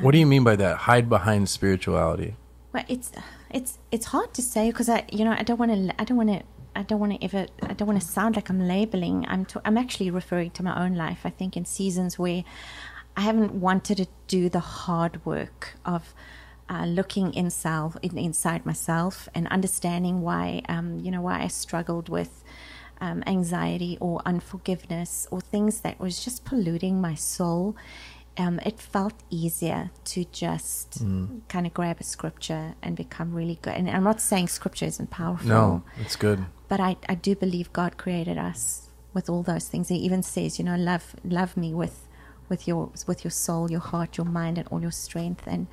What 0.00 0.12
do 0.12 0.18
you 0.18 0.26
mean 0.26 0.44
by 0.44 0.56
that? 0.56 0.76
Hide 0.78 1.08
behind 1.08 1.48
spirituality. 1.48 2.36
Well, 2.72 2.84
it's 2.88 3.10
it's 3.50 3.78
it's 3.90 4.06
hard 4.06 4.34
to 4.34 4.42
say 4.42 4.70
because 4.70 4.88
I 4.88 5.04
you 5.10 5.24
know 5.24 5.32
I 5.32 5.42
don't 5.42 5.58
want 5.58 5.72
to 5.72 6.00
I 6.00 6.04
don't 6.04 6.16
want 6.16 6.30
to 6.30 6.42
I 6.76 6.82
don't 6.82 7.00
want 7.00 7.12
to 7.20 7.24
ever 7.24 7.46
I 7.62 7.72
don't 7.72 7.88
want 7.88 8.00
to 8.00 8.06
sound 8.06 8.36
like 8.36 8.48
I'm 8.50 8.60
labeling. 8.60 9.26
I'm 9.28 9.44
to, 9.46 9.60
I'm 9.64 9.78
actually 9.78 10.10
referring 10.10 10.50
to 10.52 10.62
my 10.62 10.84
own 10.84 10.94
life. 10.94 11.20
I 11.24 11.30
think 11.30 11.56
in 11.56 11.64
seasons 11.64 12.18
where 12.18 12.44
I 13.16 13.22
haven't 13.22 13.54
wanted 13.54 13.96
to 13.98 14.06
do 14.28 14.48
the 14.48 14.60
hard 14.60 15.24
work 15.26 15.74
of 15.84 16.14
uh, 16.68 16.84
looking 16.84 17.34
inside 17.34 17.92
in, 18.02 18.18
inside 18.18 18.64
myself 18.66 19.28
and 19.34 19.48
understanding 19.48 20.20
why 20.20 20.62
um, 20.68 21.00
you 21.00 21.10
know 21.10 21.22
why 21.22 21.42
I 21.42 21.48
struggled 21.48 22.08
with 22.08 22.44
um, 23.00 23.22
anxiety 23.26 23.96
or 24.00 24.20
unforgiveness 24.26 25.26
or 25.30 25.40
things 25.40 25.80
that 25.80 25.98
was 25.98 26.24
just 26.24 26.44
polluting 26.44 27.00
my 27.00 27.14
soul. 27.14 27.76
Um, 28.38 28.60
it 28.64 28.78
felt 28.78 29.14
easier 29.30 29.90
to 30.04 30.24
just 30.26 31.02
kind 31.48 31.66
of 31.66 31.74
grab 31.74 31.96
a 32.00 32.04
scripture 32.04 32.74
and 32.82 32.96
become 32.96 33.34
really 33.34 33.58
good. 33.60 33.74
And 33.74 33.90
I'm 33.90 34.04
not 34.04 34.20
saying 34.20 34.48
scripture 34.48 34.86
isn't 34.86 35.10
powerful. 35.10 35.48
No, 35.48 35.82
it's 36.00 36.14
good. 36.14 36.44
But 36.68 36.78
I, 36.78 36.96
I 37.08 37.16
do 37.16 37.34
believe 37.34 37.72
God 37.72 37.96
created 37.96 38.38
us 38.38 38.88
with 39.12 39.28
all 39.28 39.42
those 39.42 39.68
things. 39.68 39.88
He 39.88 39.96
even 39.96 40.22
says, 40.22 40.58
you 40.58 40.64
know, 40.64 40.76
love 40.76 41.16
love 41.24 41.56
me 41.56 41.74
with 41.74 42.06
with 42.48 42.68
your 42.68 42.90
with 43.06 43.24
your 43.24 43.30
soul, 43.32 43.70
your 43.70 43.80
heart, 43.80 44.16
your 44.16 44.26
mind, 44.26 44.58
and 44.58 44.68
all 44.68 44.80
your 44.80 44.92
strength. 44.92 45.44
And 45.46 45.66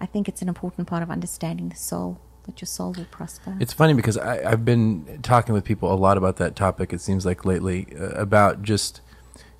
I 0.00 0.06
think 0.06 0.28
it's 0.28 0.42
an 0.42 0.48
important 0.48 0.86
part 0.88 1.02
of 1.02 1.10
understanding 1.10 1.68
the 1.70 1.76
soul 1.76 2.20
that 2.44 2.60
your 2.60 2.66
soul 2.66 2.92
will 2.96 3.04
prosper. 3.06 3.56
It's 3.60 3.72
funny 3.72 3.94
because 3.94 4.16
I, 4.16 4.50
I've 4.50 4.64
been 4.64 5.20
talking 5.22 5.54
with 5.54 5.64
people 5.64 5.92
a 5.92 5.94
lot 5.94 6.16
about 6.16 6.36
that 6.36 6.56
topic. 6.56 6.92
It 6.92 7.00
seems 7.00 7.24
like 7.24 7.44
lately 7.44 7.86
uh, 7.98 8.08
about 8.10 8.62
just 8.62 9.00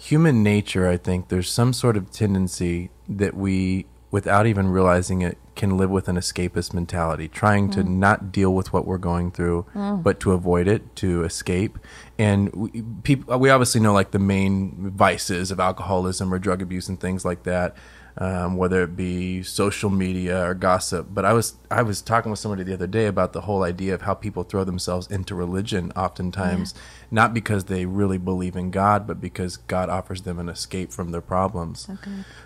human 0.02 0.42
nature. 0.42 0.88
I 0.88 0.96
think 0.96 1.28
there's 1.28 1.50
some 1.50 1.72
sort 1.72 1.96
of 1.96 2.10
tendency 2.10 2.90
that 3.08 3.34
we, 3.34 3.86
without 4.10 4.46
even 4.46 4.68
realizing 4.68 5.22
it, 5.22 5.38
can 5.54 5.76
live 5.76 5.90
with 5.90 6.08
an 6.08 6.16
escapist 6.16 6.74
mentality, 6.74 7.28
trying 7.28 7.70
to 7.70 7.84
mm. 7.84 7.88
not 7.88 8.32
deal 8.32 8.52
with 8.52 8.72
what 8.72 8.84
we're 8.84 8.98
going 8.98 9.30
through, 9.30 9.64
mm. 9.74 10.02
but 10.02 10.18
to 10.18 10.32
avoid 10.32 10.66
it, 10.66 10.96
to 10.96 11.22
escape. 11.22 11.78
And 12.18 12.52
we, 12.52 12.82
people, 13.04 13.38
we 13.38 13.50
obviously 13.50 13.80
know 13.80 13.92
like 13.92 14.10
the 14.10 14.18
main 14.18 14.90
vices 14.90 15.50
of 15.50 15.60
alcoholism 15.60 16.34
or 16.34 16.38
drug 16.38 16.62
abuse 16.62 16.88
and 16.88 16.98
things 16.98 17.24
like 17.24 17.44
that 17.44 17.76
um, 18.18 18.56
whether 18.56 18.82
it 18.82 18.96
be 18.96 19.42
social 19.42 19.90
media 19.90 20.44
or 20.46 20.54
gossip. 20.54 21.08
But 21.10 21.24
I 21.24 21.32
was 21.32 21.54
I 21.70 21.82
was 21.82 22.02
talking 22.02 22.30
with 22.30 22.38
somebody 22.40 22.62
the 22.62 22.74
other 22.74 22.86
day 22.86 23.06
about 23.06 23.32
the 23.32 23.42
whole 23.42 23.62
idea 23.62 23.94
of 23.94 24.02
how 24.02 24.14
people 24.14 24.42
throw 24.42 24.64
themselves 24.64 25.06
into 25.10 25.34
religion, 25.34 25.92
oftentimes 25.96 26.74
not 27.10 27.32
because 27.34 27.64
they 27.64 27.86
really 27.86 28.18
believe 28.18 28.56
in 28.56 28.70
God, 28.70 29.06
but 29.06 29.20
because 29.20 29.56
God 29.56 29.88
offers 29.88 30.22
them 30.22 30.38
an 30.38 30.48
escape 30.48 30.92
from 30.92 31.10
their 31.10 31.20
problems. 31.20 31.88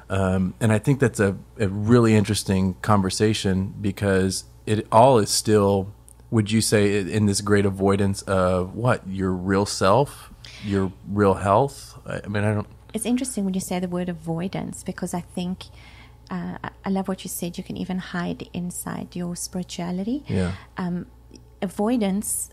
Um, 0.08 0.54
and 0.60 0.72
I 0.72 0.78
think 0.78 1.00
that's 1.00 1.20
a, 1.20 1.36
a 1.58 1.68
really 1.68 2.14
interesting 2.14 2.74
conversation 2.82 3.74
because 3.80 4.44
it 4.66 4.86
all 4.92 5.18
is 5.18 5.30
still. 5.30 5.92
Would 6.30 6.50
you 6.50 6.60
say 6.60 6.98
in 6.98 7.26
this 7.26 7.40
great 7.40 7.64
avoidance 7.64 8.22
of 8.22 8.74
what 8.74 9.06
your 9.06 9.30
real 9.32 9.64
self, 9.64 10.30
your 10.64 10.92
real 11.08 11.34
health? 11.34 11.96
I 12.04 12.20
I 12.24 12.28
mean, 12.28 12.42
I 12.44 12.52
don't. 12.54 12.66
It's 12.96 13.06
interesting 13.06 13.44
when 13.44 13.54
you 13.54 13.60
say 13.60 13.78
the 13.78 13.88
word 13.88 14.08
avoidance 14.08 14.82
because 14.82 15.12
I 15.14 15.20
think 15.20 15.66
uh, 16.30 16.58
I- 16.84 16.90
love 16.90 17.06
what 17.08 17.24
you 17.24 17.30
said. 17.30 17.56
You 17.58 17.64
can 17.64 17.76
even 17.76 17.98
hide 17.98 18.48
inside 18.52 19.14
your 19.14 19.36
spirituality. 19.36 20.24
Yeah. 20.28 20.52
Um, 20.76 21.06
avoidance 21.62 22.50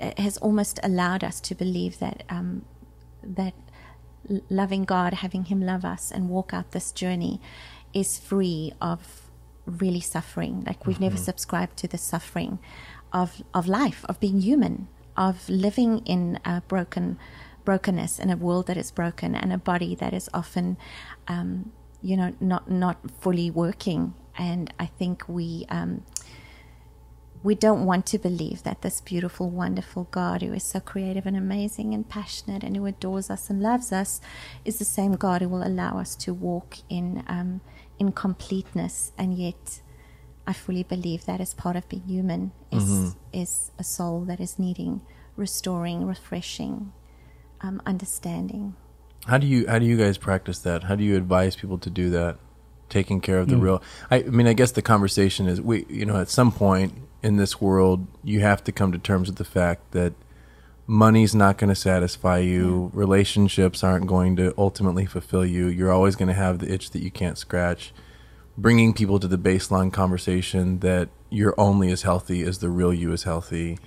uh, 0.00 0.10
has 0.16 0.36
almost 0.38 0.80
allowed 0.82 1.22
us 1.22 1.40
to 1.48 1.54
believe 1.54 1.98
that 1.98 2.24
um, 2.28 2.64
that 3.22 3.54
loving 4.50 4.84
God, 4.84 5.14
having 5.14 5.44
Him 5.44 5.60
love 5.60 5.84
us, 5.84 6.10
and 6.10 6.28
walk 6.28 6.52
out 6.52 6.72
this 6.72 6.90
journey 6.92 7.40
is 7.92 8.18
free 8.18 8.72
of 8.80 9.30
really 9.66 10.00
suffering. 10.00 10.64
Like 10.66 10.86
we've 10.86 11.00
never 11.00 11.16
subscribed 11.16 11.76
to 11.78 11.88
the 11.88 11.98
suffering 11.98 12.58
of 13.12 13.42
of 13.52 13.68
life, 13.68 14.04
of 14.08 14.18
being 14.18 14.40
human, 14.40 14.88
of 15.16 15.48
living 15.48 15.98
in 16.14 16.40
a 16.44 16.62
broken 16.62 17.18
brokenness 17.64 18.18
in 18.18 18.30
a 18.30 18.36
world 18.36 18.66
that 18.66 18.76
is 18.76 18.90
broken 18.90 19.34
and 19.34 19.52
a 19.52 19.58
body 19.58 19.94
that 19.96 20.12
is 20.12 20.28
often, 20.34 20.76
um, 21.28 21.72
you 22.02 22.16
know, 22.16 22.34
not 22.40 22.70
not 22.70 22.98
fully 23.20 23.50
working. 23.50 24.14
And 24.38 24.72
I 24.78 24.86
think 24.86 25.24
we. 25.28 25.66
Um, 25.68 26.02
we 27.44 27.54
don't 27.54 27.84
want 27.84 28.06
to 28.06 28.18
believe 28.18 28.62
that 28.62 28.80
this 28.80 29.02
beautiful, 29.02 29.50
wonderful 29.50 30.08
God, 30.10 30.40
who 30.40 30.54
is 30.54 30.62
so 30.64 30.80
creative 30.80 31.26
and 31.26 31.36
amazing 31.36 31.92
and 31.92 32.08
passionate 32.08 32.64
and 32.64 32.74
who 32.74 32.86
adores 32.86 33.28
us 33.28 33.50
and 33.50 33.62
loves 33.62 33.92
us, 33.92 34.22
is 34.64 34.78
the 34.78 34.84
same 34.86 35.12
God 35.12 35.42
who 35.42 35.50
will 35.50 35.62
allow 35.66 35.98
us 35.98 36.16
to 36.16 36.32
walk 36.32 36.78
in 36.88 37.22
um, 37.28 37.60
in 37.98 38.12
completeness. 38.12 39.12
And 39.18 39.36
yet, 39.36 39.82
I 40.46 40.54
fully 40.54 40.84
believe 40.84 41.26
that 41.26 41.38
as 41.40 41.52
part 41.52 41.76
of 41.76 41.86
being 41.88 42.04
human 42.08 42.52
is 42.72 43.14
is 43.32 43.72
a 43.78 43.84
soul 43.84 44.22
that 44.24 44.40
is 44.40 44.58
needing 44.58 45.02
restoring, 45.36 46.06
refreshing, 46.06 46.92
um, 47.64 47.80
understanding. 47.86 48.76
How 49.26 49.38
do 49.38 49.46
you 49.46 49.66
how 49.66 49.78
do 49.78 49.86
you 49.86 49.96
guys 49.96 50.18
practice 50.18 50.58
that? 50.60 50.84
How 50.84 50.96
do 50.96 51.02
you 51.02 51.16
advise 51.16 51.56
people 51.56 51.78
to 51.78 51.90
do 51.90 52.10
that? 52.10 52.36
Taking 52.90 53.20
care 53.20 53.38
of 53.38 53.48
the 53.48 53.56
real. 53.56 53.82
I, 54.10 54.16
I 54.16 54.22
mean, 54.24 54.46
I 54.46 54.52
guess 54.52 54.72
the 54.72 54.82
conversation 54.82 55.48
is 55.48 55.60
we. 55.60 55.86
You 55.88 56.04
know, 56.04 56.20
at 56.20 56.28
some 56.28 56.52
point 56.52 56.92
in 57.22 57.36
this 57.36 57.60
world, 57.60 58.06
you 58.22 58.40
have 58.40 58.62
to 58.64 58.72
come 58.72 58.92
to 58.92 58.98
terms 58.98 59.28
with 59.28 59.36
the 59.38 59.44
fact 59.44 59.92
that 59.92 60.12
money's 60.86 61.34
not 61.34 61.56
going 61.56 61.70
to 61.70 61.74
satisfy 61.74 62.38
you. 62.38 62.90
Relationships 62.92 63.82
aren't 63.82 64.06
going 64.06 64.36
to 64.36 64.52
ultimately 64.58 65.06
fulfill 65.06 65.46
you. 65.46 65.66
You're 65.66 65.90
always 65.90 66.14
going 66.14 66.28
to 66.28 66.34
have 66.34 66.58
the 66.58 66.70
itch 66.70 66.90
that 66.90 67.02
you 67.02 67.10
can't 67.10 67.38
scratch. 67.38 67.94
Bringing 68.58 68.92
people 68.92 69.18
to 69.18 69.26
the 69.26 69.38
baseline 69.38 69.90
conversation 69.90 70.80
that 70.80 71.08
you're 71.30 71.54
only 71.58 71.90
as 71.90 72.02
healthy 72.02 72.42
as 72.42 72.58
the 72.58 72.68
real 72.68 72.92
you 72.92 73.12
is 73.12 73.22
healthy. 73.22 73.78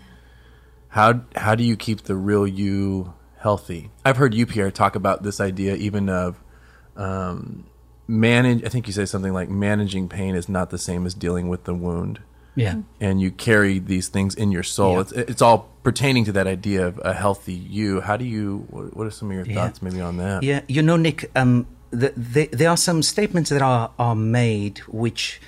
How 0.90 1.22
how 1.36 1.54
do 1.54 1.64
you 1.64 1.78
keep 1.78 2.02
the 2.02 2.16
real 2.16 2.48
you 2.48 3.14
healthy? 3.48 3.90
I've 4.04 4.18
heard 4.18 4.34
you, 4.34 4.46
Pierre, 4.46 4.72
talk 4.72 4.96
about 4.96 5.24
this 5.24 5.40
idea 5.40 5.76
even 5.76 6.10
of 6.10 6.36
um, 6.98 7.66
manage. 8.08 8.64
I 8.66 8.70
think 8.70 8.88
you 8.88 8.94
say 8.94 9.06
something 9.06 9.34
like 9.34 9.50
managing 9.50 10.10
pain 10.10 10.36
is 10.36 10.50
not 10.50 10.70
the 10.70 10.78
same 10.78 11.06
as 11.06 11.14
dealing 11.14 11.48
with 11.48 11.64
the 11.64 11.74
wound, 11.74 12.20
Yeah. 12.56 12.76
and 13.00 13.22
you 13.22 13.32
carry 13.32 13.80
these 13.80 14.10
things 14.10 14.36
in 14.36 14.52
your 14.52 14.64
soul. 14.64 14.96
Yeah. 14.96 15.02
It's 15.02 15.12
it's 15.34 15.42
all 15.42 15.70
pertaining 15.84 16.26
to 16.26 16.34
that 16.34 16.46
idea 16.48 16.86
of 16.88 17.00
a 17.06 17.14
healthy 17.14 17.54
you. 17.54 18.02
How 18.02 18.18
do 18.18 18.26
you? 18.26 18.66
What 18.98 19.08
are 19.08 19.12
some 19.12 19.30
of 19.32 19.36
your 19.38 19.46
Yeah. 19.46 19.56
thoughts 19.56 19.82
maybe 19.82 20.02
on 20.02 20.18
that? 20.18 20.44
Yeah, 20.44 20.62
you 20.68 20.82
know, 20.82 20.98
Nick, 20.98 21.32
um, 21.36 21.68
the, 21.92 22.12
the, 22.18 22.48
there 22.52 22.70
are 22.70 22.78
some 22.90 23.02
statements 23.02 23.50
that 23.50 23.62
are, 23.62 23.92
are 23.98 24.16
made 24.16 24.80
which 25.04 25.40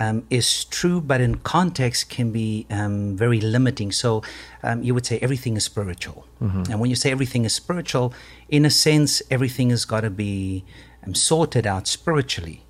um, 0.00 0.26
is 0.30 0.64
true, 0.64 1.00
but 1.00 1.20
in 1.20 1.36
context 1.36 2.10
can 2.10 2.32
be 2.32 2.66
um, 2.70 3.16
very 3.16 3.40
limiting. 3.40 3.92
So 3.92 4.22
um, 4.62 4.82
you 4.82 4.92
would 4.94 5.06
say 5.06 5.18
everything 5.20 5.56
is 5.56 5.64
spiritual. 5.64 6.26
And 6.70 6.78
when 6.80 6.90
you 6.90 6.96
say 6.96 7.10
everything 7.10 7.44
is 7.44 7.54
spiritual, 7.54 8.12
in 8.48 8.64
a 8.66 8.70
sense, 8.70 9.22
everything 9.30 9.70
has 9.70 9.84
got 9.86 10.02
to 10.02 10.10
be 10.10 10.64
um, 11.06 11.14
sorted 11.14 11.66
out 11.66 11.86
spiritually. 11.86 12.60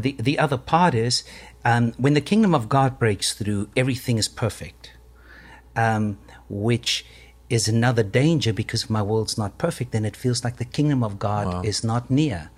The, 0.00 0.16
the 0.18 0.38
other 0.38 0.56
part 0.56 0.94
is 0.94 1.24
um, 1.64 1.92
when 1.98 2.14
the 2.14 2.22
kingdom 2.22 2.54
of 2.54 2.68
God 2.68 2.98
breaks 2.98 3.34
through, 3.34 3.68
everything 3.76 4.16
is 4.16 4.28
perfect 4.28 4.92
um, 5.78 6.18
which 6.48 7.06
is 7.48 7.68
another 7.68 8.02
danger 8.02 8.52
because 8.52 8.84
if 8.84 8.90
my 8.90 9.02
world's 9.02 9.38
not 9.38 9.56
perfect, 9.58 9.92
then 9.92 10.04
it 10.04 10.16
feels 10.16 10.44
like 10.44 10.56
the 10.56 10.64
kingdom 10.64 11.02
of 11.02 11.18
God 11.18 11.64
is 11.64 11.82
not 11.84 12.10
near. 12.10 12.50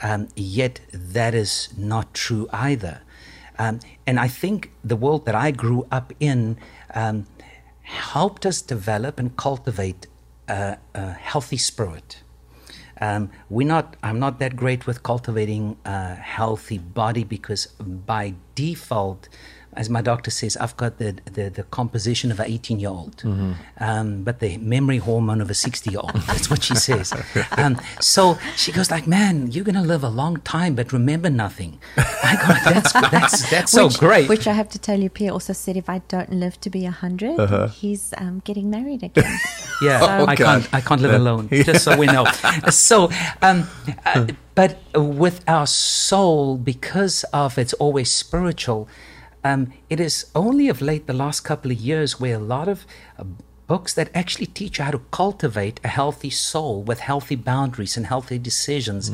Um, 0.00 0.28
yet 0.36 0.80
that 0.92 1.34
is 1.34 1.70
not 1.76 2.14
true 2.14 2.48
either. 2.52 3.00
Um, 3.58 3.80
and 4.06 4.20
I 4.20 4.28
think 4.28 4.70
the 4.84 4.96
world 4.96 5.26
that 5.26 5.34
I 5.34 5.50
grew 5.50 5.86
up 5.90 6.12
in 6.20 6.56
um, 6.94 7.26
helped 7.82 8.46
us 8.46 8.62
develop 8.62 9.18
and 9.18 9.36
cultivate 9.36 10.06
a, 10.48 10.78
a 10.94 11.12
healthy 11.12 11.56
spirit. 11.56 12.22
Um, 13.00 13.30
we're 13.48 13.66
not. 13.66 13.96
I'm 14.02 14.18
not 14.18 14.40
that 14.40 14.56
great 14.56 14.86
with 14.86 15.02
cultivating 15.04 15.76
a 15.84 16.16
healthy 16.16 16.78
body 16.78 17.22
because 17.22 17.66
by 17.78 18.34
default, 18.56 19.28
as 19.78 19.88
my 19.88 20.02
doctor 20.02 20.30
says, 20.30 20.56
I've 20.56 20.76
got 20.76 20.98
the, 20.98 21.10
the, 21.36 21.48
the 21.58 21.62
composition 21.78 22.32
of 22.32 22.40
an 22.40 22.46
18 22.46 22.80
year 22.80 22.90
old, 22.90 23.22
um, 23.78 24.24
but 24.24 24.40
the 24.40 24.58
memory 24.58 24.98
hormone 24.98 25.40
of 25.40 25.48
a 25.50 25.54
60 25.54 25.90
year 25.90 26.00
old. 26.02 26.14
That's 26.26 26.50
what 26.50 26.62
she 26.64 26.74
says. 26.74 27.12
Um, 27.56 27.80
so 28.00 28.38
she 28.56 28.72
goes 28.72 28.90
like, 28.90 29.06
man, 29.06 29.50
you're 29.52 29.64
going 29.64 29.76
to 29.84 29.88
live 29.94 30.02
a 30.02 30.08
long 30.08 30.38
time, 30.40 30.74
but 30.74 30.92
remember 30.92 31.30
nothing. 31.30 31.78
I 31.96 32.34
go, 32.42 32.70
that's, 32.72 32.92
that's, 32.92 33.50
that's 33.50 33.72
so 33.72 33.86
which, 33.88 33.98
great. 33.98 34.28
Which 34.28 34.46
I 34.48 34.52
have 34.52 34.68
to 34.70 34.78
tell 34.78 34.98
you, 34.98 35.08
Pierre 35.10 35.32
also 35.32 35.52
said 35.52 35.76
if 35.76 35.88
I 35.88 35.98
don't 36.08 36.32
live 36.32 36.60
to 36.62 36.70
be 36.70 36.82
100, 36.82 37.38
Uh-huh. 37.38 37.68
he's 37.68 38.12
um, 38.18 38.42
getting 38.44 38.68
married 38.70 39.02
again. 39.04 39.38
Yeah, 39.80 40.00
Oh, 40.02 40.26
I 40.26 40.34
can't. 40.34 40.68
I 40.74 40.80
can't 40.80 41.00
live 41.00 41.14
alone. 41.14 41.48
Just 41.52 41.84
so 41.84 41.96
we 41.96 42.06
know. 42.06 42.24
So, 42.70 43.10
um, 43.42 43.68
uh, 44.04 44.26
but 44.56 44.80
with 44.92 45.38
our 45.46 45.68
soul, 45.68 46.56
because 46.56 47.22
of 47.32 47.56
it's 47.58 47.74
always 47.74 48.10
spiritual, 48.10 48.88
um, 49.44 49.72
it 49.88 50.00
is 50.00 50.26
only 50.34 50.68
of 50.68 50.80
late 50.80 51.06
the 51.06 51.12
last 51.12 51.40
couple 51.40 51.70
of 51.70 51.78
years 51.78 52.20
where 52.20 52.36
a 52.36 52.40
lot 52.40 52.68
of 52.68 52.84
uh, 53.18 53.24
books 53.66 53.92
that 53.94 54.08
actually 54.14 54.46
teach 54.46 54.78
you 54.78 54.84
how 54.84 54.90
to 54.90 55.02
cultivate 55.10 55.78
a 55.84 55.88
healthy 55.88 56.30
soul 56.30 56.82
with 56.82 57.00
healthy 57.00 57.36
boundaries 57.36 57.96
and 57.96 58.06
healthy 58.06 58.38
decisions. 58.38 59.10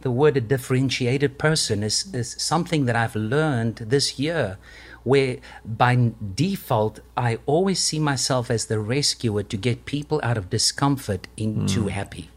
The 0.00 0.10
word 0.10 0.36
a 0.36 0.40
differentiated 0.40 1.38
person 1.38 1.82
is, 1.82 2.12
is 2.14 2.34
something 2.38 2.86
that 2.86 2.96
I've 2.96 3.14
learned 3.14 3.76
this 3.76 4.18
year 4.18 4.56
where 5.04 5.36
by 5.64 6.12
default 6.34 7.00
I 7.16 7.38
always 7.46 7.78
see 7.80 7.98
myself 7.98 8.50
as 8.50 8.66
the 8.66 8.78
rescuer 8.78 9.42
to 9.42 9.56
get 9.56 9.84
people 9.84 10.20
out 10.22 10.38
of 10.38 10.48
discomfort 10.50 11.28
into 11.36 11.88
happy. 11.88 12.30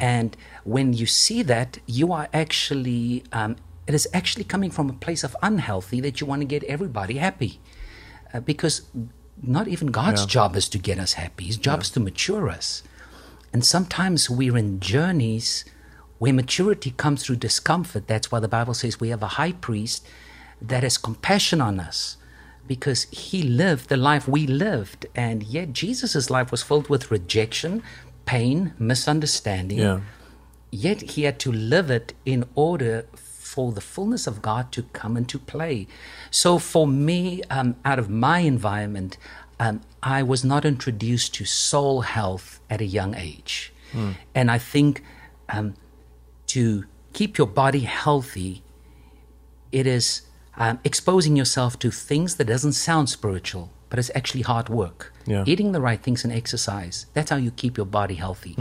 And 0.00 0.36
when 0.64 0.92
you 0.94 1.06
see 1.06 1.42
that, 1.42 1.78
you 1.86 2.12
are 2.12 2.28
actually, 2.32 3.24
um, 3.32 3.56
it 3.90 3.94
is 3.94 4.06
actually 4.14 4.44
coming 4.44 4.70
from 4.70 4.88
a 4.88 4.92
place 4.92 5.24
of 5.24 5.36
unhealthy 5.42 6.00
that 6.00 6.20
you 6.20 6.26
want 6.26 6.42
to 6.42 6.46
get 6.46 6.62
everybody 6.64 7.16
happy. 7.18 7.58
Uh, 8.32 8.38
because 8.38 8.82
not 9.42 9.66
even 9.66 9.88
God's 9.88 10.26
job 10.26 10.54
is 10.54 10.68
to 10.68 10.78
get 10.78 11.00
us 11.00 11.14
happy, 11.14 11.46
His 11.46 11.56
job 11.56 11.80
is 11.80 11.90
to 11.90 12.00
mature 12.00 12.48
us. 12.48 12.84
And 13.52 13.66
sometimes 13.66 14.30
we're 14.30 14.56
in 14.56 14.78
journeys 14.78 15.64
where 16.18 16.32
maturity 16.32 16.92
comes 16.92 17.24
through 17.24 17.36
discomfort. 17.36 18.06
That's 18.06 18.30
why 18.30 18.38
the 18.38 18.46
Bible 18.46 18.74
says 18.74 19.00
we 19.00 19.08
have 19.08 19.24
a 19.24 19.34
high 19.40 19.54
priest 19.66 20.06
that 20.62 20.84
has 20.84 20.96
compassion 20.96 21.60
on 21.60 21.80
us 21.80 22.16
because 22.68 23.08
he 23.10 23.42
lived 23.42 23.88
the 23.88 23.96
life 23.96 24.28
we 24.28 24.46
lived. 24.46 25.06
And 25.16 25.42
yet 25.42 25.72
Jesus' 25.72 26.30
life 26.30 26.52
was 26.52 26.62
filled 26.62 26.88
with 26.88 27.10
rejection, 27.10 27.82
pain, 28.24 28.72
misunderstanding. 28.78 29.78
Yeah. 29.78 30.00
Yet 30.70 31.00
he 31.02 31.22
had 31.24 31.40
to 31.40 31.50
live 31.50 31.90
it 31.90 32.12
in 32.24 32.44
order 32.54 33.06
for 33.52 33.72
the 33.72 33.80
fullness 33.80 34.24
of 34.28 34.40
God 34.50 34.64
to 34.76 34.82
come 35.00 35.16
into 35.16 35.38
play. 35.38 35.76
So 36.30 36.58
for 36.72 36.86
me, 36.86 37.42
um, 37.56 37.74
out 37.84 37.98
of 37.98 38.08
my 38.08 38.38
environment, 38.54 39.12
um, 39.58 39.80
I 40.02 40.22
was 40.22 40.44
not 40.44 40.64
introduced 40.64 41.34
to 41.34 41.44
soul 41.44 42.02
health 42.02 42.60
at 42.74 42.80
a 42.80 42.84
young 42.98 43.12
age. 43.16 43.72
And 44.36 44.46
I 44.56 44.58
think 44.72 45.02
um, 45.48 45.74
to 46.54 46.84
keep 47.12 47.38
your 47.38 47.48
body 47.62 47.80
healthy, 48.02 48.62
it 49.72 49.86
is 49.96 50.06
um, 50.56 50.78
exposing 50.84 51.34
yourself 51.36 51.76
to 51.80 51.90
things 51.90 52.36
that 52.36 52.46
doesn't 52.46 52.74
sound 52.74 53.08
spiritual, 53.08 53.66
but 53.88 53.98
it's 53.98 54.12
actually 54.14 54.42
hard 54.52 54.68
work. 54.68 55.12
Yeah. 55.26 55.42
Eating 55.52 55.72
the 55.72 55.80
right 55.80 56.00
things 56.00 56.22
and 56.24 56.32
exercise. 56.32 57.06
That's 57.14 57.30
how 57.30 57.36
you 57.46 57.50
keep 57.50 57.76
your 57.76 57.86
body 58.00 58.14
healthy. 58.14 58.54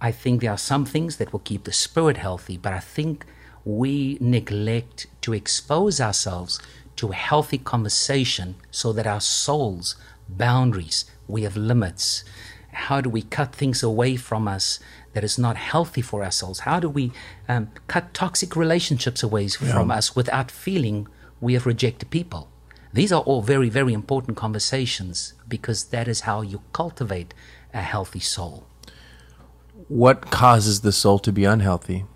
I 0.00 0.12
think 0.12 0.40
there 0.42 0.52
are 0.52 0.64
some 0.72 0.84
things 0.94 1.16
that 1.16 1.32
will 1.32 1.44
keep 1.50 1.64
the 1.64 1.72
spirit 1.72 2.16
healthy, 2.16 2.56
but 2.56 2.72
I 2.72 2.78
think 2.96 3.26
we 3.68 4.16
neglect 4.18 5.06
to 5.20 5.34
expose 5.34 6.00
ourselves 6.00 6.58
to 6.96 7.12
a 7.12 7.14
healthy 7.14 7.58
conversation 7.58 8.54
so 8.70 8.94
that 8.94 9.06
our 9.06 9.20
souls, 9.20 9.94
boundaries, 10.26 11.04
we 11.26 11.42
have 11.42 11.54
limits. 11.54 12.24
How 12.72 13.02
do 13.02 13.10
we 13.10 13.20
cut 13.20 13.54
things 13.54 13.82
away 13.82 14.16
from 14.16 14.48
us 14.48 14.80
that 15.12 15.22
is 15.22 15.36
not 15.36 15.56
healthy 15.56 16.00
for 16.00 16.24
our 16.24 16.30
souls? 16.30 16.60
How 16.60 16.80
do 16.80 16.88
we 16.88 17.12
um, 17.46 17.68
cut 17.88 18.14
toxic 18.14 18.56
relationships 18.56 19.22
away 19.22 19.48
from 19.48 19.90
us 19.90 20.16
without 20.16 20.50
feeling 20.50 21.06
we 21.38 21.52
have 21.52 21.66
rejected 21.66 22.08
people? 22.08 22.48
These 22.94 23.12
are 23.12 23.20
all 23.20 23.42
very, 23.42 23.68
very 23.68 23.92
important 23.92 24.38
conversations 24.38 25.34
because 25.46 25.84
that 25.84 26.08
is 26.08 26.20
how 26.20 26.40
you 26.40 26.62
cultivate 26.72 27.34
a 27.74 27.82
healthy 27.82 28.20
soul. 28.20 28.66
What 29.88 30.30
causes 30.30 30.80
the 30.80 30.92
soul 30.92 31.18
to 31.18 31.32
be 31.32 31.44
unhealthy? 31.44 32.06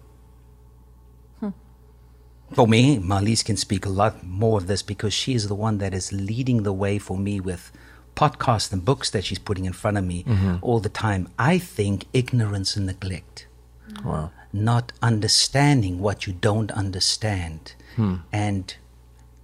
For 2.55 2.68
me, 2.68 2.98
Marlies 2.98 3.44
can 3.44 3.57
speak 3.57 3.86
a 3.86 3.88
lot 3.88 4.24
more 4.24 4.59
of 4.59 4.66
this 4.66 4.82
because 4.82 5.14
she 5.14 5.34
is 5.34 5.48
the 5.48 5.55
one 5.55 5.78
that 5.78 5.94
is 5.94 6.12
leading 6.12 6.62
the 6.62 6.72
way 6.72 6.98
for 6.98 7.16
me 7.16 7.40
with 7.40 7.72
podcasts 8.14 8.72
and 8.72 8.84
books 8.84 9.11
that 9.11 9.24
she's 9.24 9.38
putting 9.38 9.64
in 9.64 9.72
front 9.72 9.96
of 9.96 10.05
me 10.05 10.24
mm-hmm. 10.24 10.57
all 10.61 10.80
the 10.80 10.88
time. 10.88 11.28
I 11.38 11.59
think 11.59 12.07
ignorance 12.12 12.76
and 12.76 12.86
neglect, 12.86 13.46
mm-hmm. 13.90 14.09
Wow. 14.09 14.30
not 14.53 14.92
understanding 15.03 15.98
what 15.98 16.26
you 16.26 16.32
don't 16.34 16.70
understand, 16.72 17.74
hmm. 17.96 18.16
and 18.32 18.74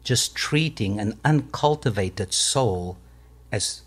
just 0.05 0.35
treating 0.35 1.01
an 1.01 1.19
uncultivated 1.25 2.33
soul 2.33 2.99
as 3.51 3.83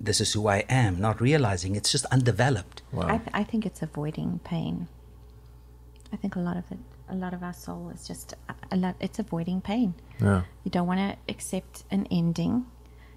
this 0.00 0.20
is 0.20 0.32
who 0.32 0.48
I 0.48 0.64
am, 0.68 1.00
not 1.00 1.20
realizing 1.20 1.76
it's 1.76 1.92
just 1.92 2.06
undeveloped. 2.06 2.82
I, 2.96 3.18
th- 3.18 3.30
I 3.34 3.44
think 3.44 3.66
it's 3.66 3.82
avoiding 3.82 4.40
pain. 4.44 4.88
I 6.12 6.16
think 6.16 6.36
a 6.36 6.40
lot 6.40 6.56
of 6.56 6.64
it, 6.70 6.78
a 7.10 7.14
lot 7.14 7.34
of 7.34 7.42
our 7.42 7.52
soul 7.52 7.90
is 7.94 8.06
just 8.06 8.34
a, 8.70 8.76
lot. 8.76 8.96
It's 9.00 9.18
avoiding 9.18 9.60
pain. 9.60 9.94
Yeah. 10.20 10.42
You 10.64 10.70
don't 10.70 10.86
want 10.86 11.00
to 11.00 11.16
accept 11.32 11.84
an 11.90 12.06
ending. 12.10 12.66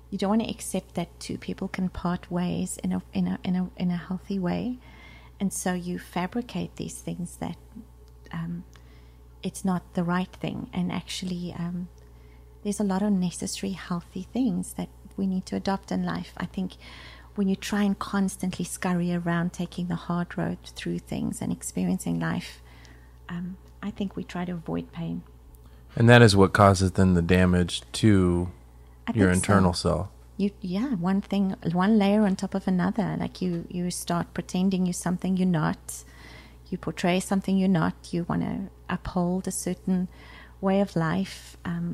You 0.10 0.18
don't 0.18 0.30
want 0.30 0.44
to 0.44 0.50
accept 0.50 0.96
that 0.96 1.20
two 1.20 1.38
people 1.38 1.68
can 1.68 1.90
part 1.90 2.30
ways 2.30 2.78
in 2.84 2.92
a 2.94 3.02
in 3.14 3.28
a 3.28 3.40
in 3.44 3.56
a 3.56 3.70
in 3.78 3.92
a 3.92 3.98
healthy 3.98 4.40
way, 4.40 4.80
and 5.40 5.52
so 5.52 5.74
you 5.74 6.00
fabricate 6.00 6.76
these 6.76 7.00
things 7.00 7.38
that 7.38 7.58
um, 8.32 8.64
it's 9.42 9.66
not 9.66 9.94
the 9.94 10.04
right 10.04 10.32
thing. 10.32 10.70
And 10.74 10.92
actually, 10.92 11.54
um, 11.58 11.90
there's 12.64 12.80
a 12.80 12.84
lot 12.84 13.02
of 13.02 13.12
necessary 13.12 13.74
healthy 13.74 14.28
things 14.32 14.74
that 14.74 14.90
we 15.18 15.28
need 15.28 15.46
to 15.48 15.56
adopt 15.56 15.92
in 15.92 16.04
life. 16.04 16.34
I 16.38 16.46
think 16.46 16.74
when 17.36 17.48
you 17.48 17.56
try 17.56 17.84
and 17.84 17.98
constantly 17.98 18.66
scurry 18.66 19.14
around 19.14 19.54
taking 19.54 19.88
the 19.88 19.96
hard 19.96 20.38
road 20.38 20.58
through 20.76 21.00
things 21.00 21.42
and 21.42 21.52
experiencing 21.52 22.20
life, 22.20 22.62
um, 23.30 23.58
I 23.88 23.92
think 23.92 24.16
we 24.16 24.24
try 24.24 24.44
to 24.46 24.54
avoid 24.54 24.86
pain. 24.92 25.22
And 25.96 26.08
that 26.10 26.22
is 26.28 26.36
what 26.36 26.54
causes 26.54 26.90
then 26.94 27.14
the 27.14 27.22
damage 27.22 27.82
to 28.02 28.50
I 29.08 29.12
your 29.14 29.30
think 29.32 29.46
so. 29.46 29.54
internal 29.54 29.74
self. 29.74 30.08
you 30.38 30.50
yeah 30.62 30.92
one 31.10 31.22
thing 31.32 31.46
one 31.84 31.94
layer 32.04 32.22
on 32.28 32.36
top 32.36 32.54
of 32.60 32.64
another 32.76 33.08
like 33.24 33.36
you 33.44 33.52
you 33.78 33.84
start 33.92 34.26
pretending 34.38 34.82
you're 34.88 35.02
something 35.08 35.32
you're 35.40 35.58
not 35.64 35.84
you 36.70 36.78
portray 36.88 37.20
something 37.20 37.56
you're 37.62 37.78
not 37.84 37.94
you 38.14 38.20
want 38.32 38.42
to 38.50 38.56
uphold 38.96 39.44
a 39.48 39.52
certain 39.68 40.00
way 40.68 40.78
of 40.86 40.96
life 40.96 41.38
um 41.72 41.90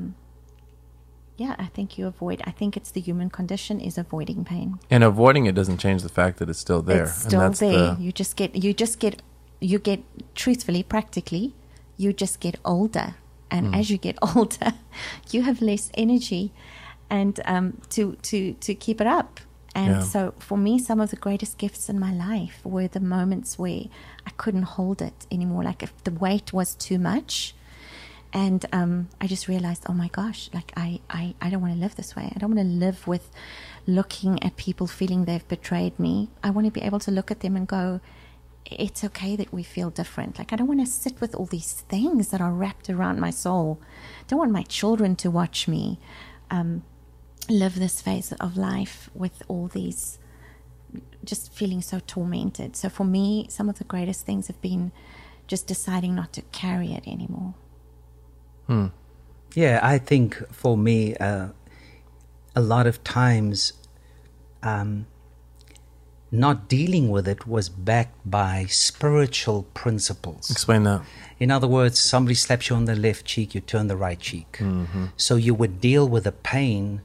yeah 1.43 1.55
i 1.65 1.67
think 1.75 1.97
you 1.97 2.07
avoid 2.07 2.37
i 2.45 2.51
think 2.59 2.77
it's 2.79 2.91
the 2.97 3.01
human 3.09 3.29
condition 3.39 3.75
is 3.89 3.97
avoiding 3.97 4.45
pain 4.45 4.69
And 4.89 5.03
avoiding 5.03 5.45
it 5.49 5.55
doesn't 5.59 5.79
change 5.85 6.01
the 6.03 6.13
fact 6.19 6.37
that 6.39 6.47
it's 6.51 6.59
still 6.67 6.81
there. 6.91 7.03
it's 7.05 7.23
still 7.27 7.41
and 7.41 7.49
that's 7.53 7.59
there 7.59 7.95
the 7.95 8.01
you 8.05 8.11
just 8.21 8.33
get 8.41 8.55
you 8.65 8.71
just 8.83 8.95
get 8.99 9.21
you 9.59 9.77
get 9.79 9.99
truthfully 10.35 10.83
practically 10.83 11.45
you 12.01 12.09
just 12.23 12.35
get 12.45 12.55
older 12.63 13.07
and 13.51 13.63
Hmm. 13.67 13.73
as 13.79 13.85
you 13.91 13.97
get 14.07 14.17
older 14.35 14.69
you 15.33 15.39
have 15.49 15.57
less 15.71 15.85
energy 16.05 16.43
and 17.09 17.35
um, 17.53 17.65
to 17.95 18.01
to 18.29 18.37
to 18.65 18.71
keep 18.85 18.99
it 19.03 19.07
up 19.19 19.31
and 19.81 19.91
Yeah. 19.95 20.03
so 20.13 20.19
for 20.47 20.57
me 20.57 20.73
some 20.89 20.99
of 21.03 21.09
the 21.13 21.19
greatest 21.25 21.53
gifts 21.63 21.89
in 21.89 21.97
my 22.07 22.13
life 22.29 22.57
were 22.75 22.87
the 22.97 22.99
moments 23.17 23.49
where 23.63 23.83
i 24.29 24.31
couldn't 24.41 24.67
hold 24.77 24.99
it 25.09 25.19
anymore 25.35 25.63
like 25.69 25.81
if 25.87 25.93
the 26.07 26.11
weight 26.25 26.47
was 26.59 26.69
too 26.87 26.99
much 27.11 27.53
and 28.31 28.63
um, 28.71 29.09
I 29.19 29.25
just 29.25 29.47
realized, 29.47 29.85
oh 29.89 29.93
my 30.03 30.07
gosh, 30.19 30.51
like 30.53 30.69
I, 30.77 30.99
I, 31.09 31.33
I 31.41 31.49
don't 31.49 31.63
want 31.63 31.73
to 31.73 31.79
live 31.79 31.95
this 31.95 32.15
way. 32.15 32.25
I 32.35 32.37
don't 32.37 32.53
want 32.55 32.59
to 32.69 32.75
live 32.85 32.99
with 33.07 33.25
looking 33.87 34.33
at 34.43 34.55
people 34.55 34.85
feeling 34.85 35.25
they've 35.25 35.47
betrayed 35.47 35.97
me. 35.99 36.29
I 36.43 36.51
want 36.51 36.65
to 36.67 36.71
be 36.71 36.81
able 36.89 36.99
to 36.99 37.11
look 37.17 37.31
at 37.31 37.39
them 37.39 37.55
and 37.55 37.67
go, 37.67 38.01
it's 38.71 39.03
okay 39.03 39.35
that 39.35 39.53
we 39.53 39.63
feel 39.63 39.89
different. 39.89 40.37
Like 40.37 40.53
I 40.53 40.55
don't 40.55 40.67
want 40.67 40.79
to 40.81 40.85
sit 40.85 41.19
with 41.21 41.35
all 41.35 41.45
these 41.45 41.73
things 41.73 42.29
that 42.29 42.41
are 42.41 42.51
wrapped 42.51 42.89
around 42.89 43.19
my 43.19 43.29
soul. 43.29 43.79
I 44.21 44.23
don't 44.27 44.39
want 44.39 44.51
my 44.51 44.63
children 44.63 45.15
to 45.17 45.31
watch 45.31 45.67
me 45.67 45.99
um, 46.51 46.83
live 47.49 47.75
this 47.75 48.01
phase 48.01 48.31
of 48.33 48.57
life 48.57 49.09
with 49.13 49.41
all 49.47 49.67
these 49.67 50.19
just 51.23 51.53
feeling 51.53 51.81
so 51.81 51.99
tormented. 52.07 52.75
So 52.75 52.89
for 52.89 53.03
me, 53.03 53.47
some 53.49 53.69
of 53.69 53.77
the 53.77 53.83
greatest 53.83 54.25
things 54.25 54.47
have 54.47 54.59
been 54.61 54.91
just 55.47 55.67
deciding 55.67 56.15
not 56.15 56.33
to 56.33 56.41
carry 56.51 56.93
it 56.93 57.07
anymore. 57.07 57.53
Yeah, 59.55 59.79
I 59.81 59.97
think 59.97 60.43
for 60.51 60.77
me, 60.77 61.15
uh, 61.15 61.49
a 62.55 62.61
lot 62.61 62.85
of 62.87 63.03
times, 63.03 63.73
um, 64.61 65.07
not 66.31 66.67
dealing 66.67 67.09
with 67.09 67.27
it 67.27 67.47
was 67.47 67.69
backed 67.69 68.17
by 68.29 68.65
spiritual 68.69 69.63
principles. 69.73 70.49
Explain 70.49 70.83
that. 70.83 71.01
In 71.39 71.51
other 71.51 71.67
words, 71.67 71.99
somebody 71.99 72.35
slaps 72.35 72.69
you 72.69 72.75
on 72.75 72.85
the 72.85 72.95
left 72.95 73.25
cheek, 73.25 73.55
you 73.55 73.61
turn 73.61 73.87
the 73.87 73.97
right 73.97 74.19
cheek. 74.19 74.61
So 75.17 75.35
you 75.35 75.53
would 75.55 75.81
deal 75.81 76.07
with 76.07 76.25
the 76.25 76.31
pain 76.31 77.01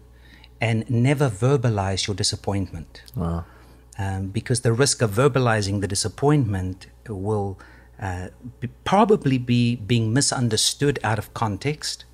and 0.61 0.89
never 0.91 1.31
verbalize 1.31 2.07
your 2.07 2.17
disappointment. 2.17 3.03
Wow. 3.15 3.45
Um, 3.99 4.29
because 4.29 4.61
the 4.63 4.73
risk 4.73 5.03
of 5.03 5.13
verbalizing 5.13 5.81
the 5.81 5.87
disappointment 5.87 6.89
will 7.09 7.59
uh, 8.01 8.29
be, 8.61 8.69
probably 8.85 9.39
be 9.39 9.77
being 9.77 10.13
misunderstood 10.13 10.99
out 11.05 11.19
of 11.19 11.33
context. 11.33 12.05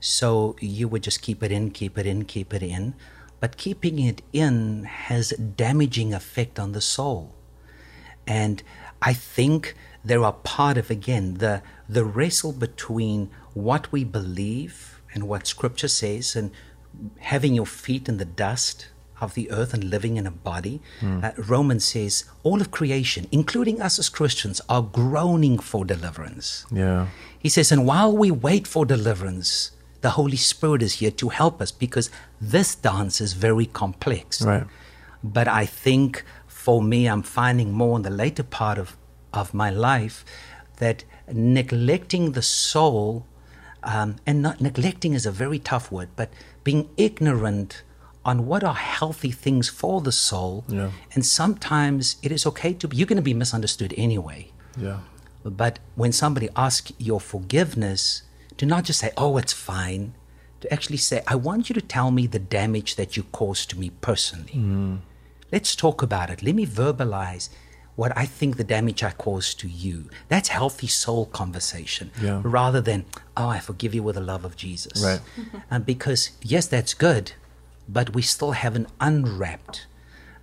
So 0.00 0.56
you 0.60 0.86
would 0.86 1.02
just 1.02 1.22
keep 1.22 1.42
it 1.42 1.50
in, 1.50 1.70
keep 1.72 1.98
it 1.98 2.06
in, 2.06 2.24
keep 2.24 2.54
it 2.54 2.62
in. 2.62 2.94
But 3.40 3.56
keeping 3.56 3.98
it 3.98 4.22
in 4.32 4.84
has 4.84 5.32
a 5.32 5.38
damaging 5.38 6.12
effect 6.12 6.58
on 6.58 6.72
the 6.72 6.80
soul. 6.80 7.34
And 8.26 8.62
I 9.00 9.12
think 9.12 9.74
there 10.04 10.24
are 10.24 10.32
part 10.32 10.76
of 10.76 10.90
again 10.90 11.34
the 11.34 11.62
the 11.88 12.04
wrestle 12.04 12.52
between 12.52 13.30
what 13.54 13.90
we 13.92 14.04
believe 14.04 15.00
and 15.14 15.28
what 15.28 15.46
scripture 15.46 15.88
says 15.88 16.36
and 16.36 16.50
having 17.20 17.54
your 17.54 17.66
feet 17.66 18.08
in 18.08 18.16
the 18.18 18.24
dust 18.24 18.88
of 19.20 19.34
the 19.34 19.50
earth 19.50 19.74
and 19.74 19.84
living 19.84 20.16
in 20.16 20.26
a 20.26 20.30
body. 20.30 20.80
Uh, 21.02 21.32
Romans 21.36 21.84
says 21.84 22.24
all 22.44 22.60
of 22.60 22.70
creation, 22.70 23.26
including 23.32 23.80
us 23.82 23.98
as 23.98 24.08
Christians, 24.08 24.60
are 24.68 24.82
groaning 24.82 25.58
for 25.58 25.84
deliverance. 25.84 26.64
Yeah. 26.70 27.08
He 27.38 27.48
says, 27.48 27.72
and 27.72 27.84
while 27.86 28.16
we 28.16 28.30
wait 28.30 28.66
for 28.66 28.86
deliverance, 28.86 29.72
the 30.00 30.10
Holy 30.10 30.36
Spirit 30.36 30.82
is 30.82 30.94
here 30.94 31.10
to 31.10 31.28
help 31.28 31.60
us 31.60 31.72
because 31.72 32.10
this 32.40 32.74
dance 32.74 33.20
is 33.20 33.32
very 33.32 33.66
complex. 33.66 34.42
Right. 34.42 34.64
But 35.22 35.48
I 35.48 35.66
think 35.66 36.24
for 36.46 36.82
me, 36.82 37.06
I'm 37.06 37.22
finding 37.22 37.72
more 37.72 37.96
in 37.96 38.02
the 38.02 38.10
later 38.10 38.42
part 38.42 38.78
of, 38.78 38.96
of 39.32 39.54
my 39.54 39.70
life 39.70 40.24
that 40.76 41.04
neglecting 41.32 42.32
the 42.32 42.42
soul, 42.42 43.26
um, 43.82 44.16
and 44.26 44.42
not 44.42 44.60
neglecting 44.60 45.14
is 45.14 45.26
a 45.26 45.32
very 45.32 45.58
tough 45.58 45.90
word, 45.90 46.08
but 46.14 46.30
being 46.62 46.88
ignorant 46.96 47.82
on 48.24 48.46
what 48.46 48.62
are 48.62 48.74
healthy 48.74 49.30
things 49.30 49.68
for 49.68 50.00
the 50.00 50.12
soul. 50.12 50.64
Yeah. 50.68 50.90
And 51.14 51.24
sometimes 51.24 52.16
it 52.22 52.30
is 52.30 52.46
okay 52.46 52.74
to 52.74 52.88
be, 52.88 52.96
you're 52.96 53.06
going 53.06 53.16
to 53.16 53.22
be 53.22 53.34
misunderstood 53.34 53.94
anyway. 53.96 54.52
Yeah. 54.76 54.98
But 55.44 55.78
when 55.94 56.12
somebody 56.12 56.48
asks 56.54 56.92
your 56.98 57.20
forgiveness, 57.20 58.22
do 58.58 58.66
not 58.66 58.84
just 58.84 58.98
say, 59.00 59.12
oh, 59.16 59.38
it's 59.38 59.52
fine. 59.54 60.12
To 60.60 60.72
actually 60.72 60.96
say, 60.98 61.22
I 61.26 61.36
want 61.36 61.68
you 61.70 61.74
to 61.74 61.80
tell 61.80 62.10
me 62.10 62.26
the 62.26 62.40
damage 62.40 62.96
that 62.96 63.16
you 63.16 63.22
caused 63.32 63.70
to 63.70 63.78
me 63.78 63.90
personally. 64.00 64.98
Let's 65.52 65.74
talk 65.76 66.02
about 66.02 66.28
it. 66.30 66.42
Let 66.42 66.54
me 66.56 66.66
verbalize 66.66 67.48
what 67.94 68.12
I 68.16 68.26
think 68.26 68.56
the 68.56 68.64
damage 68.64 69.02
I 69.02 69.10
caused 69.12 69.58
to 69.60 69.68
you. 69.68 70.10
That's 70.28 70.48
healthy 70.50 70.86
soul 70.88 71.26
conversation 71.26 72.10
Yeah. 72.20 72.40
rather 72.44 72.80
than, 72.80 73.06
oh, 73.36 73.48
I 73.48 73.60
forgive 73.60 73.94
you 73.94 74.02
with 74.02 74.16
the 74.16 74.20
love 74.20 74.44
of 74.44 74.56
Jesus. 74.56 75.02
Right. 75.02 75.20
And 75.70 75.86
because, 75.92 76.30
yes, 76.42 76.66
that's 76.66 76.94
good, 76.94 77.32
but 77.88 78.14
we 78.14 78.22
still 78.22 78.52
haven't 78.52 78.88
unwrapped 79.00 79.86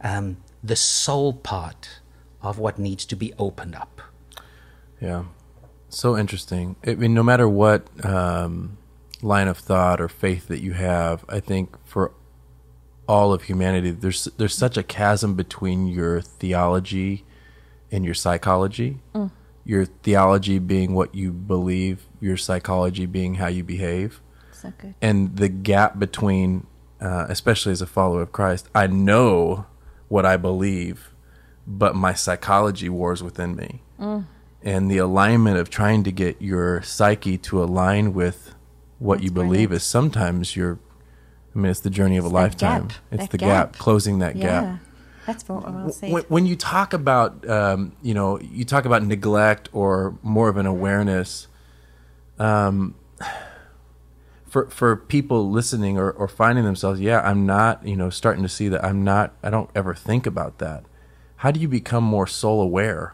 um, 0.01 0.37
the 0.63 0.75
soul 0.75 1.33
part 1.33 1.99
of 2.41 2.57
what 2.59 2.79
needs 2.79 3.05
to 3.05 3.15
be 3.15 3.33
opened 3.37 3.75
up. 3.75 4.01
Yeah. 5.01 5.25
So 5.95 6.17
interesting. 6.17 6.75
I 6.85 6.95
mean, 6.95 7.13
no 7.13 7.23
matter 7.23 7.47
what 7.47 7.87
um, 8.05 8.77
line 9.21 9.47
of 9.47 9.57
thought 9.57 10.01
or 10.01 10.09
faith 10.09 10.49
that 10.49 10.61
you 10.61 10.73
have, 10.73 11.23
I 11.29 11.39
think 11.39 11.77
for 11.85 12.11
all 13.07 13.31
of 13.31 13.43
humanity, 13.43 13.91
there's 13.91 14.25
there's 14.37 14.53
such 14.55 14.75
a 14.75 14.83
chasm 14.83 15.35
between 15.35 15.87
your 15.87 16.19
theology 16.19 17.23
and 17.93 18.03
your 18.03 18.13
psychology. 18.13 18.99
Your 19.63 19.85
theology 19.85 20.59
being 20.59 20.93
what 20.93 21.15
you 21.15 21.31
believe, 21.31 22.05
your 22.19 22.35
psychology 22.35 23.05
being 23.05 23.35
how 23.35 23.47
you 23.47 23.63
behave. 23.63 24.21
So 24.51 24.73
good. 24.77 24.95
and 25.01 25.37
the 25.37 25.47
gap 25.47 25.97
between, 25.97 26.67
uh, 26.99 27.25
especially 27.29 27.71
as 27.71 27.81
a 27.81 27.87
follower 27.87 28.21
of 28.21 28.33
Christ, 28.33 28.67
I 28.75 28.87
know 28.87 29.65
what 30.09 30.25
I 30.25 30.35
believe, 30.35 31.13
but 31.65 31.95
my 31.95 32.13
psychology 32.13 32.89
wars 32.89 33.23
within 33.23 33.55
me, 33.55 33.81
and 34.65 34.89
the 34.91 34.97
alignment 34.97 35.57
of 35.57 35.69
trying 35.69 36.03
to 36.03 36.11
get 36.11 36.41
your 36.41 36.81
psyche 36.81 37.37
to 37.37 37.63
align 37.63 38.13
with 38.13 38.53
what 38.99 39.21
you 39.23 39.31
believe 39.31 39.71
is 39.71 39.83
sometimes 39.83 40.55
your. 40.55 40.79
I 41.55 41.59
mean, 41.59 41.71
it's 41.71 41.79
the 41.79 41.89
journey 41.89 42.17
of 42.17 42.25
a 42.25 42.29
lifetime. 42.29 42.87
gap, 42.87 42.97
It's 43.11 43.23
that 43.23 43.29
the 43.31 43.37
gap. 43.37 43.71
gap. 43.73 43.79
closing 43.79 44.19
that 44.19 44.35
Yeah. 44.35 44.61
gap 44.61 44.79
That's 45.25 45.43
very 45.43 45.59
well 45.61 45.89
said. 45.89 46.11
when, 46.11 46.23
when 46.23 46.45
you 46.45 46.57
talk 46.57 46.91
about 46.93 47.47
um, 47.47 47.93
you 48.01 48.13
know 48.13 48.39
you 48.41 48.65
talk 48.65 48.83
about 48.83 49.03
neglect 49.03 49.69
or 49.71 50.17
more 50.21 50.49
of 50.49 50.57
an 50.57 50.65
awareness 50.65 51.47
um, 52.39 52.95
for 54.45 54.69
for 54.69 54.95
people 54.97 55.49
listening 55.49 55.97
or, 55.97 56.11
or 56.11 56.27
finding 56.27 56.63
themselves 56.65 56.99
yeah 56.99 57.21
i'm 57.21 57.45
not 57.45 57.85
you 57.87 57.95
know 57.95 58.09
starting 58.09 58.43
to 58.43 58.49
see 58.49 58.67
that 58.69 58.83
i'm 58.83 59.03
not 59.03 59.33
i 59.43 59.49
don't 59.49 59.69
ever 59.75 59.93
think 59.93 60.25
about 60.25 60.57
that 60.59 60.83
how 61.37 61.51
do 61.51 61.59
you 61.59 61.67
become 61.67 62.03
more 62.03 62.27
soul 62.27 62.61
aware 62.61 63.13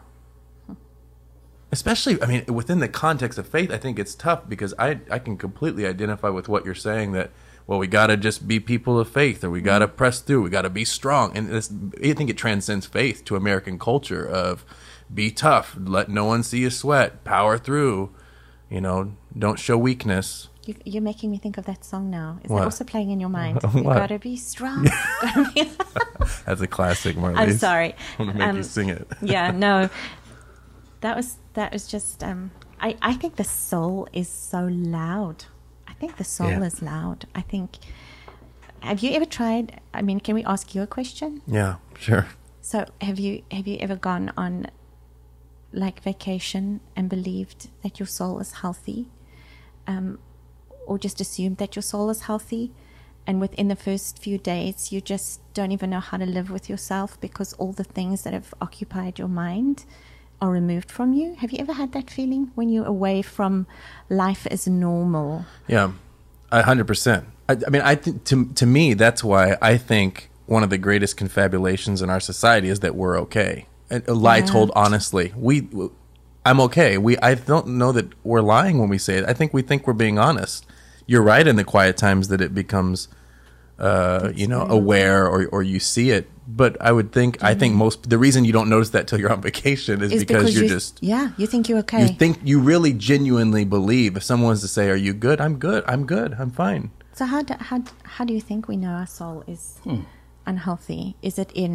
especially 1.72 2.22
i 2.22 2.26
mean 2.26 2.44
within 2.46 2.78
the 2.80 2.88
context 2.88 3.38
of 3.38 3.46
faith 3.48 3.70
i 3.72 3.78
think 3.78 3.98
it's 3.98 4.14
tough 4.14 4.48
because 4.48 4.72
i 4.78 4.98
i 5.10 5.18
can 5.18 5.36
completely 5.36 5.86
identify 5.86 6.28
with 6.28 6.48
what 6.48 6.64
you're 6.64 6.74
saying 6.74 7.12
that 7.12 7.30
well 7.66 7.78
we 7.78 7.86
got 7.86 8.08
to 8.08 8.16
just 8.16 8.46
be 8.46 8.60
people 8.60 8.98
of 9.00 9.08
faith 9.08 9.42
or 9.42 9.50
we 9.50 9.60
got 9.60 9.78
to 9.80 9.88
press 9.88 10.20
through 10.20 10.42
we 10.42 10.50
got 10.50 10.62
to 10.62 10.70
be 10.70 10.84
strong 10.84 11.36
and 11.36 11.48
this, 11.48 11.72
i 12.04 12.12
think 12.12 12.28
it 12.30 12.36
transcends 12.36 12.86
faith 12.86 13.24
to 13.24 13.34
american 13.36 13.78
culture 13.78 14.24
of 14.26 14.64
be 15.12 15.30
tough 15.30 15.76
let 15.80 16.08
no 16.08 16.24
one 16.26 16.42
see 16.42 16.58
you 16.60 16.70
sweat 16.70 17.24
power 17.24 17.56
through 17.58 18.10
you 18.70 18.80
know 18.80 19.12
don't 19.38 19.58
show 19.58 19.76
weakness 19.78 20.48
You, 20.66 20.74
you're 20.84 21.02
making 21.02 21.30
me 21.30 21.38
think 21.38 21.58
of 21.58 21.64
that 21.66 21.82
song 21.84 22.04
now. 22.08 22.38
Is 22.44 22.48
What? 22.50 22.58
that 22.60 22.64
also 22.70 22.84
playing 22.84 23.10
in 23.10 23.18
your 23.18 23.28
mind? 23.40 23.58
You 23.74 23.82
What? 23.82 23.98
gotta 23.98 24.18
be 24.20 24.36
strong. 24.36 24.86
That's 26.46 26.60
a 26.62 26.66
classic 26.68 27.16
Marlies. 27.16 27.38
I'm 27.38 27.58
sorry. 27.58 27.94
i'm 28.18 28.26
gonna 28.26 28.38
make 28.38 28.52
you 28.54 28.58
Um, 28.58 28.62
sing 28.62 28.88
it 28.88 29.06
yeah, 29.20 29.50
no. 29.50 29.90
That 31.02 31.16
was 31.16 31.36
that 31.54 31.72
was 31.72 31.86
just 31.86 32.22
um 32.24 32.50
I, 32.80 32.96
I 33.00 33.14
think 33.14 33.36
the 33.36 33.44
soul 33.44 34.08
is 34.12 34.28
so 34.28 34.66
loud. 34.70 35.44
I 35.86 35.92
think 35.94 36.16
the 36.16 36.24
soul 36.24 36.48
Yeah. 36.50 36.64
is 36.64 36.82
loud. 36.82 37.26
I 37.34 37.40
think 37.42 37.76
have 38.80 39.00
you 39.00 39.12
ever 39.12 39.24
tried 39.26 39.80
I 39.94 40.02
mean, 40.02 40.18
can 40.20 40.34
we 40.34 40.44
ask 40.44 40.74
you 40.74 40.82
a 40.82 40.86
question? 40.86 41.42
yeah 41.46 41.76
sure 41.98 42.26
So 42.60 42.86
have 43.00 43.18
you 43.18 43.42
have 43.50 43.66
you 43.66 43.76
ever 43.80 43.96
gone 43.96 44.32
on 44.36 44.66
like 45.72 46.02
vacation 46.02 46.80
and 46.96 47.08
believed 47.08 47.68
that 47.82 47.98
your 47.98 48.06
soul 48.06 48.40
is 48.40 48.52
healthy? 48.62 49.08
Um 49.86 50.18
or 50.86 50.98
just 50.98 51.20
assumed 51.20 51.58
that 51.58 51.76
your 51.76 51.82
soul 51.82 52.10
is 52.10 52.22
healthy 52.22 52.72
and 53.24 53.40
within 53.40 53.68
the 53.68 53.76
first 53.76 54.18
few 54.18 54.36
days 54.36 54.90
you 54.92 55.00
just 55.00 55.40
don't 55.54 55.70
even 55.70 55.90
know 55.90 56.00
how 56.00 56.16
to 56.16 56.26
live 56.26 56.50
with 56.50 56.68
yourself 56.68 57.20
because 57.20 57.52
all 57.54 57.72
the 57.72 57.84
things 57.84 58.22
that 58.22 58.32
have 58.32 58.52
occupied 58.60 59.16
your 59.20 59.28
mind 59.28 59.84
are 60.42 60.50
removed 60.50 60.90
from 60.90 61.12
you. 61.14 61.34
Have 61.36 61.52
you 61.52 61.58
ever 61.60 61.72
had 61.72 61.92
that 61.92 62.10
feeling 62.10 62.50
when 62.56 62.68
you're 62.68 62.84
away 62.98 63.22
from 63.22 63.66
life 64.10 64.46
as 64.50 64.66
normal? 64.66 65.46
Yeah, 65.68 65.92
a 66.50 66.62
hundred 66.64 66.86
percent. 66.88 67.24
I 67.48 67.56
I 67.66 67.70
mean, 67.70 67.82
I 67.82 67.94
think 67.94 68.24
to 68.24 68.46
to 68.60 68.66
me, 68.66 68.94
that's 68.94 69.22
why 69.22 69.56
I 69.62 69.78
think 69.78 70.28
one 70.46 70.64
of 70.64 70.70
the 70.70 70.78
greatest 70.78 71.16
confabulations 71.16 72.02
in 72.02 72.10
our 72.10 72.20
society 72.20 72.68
is 72.68 72.80
that 72.80 72.94
we're 72.96 73.16
okay. 73.20 73.66
A 73.90 74.02
a 74.08 74.14
lie 74.14 74.42
Yeah. 74.42 74.46
told 74.54 74.70
honestly. 74.74 75.32
We, 75.36 75.68
I'm 76.44 76.60
okay. 76.60 76.98
We, 76.98 77.16
I 77.18 77.34
don't 77.36 77.68
know 77.80 77.92
that 77.92 78.08
we're 78.24 78.40
lying 78.56 78.78
when 78.80 78.88
we 78.88 78.98
say 78.98 79.14
it. 79.18 79.24
I 79.28 79.32
think 79.32 79.54
we 79.54 79.62
think 79.62 79.86
we're 79.86 79.92
being 80.06 80.18
honest. 80.18 80.66
You're 81.06 81.22
right 81.22 81.46
in 81.46 81.54
the 81.56 81.64
quiet 81.64 81.96
times 81.96 82.26
that 82.28 82.40
it 82.40 82.52
becomes, 82.52 83.06
uh, 83.78 84.32
you 84.34 84.48
know, 84.48 84.62
aware 84.80 85.28
or 85.28 85.46
or 85.54 85.62
you 85.62 85.78
see 85.78 86.10
it. 86.10 86.26
But 86.46 86.76
I 86.80 86.90
would 86.90 87.12
think, 87.12 87.42
I 87.42 87.54
think 87.54 87.74
most 87.74 88.10
the 88.10 88.18
reason 88.18 88.44
you 88.44 88.52
don't 88.52 88.68
notice 88.68 88.90
that 88.90 89.06
till 89.06 89.20
you're 89.20 89.32
on 89.32 89.40
vacation 89.42 90.02
is, 90.02 90.10
Is 90.12 90.24
because, 90.24 90.54
you're 90.54 90.64
you, 90.64 90.68
just 90.68 91.00
yeah, 91.00 91.30
you 91.36 91.46
think 91.46 91.68
you're 91.68 91.78
okay. 91.80 92.02
you 92.02 92.08
think 92.08 92.40
you 92.42 92.58
really 92.58 92.92
genuinely 92.92 93.64
believe 93.64 94.16
if 94.16 94.24
someone 94.24 94.50
was 94.50 94.60
to 94.62 94.68
say 94.68 94.90
are 94.90 94.96
you 94.96 95.12
good 95.14 95.40
i'm 95.40 95.56
good 95.58 95.84
i'm 95.86 96.04
good 96.04 96.34
i'm 96.40 96.50
fine 96.50 96.90
So 97.14 97.26
how 97.26 97.42
do, 97.42 97.54
how 97.70 97.78
how 98.16 98.24
do 98.24 98.32
you 98.34 98.40
think 98.40 98.66
we 98.68 98.76
know 98.76 98.92
our 99.02 99.06
soul 99.06 99.44
is 99.46 99.78
unhealthy? 100.46 101.14
Is 101.22 101.38
it 101.38 101.50
in, 101.54 101.74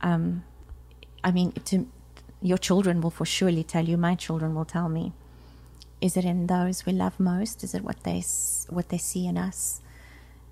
um, 0.00 0.44
I 1.22 1.30
mean, 1.30 1.52
to 1.70 1.86
your 2.40 2.58
children 2.58 3.00
will 3.02 3.10
for 3.10 3.26
surely 3.26 3.64
tell 3.64 3.86
you. 3.90 3.96
My 3.96 4.14
children 4.14 4.54
will 4.54 4.64
tell 4.64 4.88
me. 4.88 5.12
Is 6.00 6.16
it 6.16 6.24
in 6.24 6.46
those 6.46 6.86
we 6.86 6.92
love 6.92 7.18
most? 7.18 7.64
Is 7.64 7.74
it 7.74 7.82
what 7.82 8.04
they 8.04 8.22
what 8.70 8.88
they 8.88 8.98
see 8.98 9.26
in 9.26 9.36
us? 9.36 9.80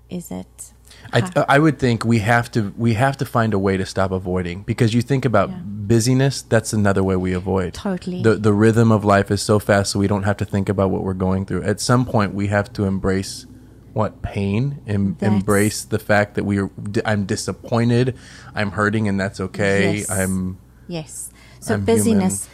Is 0.09 0.31
it? 0.31 0.73
I, 1.13 1.21
I 1.47 1.59
would 1.59 1.79
think 1.79 2.03
we 2.05 2.19
have 2.19 2.51
to 2.51 2.73
we 2.77 2.93
have 2.95 3.15
to 3.17 3.25
find 3.25 3.53
a 3.53 3.59
way 3.59 3.77
to 3.77 3.85
stop 3.85 4.11
avoiding 4.11 4.63
because 4.63 4.93
you 4.93 5.01
think 5.01 5.23
about 5.25 5.49
Yeah. 5.49 5.59
busyness 5.63 6.41
that's 6.41 6.73
another 6.73 7.01
way 7.03 7.15
we 7.15 7.31
avoid 7.33 7.73
Totally. 7.73 8.21
the 8.21 8.35
the 8.35 8.51
rhythm 8.51 8.91
of 8.91 9.05
life 9.05 9.31
is 9.31 9.41
so 9.41 9.57
fast 9.59 9.91
so 9.91 9.99
we 9.99 10.07
don't 10.07 10.23
have 10.23 10.35
to 10.37 10.45
think 10.45 10.67
about 10.69 10.91
what 10.91 11.01
we're 11.03 11.13
going 11.27 11.45
through 11.45 11.63
at 11.63 11.79
some 11.79 12.05
point 12.05 12.33
we 12.33 12.47
have 12.47 12.67
to 12.73 12.83
embrace 12.83 13.45
what 13.93 14.21
pain 14.21 14.81
That's- 14.85 15.33
embrace 15.33 15.85
the 15.85 15.99
fact 15.99 16.35
that 16.35 16.43
we 16.43 16.59
are 16.59 16.69
i'm 17.05 17.25
disappointed 17.25 18.17
i'm 18.53 18.71
hurting 18.71 19.07
and 19.07 19.17
that's 19.19 19.39
okay 19.39 19.97
Yes. 19.99 20.09
i'm 20.09 20.57
Yes. 20.89 21.29
So 21.59 21.73
I'm 21.73 21.83
busyness 21.85 22.47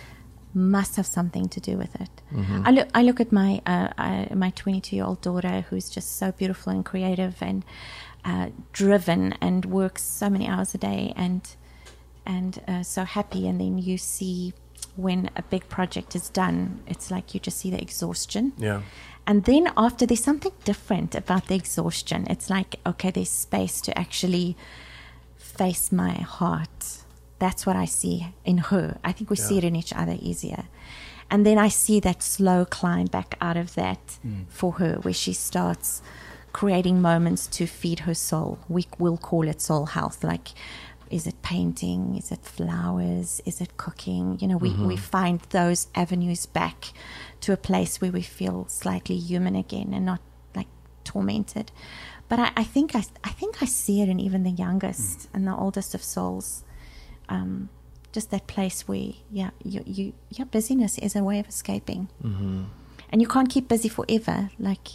must 0.55 0.95
have 0.97 1.05
something 1.07 1.47
to 1.49 1.59
do 1.59 1.77
with 1.77 1.93
it. 2.01 2.09
I 2.67 2.71
look. 2.71 2.87
I 2.93 3.01
look 3.03 3.19
at 3.19 3.31
my 3.31 3.61
uh, 3.65 3.89
uh, 3.97 4.25
my 4.35 4.49
22 4.51 4.95
year 4.95 5.05
old 5.05 5.21
daughter, 5.21 5.65
who's 5.69 5.87
just 5.89 6.17
so 6.17 6.31
beautiful 6.31 6.71
and 6.73 6.83
creative 6.83 7.35
and 7.41 7.63
uh, 8.25 8.49
driven, 8.71 9.33
and 9.41 9.65
works 9.65 10.03
so 10.03 10.29
many 10.29 10.47
hours 10.47 10.73
a 10.73 10.77
day, 10.77 11.13
and 11.15 11.41
and 12.25 12.61
uh, 12.67 12.83
so 12.83 13.03
happy. 13.03 13.47
And 13.47 13.59
then 13.59 13.77
you 13.77 13.97
see 13.97 14.53
when 14.95 15.29
a 15.35 15.41
big 15.41 15.67
project 15.69 16.15
is 16.15 16.29
done, 16.29 16.81
it's 16.87 17.09
like 17.09 17.33
you 17.33 17.39
just 17.39 17.57
see 17.57 17.71
the 17.71 17.81
exhaustion. 17.81 18.53
yeah 18.57 18.81
And 19.25 19.45
then 19.45 19.71
after, 19.77 20.05
there's 20.05 20.23
something 20.23 20.51
different 20.65 21.15
about 21.15 21.47
the 21.47 21.55
exhaustion. 21.55 22.27
It's 22.29 22.49
like, 22.49 22.75
okay, 22.85 23.11
there's 23.11 23.29
space 23.29 23.81
to 23.81 23.97
actually 23.97 24.55
face 25.37 25.91
my 25.91 26.13
heart. 26.39 27.03
That's 27.39 27.65
what 27.65 27.75
I 27.75 27.85
see 27.85 28.33
in 28.43 28.57
her. 28.57 28.97
I 29.03 29.11
think 29.13 29.29
we 29.29 29.35
see 29.35 29.57
it 29.57 29.63
in 29.63 29.75
each 29.75 29.93
other 29.93 30.17
easier. 30.21 30.65
And 31.29 31.45
then 31.45 31.57
I 31.57 31.69
see 31.69 31.99
that 32.01 32.21
slow 32.21 32.65
climb 32.65 33.07
back 33.07 33.35
out 33.41 33.57
of 33.57 33.75
that 33.75 34.19
for 34.49 34.73
her, 34.73 34.99
where 35.01 35.13
she 35.13 35.33
starts 35.33 36.01
creating 36.53 37.01
moments 37.01 37.47
to 37.47 37.65
feed 37.65 38.01
her 38.01 38.13
soul. 38.13 38.59
We 38.69 38.87
will 38.97 39.17
call 39.17 39.47
it 39.47 39.61
soul 39.61 39.87
health. 39.87 40.23
Like, 40.23 40.49
is 41.09 41.27
it 41.27 41.41
painting? 41.41 42.15
Is 42.15 42.31
it 42.31 42.45
flowers? 42.45 43.41
Is 43.45 43.59
it 43.59 43.75
cooking? 43.77 44.37
You 44.39 44.47
know, 44.47 44.57
we, 44.57 44.73
we 44.73 44.95
find 44.95 45.41
those 45.49 45.87
avenues 45.93 46.45
back 46.45 46.93
to 47.41 47.53
a 47.53 47.57
place 47.57 47.99
where 47.99 48.11
we 48.11 48.21
feel 48.21 48.67
slightly 48.69 49.17
human 49.17 49.55
again 49.55 49.93
and 49.93 50.05
not 50.05 50.21
like 50.55 50.67
tormented. 51.03 51.71
But 52.29 52.39
I, 52.39 52.51
I 52.57 52.63
think 52.63 52.95
I, 52.95 53.03
I 53.23 53.29
think 53.29 53.61
I 53.61 53.65
see 53.65 54.01
it 54.01 54.09
in 54.09 54.19
even 54.19 54.43
the 54.43 54.51
youngest 54.51 55.29
and 55.33 55.45
the 55.47 55.55
oldest 55.55 55.93
of 55.93 56.01
souls. 56.01 56.63
Um, 57.29 57.69
just 58.11 58.31
that 58.31 58.47
place 58.47 58.87
where, 58.87 59.13
yeah, 59.31 59.49
you, 59.63 59.83
you, 59.85 60.13
yeah, 60.29 60.45
busyness 60.45 60.97
is 60.99 61.15
a 61.15 61.23
way 61.23 61.39
of 61.39 61.47
escaping, 61.47 62.09
mm-hmm. 62.23 62.63
and 63.09 63.21
you 63.21 63.27
can't 63.27 63.49
keep 63.49 63.67
busy 63.67 63.89
forever. 63.89 64.51
Like 64.59 64.87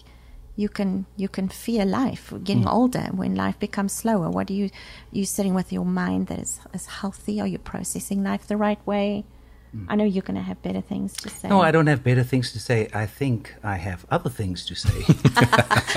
you 0.58 0.68
can, 0.68 1.06
you 1.16 1.28
can 1.28 1.48
fear 1.48 1.84
life 1.84 2.34
getting 2.42 2.64
mm. 2.64 2.72
older 2.72 3.10
when 3.12 3.36
life 3.36 3.56
becomes 3.60 3.92
slower. 3.92 4.28
What 4.28 4.50
are 4.50 4.54
you, 4.54 4.70
you 5.12 5.24
sitting 5.24 5.54
with 5.54 5.72
your 5.72 5.84
mind 5.84 6.26
that 6.26 6.40
is, 6.40 6.58
is 6.74 6.86
healthy? 6.86 7.40
Are 7.40 7.46
you 7.46 7.58
processing 7.58 8.24
life 8.24 8.48
the 8.48 8.56
right 8.56 8.84
way? 8.84 9.24
Mm. 9.72 9.86
I 9.88 9.94
know 9.94 10.02
you're 10.02 10.24
going 10.24 10.34
to 10.34 10.42
have 10.42 10.60
better 10.60 10.80
things 10.80 11.12
to 11.18 11.28
say. 11.28 11.48
No, 11.48 11.60
I 11.60 11.70
don't 11.70 11.86
have 11.86 12.02
better 12.02 12.24
things 12.24 12.50
to 12.54 12.58
say. 12.58 12.88
I 12.92 13.06
think 13.06 13.54
I 13.62 13.76
have 13.76 14.04
other 14.10 14.30
things 14.30 14.66
to 14.66 14.74
say. 14.74 14.98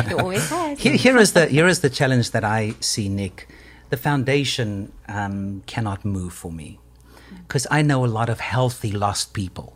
You 0.10 0.20
always 0.20 0.48
has. 0.56 0.80
here, 0.80 0.96
here 0.96 1.18
is 1.18 1.34
the 1.34 1.48
here 1.48 1.68
is 1.68 1.80
the 1.80 1.90
challenge 1.90 2.30
that 2.32 2.44
I 2.44 2.76
see, 2.82 3.10
Nick. 3.10 3.48
The 3.90 3.98
foundation 3.98 4.92
um, 5.08 5.64
cannot 5.66 6.06
move 6.06 6.34
for 6.34 6.52
me 6.52 6.80
mm. 7.34 7.38
because 7.48 7.66
I 7.72 7.82
know 7.82 8.06
a 8.06 8.12
lot 8.20 8.30
of 8.30 8.40
healthy 8.40 8.92
lost 8.92 9.34
people. 9.34 9.76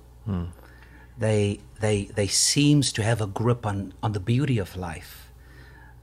They 1.17 1.59
they 1.79 2.05
they 2.15 2.27
seems 2.27 2.91
to 2.93 3.03
have 3.03 3.21
a 3.21 3.27
grip 3.27 3.65
on 3.65 3.93
on 4.03 4.11
the 4.13 4.19
beauty 4.19 4.57
of 4.57 4.75
life. 4.75 5.29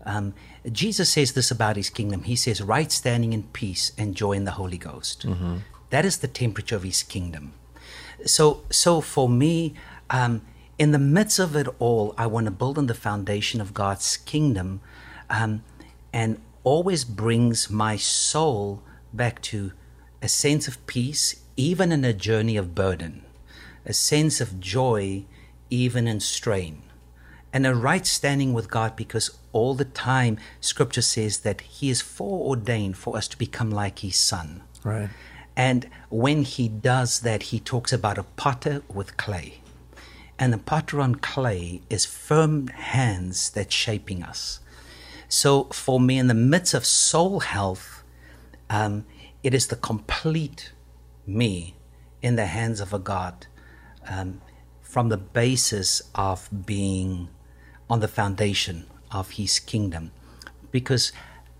Um, 0.04 0.34
Jesus 0.70 1.10
says 1.10 1.32
this 1.32 1.50
about 1.50 1.76
his 1.76 1.90
kingdom. 1.90 2.22
He 2.24 2.36
says, 2.36 2.60
"Right 2.60 2.90
standing 2.90 3.32
in 3.32 3.44
peace 3.52 3.92
and 3.98 4.16
joy 4.16 4.32
in 4.32 4.44
the 4.44 4.52
Holy 4.52 4.78
Ghost." 4.78 5.24
That 5.90 6.04
is 6.04 6.18
the 6.18 6.28
temperature 6.28 6.76
of 6.76 6.82
his 6.82 7.02
kingdom. 7.02 7.52
So 8.24 8.62
so 8.70 9.00
for 9.00 9.28
me, 9.28 9.74
um, 10.10 10.42
in 10.78 10.92
the 10.92 10.98
midst 10.98 11.38
of 11.38 11.54
it 11.54 11.68
all, 11.78 12.14
I 12.16 12.26
want 12.26 12.46
to 12.46 12.50
build 12.50 12.78
on 12.78 12.86
the 12.86 12.94
foundation 12.94 13.60
of 13.60 13.74
God's 13.74 14.16
kingdom, 14.16 14.80
um, 15.28 15.62
and 16.12 16.40
always 16.64 17.04
brings 17.04 17.68
my 17.70 17.96
soul 17.96 18.82
back 19.12 19.42
to 19.42 19.72
a 20.22 20.28
sense 20.28 20.68
of 20.68 20.84
peace, 20.86 21.42
even 21.56 21.92
in 21.92 22.04
a 22.04 22.12
journey 22.12 22.56
of 22.56 22.74
burden, 22.74 23.22
a 23.84 23.92
sense 23.92 24.40
of 24.40 24.60
joy, 24.60 25.24
even 25.70 26.06
in 26.06 26.20
strain, 26.20 26.82
and 27.52 27.66
a 27.66 27.74
right 27.74 28.06
standing 28.06 28.52
with 28.52 28.70
God 28.70 28.96
because 28.96 29.30
all 29.52 29.74
the 29.74 29.84
time 29.84 30.38
Scripture 30.60 31.02
says 31.02 31.38
that 31.40 31.60
He 31.62 31.90
is 31.90 32.00
foreordained 32.00 32.96
for 32.96 33.16
us 33.16 33.28
to 33.28 33.38
become 33.38 33.70
like 33.70 34.00
His 34.00 34.16
Son. 34.16 34.62
right 34.84 35.10
And 35.56 35.88
when 36.08 36.44
he 36.44 36.68
does 36.68 37.20
that, 37.20 37.44
he 37.44 37.60
talks 37.60 37.92
about 37.92 38.18
a 38.18 38.22
potter 38.22 38.82
with 38.92 39.16
clay. 39.16 39.60
And 40.38 40.52
the 40.52 40.58
potter 40.58 41.00
on 41.00 41.16
clay 41.16 41.82
is 41.90 42.06
firm 42.06 42.68
hands 42.68 43.50
that's 43.50 43.74
shaping 43.74 44.22
us. 44.22 44.60
So 45.28 45.64
for 45.64 46.00
me, 46.00 46.18
in 46.18 46.26
the 46.26 46.34
midst 46.34 46.74
of 46.74 46.84
soul 46.84 47.40
health, 47.40 48.02
um, 48.68 49.04
it 49.42 49.54
is 49.54 49.66
the 49.66 49.76
complete 49.76 50.72
me 51.26 51.76
in 52.22 52.36
the 52.36 52.46
hands 52.46 52.80
of 52.80 52.92
a 52.92 52.98
God 52.98 53.46
um, 54.08 54.40
from 54.80 55.08
the 55.08 55.16
basis 55.16 56.02
of 56.14 56.48
being 56.66 57.28
on 57.88 58.00
the 58.00 58.08
foundation 58.08 58.86
of 59.10 59.32
his 59.32 59.58
kingdom. 59.58 60.12
Because 60.70 61.12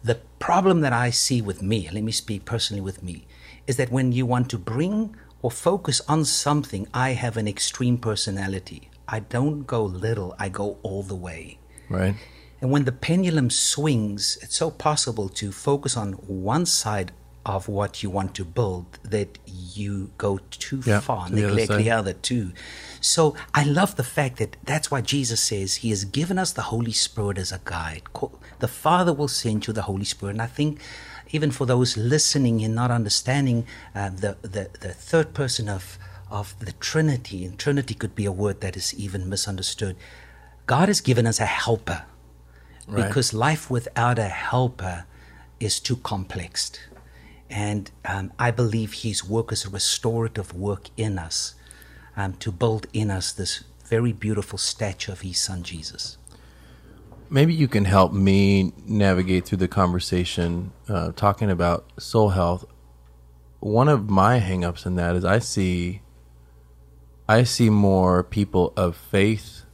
the 0.03 0.16
problem 0.38 0.80
that 0.80 0.93
I 0.93 1.11
see 1.11 1.40
with 1.40 1.62
me, 1.62 1.88
let 1.93 2.03
me 2.03 2.12
speak 2.12 2.45
personally 2.45 2.80
with 2.80 3.03
me, 3.03 3.26
is 3.66 3.76
that 3.76 3.93
when 3.93 4.12
you 4.12 4.26
want 4.26 4.51
to 4.51 4.59
bring 4.59 5.16
or 5.40 5.51
focus 5.51 6.01
on 6.09 6.24
something, 6.24 6.86
I 6.93 7.11
have 7.11 7.36
an 7.36 7.49
extreme 7.49 7.99
personality. 7.99 8.90
I 9.09 9.20
don't 9.20 9.66
go 9.66 9.84
little, 9.84 10.34
I 10.38 10.49
go 10.49 10.78
all 10.82 11.03
the 11.03 11.16
way. 11.16 11.59
right 11.88 12.14
And 12.62 12.70
when 12.70 12.84
the 12.84 12.93
pendulum 12.93 13.51
swings, 13.51 14.38
it's 14.40 14.57
so 14.57 14.70
possible 14.70 15.28
to 15.30 15.51
focus 15.51 15.97
on 15.97 16.12
one 16.12 16.64
side 16.64 17.11
of 17.45 17.68
what 17.68 18.03
you 18.03 18.11
want 18.11 18.34
to 18.36 18.45
build 18.45 18.99
that 19.03 19.38
you 19.47 20.11
go 20.18 20.38
too 20.51 20.82
Yeah, 20.86 21.01
far, 21.01 21.28
to 21.28 21.34
the 21.34 21.45
other 21.45 21.55
neglect 21.57 21.76
the 21.78 21.90
other 21.90 22.12
too. 22.12 22.53
So 23.01 23.34
I 23.55 23.64
love 23.64 23.97
the 23.97 24.05
fact 24.05 24.36
that 24.38 24.57
that's 24.64 24.90
why 24.90 25.01
Jesus 25.01 25.40
says 25.40 25.76
He 25.76 25.90
has 25.90 26.05
given 26.05 26.38
us 26.38 26.53
the 26.53 26.62
Holy 26.62 26.93
Spirit 26.93 27.38
as 27.38 27.51
a 27.53 27.61
guide. 27.64 28.03
The 28.61 28.68
Father 28.68 29.12
will 29.12 29.28
send 29.28 29.66
you 29.66 29.72
the 29.72 29.82
Holy 29.82 30.05
Spirit. 30.05 30.32
And 30.32 30.43
I 30.43 30.47
think 30.47 30.80
even 31.32 31.51
for 31.51 31.66
those 31.66 31.97
listening 31.97 32.62
and 32.62 32.74
not 32.74 32.90
understanding 32.90 33.66
uh, 33.95 34.11
the, 34.11 34.36
the, 34.43 34.70
the 34.80 34.93
third 34.93 35.34
person 35.34 35.68
of, 35.68 35.99
of 36.30 36.55
the 36.61 36.72
Trinity, 36.72 37.45
and 37.45 37.59
Trinity 37.59 37.95
could 37.95 38.14
be 38.14 38.24
a 38.26 38.32
word 38.32 38.61
that 38.61 38.76
is 38.76 38.95
even 38.95 39.28
misunderstood. 39.28 39.97
God 40.66 40.88
has 40.88 41.01
given 41.01 41.26
us 41.26 41.40
a 41.40 41.47
helper 41.47 42.05
Right. 42.88 43.07
because 43.07 43.32
life 43.32 43.70
without 43.70 44.18
a 44.18 44.24
helper 44.28 45.05
is 45.61 45.78
too 45.80 45.97
complex. 45.97 46.72
And 47.53 47.91
um, 48.05 48.33
I 48.39 48.51
believe 48.51 48.93
His 48.95 49.29
work 49.29 49.53
is 49.53 49.65
a 49.67 49.71
restorative 49.71 50.55
work 50.55 50.89
in 50.97 51.19
us 51.19 51.55
um, 52.17 52.33
to 52.35 52.51
build 52.51 52.87
in 52.93 53.11
us 53.11 53.31
this 53.33 53.65
very 53.87 54.13
beautiful 54.13 54.59
statue 54.59 55.13
of 55.13 55.21
His 55.21 55.39
Son 55.39 55.63
Jesus. 55.63 56.17
maybe 57.31 57.55
you 57.55 57.67
can 57.67 57.87
help 57.87 58.13
me 58.13 58.73
navigate 58.87 59.47
through 59.47 59.59
the 59.59 59.69
conversation 59.69 60.71
uh, 60.89 61.13
talking 61.13 61.51
about 61.51 61.91
soul 61.99 62.31
health 62.31 62.65
one 63.61 63.89
of 63.89 64.11
my 64.11 64.39
hangups 64.39 64.85
in 64.85 64.97
that 64.97 65.17
is 65.17 65.25
i 65.25 65.39
see 65.39 66.03
i 67.29 67.43
see 67.43 67.71
more 67.71 68.23
people 68.23 68.73
of 68.77 68.95
faith 68.97 69.65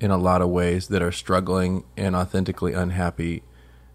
in 0.00 0.10
a 0.10 0.18
lot 0.18 0.42
of 0.42 0.48
ways 0.50 0.88
that 0.88 1.00
are 1.02 1.12
struggling 1.12 1.82
and 1.96 2.14
authentically 2.14 2.74
unhappy 2.74 3.42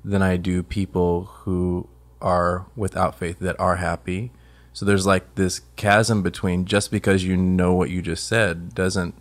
than 0.04 0.22
i 0.22 0.36
do 0.36 0.64
people 0.64 1.26
who 1.44 1.88
are 2.22 2.66
without 2.76 3.18
faith 3.18 3.40
that 3.40 3.60
are 3.60 3.78
happy 3.78 4.32
so 4.74 4.86
there's 4.86 5.06
like 5.06 5.36
this 5.36 5.62
chasm 5.76 6.22
between 6.22 6.66
just 6.66 6.92
because 6.92 7.24
you 7.24 7.36
know 7.36 7.74
what 7.74 7.90
you 7.90 8.02
just 8.02 8.28
said 8.28 8.76
doesn't 8.76 9.16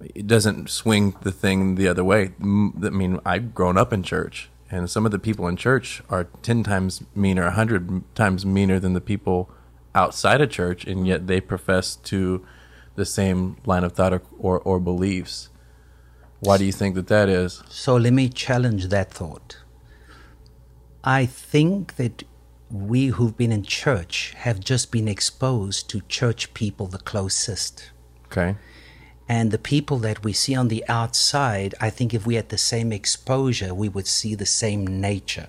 it 0.00 0.26
doesn't 0.26 0.70
swing 0.70 1.16
the 1.22 1.32
thing 1.32 1.76
the 1.76 1.88
other 1.88 2.04
way. 2.04 2.32
I 2.40 2.44
mean, 2.44 3.20
I've 3.24 3.54
grown 3.54 3.78
up 3.78 3.92
in 3.92 4.02
church, 4.02 4.50
and 4.70 4.90
some 4.90 5.06
of 5.06 5.12
the 5.12 5.18
people 5.18 5.48
in 5.48 5.56
church 5.56 6.02
are 6.10 6.24
10 6.42 6.62
times 6.62 7.02
meaner, 7.14 7.42
a 7.42 7.56
100 7.56 8.14
times 8.14 8.44
meaner 8.44 8.78
than 8.78 8.92
the 8.92 9.00
people 9.00 9.50
outside 9.94 10.40
of 10.40 10.50
church, 10.50 10.84
and 10.84 11.06
yet 11.06 11.26
they 11.26 11.40
profess 11.40 11.96
to 11.96 12.44
the 12.94 13.06
same 13.06 13.56
line 13.64 13.84
of 13.84 13.92
thought 13.92 14.12
or, 14.12 14.22
or, 14.38 14.60
or 14.60 14.80
beliefs. 14.80 15.48
Why 16.40 16.58
do 16.58 16.64
you 16.64 16.72
think 16.72 16.94
that 16.96 17.06
that 17.08 17.28
is? 17.28 17.62
So 17.68 17.96
let 17.96 18.12
me 18.12 18.28
challenge 18.28 18.88
that 18.88 19.10
thought. 19.10 19.58
I 21.06 21.24
think 21.24 21.96
that 21.96 22.24
we 22.68 23.06
who've 23.06 23.36
been 23.36 23.52
in 23.52 23.62
church 23.62 24.34
have 24.38 24.58
just 24.58 24.90
been 24.90 25.06
exposed 25.06 25.88
to 25.90 26.00
church 26.08 26.52
people 26.52 26.88
the 26.88 26.98
closest. 26.98 27.90
Okay. 28.26 28.56
And 29.28 29.52
the 29.52 29.58
people 29.58 29.98
that 29.98 30.24
we 30.24 30.32
see 30.32 30.56
on 30.56 30.66
the 30.66 30.84
outside, 30.88 31.76
I 31.80 31.90
think 31.90 32.12
if 32.12 32.26
we 32.26 32.34
had 32.34 32.48
the 32.48 32.58
same 32.58 32.92
exposure, 32.92 33.72
we 33.72 33.88
would 33.88 34.08
see 34.08 34.34
the 34.34 34.46
same 34.46 34.84
nature. 34.84 35.48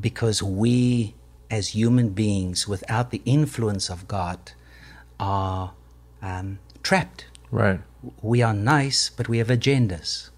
Because 0.00 0.42
we, 0.42 1.14
as 1.50 1.68
human 1.68 2.10
beings, 2.10 2.66
without 2.66 3.10
the 3.10 3.20
influence 3.26 3.90
of 3.90 4.08
God, 4.08 4.52
are 5.20 5.72
um, 6.22 6.58
trapped. 6.82 7.26
Right. 7.50 7.80
We 8.22 8.42
are 8.42 8.54
nice, 8.54 9.10
but 9.10 9.28
we 9.28 9.38
have 9.38 9.48
agendas. 9.48 10.30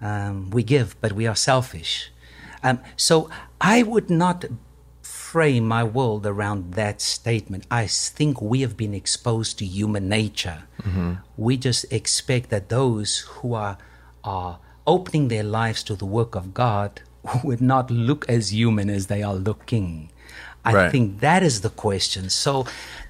Um, 0.00 0.50
we 0.50 0.62
give, 0.64 1.00
but 1.00 1.12
we 1.12 1.26
are 1.26 1.36
selfish. 1.36 2.10
Um, 2.66 2.80
so 2.96 3.30
I 3.60 3.82
would 3.84 4.10
not 4.10 4.44
frame 5.02 5.66
my 5.68 5.84
world 5.84 6.26
around 6.26 6.74
that 6.74 7.00
statement. 7.00 7.64
I 7.70 7.86
think 7.86 8.40
we 8.42 8.60
have 8.62 8.76
been 8.76 8.94
exposed 8.94 9.58
to 9.58 9.64
human 9.64 10.08
nature. 10.08 10.64
We 11.36 11.56
just 11.56 11.84
expect 11.92 12.50
that 12.50 12.68
those 12.68 13.10
who 13.34 13.54
are 13.54 13.76
are 14.24 14.58
opening 14.86 15.28
their 15.28 15.42
lives 15.60 15.82
to 15.84 15.94
the 15.96 16.06
work 16.06 16.34
of 16.36 16.54
God 16.54 16.90
would 17.44 17.60
not 17.60 17.90
look 17.90 18.28
as 18.28 18.52
human 18.52 18.88
as 18.90 19.06
they 19.06 19.22
are 19.22 19.34
looking. 19.34 20.10
I 20.64 20.72
Right. 20.74 20.90
think 20.92 21.20
that 21.20 21.42
is 21.44 21.60
the 21.60 21.70
question. 21.70 22.28
So 22.30 22.52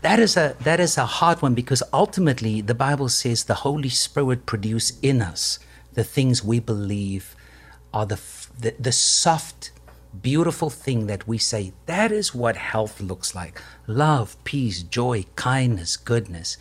that 0.03 0.19
is 0.27 0.37
a 0.37 0.57
that 0.69 0.79
is 0.87 0.99
a 0.99 1.07
hard 1.07 1.39
one 1.47 1.55
because 1.55 1.83
ultimately 1.93 2.61
the 2.61 2.75
Bible 2.87 3.09
says 3.09 3.45
the 3.45 3.61
Holy 3.69 3.89
Spirit 3.89 4.45
produce 4.53 4.89
in 5.01 5.23
us 5.33 5.59
the 5.95 6.05
things 6.05 6.45
we 6.45 6.59
believe 6.61 7.25
are 7.95 8.07
the 8.07 8.21
the, 8.59 8.75
the 8.79 8.93
soft 8.93 9.71
beautiful 10.23 10.71
thing 10.71 11.07
that 11.09 11.29
we 11.29 11.37
say 11.39 11.73
that 11.87 12.11
is 12.11 12.35
what 12.35 12.57
health 12.57 13.01
looks 13.01 13.35
like 13.35 13.61
love 13.87 14.37
peace 14.45 14.83
joy 14.83 15.25
kindness 15.37 15.97
goodness 15.97 16.57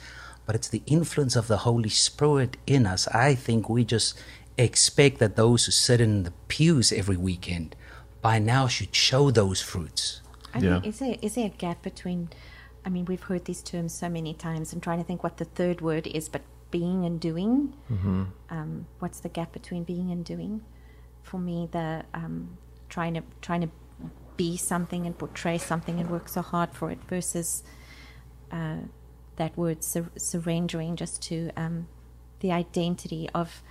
but 0.45 0.55
it's 0.55 0.67
the 0.67 0.83
influence 0.87 1.35
of 1.37 1.47
the 1.47 1.57
holy 1.57 1.89
spirit 1.89 2.57
in 2.67 2.85
us 2.85 3.07
i 3.09 3.33
think 3.33 3.69
we 3.69 3.85
just 3.85 4.19
expect 4.57 5.19
that 5.19 5.35
those 5.37 5.65
who 5.65 5.71
sit 5.71 6.01
in 6.01 6.23
the 6.23 6.31
pews 6.49 6.91
every 6.91 7.15
weekend 7.17 7.75
by 8.21 8.39
now 8.39 8.67
should 8.67 8.93
show 8.95 9.31
those 9.31 9.61
fruits 9.61 10.21
I 10.53 10.59
Yeah. 10.59 10.79
think, 10.81 10.85
is 10.87 10.99
there 10.99 11.15
is 11.21 11.35
there 11.35 11.45
a 11.47 11.49
gap 11.49 11.81
between? 11.81 12.29
I 12.85 12.89
mean, 12.89 13.03
we've 13.05 13.23
heard 13.23 13.43
these 13.43 13.61
terms 13.61 13.91
so 13.93 14.07
many 14.07 14.33
times. 14.33 14.71
I'm 14.71 14.79
trying 14.79 14.99
to 14.99 15.03
think 15.03 15.21
what 15.21 15.35
the 15.35 15.43
third 15.43 15.81
word 15.81 16.07
is, 16.07 16.29
but 16.29 16.43
being 16.71 17.03
and 17.03 17.19
doing. 17.19 17.73
Um, 18.49 18.85
what's 18.99 19.19
the 19.19 19.27
gap 19.27 19.51
between 19.51 19.83
being 19.83 20.11
and 20.11 20.23
doing? 20.23 20.61
For 21.25 21.39
me, 21.39 21.67
the 21.71 22.03
um, 22.13 22.57
trying 22.89 23.15
to 23.15 23.23
trying 23.41 23.61
to 23.61 23.69
be 24.37 24.57
something 24.57 25.05
and 25.05 25.17
portray 25.17 25.57
something 25.57 25.99
and 25.99 26.09
work 26.09 26.27
so 26.29 26.41
hard 26.41 26.71
for 26.73 26.91
it 26.91 26.99
versus 27.07 27.63
uh, 28.51 28.79
that 29.37 29.57
word 29.57 29.83
sur- 29.83 30.11
surrendering 30.17 30.95
just 30.95 31.21
to 31.23 31.49
um, 31.55 31.87
the 32.41 32.51
identity 32.51 33.29
of 33.33 33.63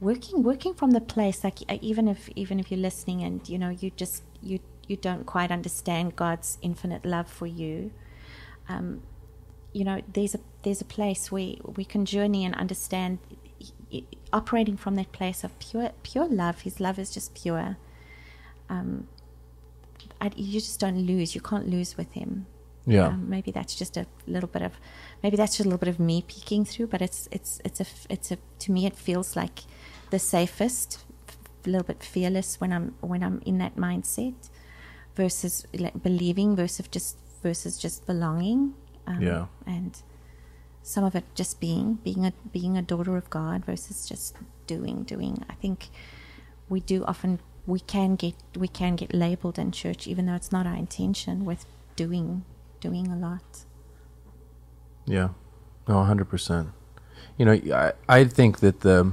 working 0.00 0.42
working 0.42 0.74
from 0.74 0.92
the 0.92 1.00
place. 1.00 1.42
Like 1.42 1.58
uh, 1.68 1.78
even 1.80 2.08
if 2.08 2.28
even 2.36 2.60
if 2.60 2.70
you're 2.70 2.86
listening 2.90 3.22
and 3.22 3.46
you 3.48 3.58
know 3.58 3.70
you 3.70 3.90
just 3.90 4.22
you 4.40 4.60
you 4.86 4.96
don't 4.96 5.26
quite 5.26 5.50
understand 5.50 6.16
God's 6.16 6.58
infinite 6.62 7.04
love 7.04 7.28
for 7.28 7.46
you 7.46 7.90
um, 8.68 9.02
you 9.72 9.84
know 9.84 10.00
there's 10.12 10.34
a 10.34 10.40
there's 10.62 10.80
a 10.80 10.84
place 10.84 11.30
where 11.30 11.54
we 11.76 11.84
can 11.84 12.04
journey 12.04 12.44
and 12.44 12.54
understand 12.54 13.18
operating 14.32 14.76
from 14.76 14.94
that 14.96 15.12
place 15.12 15.44
of 15.44 15.58
pure 15.58 15.90
pure 16.02 16.26
love. 16.28 16.62
His 16.62 16.80
love 16.80 16.98
is 16.98 17.10
just 17.10 17.34
pure. 17.34 17.76
Um, 18.68 19.06
I, 20.20 20.30
you 20.36 20.60
just 20.60 20.80
don't 20.80 20.98
lose. 21.06 21.34
You 21.34 21.40
can't 21.40 21.68
lose 21.68 21.96
with 21.96 22.12
him. 22.12 22.46
Yeah. 22.86 23.06
um, 23.08 23.30
maybe 23.30 23.50
that's 23.50 23.74
just 23.74 23.96
a 23.96 24.06
little 24.26 24.48
bit 24.48 24.60
of 24.60 24.72
maybe 25.22 25.38
that's 25.38 25.56
just 25.56 25.60
a 25.66 25.68
little 25.70 25.78
bit 25.78 25.88
of 25.88 25.98
me 25.98 26.20
peeking 26.28 26.66
through 26.66 26.88
but 26.88 27.00
it's 27.00 27.30
it's 27.32 27.58
it's 27.64 27.80
a 27.80 27.86
it's 28.10 28.30
a 28.30 28.36
to 28.58 28.72
me 28.72 28.84
it 28.84 28.94
feels 28.94 29.34
like 29.36 29.60
the 30.10 30.18
safest 30.18 31.02
a 31.64 31.70
little 31.70 31.86
bit 31.86 32.02
fearless 32.04 32.60
when 32.60 32.74
i'm 32.74 32.94
when 33.00 33.22
i'm 33.22 33.40
in 33.46 33.56
that 33.56 33.76
mindset 33.76 34.34
versus 35.16 35.66
like 35.78 36.02
believing 36.02 36.54
versus 36.54 36.86
just 36.88 37.16
versus 37.42 37.78
just 37.78 38.04
belonging. 38.06 38.74
Um, 39.06 39.22
Yeah. 39.22 39.46
and 39.66 39.96
some 40.84 41.02
of 41.02 41.16
it 41.16 41.24
just 41.34 41.60
being 41.60 41.94
being 42.04 42.26
a 42.26 42.32
being 42.52 42.76
a 42.76 42.82
daughter 42.82 43.16
of 43.16 43.28
god 43.30 43.64
versus 43.64 44.06
just 44.06 44.36
doing 44.66 45.02
doing. 45.02 45.42
I 45.48 45.54
think 45.54 45.88
we 46.68 46.80
do 46.80 47.04
often 47.04 47.40
we 47.66 47.80
can 47.80 48.14
get 48.16 48.34
we 48.54 48.68
can 48.68 48.94
get 48.94 49.14
labeled 49.14 49.58
in 49.58 49.72
church 49.72 50.06
even 50.06 50.26
though 50.26 50.34
it's 50.34 50.52
not 50.52 50.66
our 50.66 50.76
intention 50.76 51.44
with 51.46 51.64
doing 51.96 52.44
doing 52.80 53.08
a 53.08 53.16
lot. 53.16 53.64
Yeah, 55.06 55.30
no, 55.88 56.02
hundred 56.04 56.28
percent. 56.28 56.68
You 57.38 57.46
know, 57.46 57.52
I 57.74 57.92
I 58.08 58.24
think 58.24 58.60
that 58.60 58.80
the 58.80 59.12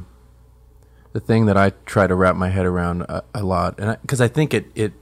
the 1.14 1.22
thing 1.22 1.46
that 1.46 1.56
I 1.56 1.72
try 1.86 2.06
to 2.06 2.16
wrap 2.16 2.36
my 2.36 2.50
head 2.50 2.66
around 2.66 3.04
a, 3.04 3.24
a 3.34 3.44
lot, 3.44 3.80
and 3.80 3.98
because 4.02 4.22
I, 4.22 4.28
think 4.28 4.54
it 4.54 4.66
it 4.76 4.94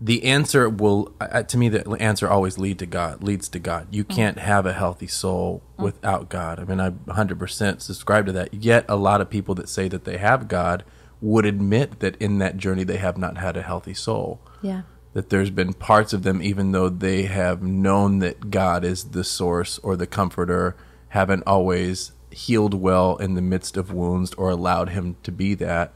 the 0.00 0.24
answer 0.24 0.68
will 0.68 1.12
uh, 1.20 1.42
to 1.42 1.58
me 1.58 1.68
the 1.68 1.88
answer 2.00 2.28
always 2.28 2.58
lead 2.58 2.78
to 2.78 2.86
God 2.86 3.22
leads 3.22 3.48
to 3.50 3.58
God. 3.58 3.88
You 3.90 4.04
can't 4.04 4.38
have 4.38 4.66
a 4.66 4.72
healthy 4.72 5.06
soul 5.06 5.62
without 5.76 6.28
God. 6.28 6.58
I 6.58 6.64
mean, 6.64 6.80
I 6.80 6.92
hundred 7.12 7.38
percent 7.38 7.82
subscribe 7.82 8.26
to 8.26 8.32
that. 8.32 8.54
Yet 8.54 8.84
a 8.88 8.96
lot 8.96 9.20
of 9.20 9.28
people 9.28 9.54
that 9.56 9.68
say 9.68 9.88
that 9.88 10.04
they 10.04 10.16
have 10.16 10.48
God 10.48 10.84
would 11.20 11.44
admit 11.44 12.00
that 12.00 12.16
in 12.16 12.38
that 12.38 12.56
journey 12.56 12.82
they 12.82 12.96
have 12.96 13.18
not 13.18 13.36
had 13.36 13.54
a 13.56 13.62
healthy 13.62 13.92
soul 13.92 14.40
yeah 14.62 14.82
that 15.12 15.28
there's 15.30 15.50
been 15.50 15.72
parts 15.72 16.12
of 16.12 16.22
them, 16.22 16.40
even 16.42 16.72
though 16.72 16.88
they 16.88 17.24
have 17.24 17.62
known 17.62 18.20
that 18.20 18.50
God 18.50 18.84
is 18.84 19.10
the 19.10 19.24
source 19.24 19.78
or 19.78 19.96
the 19.96 20.06
comforter, 20.06 20.76
haven't 21.08 21.42
always 21.46 22.12
healed 22.30 22.74
well 22.74 23.16
in 23.16 23.34
the 23.34 23.42
midst 23.42 23.76
of 23.76 23.92
wounds 23.92 24.32
or 24.34 24.50
allowed 24.50 24.90
Him 24.90 25.16
to 25.24 25.32
be 25.32 25.54
that. 25.54 25.92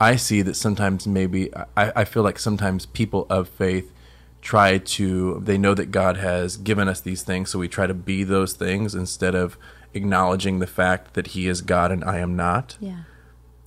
I 0.00 0.16
see 0.16 0.42
that 0.42 0.54
sometimes 0.54 1.06
maybe, 1.06 1.52
I, 1.76 1.92
I 1.96 2.04
feel 2.04 2.22
like 2.22 2.38
sometimes 2.38 2.86
people 2.86 3.26
of 3.28 3.48
faith 3.48 3.92
try 4.40 4.78
to, 4.78 5.40
they 5.44 5.58
know 5.58 5.74
that 5.74 5.90
God 5.90 6.18
has 6.18 6.56
given 6.56 6.88
us 6.88 7.00
these 7.00 7.22
things, 7.22 7.50
so 7.50 7.58
we 7.58 7.68
try 7.68 7.86
to 7.86 7.94
be 7.94 8.22
those 8.24 8.52
things 8.52 8.94
instead 8.94 9.34
of 9.34 9.58
acknowledging 9.94 10.60
the 10.60 10.66
fact 10.66 11.14
that 11.14 11.28
He 11.28 11.48
is 11.48 11.60
God 11.62 11.90
and 11.90 12.04
I 12.04 12.18
am 12.18 12.36
not. 12.36 12.76
yeah 12.80 13.02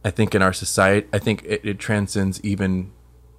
I 0.03 0.09
think 0.09 0.33
in 0.33 0.41
our 0.41 0.53
society, 0.53 1.07
I 1.13 1.19
think 1.19 1.43
it, 1.45 1.61
it 1.63 1.77
transcends 1.79 2.41
even 2.43 2.91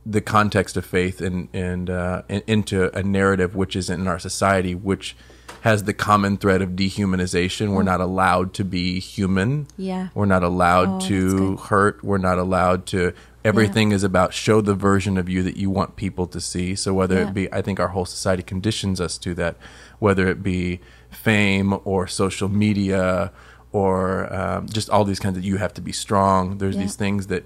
the 0.06 0.20
context 0.20 0.76
of 0.76 0.84
faith 0.84 1.20
and 1.20 1.48
and 1.52 1.90
uh, 1.90 2.22
in- 2.28 2.42
into 2.46 2.96
a 2.96 3.02
narrative 3.02 3.54
which 3.56 3.74
is 3.74 3.90
in 3.90 4.06
our 4.06 4.18
society, 4.18 4.74
which 4.74 5.16
has 5.62 5.84
the 5.84 5.92
common 5.94 6.36
thread 6.36 6.60
of 6.60 6.70
dehumanization. 6.70 7.72
We're 7.72 7.84
not 7.84 8.00
allowed 8.00 8.52
to 8.54 8.64
be 8.64 8.98
human. 8.98 9.68
Yeah. 9.76 10.08
We're 10.14 10.26
not 10.26 10.42
allowed 10.42 10.88
Oh, 11.02 11.06
to 11.08 11.56
hurt. 11.56 12.02
We're 12.02 12.18
not 12.18 12.38
allowed 12.38 12.84
to. 12.86 13.12
Everything 13.44 13.92
is 13.92 14.02
about 14.04 14.34
show 14.34 14.60
the 14.60 14.74
version 14.74 15.16
of 15.16 15.28
you 15.28 15.42
that 15.44 15.56
you 15.56 15.70
want 15.70 15.94
people 15.96 16.26
to 16.28 16.40
see. 16.40 16.74
So 16.74 16.92
whether 16.92 17.16
Yeah. 17.16 17.28
it 17.28 17.34
be, 17.34 17.52
I 17.52 17.62
think 17.62 17.78
our 17.78 17.88
whole 17.88 18.04
society 18.04 18.42
conditions 18.42 19.00
us 19.00 19.16
to 19.18 19.34
that, 19.34 19.56
whether 20.00 20.26
it 20.28 20.42
be 20.42 20.80
fame 21.10 21.78
or 21.84 22.06
social 22.08 22.48
media 22.48 23.30
or 23.70 24.32
um, 24.34 24.66
just 24.68 24.90
all 24.90 25.04
these 25.04 25.20
kinds 25.20 25.38
of 25.38 25.44
you 25.44 25.56
have 25.58 25.74
to 25.74 25.80
be 25.80 25.92
strong. 25.92 26.58
There's 26.58 26.74
Yeah. 26.74 26.82
these 26.82 26.96
things 26.96 27.28
that 27.28 27.44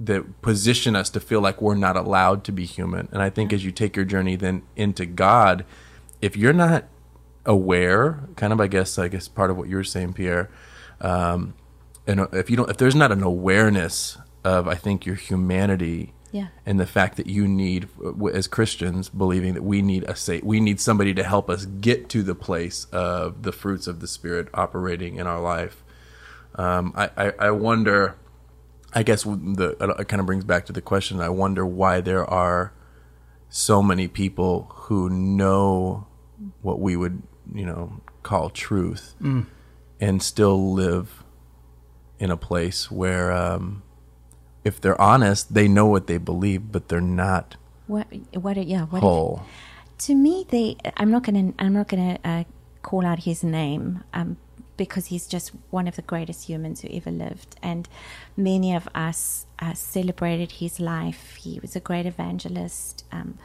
that 0.00 0.42
position 0.42 0.96
us 0.96 1.10
to 1.10 1.20
feel 1.20 1.40
like 1.40 1.60
we're 1.62 1.74
not 1.76 1.96
allowed 1.96 2.42
to 2.44 2.50
be 2.52 2.64
human. 2.64 3.08
And 3.12 3.20
I 3.22 3.30
think 3.30 3.52
as 3.52 3.64
you 3.64 3.70
take 3.70 3.94
your 3.94 4.04
journey 4.04 4.34
then 4.36 4.62
into 4.74 5.06
God, 5.06 5.64
if 6.20 6.36
you're 6.36 6.52
not 6.54 6.84
aware, 7.46 8.28
kind 8.36 8.52
of, 8.52 8.60
I 8.60 8.66
guess, 8.68 8.98
I 8.98 9.08
guess 9.08 9.28
part 9.28 9.50
of 9.50 9.56
what 9.56 9.68
you 9.68 9.76
were 9.76 9.84
saying, 9.84 10.12
Pierre, 10.14 10.50
um, 11.00 11.54
and 12.06 12.26
if 12.32 12.50
you 12.50 12.56
don't, 12.56 12.70
if 12.70 12.76
there's 12.76 12.94
not 12.94 13.12
an 13.12 13.22
awareness 13.22 14.18
of, 14.44 14.66
I 14.68 14.74
think, 14.74 15.06
your 15.06 15.14
humanity, 15.16 16.12
Yeah. 16.32 16.48
and 16.66 16.80
the 16.80 16.86
fact 16.86 17.16
that 17.16 17.26
you 17.26 17.46
need, 17.46 17.88
as 18.32 18.46
Christians, 18.48 19.08
believing 19.08 19.54
that 19.54 19.62
we 19.62 19.82
need 19.82 20.04
a 20.04 20.16
sa- 20.16 20.40
we 20.42 20.60
need 20.60 20.80
somebody 20.80 21.12
to 21.14 21.22
help 21.22 21.48
us 21.50 21.66
get 21.66 22.08
to 22.10 22.22
the 22.22 22.34
place 22.34 22.86
of 22.92 23.42
the 23.42 23.52
fruits 23.52 23.86
of 23.86 24.00
the 24.00 24.06
Spirit 24.08 24.48
operating 24.54 25.16
in 25.16 25.26
our 25.26 25.40
life. 25.40 25.84
Um, 26.56 26.92
I, 26.96 27.10
I, 27.16 27.32
I 27.38 27.50
wonder. 27.50 28.16
I 28.94 29.02
guess 29.02 29.22
the 29.24 29.76
it 29.98 30.08
kind 30.08 30.20
of 30.20 30.26
brings 30.26 30.44
back 30.44 30.66
to 30.66 30.72
the 30.72 30.82
question. 30.82 31.20
I 31.20 31.30
wonder 31.30 31.64
why 31.64 32.00
there 32.02 32.24
are 32.28 32.72
so 33.48 33.82
many 33.82 34.06
people 34.08 34.70
who 34.84 35.08
know 35.08 36.06
what 36.60 36.78
we 36.80 36.94
would, 36.96 37.22
you 37.54 37.66
know, 37.66 38.00
call 38.22 38.50
truth, 38.50 39.14
and 40.00 40.22
still 40.22 40.72
live 40.72 41.22
in 42.18 42.30
a 42.30 42.36
place 42.36 42.90
where, 42.90 43.32
um, 43.32 43.82
if 44.64 44.80
they're 44.80 45.00
honest, 45.00 45.54
they 45.54 45.68
know 45.68 45.86
what 45.86 46.06
they 46.06 46.18
believe, 46.18 46.70
but 46.70 46.88
they're 46.88 47.00
not 47.00 47.56
what 47.88 48.06
what 48.34 48.56
yeah 48.64 48.84
what 48.84 48.98
if, 48.98 49.02
whole. 49.02 49.42
to 49.98 50.14
me 50.14 50.46
they 50.50 50.76
i'm 50.96 51.10
not 51.10 51.24
gonna 51.24 51.52
i'm 51.58 51.72
not 51.72 51.88
gonna 51.88 52.16
uh, 52.24 52.44
call 52.80 53.04
out 53.04 53.18
his 53.24 53.42
name 53.42 54.04
um, 54.14 54.36
because 54.76 55.06
he's 55.06 55.26
just 55.26 55.52
one 55.70 55.86
of 55.86 55.96
the 55.96 56.02
greatest 56.02 56.48
humans 56.48 56.80
who 56.80 56.88
ever 56.92 57.10
lived. 57.10 57.56
And 57.62 57.88
many 58.36 58.74
of 58.74 58.88
us 58.94 59.46
uh, 59.60 59.74
celebrated 59.74 60.52
his 60.52 60.80
life. 60.80 61.36
He 61.36 61.60
was 61.60 61.76
a 61.76 61.80
great 61.80 62.06
evangelist 62.06 63.04
um, 63.12 63.38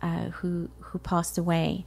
uh, 0.00 0.30
who 0.30 0.70
who 0.80 0.98
passed 0.98 1.36
away 1.36 1.84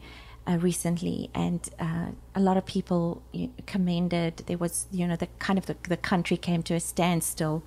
uh, 0.48 0.58
recently, 0.58 1.30
and 1.34 1.70
uh, 1.80 2.08
a 2.34 2.40
lot 2.40 2.58
of 2.58 2.66
people 2.66 3.22
commended. 3.66 4.44
There 4.48 4.58
was, 4.58 4.88
you 4.92 5.08
know, 5.08 5.16
the 5.16 5.28
kind 5.40 5.58
of 5.60 5.66
the, 5.66 5.76
the 5.88 5.98
country 5.98 6.38
came 6.38 6.64
to 6.64 6.76
a 6.76 6.80
standstill, 6.80 7.64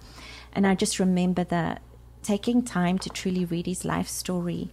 and 0.52 0.66
I 0.66 0.74
just 0.74 0.98
remember 0.98 1.44
the 1.44 1.78
taking 2.22 2.62
time 2.62 2.98
to 2.98 3.08
truly 3.10 3.44
read 3.44 3.66
his 3.66 3.84
life 3.84 4.08
story, 4.08 4.70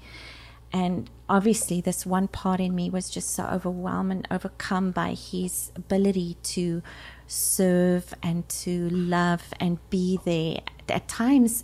and 0.71 1.09
obviously, 1.29 1.81
this 1.81 2.05
one 2.05 2.27
part 2.27 2.59
in 2.59 2.75
me 2.75 2.89
was 2.89 3.09
just 3.09 3.31
so 3.31 3.45
overwhelmed 3.45 4.11
and 4.11 4.27
overcome 4.29 4.91
by 4.91 5.13
his 5.13 5.71
ability 5.75 6.37
to 6.43 6.83
serve 7.27 8.13
and 8.21 8.47
to 8.49 8.89
love 8.89 9.53
and 9.59 9.79
be 9.89 10.19
there. 10.25 10.59
At 10.89 11.07
times, 11.07 11.63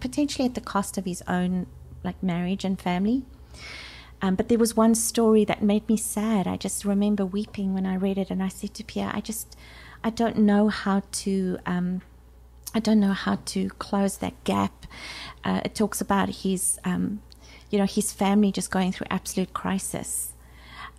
potentially 0.00 0.46
at 0.46 0.54
the 0.54 0.60
cost 0.60 0.98
of 0.98 1.04
his 1.04 1.22
own 1.28 1.66
like 2.02 2.22
marriage 2.22 2.64
and 2.64 2.80
family. 2.80 3.24
Um, 4.20 4.34
but 4.34 4.48
there 4.48 4.58
was 4.58 4.76
one 4.76 4.94
story 4.94 5.44
that 5.44 5.62
made 5.62 5.88
me 5.88 5.96
sad. 5.96 6.46
I 6.46 6.56
just 6.56 6.84
remember 6.84 7.24
weeping 7.24 7.74
when 7.74 7.86
I 7.86 7.96
read 7.96 8.18
it, 8.18 8.30
and 8.30 8.42
I 8.42 8.48
said 8.48 8.74
to 8.74 8.84
Pierre, 8.84 9.12
"I 9.14 9.20
just, 9.20 9.56
I 10.02 10.10
don't 10.10 10.38
know 10.38 10.68
how 10.68 11.02
to, 11.22 11.58
um, 11.66 12.02
I 12.74 12.80
don't 12.80 13.00
know 13.00 13.12
how 13.12 13.36
to 13.46 13.68
close 13.70 14.18
that 14.18 14.42
gap." 14.44 14.86
Uh, 15.44 15.60
it 15.64 15.74
talks 15.74 16.00
about 16.00 16.28
his, 16.28 16.78
um, 16.84 17.22
you 17.70 17.78
know, 17.78 17.86
his 17.86 18.12
family 18.12 18.50
just 18.50 18.70
going 18.70 18.92
through 18.92 19.06
absolute 19.10 19.52
crisis, 19.54 20.32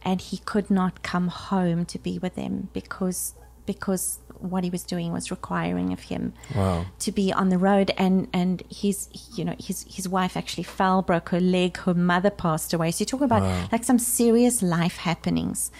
and 0.02 0.22
he 0.22 0.38
could 0.38 0.70
not 0.72 1.04
come 1.04 1.28
home 1.28 1.86
to 1.86 2.00
be 2.00 2.20
with 2.20 2.36
them 2.36 2.70
because 2.74 3.34
because 3.66 4.20
what 4.40 4.64
he 4.64 4.70
was 4.70 4.84
doing 4.84 5.12
was 5.14 5.30
requiring 5.32 5.94
of 5.94 6.02
him 6.02 6.34
Wow. 6.56 6.86
to 7.00 7.12
be 7.12 7.32
on 7.34 7.50
the 7.50 7.58
road. 7.58 7.92
And 7.98 8.28
and 8.34 8.64
his 8.70 9.08
you 9.36 9.44
know 9.46 9.56
his 9.60 9.86
his 9.90 10.08
wife 10.08 10.36
actually 10.38 10.64
fell 10.64 11.02
broke 11.02 11.30
her 11.30 11.40
leg 11.40 11.78
her 11.78 11.94
mother 11.94 12.30
passed 12.30 12.74
away. 12.74 12.92
So 12.92 13.02
you 13.02 13.06
talk 13.06 13.22
about 13.22 13.44
like 13.72 13.84
some 13.84 14.00
serious 14.00 14.62
life 14.62 14.98
happenings. 14.98 15.72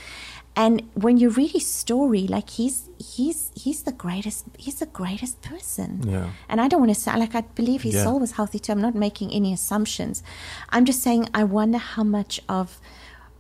And 0.56 0.82
when 0.94 1.18
you 1.18 1.30
read 1.30 1.52
his 1.52 1.68
story 1.68 2.28
like 2.28 2.50
he's 2.50 2.90
he's 2.98 3.52
he's 3.56 3.84
the 3.84 3.92
greatest 3.94 4.46
he's 4.58 4.80
the 4.80 4.88
greatest 4.88 5.42
person. 5.42 6.04
Yeah. 6.06 6.32
and 6.50 6.60
i 6.60 6.68
don't 6.68 6.82
want 6.82 6.94
to 6.94 7.00
say 7.00 7.16
like 7.18 7.34
i 7.36 7.42
believe 7.42 7.84
his 7.84 7.96
Yeah. 7.96 8.04
soul 8.04 8.20
was 8.20 8.32
healthy 8.34 8.60
too. 8.60 8.72
I'm 8.74 8.82
not 8.82 8.96
making 8.96 9.32
any 9.32 9.54
assumptions. 9.54 10.22
I'm 10.70 10.86
just 10.86 11.02
saying 11.02 11.30
i 11.34 11.44
wonder 11.44 11.78
how 11.78 12.04
much 12.04 12.42
of 12.50 12.82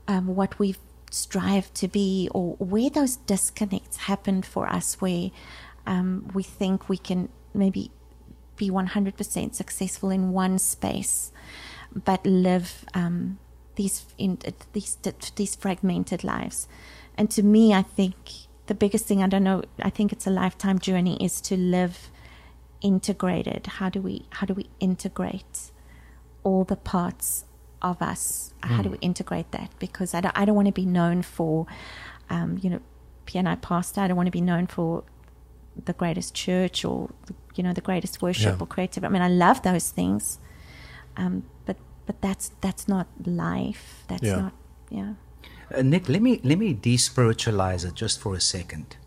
um, 0.07 0.27
what 0.39 0.57
we've 0.59 0.79
strive 1.09 1.73
to 1.73 1.87
be 1.87 2.29
or 2.33 2.53
where 2.57 2.89
those 2.89 3.17
disconnects 3.17 3.97
happened 3.97 4.45
for 4.45 4.67
us 4.67 4.95
where 5.01 5.31
um, 5.87 6.29
we 6.33 6.43
think 6.43 6.89
we 6.89 6.97
can 6.97 7.29
maybe 7.53 7.91
be 8.55 8.69
100% 8.69 9.55
successful 9.55 10.09
in 10.09 10.31
one 10.31 10.59
space 10.59 11.31
but 11.93 12.23
live 12.25 12.85
um, 12.93 13.39
these 13.75 14.05
in 14.17 14.37
these 14.73 14.97
these 15.35 15.55
fragmented 15.55 16.23
lives. 16.23 16.67
And 17.17 17.31
to 17.31 17.41
me 17.41 17.73
i 17.73 17.81
think 17.81 18.15
the 18.67 18.75
biggest 18.75 19.05
thing 19.05 19.23
i 19.23 19.27
don't 19.27 19.43
know 19.43 19.63
i 19.81 19.89
think 19.89 20.11
it's 20.11 20.27
a 20.27 20.29
lifetime 20.29 20.77
journey 20.77 21.17
is 21.23 21.41
to 21.41 21.57
live 21.57 22.11
integrated. 22.81 23.67
How 23.67 23.89
do 23.89 24.01
we 24.01 24.25
how 24.31 24.45
do 24.45 24.53
we 24.53 24.69
integrate 24.79 25.71
all 26.43 26.63
the 26.63 26.75
parts 26.75 27.45
of 27.81 28.01
us 28.01 28.53
how 28.61 28.81
do 28.81 28.89
we 28.89 28.97
integrate 28.99 29.51
that? 29.51 29.69
Because 29.79 30.13
i 30.13 30.19
don't, 30.21 30.37
I 30.37 30.43
don't 30.45 30.55
want 30.55 30.67
to 30.67 30.71
be 30.73 30.85
known 30.85 31.21
for 31.21 31.65
um, 32.29 32.59
you 32.61 32.69
know 32.69 32.79
piano 33.25 33.55
pastor 33.55 34.01
i 34.01 34.07
don't 34.07 34.17
want 34.17 34.27
to 34.27 34.31
be 34.31 34.41
known 34.41 34.67
for 34.67 35.03
the 35.85 35.93
greatest 35.93 36.33
church 36.33 36.83
or 36.83 37.09
you 37.55 37.63
know 37.63 37.73
the 37.73 37.81
greatest 37.81 38.21
worship 38.21 38.55
Yeah. 38.57 38.63
or 38.63 38.67
creative. 38.67 39.03
I 39.05 39.09
mean 39.09 39.21
i 39.21 39.29
love 39.29 39.61
those 39.63 39.89
things 39.91 40.39
um, 41.17 41.43
but 41.65 41.77
but 42.05 42.21
that's 42.21 42.51
that's 42.61 42.87
not 42.87 43.07
life. 43.25 44.03
That's 44.07 44.23
Yeah. 44.23 44.35
not 44.41 44.53
yeah. 44.89 45.13
Uh, 45.75 45.81
Nick, 45.83 46.09
let 46.09 46.21
me 46.21 46.39
let 46.43 46.57
me 46.57 46.73
despiritualize 46.73 47.85
it 47.87 47.93
just 47.93 48.19
for 48.19 48.33
a 48.35 48.41
second, 48.41 48.97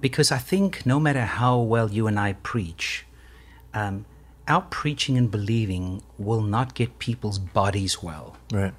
because 0.00 0.32
I 0.32 0.38
think 0.38 0.86
no 0.86 0.98
matter 0.98 1.24
how 1.24 1.58
well 1.58 1.90
you 1.90 2.06
and 2.06 2.18
I 2.18 2.32
preach, 2.42 3.04
um, 3.74 4.06
our 4.50 4.62
preaching 4.80 5.16
and 5.20 5.30
believing 5.30 6.02
will 6.18 6.42
not 6.56 6.74
get 6.74 6.98
people's 6.98 7.38
bodies 7.38 8.02
well. 8.02 8.36
Right. 8.52 8.74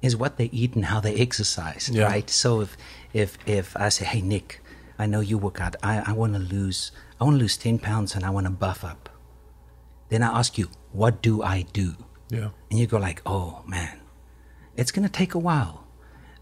Is 0.00 0.16
what 0.16 0.36
they 0.38 0.48
eat 0.60 0.74
and 0.74 0.84
how 0.86 0.98
they 1.00 1.14
exercise, 1.26 1.88
Yeah. 1.92 2.04
right? 2.12 2.28
So 2.28 2.60
if 2.60 2.76
if 3.12 3.30
if 3.46 3.76
I 3.76 3.88
say, 3.90 4.04
hey 4.04 4.22
Nick, 4.22 4.60
I 4.98 5.06
know 5.06 5.20
you 5.20 5.36
work 5.38 5.60
out, 5.60 5.76
I, 5.82 5.94
I 6.10 6.12
want 6.12 6.32
to 6.34 6.42
lose 6.56 6.90
I 7.20 7.24
want 7.24 7.34
to 7.36 7.42
lose 7.44 7.56
ten 7.56 7.78
pounds 7.78 8.14
and 8.16 8.24
I 8.24 8.30
want 8.30 8.46
to 8.46 8.50
buff 8.64 8.82
up, 8.92 9.08
then 10.08 10.22
I 10.22 10.38
ask 10.38 10.58
you, 10.58 10.68
what 10.92 11.22
do 11.22 11.42
I 11.42 11.62
do? 11.72 11.94
Yeah. 12.30 12.48
and 12.70 12.78
you 12.80 12.86
go 12.86 12.96
like, 12.98 13.20
"Oh 13.26 13.62
man, 13.66 14.00
it's 14.76 14.90
gonna 14.90 15.08
take 15.22 15.34
a 15.34 15.38
while." 15.38 15.78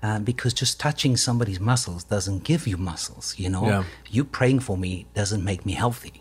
Uh, 0.02 0.18
because 0.18 0.54
just 0.54 0.80
touching 0.80 1.14
somebody's 1.16 1.60
muscles 1.60 2.04
doesn't 2.04 2.42
give 2.44 2.66
you 2.66 2.78
muscles, 2.78 3.34
you 3.38 3.50
know. 3.50 3.66
Yeah. 3.66 3.84
You 4.08 4.24
praying 4.24 4.60
for 4.60 4.76
me 4.78 5.06
doesn't 5.14 5.44
make 5.44 5.66
me 5.66 5.72
healthy. 5.74 6.19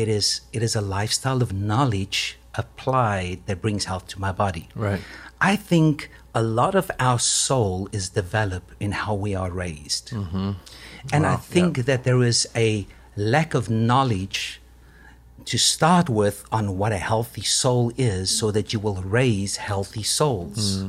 It 0.00 0.08
is 0.08 0.26
it 0.52 0.62
is 0.62 0.74
a 0.76 0.80
lifestyle 0.98 1.40
of 1.46 1.50
knowledge 1.52 2.20
applied 2.62 3.38
that 3.46 3.60
brings 3.64 3.84
health 3.90 4.06
to 4.08 4.20
my 4.26 4.32
body. 4.44 4.68
Right. 4.74 5.00
I 5.40 5.56
think 5.70 6.10
a 6.34 6.42
lot 6.42 6.74
of 6.74 6.90
our 6.98 7.18
soul 7.18 7.88
is 7.92 8.04
developed 8.20 8.70
in 8.80 8.90
how 9.02 9.14
we 9.14 9.32
are 9.42 9.50
raised, 9.50 10.06
and 10.12 10.56
I 11.12 11.34
Wow, 11.34 11.36
think 11.54 11.72
that 11.90 12.00
there 12.04 12.22
is 12.22 12.40
a 12.68 12.86
lack 13.16 13.54
of 13.54 13.64
knowledge 13.70 14.60
to 15.44 15.58
start 15.58 16.08
with 16.08 16.44
on 16.50 16.64
what 16.78 16.92
a 16.92 17.02
healthy 17.10 17.42
soul 17.42 17.92
is 17.96 18.24
so 18.40 18.50
that 18.50 18.72
you 18.72 18.80
will 18.80 19.02
raise 19.20 19.52
healthy 19.70 20.02
souls. 20.02 20.84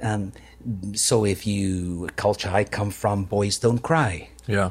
Um, 0.00 0.32
so 0.94 1.24
if 1.24 1.40
you 1.46 2.08
culture 2.16 2.50
I 2.60 2.64
come 2.64 2.90
from, 2.90 3.24
boys 3.24 3.58
don't 3.58 3.82
cry. 3.82 4.28
Yeah. 4.46 4.70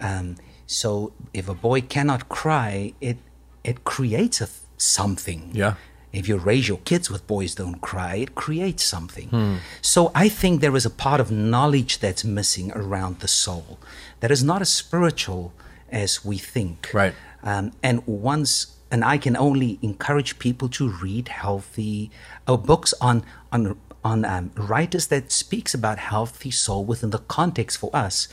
Um, 0.00 0.36
so 0.66 1.12
if 1.32 1.48
a 1.48 1.54
boy 1.54 1.80
cannot 1.82 2.28
cry, 2.28 2.94
it 3.00 3.18
it 3.62 3.84
creates 3.84 4.40
a 4.40 4.46
th- 4.46 4.58
something. 4.76 5.50
Yeah. 5.52 5.74
If 6.12 6.28
you 6.28 6.36
raise 6.36 6.68
your 6.68 6.78
kids 6.78 7.10
with 7.10 7.26
boys 7.26 7.56
don't 7.56 7.80
cry, 7.80 8.16
it 8.16 8.36
creates 8.36 8.84
something. 8.84 9.58
So 9.80 10.12
I 10.14 10.28
think 10.28 10.60
there 10.60 10.76
is 10.76 10.86
a 10.86 10.90
part 10.90 11.20
of 11.20 11.32
knowledge 11.32 11.98
that's 11.98 12.24
missing 12.24 12.70
around 12.72 13.18
the 13.18 13.26
soul 13.26 13.80
that 14.20 14.30
is 14.30 14.44
not 14.44 14.62
as 14.62 14.68
spiritual 14.68 15.52
as 15.90 16.24
we 16.24 16.38
think. 16.38 16.90
Right. 16.94 17.14
Um, 17.42 17.72
and 17.82 18.06
once, 18.06 18.76
and 18.92 19.04
I 19.04 19.18
can 19.18 19.36
only 19.36 19.78
encourage 19.82 20.38
people 20.38 20.68
to 20.70 20.88
read 20.88 21.28
healthy 21.28 22.12
uh, 22.46 22.56
books 22.56 22.94
on 23.00 23.24
on 23.50 23.76
on 24.04 24.24
um, 24.24 24.50
writers 24.54 25.06
that 25.08 25.32
speaks 25.32 25.74
about 25.74 25.98
healthy 25.98 26.50
soul 26.50 26.84
within 26.84 27.10
the 27.10 27.18
context 27.18 27.78
for 27.78 27.90
us 27.96 28.28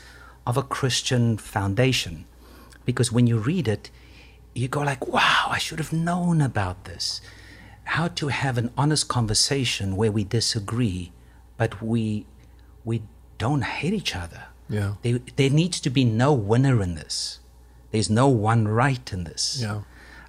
of 0.46 0.56
a 0.56 0.62
Christian 0.62 1.36
foundation, 1.38 2.24
because 2.84 3.12
when 3.12 3.26
you 3.26 3.38
read 3.38 3.68
it, 3.68 3.90
you 4.54 4.68
go 4.68 4.80
like, 4.80 5.06
"Wow, 5.06 5.46
I 5.48 5.58
should 5.58 5.78
have 5.78 5.92
known 5.92 6.40
about 6.40 6.84
this." 6.84 7.20
How 7.84 8.08
to 8.08 8.28
have 8.28 8.58
an 8.58 8.70
honest 8.76 9.08
conversation 9.08 9.96
where 9.96 10.12
we 10.12 10.24
disagree, 10.24 11.12
but 11.56 11.82
we 11.82 12.26
we 12.84 13.02
don't 13.38 13.64
hate 13.64 13.94
each 13.94 14.14
other. 14.14 14.44
Yeah. 14.68 14.94
There, 15.02 15.18
there 15.36 15.50
needs 15.50 15.80
to 15.80 15.90
be 15.90 16.04
no 16.04 16.32
winner 16.32 16.82
in 16.82 16.94
this. 16.94 17.40
There's 17.90 18.08
no 18.08 18.28
one 18.28 18.66
right 18.66 19.12
in 19.12 19.24
this. 19.24 19.60
Yeah. 19.60 19.82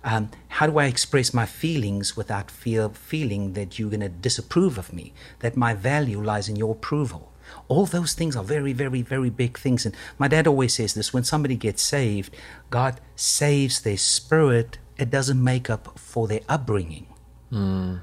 Um, 0.03 0.31
how 0.49 0.67
do 0.67 0.77
I 0.79 0.85
express 0.85 1.33
my 1.33 1.45
feelings 1.45 2.17
without 2.17 2.51
feel, 2.51 2.89
feeling 2.89 3.53
that 3.53 3.79
you're 3.79 3.89
going 3.89 4.01
to 4.01 4.09
disapprove 4.09 4.77
of 4.77 4.91
me, 4.91 5.13
that 5.39 5.55
my 5.55 5.73
value 5.73 6.21
lies 6.21 6.49
in 6.49 6.57
your 6.57 6.73
approval? 6.73 7.31
All 7.67 7.85
those 7.85 8.13
things 8.13 8.35
are 8.35 8.43
very, 8.43 8.73
very, 8.73 9.01
very 9.01 9.29
big 9.29 9.57
things. 9.57 9.85
And 9.85 9.95
my 10.17 10.27
dad 10.27 10.47
always 10.47 10.73
says 10.75 10.93
this 10.93 11.13
when 11.13 11.23
somebody 11.23 11.55
gets 11.55 11.81
saved, 11.81 12.35
God 12.69 12.99
saves 13.15 13.81
their 13.81 13.97
spirit, 13.97 14.77
it 14.97 15.09
doesn't 15.09 15.41
make 15.43 15.69
up 15.69 15.97
for 15.97 16.27
their 16.27 16.41
upbringing. 16.49 17.07
Hmm. 17.49 17.97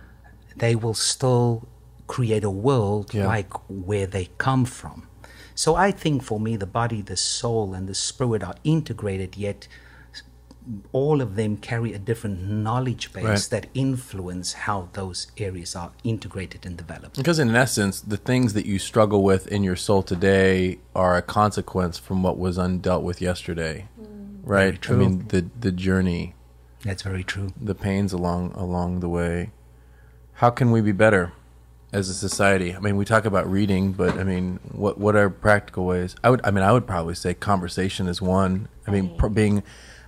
They 0.56 0.74
will 0.74 0.94
still 0.94 1.68
create 2.06 2.42
a 2.44 2.50
world 2.50 3.14
Yeah. 3.14 3.26
like 3.26 3.52
where 3.68 4.06
they 4.06 4.30
come 4.38 4.64
from. 4.64 5.06
So 5.54 5.74
I 5.76 5.90
think 5.92 6.22
for 6.22 6.40
me, 6.40 6.56
the 6.56 6.66
body, 6.66 7.02
the 7.02 7.16
soul, 7.16 7.74
and 7.74 7.86
the 7.88 7.94
spirit 7.94 8.42
are 8.42 8.54
integrated, 8.64 9.36
yet 9.36 9.68
all 10.92 11.20
of 11.20 11.36
them 11.36 11.56
carry 11.56 11.92
a 11.94 11.98
different 11.98 12.42
knowledge 12.48 13.12
base 13.12 13.24
Right. 13.24 13.48
that 13.50 13.66
influence 13.74 14.52
how 14.52 14.88
those 14.92 15.26
areas 15.38 15.74
are 15.74 15.90
integrated 16.04 16.64
and 16.66 16.76
developed. 16.76 17.16
Because 17.16 17.38
in 17.38 17.54
essence, 17.56 18.00
the 18.00 18.16
things 18.16 18.52
that 18.52 18.66
you 18.66 18.78
struggle 18.78 19.22
with 19.22 19.46
in 19.48 19.62
your 19.64 19.76
soul 19.76 20.02
today 20.02 20.78
are 20.94 21.16
a 21.16 21.22
consequence 21.22 21.98
from 21.98 22.22
what 22.22 22.38
was 22.38 22.58
undealt 22.58 23.02
with 23.02 23.20
yesterday. 23.20 23.88
Mm. 24.00 24.06
Right? 24.44 24.80
true. 24.80 24.96
I 24.96 24.98
mean 24.98 25.24
the 25.28 25.46
the 25.60 25.72
journey, 25.72 26.34
That's 26.84 27.02
very 27.02 27.24
true. 27.24 27.52
the 27.60 27.74
pains 27.74 28.12
along 28.12 28.52
along 28.52 29.00
the 29.00 29.08
way. 29.08 29.50
How 30.34 30.50
can 30.50 30.70
we 30.70 30.80
be 30.80 30.92
better 30.92 31.32
as 31.92 32.08
a 32.08 32.14
society? 32.14 32.74
I 32.74 32.80
mean, 32.80 32.96
we 32.96 33.04
talk 33.04 33.24
about 33.26 33.50
reading, 33.50 33.92
but 33.92 34.16
I 34.18 34.24
mean, 34.24 34.58
what 34.72 34.98
what 34.98 35.14
are 35.16 35.28
practical 35.28 35.84
ways? 35.84 36.16
I 36.24 36.30
would 36.30 36.40
I 36.44 36.50
mean, 36.50 36.64
I 36.64 36.72
would 36.72 36.86
probably 36.86 37.14
say 37.14 37.34
conversation 37.34 38.06
is 38.08 38.22
one. 38.22 38.68
I 38.86 38.90
mean, 38.90 39.16
pr- 39.16 39.28
being 39.28 39.62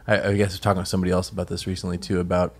I, 0.06 0.30
I 0.30 0.34
guess 0.34 0.50
I 0.50 0.54
was 0.54 0.60
talking 0.60 0.82
to 0.82 0.88
somebody 0.88 1.12
else 1.12 1.30
about 1.30 1.48
this 1.48 1.66
recently 1.66 1.98
too 1.98 2.20
about 2.20 2.54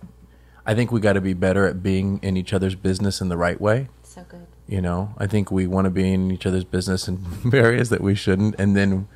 I 0.65 0.75
think 0.75 0.91
we 0.91 1.01
got 1.01 1.13
to 1.13 1.21
be 1.21 1.33
better 1.33 1.67
at 1.67 1.83
being 1.83 2.19
in 2.21 2.37
each 2.37 2.53
other's 2.53 2.75
business 2.75 3.19
in 3.19 3.29
the 3.29 3.37
right 3.37 3.59
way. 3.59 3.89
so 4.03 4.23
good 4.29 4.47
You 4.67 4.81
know, 4.81 5.13
I 5.17 5.27
think 5.27 5.51
we 5.51 5.67
want 5.67 5.85
to 5.85 5.91
be 5.91 6.13
in 6.13 6.31
each 6.31 6.45
other's 6.45 6.63
business 6.63 7.07
in 7.07 7.25
areas 7.53 7.89
that 7.89 8.01
we 8.01 8.15
shouldn't, 8.15 8.55
and 8.57 8.75
then 8.75 9.07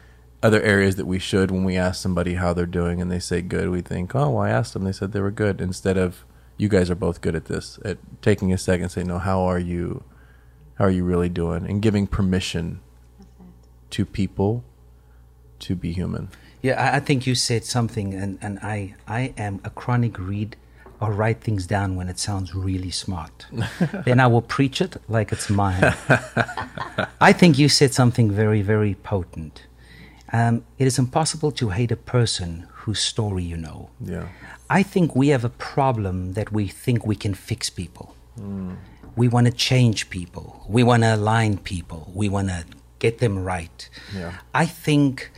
other 0.44 0.62
areas 0.62 0.98
that 0.98 1.06
we 1.06 1.20
should. 1.20 1.50
When 1.50 1.64
we 1.64 1.78
ask 1.78 2.02
somebody 2.02 2.36
how 2.36 2.54
they're 2.54 2.66
doing 2.66 3.02
and 3.02 3.10
they 3.10 3.20
say 3.20 3.42
good, 3.42 3.70
we 3.70 3.82
think, 3.82 4.14
oh, 4.14 4.32
well, 4.32 4.44
I 4.44 4.50
asked 4.50 4.74
them, 4.74 4.84
they 4.84 4.92
said 4.92 5.14
they 5.14 5.22
were 5.22 5.32
good, 5.32 5.62
instead 5.62 5.98
of 5.98 6.26
you 6.58 6.68
guys 6.68 6.90
are 6.90 6.96
both 6.96 7.22
good 7.22 7.36
at 7.36 7.46
this 7.46 7.80
at 7.86 7.98
taking 8.22 8.52
a 8.52 8.58
second 8.58 8.84
and 8.84 8.92
say 8.92 9.04
no 9.04 9.20
how 9.20 9.42
are 9.42 9.60
you 9.60 10.04
how 10.76 10.86
are 10.86 10.92
you 10.92 11.04
really 11.04 11.30
doing 11.30 11.66
and 11.66 11.82
giving 11.82 12.08
permission 12.08 12.82
to 13.90 14.06
people 14.06 14.64
to 15.60 15.76
be 15.76 15.92
human 15.94 16.30
Yeah, 16.62 16.82
I, 16.82 16.98
I 16.98 17.00
think 17.00 17.28
you 17.28 17.36
said 17.36 17.64
something, 17.64 18.14
and, 18.14 18.38
and 18.42 18.60
I, 18.60 18.96
I 19.08 19.34
am 19.38 19.60
a 19.64 19.70
chronic 19.70 20.18
read 20.18 20.56
or 21.00 21.12
write 21.12 21.42
things 21.42 21.68
down 21.68 21.96
when 21.96 22.10
it 22.10 22.18
sounds 22.18 22.56
really 22.56 22.90
smart. 22.92 23.46
then 24.06 24.20
I 24.20 24.28
will 24.28 24.42
preach 24.42 24.82
it 24.82 24.98
like 25.08 25.32
it's 25.32 25.50
mine. 25.50 25.94
I 27.22 27.34
think 27.34 27.60
you 27.60 27.70
said 27.70 27.94
something 27.94 28.32
very, 28.32 28.62
very 28.62 28.96
potent. 28.96 29.64
Um, 30.34 30.66
it 30.78 30.88
is 30.88 30.98
impossible 30.98 31.52
to 31.54 31.70
hate 31.70 31.92
a 31.92 31.96
person 31.96 32.68
whose 32.74 33.00
story 33.00 33.44
you 33.44 33.58
know. 33.58 33.90
yeah 34.04 34.28
I 34.70 34.84
think 34.84 35.16
we 35.16 35.30
have 35.30 35.46
a 35.46 35.50
problem 35.50 36.34
that 36.34 36.52
we 36.52 36.68
think 36.68 37.06
we 37.06 37.16
can 37.16 37.34
fix 37.34 37.70
people. 37.70 38.16
We 39.16 39.28
want 39.28 39.48
to 39.48 39.54
change 39.54 40.10
people. 40.10 40.64
We 40.68 40.84
want 40.84 41.04
to 41.04 41.16
align 41.16 41.58
people. 41.58 42.12
We 42.14 42.30
want 42.30 42.50
to 42.50 42.66
get 43.00 43.18
them 43.18 43.44
right. 43.44 43.90
Yeah. 44.14 44.34
I 44.54 44.66
think 44.66 45.32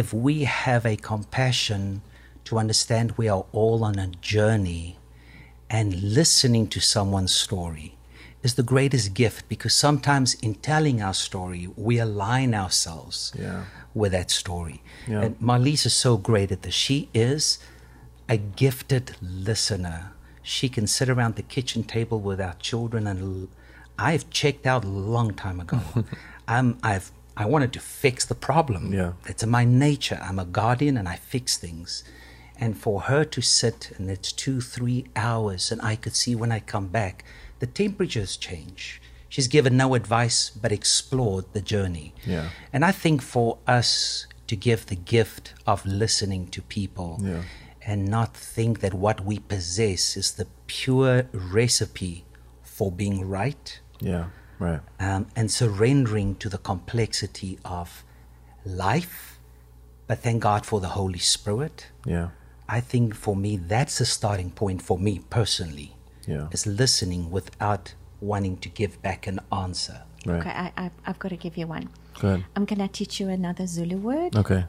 if 0.00 0.12
we 0.12 0.44
have 0.44 0.84
a 0.84 0.96
compassion 1.12 2.02
to 2.44 2.58
understand 2.58 3.06
we 3.16 3.28
are 3.34 3.44
all 3.60 3.82
on 3.88 3.98
a 3.98 4.08
journey 4.34 4.86
and 5.78 5.88
listening 6.20 6.66
to 6.74 6.80
someone's 6.80 7.34
story 7.46 7.88
is 8.42 8.54
the 8.54 8.62
greatest 8.74 9.14
gift 9.14 9.48
because 9.48 9.74
sometimes 9.74 10.34
in 10.46 10.54
telling 10.72 10.98
our 11.06 11.14
story, 11.28 11.62
we 11.88 11.94
align 11.98 12.50
ourselves 12.54 13.32
Yeah. 13.46 13.64
with 14.00 14.12
that 14.12 14.30
story. 14.30 14.78
Yeah. 15.08 15.22
And 15.24 15.32
Marlise 15.40 15.86
is 15.86 15.96
so 16.06 16.12
great 16.30 16.52
at 16.52 16.60
this. 16.62 16.74
She 16.74 16.98
is 17.30 17.58
a 18.28 18.36
gifted 18.36 19.06
listener. 19.48 19.98
She 20.42 20.68
can 20.68 20.86
sit 20.86 21.08
around 21.08 21.32
the 21.36 21.42
kitchen 21.56 21.82
table 21.94 22.20
with 22.28 22.40
our 22.40 22.54
children, 22.68 23.06
and 23.08 23.48
I've 23.98 24.24
checked 24.40 24.64
out 24.72 24.84
a 24.84 24.88
long 25.16 25.34
time 25.34 25.58
ago. 25.64 25.80
I'm, 26.56 26.78
I've, 26.82 27.10
I 27.36 27.44
wanted 27.46 27.72
to 27.74 27.80
fix 27.80 28.24
the 28.24 28.34
problem. 28.34 28.92
Yeah. 28.92 29.12
It's 29.26 29.42
in 29.42 29.50
my 29.50 29.64
nature. 29.64 30.18
I'm 30.22 30.38
a 30.38 30.44
guardian, 30.44 30.96
and 30.96 31.08
I 31.08 31.16
fix 31.16 31.56
things. 31.58 32.04
And 32.58 32.76
for 32.78 33.02
her 33.02 33.24
to 33.24 33.42
sit, 33.42 33.92
and 33.98 34.10
it's 34.10 34.32
two, 34.32 34.60
three 34.60 35.04
hours, 35.14 35.70
and 35.70 35.80
I 35.82 35.96
could 35.96 36.14
see 36.14 36.34
when 36.34 36.50
I 36.52 36.60
come 36.60 36.88
back, 36.88 37.24
the 37.58 37.66
temperatures 37.66 38.36
change. 38.36 39.00
She's 39.28 39.48
given 39.48 39.76
no 39.76 39.94
advice, 39.94 40.50
but 40.50 40.72
explored 40.72 41.44
the 41.52 41.60
journey. 41.60 42.14
Yeah. 42.24 42.48
And 42.72 42.84
I 42.84 42.92
think 42.92 43.20
for 43.20 43.58
us 43.66 44.26
to 44.46 44.56
give 44.56 44.86
the 44.86 44.94
gift 44.96 45.52
of 45.66 45.84
listening 45.84 46.46
to 46.48 46.62
people 46.62 47.18
Yeah. 47.22 47.42
and 47.82 48.08
not 48.08 48.34
think 48.36 48.80
that 48.80 48.94
what 48.94 49.20
we 49.24 49.40
possess 49.40 50.16
is 50.16 50.32
the 50.32 50.46
pure 50.68 51.26
recipe 51.32 52.24
for 52.62 52.92
being 52.92 53.26
right 53.28 53.80
yeah 54.00 54.26
right 54.58 54.80
um, 55.00 55.26
and 55.36 55.50
surrendering 55.50 56.34
to 56.36 56.48
the 56.48 56.58
complexity 56.58 57.58
of 57.64 58.04
life, 58.64 59.38
but 60.06 60.18
thank 60.20 60.42
God 60.42 60.64
for 60.66 60.80
the 60.80 60.88
Holy 60.88 61.18
Spirit. 61.18 61.88
yeah 62.04 62.28
I 62.68 62.80
think 62.80 63.14
for 63.14 63.36
me, 63.36 63.56
that's 63.56 64.00
a 64.00 64.04
starting 64.06 64.50
point 64.50 64.82
for 64.82 64.98
me 64.98 65.20
personally, 65.30 65.94
yeah 66.26 66.48
is 66.52 66.66
listening 66.66 67.30
without 67.30 67.94
wanting 68.20 68.56
to 68.58 68.68
give 68.68 69.00
back 69.02 69.26
an 69.26 69.38
answer. 69.52 70.02
right 70.26 70.40
Okay, 70.40 70.50
I, 70.50 70.72
I, 70.76 70.90
I've 71.06 71.18
got 71.18 71.28
to 71.28 71.36
give 71.36 71.56
you 71.56 71.66
one. 71.68 71.88
go 72.20 72.28
ahead 72.28 72.44
I'm 72.56 72.64
going 72.64 72.80
to 72.80 72.88
teach 72.88 73.20
you 73.20 73.28
another 73.28 73.66
Zulu 73.66 73.96
word. 73.98 74.34
okay 74.36 74.64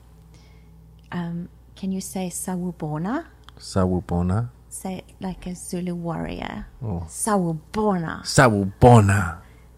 Um, 1.11 1.49
can 1.75 1.91
you 1.91 2.01
say 2.01 2.29
sawubona? 2.29 3.25
sawubona 3.57 4.49
Say 4.69 4.97
it 4.99 5.05
like 5.21 5.47
a 5.47 5.55
Zulu 5.55 5.95
warrior. 5.95 6.67
Oh. 6.83 7.07
Sawubona. 7.07 8.21
sawubona 8.23 9.37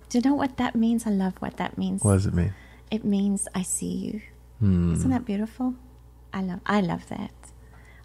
Do 0.10 0.18
you 0.18 0.24
know 0.30 0.36
what 0.36 0.58
that 0.58 0.76
means? 0.76 1.06
I 1.06 1.12
love 1.12 1.36
what 1.40 1.58
that 1.58 1.78
means. 1.78 2.04
what 2.04 2.14
does 2.14 2.26
it 2.26 2.34
mean 2.34 2.54
It 2.92 3.06
means 3.06 3.48
I 3.54 3.62
see 3.62 3.94
you. 3.94 4.22
Hmm. 4.60 4.94
Isn't 4.96 5.10
that 5.12 5.26
beautiful? 5.26 5.76
I 6.34 6.42
love 6.42 6.60
I 6.66 6.82
love 6.82 7.08
that. 7.10 7.32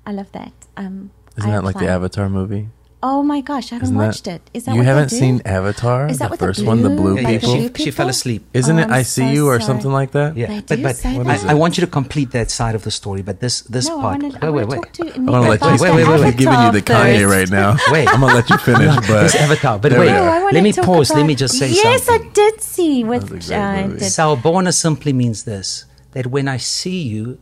I 0.07 0.13
love 0.13 0.31
that. 0.33 0.53
Um, 0.77 1.11
isn't 1.37 1.51
I 1.51 1.55
that 1.55 1.65
like 1.65 1.79
the 1.79 1.89
avatar 1.89 2.29
movie 2.29 2.69
Oh 3.07 3.23
my 3.23 3.41
gosh, 3.43 3.67
I 3.71 3.75
haven't 3.75 3.89
Isn't 3.89 3.99
that- 3.99 4.07
watched 4.07 4.27
it. 4.35 4.41
Is 4.55 4.65
that 4.65 4.71
what 4.71 4.77
you 4.77 4.81
what 4.81 4.87
haven't 4.87 5.11
they 5.11 5.17
do? 5.17 5.25
seen 5.25 5.43
Avatar, 5.45 6.07
Is 6.09 6.19
that 6.21 6.25
the 6.25 6.31
what 6.31 6.39
the 6.39 6.47
first 6.47 6.65
one, 6.65 6.81
the 6.81 6.89
blue- 6.89 6.97
blue 7.03 7.15
like 7.17 7.27
the 7.27 7.33
people? 7.39 7.55
blue 7.55 7.69
she, 7.77 7.85
she 7.85 7.91
fell 7.91 8.05
people? 8.07 8.11
asleep. 8.17 8.43
Isn't 8.61 8.79
Oh, 8.79 8.83
it 8.83 8.85
I'm 8.87 8.93
I 9.01 9.03
so 9.03 9.15
see 9.21 9.29
you 9.37 9.43
or 9.51 9.61
sorry. 9.61 9.67
something 9.69 9.93
like 9.93 10.13
that? 10.13 10.31
Yeah, 10.39 10.47
They 10.47 10.61
but 10.71 10.77
do 10.77 10.83
but 10.85 10.97
say 10.97 11.19
I, 11.19 11.23
that. 11.23 11.45
I 11.53 11.55
want 11.63 11.77
you 11.77 11.83
to 11.87 11.91
complete 12.01 12.31
that 12.39 12.49
side 12.51 12.75
of 12.75 12.83
the 12.87 12.91
story. 13.01 13.21
But 13.29 13.41
this 13.45 13.61
this 13.75 13.87
No, 13.89 13.99
I 13.99 14.03
part. 14.05 14.23
want 14.23 14.33
to. 14.41 14.47
I 14.47 14.51
wait, 14.51 14.67
want 14.69 14.71
wait, 14.71 14.93
to 14.95 15.03
wait. 15.05 15.09
talk 15.13 15.15
to 15.17 15.21
I 15.21 15.23
Nick 15.25 15.31
want 15.35 15.45
to 15.45 15.51
let 15.51 15.59
about 15.61 15.73
you. 15.77 15.83
Wait, 15.85 15.93
wait, 15.97 16.09
wait, 16.09 16.25
I'm 16.29 16.37
giving 16.43 16.61
you 16.65 16.73
the 16.79 16.83
Kanye 16.91 17.25
right 17.37 17.51
now. 17.61 17.71
Wait. 17.95 18.09
I'm 18.09 18.21
gonna 18.23 18.35
let 18.41 18.49
you 18.49 18.59
finish. 18.71 18.95
But 19.09 19.23
This 19.25 19.35
Avatar. 19.35 19.79
But 19.83 19.89
There 19.91 20.01
we 20.01 20.07
wait, 20.07 20.13
go. 20.17 20.25
No, 20.25 20.33
I 20.37 20.39
wanna 20.45 20.55
let 20.57 20.63
me 20.69 20.73
pause. 20.73 21.11
Let 21.19 21.27
me 21.27 21.35
just 21.45 21.55
say 21.61 21.69
something. 21.69 21.85
yes, 21.93 22.05
something. 22.05 22.31
I 22.31 22.33
did 22.33 22.55
see 22.63 23.05
with 23.05 23.23
That 23.29 23.35
was 23.37 23.51
a 23.51 23.55
great 23.55 23.61
uh, 23.61 23.87
movie. 23.89 23.99
did- 24.01 24.13
Sawubona 24.17 24.73
simply 24.73 25.13
means 25.13 25.45
this 25.45 25.85
that 26.17 26.27
when 26.29 26.47
I 26.49 26.57
see 26.59 27.03
you, 27.03 27.39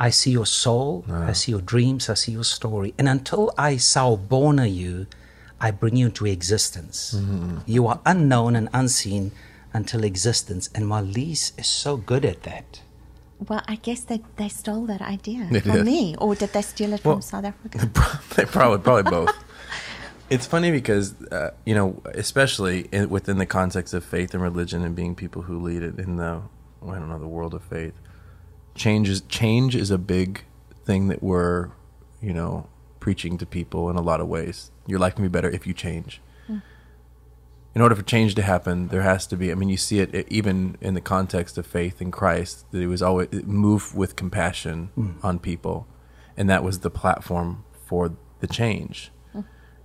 I 0.00 0.08
see 0.10 0.30
your 0.30 0.46
soul, 0.46 1.04
I 1.10 1.32
see 1.34 1.52
your 1.52 1.60
dreams, 1.60 2.08
I 2.08 2.14
see 2.14 2.32
your 2.32 2.44
story. 2.44 2.94
And 2.98 3.06
until 3.06 3.52
I 3.58 3.74
sawubona 3.74 4.66
you, 4.74 5.06
I 5.60 5.70
bring 5.70 5.94
you 5.96 6.06
into 6.06 6.24
existence. 6.26 7.14
You 7.66 7.86
are 7.86 8.00
unknown 8.06 8.56
and 8.56 8.70
unseen 8.72 9.32
until 9.74 10.02
existence. 10.04 10.70
And 10.74 10.86
Marlise 10.86 11.52
is 11.58 11.66
so 11.66 11.98
good 11.98 12.24
at 12.24 12.44
that. 12.44 12.80
Well, 13.46 13.62
I 13.68 13.76
guess 13.76 14.00
they, 14.00 14.22
they 14.36 14.48
stole 14.48 14.86
that 14.86 15.02
idea 15.02 15.48
They 15.50 15.60
from 15.68 15.72
did. 15.76 15.86
me, 15.86 16.14
or 16.18 16.34
did 16.34 16.52
they 16.54 16.62
steal 16.62 16.92
it 16.94 17.04
Well- 17.04 17.16
from 17.16 17.22
South 17.22 17.44
Africa? 17.44 17.78
they 18.36 18.44
probably 18.46 18.78
probably 18.82 19.10
both. 19.10 19.34
It's 20.30 20.46
funny 20.46 20.70
because 20.70 21.20
uh, 21.32 21.50
you 21.66 21.74
know, 21.74 22.00
especially 22.14 22.86
in, 22.92 23.10
within 23.10 23.38
the 23.38 23.46
context 23.46 23.92
of 23.94 24.04
faith 24.04 24.32
and 24.32 24.40
religion 24.40 24.84
and 24.84 24.94
being 24.94 25.16
people 25.16 25.42
who 25.42 25.58
lead 25.60 25.82
it 25.82 25.98
in 25.98 26.16
the 26.16 26.40
I 26.86 26.94
don't 26.94 27.08
know 27.08 27.18
the 27.18 27.26
world 27.26 27.52
of 27.52 27.62
faith. 27.64 27.94
Change 28.80 29.10
is 29.10 29.20
change 29.28 29.76
is 29.76 29.90
a 29.90 29.98
big 29.98 30.46
thing 30.86 31.08
that 31.08 31.22
we're 31.22 31.68
you 32.22 32.32
know 32.32 32.66
preaching 32.98 33.36
to 33.36 33.44
people 33.44 33.90
in 33.90 33.96
a 33.96 34.00
lot 34.00 34.22
of 34.22 34.26
ways. 34.26 34.70
Your 34.86 34.98
life 34.98 35.14
can 35.16 35.22
be 35.22 35.28
better 35.28 35.50
if 35.50 35.66
you 35.66 35.74
change. 35.74 36.22
Hmm. 36.46 36.60
In 37.74 37.82
order 37.82 37.94
for 37.94 38.02
change 38.02 38.34
to 38.36 38.42
happen, 38.42 38.88
there 38.88 39.02
has 39.02 39.26
to 39.26 39.36
be. 39.36 39.52
I 39.52 39.54
mean, 39.54 39.68
you 39.68 39.76
see 39.76 39.98
it 40.00 40.26
even 40.32 40.78
in 40.80 40.94
the 40.94 41.02
context 41.02 41.58
of 41.58 41.66
faith 41.66 42.00
in 42.00 42.10
Christ. 42.10 42.64
That 42.70 42.80
it 42.80 42.86
was 42.86 43.02
always 43.02 43.28
it 43.30 43.46
move 43.46 43.94
with 43.94 44.16
compassion 44.16 44.88
hmm. 44.94 45.10
on 45.22 45.40
people, 45.40 45.86
and 46.34 46.48
that 46.48 46.64
was 46.64 46.78
the 46.78 46.88
platform 46.88 47.66
for 47.84 48.16
the 48.40 48.46
change 48.46 49.12
hmm. 49.34 49.42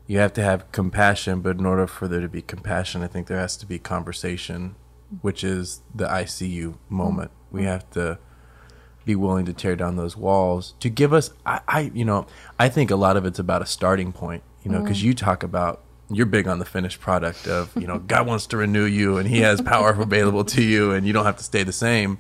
you 0.08 0.20
have 0.20 0.32
to 0.32 0.41
have 0.41 0.72
compassion, 0.72 1.41
but 1.41 1.58
in 1.60 1.66
order 1.66 1.86
for 1.86 2.08
there 2.08 2.22
to 2.22 2.30
be 2.30 2.41
compassion, 2.41 3.04
I 3.04 3.08
think 3.08 3.28
there 3.28 3.39
has 3.39 3.58
to 3.58 3.66
be 3.66 3.78
conversation, 3.78 4.76
which 5.20 5.43
is 5.43 5.82
the 5.93 6.08
ICU 6.08 6.78
moment. 6.88 7.32
We 7.52 7.66
have 7.66 7.89
to 7.89 8.20
be 9.06 9.16
willing 9.16 9.45
to 9.45 9.53
tear 9.53 9.76
down 9.76 9.95
those 9.95 10.18
walls 10.18 10.74
to 10.80 10.89
give 10.89 11.14
us. 11.14 11.32
I, 11.45 11.62
I 11.68 11.80
you 11.93 12.06
know, 12.06 12.26
I 12.60 12.70
think 12.70 12.91
a 12.91 12.95
lot 12.95 13.18
of 13.18 13.26
it's 13.26 13.39
about 13.39 13.62
a 13.62 13.66
starting 13.66 14.12
point. 14.12 14.43
You 14.64 14.72
know, 14.72 14.82
because 14.82 14.99
mm. 14.99 15.03
you 15.03 15.14
talk 15.14 15.43
about 15.43 15.84
you're 16.10 16.26
big 16.26 16.47
on 16.47 16.58
the 16.58 16.66
finished 16.66 16.99
product 16.99 17.47
of 17.47 17.72
you 17.76 17.88
know 17.88 17.99
God 17.99 18.26
wants 18.26 18.47
to 18.47 18.58
renew 18.58 18.86
you 18.86 19.18
and 19.18 19.30
He 19.30 19.39
has 19.39 19.62
power 19.62 19.89
available 20.01 20.43
to 20.45 20.64
you, 20.64 20.91
and 20.91 21.06
you 21.06 21.14
don't 21.14 21.26
have 21.26 21.38
to 21.38 21.43
stay 21.43 21.64
the 21.64 21.72
same. 21.72 22.18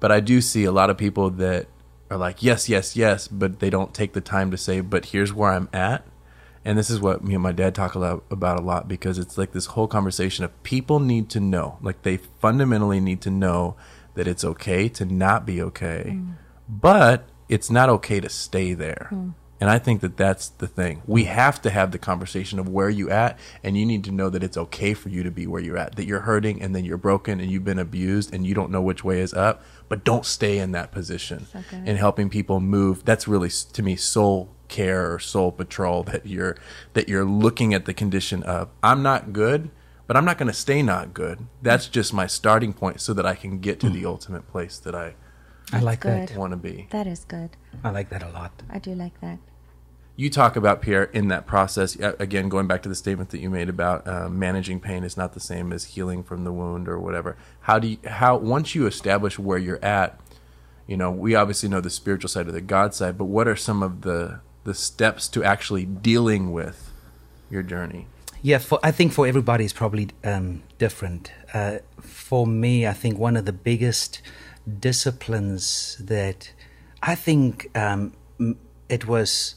But 0.00 0.12
I 0.12 0.20
do 0.20 0.40
see 0.40 0.64
a 0.64 0.72
lot 0.72 0.90
of 0.90 0.98
people 0.98 1.30
that 1.30 1.66
are 2.10 2.18
like 2.18 2.42
yes, 2.42 2.68
yes, 2.68 2.94
yes, 2.96 3.26
but 3.26 3.60
they 3.60 3.70
don't 3.70 3.94
take 3.94 4.12
the 4.12 4.20
time 4.20 4.50
to 4.50 4.56
say, 4.56 4.80
but 4.80 5.06
here's 5.06 5.32
where 5.32 5.50
I'm 5.50 5.68
at 5.72 6.04
and 6.64 6.76
this 6.76 6.90
is 6.90 7.00
what 7.00 7.24
me 7.24 7.34
and 7.34 7.42
my 7.42 7.52
dad 7.52 7.74
talk 7.74 7.94
a 7.94 7.98
lot 7.98 8.22
about 8.30 8.58
a 8.58 8.62
lot 8.62 8.86
because 8.86 9.18
it's 9.18 9.38
like 9.38 9.52
this 9.52 9.66
whole 9.66 9.86
conversation 9.86 10.44
of 10.44 10.62
people 10.62 11.00
need 11.00 11.28
to 11.30 11.40
know 11.40 11.78
like 11.80 12.02
they 12.02 12.16
fundamentally 12.16 13.00
need 13.00 13.20
to 13.22 13.30
know 13.30 13.76
that 14.20 14.28
it's 14.28 14.44
okay 14.44 14.86
to 14.86 15.06
not 15.06 15.46
be 15.46 15.62
okay 15.62 16.20
but 16.70 17.24
it's 17.48 17.70
not 17.70 17.88
okay 17.88 18.20
to 18.20 18.28
stay 18.28 18.74
there. 18.74 19.06
Hmm. 19.08 19.30
And 19.62 19.68
i 19.68 19.78
think 19.78 20.00
that 20.00 20.16
that's 20.16 20.48
the 20.48 20.66
thing. 20.66 21.02
We 21.06 21.24
have 21.24 21.60
to 21.62 21.70
have 21.70 21.90
the 21.90 21.98
conversation 21.98 22.58
of 22.58 22.68
where 22.68 22.88
you 22.88 23.10
at 23.10 23.38
and 23.62 23.76
you 23.76 23.84
need 23.84 24.04
to 24.04 24.12
know 24.12 24.30
that 24.30 24.42
it's 24.42 24.56
okay 24.56 24.94
for 24.94 25.08
you 25.10 25.22
to 25.22 25.30
be 25.30 25.46
where 25.46 25.60
you're 25.60 25.76
at 25.76 25.96
that 25.96 26.06
you're 26.06 26.20
hurting 26.20 26.62
and 26.62 26.74
then 26.74 26.84
you're 26.84 26.96
broken 26.96 27.40
and 27.40 27.50
you've 27.50 27.64
been 27.64 27.78
abused 27.78 28.32
and 28.32 28.46
you 28.46 28.54
don't 28.54 28.70
know 28.70 28.80
which 28.80 29.04
way 29.04 29.20
is 29.20 29.34
up 29.34 29.62
but 29.88 30.02
don't 30.02 30.24
stay 30.24 30.58
in 30.58 30.72
that 30.72 30.92
position 30.92 31.46
So 31.52 31.62
and 31.72 31.98
helping 31.98 32.30
people 32.30 32.60
move. 32.60 33.04
That's 33.04 33.28
really 33.28 33.50
to 33.50 33.82
me 33.82 33.96
soul 33.96 34.48
care 34.68 35.12
or 35.12 35.18
soul 35.18 35.50
patrol 35.52 36.04
that 36.04 36.24
you're 36.26 36.56
that 36.92 37.08
you're 37.08 37.24
looking 37.26 37.74
at 37.74 37.84
the 37.84 37.92
condition 37.92 38.42
of. 38.44 38.70
I'm 38.82 39.02
not 39.02 39.34
good 39.34 39.70
but 40.10 40.16
i'm 40.16 40.24
not 40.24 40.38
going 40.38 40.48
to 40.48 40.52
stay 40.66 40.82
not 40.82 41.14
good 41.14 41.46
that's 41.62 41.86
just 41.86 42.12
my 42.12 42.26
starting 42.26 42.72
point 42.72 43.00
so 43.00 43.14
that 43.14 43.24
i 43.24 43.36
can 43.36 43.60
get 43.60 43.78
to 43.78 43.88
the 43.88 44.04
ultimate 44.04 44.44
place 44.50 44.76
that 44.76 44.92
i 44.92 45.14
I 45.72 45.78
like 45.78 46.00
good. 46.00 46.30
that. 46.30 46.36
want 46.36 46.50
to 46.50 46.56
be 46.56 46.88
That 46.90 47.06
is 47.06 47.24
good. 47.24 47.50
I 47.84 47.90
like 47.90 48.08
that 48.10 48.24
a 48.24 48.30
lot. 48.30 48.50
I 48.68 48.80
do 48.80 48.92
like 48.92 49.20
that. 49.20 49.38
you 50.16 50.28
talk 50.28 50.56
about 50.56 50.82
pierre 50.82 51.04
in 51.04 51.28
that 51.28 51.46
process 51.46 51.94
again 52.18 52.48
going 52.48 52.66
back 52.66 52.82
to 52.82 52.88
the 52.88 52.96
statement 52.96 53.30
that 53.30 53.38
you 53.38 53.48
made 53.50 53.68
about 53.68 54.04
uh, 54.08 54.28
managing 54.28 54.80
pain 54.80 55.04
is 55.04 55.16
not 55.16 55.32
the 55.32 55.38
same 55.52 55.72
as 55.72 55.84
healing 55.94 56.24
from 56.24 56.42
the 56.42 56.52
wound 56.52 56.88
or 56.88 56.98
whatever 56.98 57.36
how 57.60 57.78
do 57.78 57.86
you 57.86 57.98
how 58.18 58.36
once 58.36 58.74
you 58.74 58.88
establish 58.88 59.38
where 59.38 59.58
you're 59.58 59.84
at 59.84 60.18
you 60.88 60.96
know 60.96 61.10
we 61.12 61.36
obviously 61.36 61.68
know 61.68 61.80
the 61.80 61.88
spiritual 61.88 62.28
side 62.28 62.48
of 62.48 62.52
the 62.52 62.60
god 62.60 62.92
side 62.92 63.16
but 63.16 63.26
what 63.26 63.46
are 63.46 63.54
some 63.54 63.80
of 63.80 64.00
the 64.00 64.40
the 64.64 64.74
steps 64.74 65.28
to 65.28 65.44
actually 65.44 65.84
dealing 65.84 66.52
with 66.52 66.92
your 67.48 67.62
journey? 67.62 68.06
Yeah, 68.42 68.58
for 68.58 68.78
I 68.82 68.90
think 68.90 69.12
for 69.12 69.26
everybody 69.26 69.64
it's 69.64 69.72
probably 69.72 70.08
um, 70.24 70.62
different. 70.78 71.32
Uh, 71.52 71.78
for 72.00 72.46
me, 72.46 72.86
I 72.86 72.92
think 72.92 73.18
one 73.18 73.36
of 73.36 73.44
the 73.44 73.52
biggest 73.52 74.22
disciplines 74.78 75.96
that 76.00 76.52
I 77.02 77.14
think 77.14 77.76
um, 77.76 78.14
it 78.88 79.06
was 79.06 79.56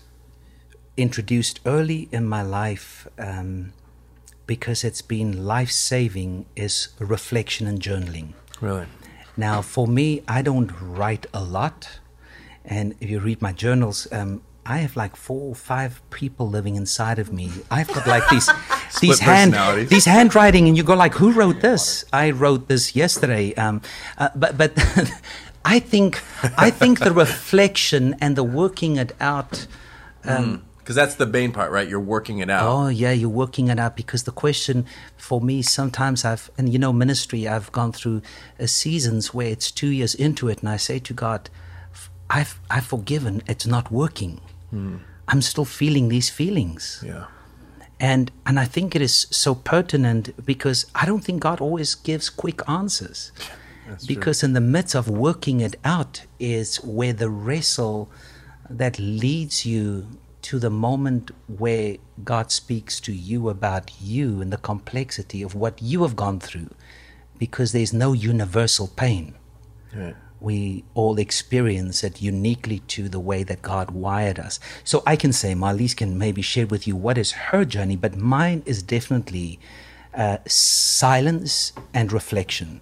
introduced 0.98 1.60
early 1.66 2.10
in 2.12 2.28
my 2.28 2.42
life 2.42 3.08
um, 3.18 3.74
because 4.46 4.84
it's 4.84 5.02
been 5.02 5.46
life 5.46 5.72
saving 5.72 6.46
is 6.56 6.90
reflection 7.00 7.68
and 7.68 7.80
journaling. 7.80 8.34
Really? 8.60 8.86
Now, 9.38 9.62
for 9.62 9.88
me, 9.88 10.24
I 10.28 10.42
don't 10.42 10.72
write 10.80 11.26
a 11.34 11.44
lot. 11.44 12.00
And 12.66 12.96
if 13.00 13.10
you 13.10 13.20
read 13.20 13.42
my 13.42 13.52
journals, 13.52 14.08
um, 14.12 14.42
I 14.66 14.78
have 14.78 14.96
like 14.96 15.16
four 15.16 15.50
or 15.50 15.56
five 15.56 16.02
people 16.10 16.48
living 16.50 16.76
inside 16.76 17.20
of 17.20 17.34
me. 17.34 17.52
I've 17.70 17.88
got 17.88 18.08
like 18.08 18.28
these 18.30 18.50
these 19.02 19.20
hand 19.20 19.54
these 19.90 20.06
handwriting, 20.06 20.68
and 20.68 20.78
you 20.78 20.84
go 20.84 20.96
like, 20.96 21.16
"Who 21.16 21.32
wrote 21.32 21.62
this?" 21.62 22.06
I 22.14 22.32
wrote 22.32 22.68
this 22.68 22.96
yesterday. 22.96 23.54
Um, 23.56 23.82
uh, 24.18 24.30
but 24.36 24.58
but 24.58 24.72
I 25.66 25.80
think 25.80 26.22
I 26.58 26.70
think 26.70 27.00
the 27.00 27.12
reflection 27.26 28.16
and 28.22 28.36
the 28.36 28.44
working 28.44 28.96
it 28.98 29.14
out. 29.20 29.68
Um, 30.24 30.64
Because 30.80 30.96
that's 30.96 31.16
the 31.16 31.26
main 31.26 31.52
part, 31.54 31.72
right? 31.72 31.88
You're 31.88 32.00
working 32.00 32.40
it 32.40 32.50
out. 32.50 32.64
Oh 32.70 32.88
yeah, 32.88 33.12
you're 33.12 33.30
working 33.30 33.68
it 33.68 33.80
out 33.80 33.96
because 33.98 34.24
the 34.24 34.32
question 34.32 34.86
for 35.18 35.42
me 35.42 35.62
sometimes 35.62 36.24
I've 36.24 36.50
and 36.58 36.72
you 36.72 36.80
know 36.80 36.94
ministry 36.94 37.48
I've 37.48 37.72
gone 37.72 37.92
through 37.92 38.22
uh, 38.60 38.66
seasons 38.68 39.34
where 39.34 39.48
it's 39.48 39.72
two 39.72 39.88
years 39.90 40.16
into 40.16 40.48
it 40.48 40.60
and 40.60 40.70
I 40.70 40.78
say 40.78 41.00
to 41.00 41.14
God, 41.14 41.50
I've 42.30 42.60
I've 42.70 42.86
forgiven. 42.86 43.42
It's 43.48 43.66
not 43.66 43.92
working. 43.92 44.40
I'm 45.28 45.42
still 45.42 45.66
feeling 45.66 46.10
these 46.10 46.30
feelings 46.30 47.04
Yeah. 47.06 47.26
and 48.00 48.32
and 48.46 48.60
I 48.60 48.66
think 48.66 48.96
it 48.96 49.02
is 49.02 49.28
so 49.32 49.56
pertinent 49.56 50.24
because 50.46 50.86
I 51.02 51.06
don't 51.06 51.24
think 51.24 51.42
God 51.42 51.62
always 51.62 51.96
gives 51.96 52.30
quick 52.30 52.60
answers. 52.68 53.32
because 54.08 54.44
in 54.48 54.54
the 54.54 54.62
midst 54.76 54.96
of 54.96 55.08
working 55.08 55.60
it 55.62 55.76
out 55.84 56.22
is 56.40 56.78
where 56.84 57.14
the 57.14 57.30
wrestle 57.30 58.10
that 58.70 58.98
leads 58.98 59.66
you 59.66 60.08
to 60.42 60.58
the 60.60 60.70
moment 60.70 61.32
where 61.48 61.98
God 62.24 62.52
speaks 62.52 63.00
to 63.02 63.12
you 63.14 63.50
about 63.50 63.92
you 64.02 64.42
and 64.42 64.52
the 64.52 64.58
complexity 64.58 65.42
of 65.44 65.54
what 65.54 65.82
you 65.82 66.04
have 66.04 66.16
gone 66.16 66.40
through 66.40 66.70
because 67.38 67.72
there's 67.72 67.94
no 67.94 68.14
universal 68.14 68.88
pain 68.88 69.36
Right. 69.96 70.16
We 70.44 70.84
all 70.94 71.18
experience 71.18 72.04
it 72.04 72.22
uniquely 72.22 72.80
to 72.96 73.08
the 73.08 73.20
way 73.20 73.44
that 73.44 73.62
God 73.62 73.92
wired 73.92 74.40
us. 74.40 74.60
So 74.84 75.02
I 75.08 75.16
can 75.16 75.32
say, 75.32 75.54
Marlies 75.56 75.96
can 75.96 76.18
maybe 76.18 76.42
share 76.42 76.68
with 76.68 76.86
you 76.88 76.96
what 76.98 77.18
is 77.18 77.32
her 77.50 77.64
journey, 77.64 77.96
but 77.96 78.18
mine 78.18 78.62
is 78.66 78.84
definitely 78.84 79.60
uh, 80.14 80.38
silence 80.46 81.72
and 81.94 82.12
reflection. 82.12 82.82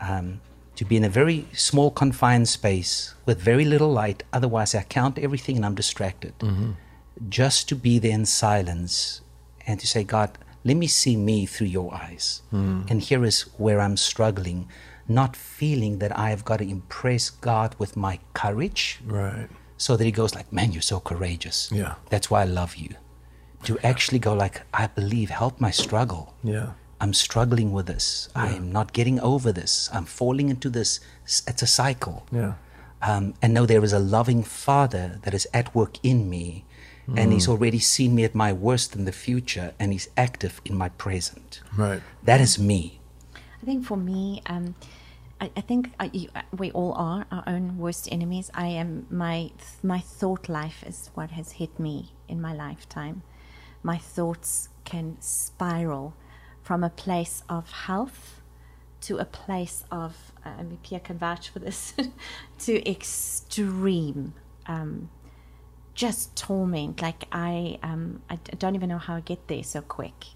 Um, 0.00 0.40
to 0.76 0.84
be 0.84 0.96
in 0.96 1.04
a 1.04 1.08
very 1.10 1.46
small, 1.52 1.90
confined 1.90 2.48
space 2.48 3.14
with 3.26 3.38
very 3.40 3.64
little 3.64 3.92
light, 3.92 4.22
otherwise, 4.32 4.74
I 4.74 4.82
count 4.82 5.18
everything 5.18 5.56
and 5.56 5.64
I'm 5.66 5.74
distracted. 5.74 6.34
Just 7.28 7.68
to 7.68 7.74
be 7.76 7.98
there 7.98 8.12
in 8.12 8.24
silence 8.26 9.20
and 9.66 9.78
to 9.80 9.86
say, 9.86 10.04
God, 10.04 10.30
let 10.64 10.76
me 10.76 10.86
see 10.86 11.16
me 11.16 11.44
through 11.46 11.66
your 11.78 11.94
eyes. 11.94 12.42
And 12.90 13.00
here 13.02 13.24
is 13.24 13.42
where 13.58 13.78
I'm 13.80 13.96
struggling, 13.98 14.68
not 15.10 15.36
feeling 15.36 15.98
that 15.98 16.12
I've 16.18 16.44
got 16.44 16.58
to 16.58 16.68
impress 16.68 17.30
God 17.30 17.74
with 17.78 17.96
my 17.96 18.18
courage 18.34 19.00
Right. 19.04 19.48
so 19.76 19.96
that 19.96 20.04
he 20.04 20.12
goes 20.12 20.34
like, 20.34 20.52
man, 20.52 20.72
you're 20.72 20.82
so 20.94 21.00
courageous. 21.00 21.68
Yeah. 21.72 21.94
That's 22.10 22.30
why 22.30 22.42
I 22.42 22.44
love 22.44 22.76
you. 22.76 22.90
To 23.64 23.78
actually 23.80 24.18
go 24.20 24.32
like, 24.34 24.62
I 24.72 24.86
believe, 24.86 25.28
help 25.30 25.60
my 25.60 25.70
struggle. 25.70 26.34
Yeah. 26.42 26.70
I'm 27.02 27.12
struggling 27.14 27.72
with 27.72 27.86
this. 27.86 28.28
I 28.34 28.48
am 28.60 28.70
not 28.72 28.92
getting 28.92 29.18
over 29.20 29.52
this. 29.52 29.88
I'm 29.92 30.04
falling 30.04 30.48
into 30.50 30.68
this. 30.70 31.00
It's 31.24 31.62
a 31.62 31.66
cycle. 31.66 32.26
Yeah. 32.30 32.54
Um, 33.02 33.32
and 33.40 33.54
know 33.54 33.64
there 33.66 33.82
is 33.84 33.94
a 33.94 33.98
loving 33.98 34.42
Father 34.44 35.18
that 35.22 35.32
is 35.34 35.48
at 35.54 35.74
work 35.74 35.96
in 36.02 36.28
me, 36.28 36.64
and 37.16 37.32
He's 37.32 37.48
already 37.48 37.78
seen 37.80 38.14
me 38.14 38.22
at 38.24 38.34
my 38.34 38.52
worst 38.52 38.94
in 38.94 39.04
the 39.06 39.12
future, 39.12 39.72
and 39.80 39.92
He's 39.92 40.08
active 40.16 40.60
in 40.66 40.76
my 40.76 40.90
present. 40.90 41.60
Right. 41.76 42.02
That 42.22 42.40
is 42.40 42.58
me. 42.58 43.00
I 43.34 43.64
think 43.64 43.84
for 43.86 43.96
me, 43.96 44.42
um, 44.46 44.74
I, 45.40 45.50
I 45.56 45.60
think 45.60 45.92
I, 45.98 46.10
you, 46.12 46.28
uh, 46.34 46.42
we 46.56 46.70
all 46.72 46.92
are 46.94 47.26
our 47.30 47.44
own 47.46 47.78
worst 47.78 48.08
enemies. 48.12 48.50
I 48.54 48.66
am 48.68 49.06
my 49.10 49.50
my 49.82 50.00
thought 50.00 50.48
life 50.48 50.84
is 50.86 51.10
what 51.14 51.30
has 51.30 51.52
hit 51.52 51.78
me 51.78 52.12
in 52.28 52.40
my 52.40 52.52
lifetime. 52.52 53.22
My 53.82 53.96
thoughts 53.96 54.68
can 54.84 55.16
spiral 55.20 56.14
from 56.62 56.84
a 56.84 56.90
place 56.90 57.42
of 57.48 57.70
health 57.70 58.40
to 59.02 59.16
a 59.16 59.24
place 59.24 59.84
of, 59.90 60.32
uh, 60.44 60.50
I 60.60 60.64
Pierre 60.82 61.00
can 61.00 61.16
vouch 61.16 61.48
for 61.48 61.58
this, 61.58 61.94
to 62.60 62.88
extreme, 62.88 64.34
um, 64.66 65.08
just 65.94 66.36
torment. 66.36 67.00
Like 67.00 67.24
I, 67.32 67.78
um, 67.82 68.20
I 68.28 68.36
d- 68.36 68.52
don't 68.58 68.74
even 68.74 68.88
know 68.90 68.98
how 68.98 69.16
I 69.16 69.20
get 69.20 69.48
there 69.48 69.62
so 69.62 69.80
quick. 69.80 70.26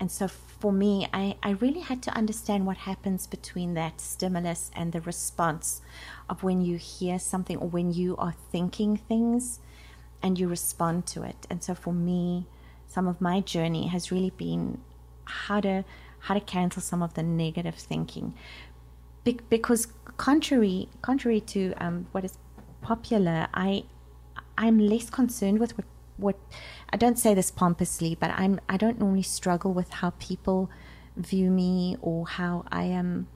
And 0.00 0.10
so 0.10 0.28
for 0.28 0.72
me, 0.72 1.06
I, 1.12 1.36
I 1.42 1.50
really 1.52 1.80
had 1.80 2.02
to 2.02 2.16
understand 2.16 2.66
what 2.66 2.78
happens 2.78 3.26
between 3.26 3.74
that 3.74 4.00
stimulus 4.00 4.70
and 4.74 4.92
the 4.92 5.00
response 5.00 5.82
of 6.28 6.42
when 6.42 6.60
you 6.60 6.76
hear 6.76 7.18
something 7.18 7.56
or 7.56 7.68
when 7.68 7.92
you 7.92 8.16
are 8.16 8.34
thinking 8.50 8.96
things 8.96 9.60
and 10.22 10.38
you 10.38 10.48
respond 10.48 11.06
to 11.06 11.22
it. 11.22 11.46
And 11.48 11.62
so 11.62 11.74
for 11.74 11.92
me, 11.92 12.46
some 12.86 13.06
of 13.06 13.20
my 13.20 13.40
journey 13.40 13.88
has 13.88 14.10
really 14.10 14.30
been 14.30 14.80
how 15.24 15.60
to 15.60 15.84
how 16.20 16.34
to 16.34 16.40
cancel 16.40 16.80
some 16.80 17.02
of 17.02 17.14
the 17.14 17.22
negative 17.22 17.74
thinking. 17.74 18.34
Be- 19.24 19.40
because 19.50 19.88
contrary 20.16 20.88
contrary 21.02 21.40
to 21.40 21.74
um, 21.78 22.06
what 22.12 22.24
is 22.24 22.38
popular, 22.80 23.48
I 23.52 23.84
I'm 24.56 24.78
less 24.78 25.10
concerned 25.10 25.58
with 25.58 25.76
what 25.76 25.86
what 26.16 26.36
I 26.92 26.96
don't 26.96 27.18
say 27.18 27.34
this 27.34 27.50
pompously, 27.50 28.16
but 28.18 28.30
I'm 28.30 28.60
I 28.68 28.76
don't 28.76 28.98
normally 28.98 29.22
struggle 29.22 29.72
with 29.72 29.90
how 29.90 30.10
people 30.18 30.70
view 31.16 31.50
me 31.50 31.96
or 32.00 32.26
how 32.26 32.64
I 32.70 32.84
am 32.84 33.28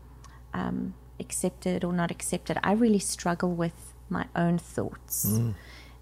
um, 0.55 0.94
accepted 1.20 1.84
or 1.84 1.92
not 1.92 2.10
accepted. 2.10 2.59
I 2.62 2.72
really 2.72 2.98
struggle 2.98 3.50
with 3.50 3.94
my 4.09 4.26
own 4.34 4.59
thoughts, 4.59 5.24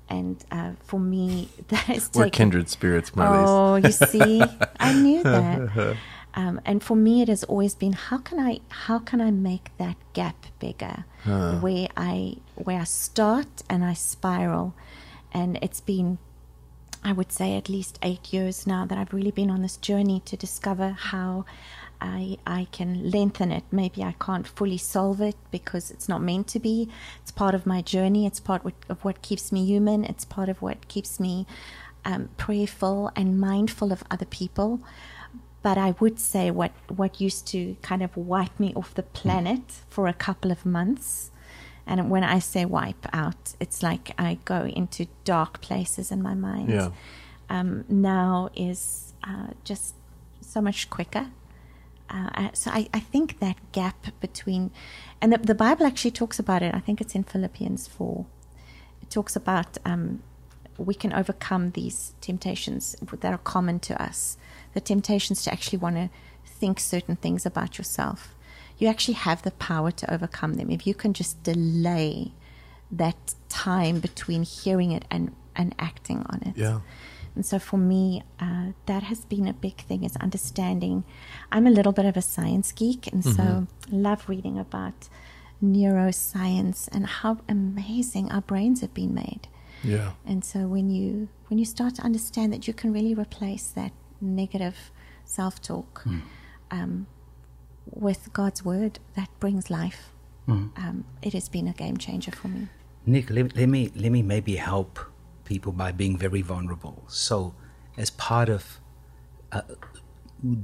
and 0.09 0.45
uh, 0.51 0.73
for 0.85 1.01
me, 1.01 1.49
that 1.69 1.89
is 1.89 2.09
has 2.09 2.11
We're 2.15 2.31
kindred 2.31 2.69
spirits, 2.69 3.11
Marlies. 3.13 3.47
Oh, 3.49 3.77
you 3.77 3.93
see, 3.93 4.43
I 4.81 4.93
knew 4.95 5.23
that. 5.23 5.97
Um, 6.39 6.61
and 6.67 6.83
for 6.85 6.95
me, 6.95 7.23
it 7.23 7.29
has 7.29 7.45
always 7.45 7.75
been 7.75 7.95
how 7.95 8.19
can 8.19 8.39
I 8.39 8.61
how 8.69 8.99
can 8.99 9.23
I 9.23 9.31
make 9.31 9.71
that 9.79 9.97
gap 10.13 10.45
bigger, 10.59 11.07
where 11.25 11.89
I 11.97 12.37
where 12.57 12.79
I 12.79 12.85
start 12.85 13.63
and 13.71 13.83
I 13.83 13.95
spiral, 13.95 14.75
and 15.33 15.59
it's 15.63 15.81
been, 15.81 16.19
I 17.05 17.13
would 17.13 17.31
say, 17.33 17.57
at 17.57 17.69
least 17.69 17.99
eight 18.03 18.33
years 18.33 18.67
now 18.67 18.85
that 18.87 18.99
I've 18.99 19.13
really 19.13 19.31
been 19.31 19.51
on 19.51 19.63
this 19.63 19.77
journey 19.77 20.21
to 20.27 20.37
discover 20.37 20.91
how. 20.91 21.45
I, 21.99 22.37
I 22.47 22.67
can 22.73 23.11
lengthen 23.11 23.51
it. 23.51 23.65
Maybe 23.73 24.05
I 24.05 24.15
can't 24.21 24.47
fully 24.47 24.77
solve 24.77 25.23
it 25.23 25.35
because 25.51 25.91
it's 25.91 26.11
not 26.11 26.21
meant 26.21 26.47
to 26.49 26.59
be. 26.59 26.91
It's 27.23 27.31
part 27.31 27.55
of 27.55 27.65
my 27.65 27.81
journey. 27.81 28.27
It's 28.27 28.39
part 28.39 28.63
of 28.91 29.03
what 29.03 29.23
keeps 29.23 29.51
me 29.51 29.65
human. 29.65 30.05
It's 30.05 30.27
part 30.27 30.51
of 30.51 30.61
what 30.61 30.89
keeps 30.89 31.19
me 31.19 31.47
um, 32.05 32.29
prayerful 32.37 33.11
and 33.17 33.41
mindful 33.41 33.93
of 33.93 34.05
other 34.11 34.27
people. 34.27 34.81
But 35.63 35.79
I 35.79 35.95
would 35.99 36.21
say 36.21 36.51
what, 36.51 36.73
what 36.89 37.19
used 37.19 37.47
to 37.49 37.77
kind 37.81 38.03
of 38.03 38.15
wipe 38.15 38.61
me 38.61 38.75
off 38.75 38.95
the 38.95 39.03
planet 39.03 39.81
for 39.89 40.07
a 40.07 40.13
couple 40.13 40.51
of 40.51 40.67
months. 40.67 41.31
And 41.87 42.11
when 42.11 42.25
I 42.25 42.41
say 42.41 42.65
wipe 42.65 43.07
out, 43.13 43.55
it's 43.61 43.83
like 43.83 44.13
I 44.19 44.39
go 44.45 44.65
into 44.65 45.07
dark 45.25 45.61
places 45.61 46.11
in 46.11 46.21
my 46.23 46.35
mind. 46.35 46.71
Yeah. 46.71 46.91
Um, 47.49 47.85
now 47.89 48.51
is 48.57 49.15
uh, 49.23 49.49
just 49.65 49.95
so 50.41 50.61
much 50.61 50.91
quicker. 50.91 51.29
Uh, 52.09 52.51
so 52.53 52.71
I, 52.71 52.89
I 52.93 53.01
think 53.01 53.41
that 53.41 53.57
gap 53.73 54.07
between, 54.21 54.71
and 55.21 55.33
the, 55.33 55.39
the 55.39 55.55
Bible 55.55 55.87
actually 55.87 56.13
talks 56.13 56.39
about 56.39 56.63
it. 56.63 56.75
I 56.75 56.81
think 56.81 57.01
it's 57.01 57.15
in 57.15 57.25
Philippians 57.25 57.87
4. 57.89 58.27
It 59.03 59.11
talks 59.11 59.37
about 59.37 59.79
um, 59.85 60.23
we 60.79 60.95
can 60.95 61.13
overcome 61.13 61.71
these 61.73 62.15
temptations 62.21 62.97
that 63.21 63.33
are 63.33 63.39
common 63.39 63.81
to 63.81 64.01
us. 64.03 64.37
The 64.75 64.81
temptations 64.81 65.43
to 65.45 65.53
actually 65.53 65.79
want 65.79 65.97
to 65.97 66.11
think 66.45 66.81
certain 66.81 67.17
things 67.17 67.47
about 67.47 67.79
yourself. 67.79 68.35
You 68.79 68.89
actually 68.89 69.15
have 69.15 69.43
the 69.43 69.53
power 69.53 69.91
to 69.91 70.13
overcome 70.13 70.55
them 70.55 70.71
if 70.71 70.87
you 70.87 70.95
can 70.95 71.13
just 71.13 71.43
delay 71.43 72.33
that 72.91 73.35
time 73.49 74.01
between 74.01 74.43
hearing 74.43 74.93
it 74.93 75.05
and, 75.11 75.35
and 75.55 75.75
acting 75.79 76.25
on 76.29 76.43
it. 76.43 76.57
Yeah. 76.57 76.81
And 77.35 77.45
so 77.45 77.59
for 77.59 77.77
me, 77.77 78.23
uh, 78.41 78.69
that 78.87 79.03
has 79.05 79.25
been 79.27 79.47
a 79.47 79.53
big 79.53 79.77
thing 79.83 80.05
is 80.05 80.17
understanding. 80.17 81.05
I'm 81.53 81.67
a 81.67 81.71
little 81.71 81.93
bit 81.93 82.07
of 82.07 82.17
a 82.17 82.23
science 82.23 82.73
geek, 82.73 83.13
and 83.13 83.23
so 83.23 83.67
love 83.91 84.27
reading 84.27 84.59
about 84.59 85.11
neuroscience 85.63 86.89
and 86.93 87.07
how 87.07 87.39
amazing 87.47 88.33
our 88.33 88.41
brains 88.41 88.81
have 88.81 88.95
been 88.95 89.13
made. 89.15 89.49
Yeah. 89.83 90.13
And 90.27 90.45
so 90.45 90.61
when 90.61 90.89
you 90.89 91.29
when 91.49 91.59
you 91.59 91.67
start 91.67 91.95
to 91.97 92.03
understand 92.03 92.53
that 92.55 92.67
you 92.67 92.73
can 92.73 92.93
really 92.93 93.15
replace 93.15 93.69
that 93.69 93.93
negative 94.21 94.91
self 95.25 95.61
talk 95.61 96.07
um, 96.71 97.07
with 97.93 98.33
God's 98.33 98.65
word, 98.65 98.99
that 99.15 99.29
brings 99.41 99.71
life. 99.71 100.11
Um, 100.49 101.05
it 101.23 101.33
has 101.33 101.49
been 101.49 101.67
a 101.67 101.73
game 101.73 101.97
changer 101.97 102.31
for 102.31 102.47
me. 102.49 102.69
Nick, 103.05 103.31
let, 103.31 103.57
let 103.57 103.69
me 103.69 103.91
let 103.97 104.13
me 104.13 104.23
maybe 104.23 104.55
help 104.57 105.01
people 105.45 105.73
by 105.73 105.91
being 105.91 106.17
very 106.17 106.41
vulnerable. 106.41 107.03
So, 107.09 107.55
as 107.97 108.11
part 108.11 108.49
of 108.49 108.79
uh, 109.51 109.63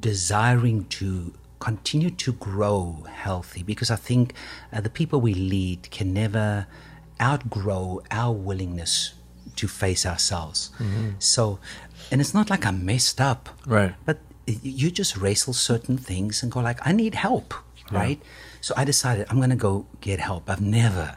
desiring 0.01 0.85
to 0.87 1.33
continue 1.59 2.11
to 2.11 2.33
grow 2.33 3.05
healthy, 3.11 3.63
because 3.63 3.91
I 3.91 3.97
think 3.97 4.35
uh, 4.73 4.81
the 4.81 4.91
people 4.91 5.21
we 5.21 5.35
lead 5.35 5.91
can 5.91 6.13
never 6.13 6.67
outgrow 7.21 8.03
our 8.11 8.33
willingness 8.33 9.15
to 9.57 9.69
face 9.69 10.05
ourselves. 10.07 10.71
So, 11.19 11.59
and 12.11 12.21
it's 12.21 12.35
not 12.35 12.51
like 12.51 12.67
I'm 12.67 12.85
messed 12.85 13.21
up, 13.21 13.49
Right. 13.67 13.95
But 14.05 14.19
y- 14.19 14.32
you 14.47 14.91
just 14.91 15.17
wrestle 15.17 15.53
certain 15.53 15.97
things 15.97 16.43
and 16.43 16.51
go 16.51 16.61
like, 16.61 16.79
I 16.87 16.93
need 16.93 17.15
help, 17.15 17.55
right? 17.91 18.21
So 18.61 18.75
I 18.77 18.85
decided 18.85 19.27
I'm 19.31 19.37
going 19.39 19.51
to 19.51 19.57
go 19.57 19.87
get 20.01 20.19
help. 20.21 20.49
I've 20.51 20.61
never 20.61 21.17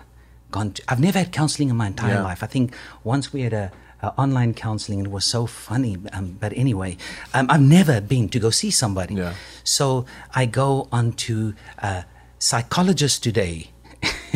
gone 0.51 0.71
to, 0.73 0.83
I've 0.87 0.99
never 0.99 1.19
had 1.19 1.31
counseling 1.31 1.69
in 1.69 1.75
my 1.75 1.87
entire 1.87 2.15
Yeah. 2.15 2.23
life. 2.23 2.43
I 2.43 2.47
think 2.47 2.75
once 3.03 3.33
we 3.33 3.41
had 3.41 3.53
a, 3.53 3.71
a 4.01 4.09
online 4.17 4.53
counseling 4.53 4.99
and 4.99 5.07
it 5.07 5.11
was 5.11 5.25
so 5.25 5.45
funny. 5.47 5.97
Um, 6.13 6.37
but 6.39 6.53
anyway, 6.55 6.97
um, 7.33 7.47
I've 7.49 7.61
never 7.61 7.99
been 8.01 8.29
to 8.29 8.39
go 8.39 8.49
see 8.51 8.71
somebody. 8.71 9.15
Yeah. 9.15 9.33
So 9.63 10.05
I 10.33 10.45
go 10.45 10.87
onto 10.91 11.53
uh, 11.81 12.03
psychologist 12.39 13.23
today 13.23 13.71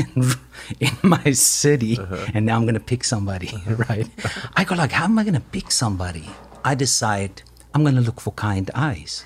in 0.80 0.92
my 1.04 1.32
city, 1.32 1.98
and 2.34 2.46
now 2.46 2.56
I'm 2.56 2.64
going 2.64 2.74
to 2.74 2.80
pick 2.80 3.04
somebody, 3.04 3.52
right? 3.90 4.08
I 4.56 4.64
go 4.64 4.76
like, 4.76 4.92
how 4.92 5.06
am 5.06 5.20
I 5.20 5.24
going 5.24 5.34
to 5.36 5.40
pick 5.52 5.72
somebody? 5.72 6.28
I 6.64 6.76
decide 6.76 7.44
I'm 7.74 7.84
going 7.84 7.96
to 7.96 8.02
look 8.02 8.20
for 8.20 8.32
kind 8.34 8.70
eyes. 8.74 9.26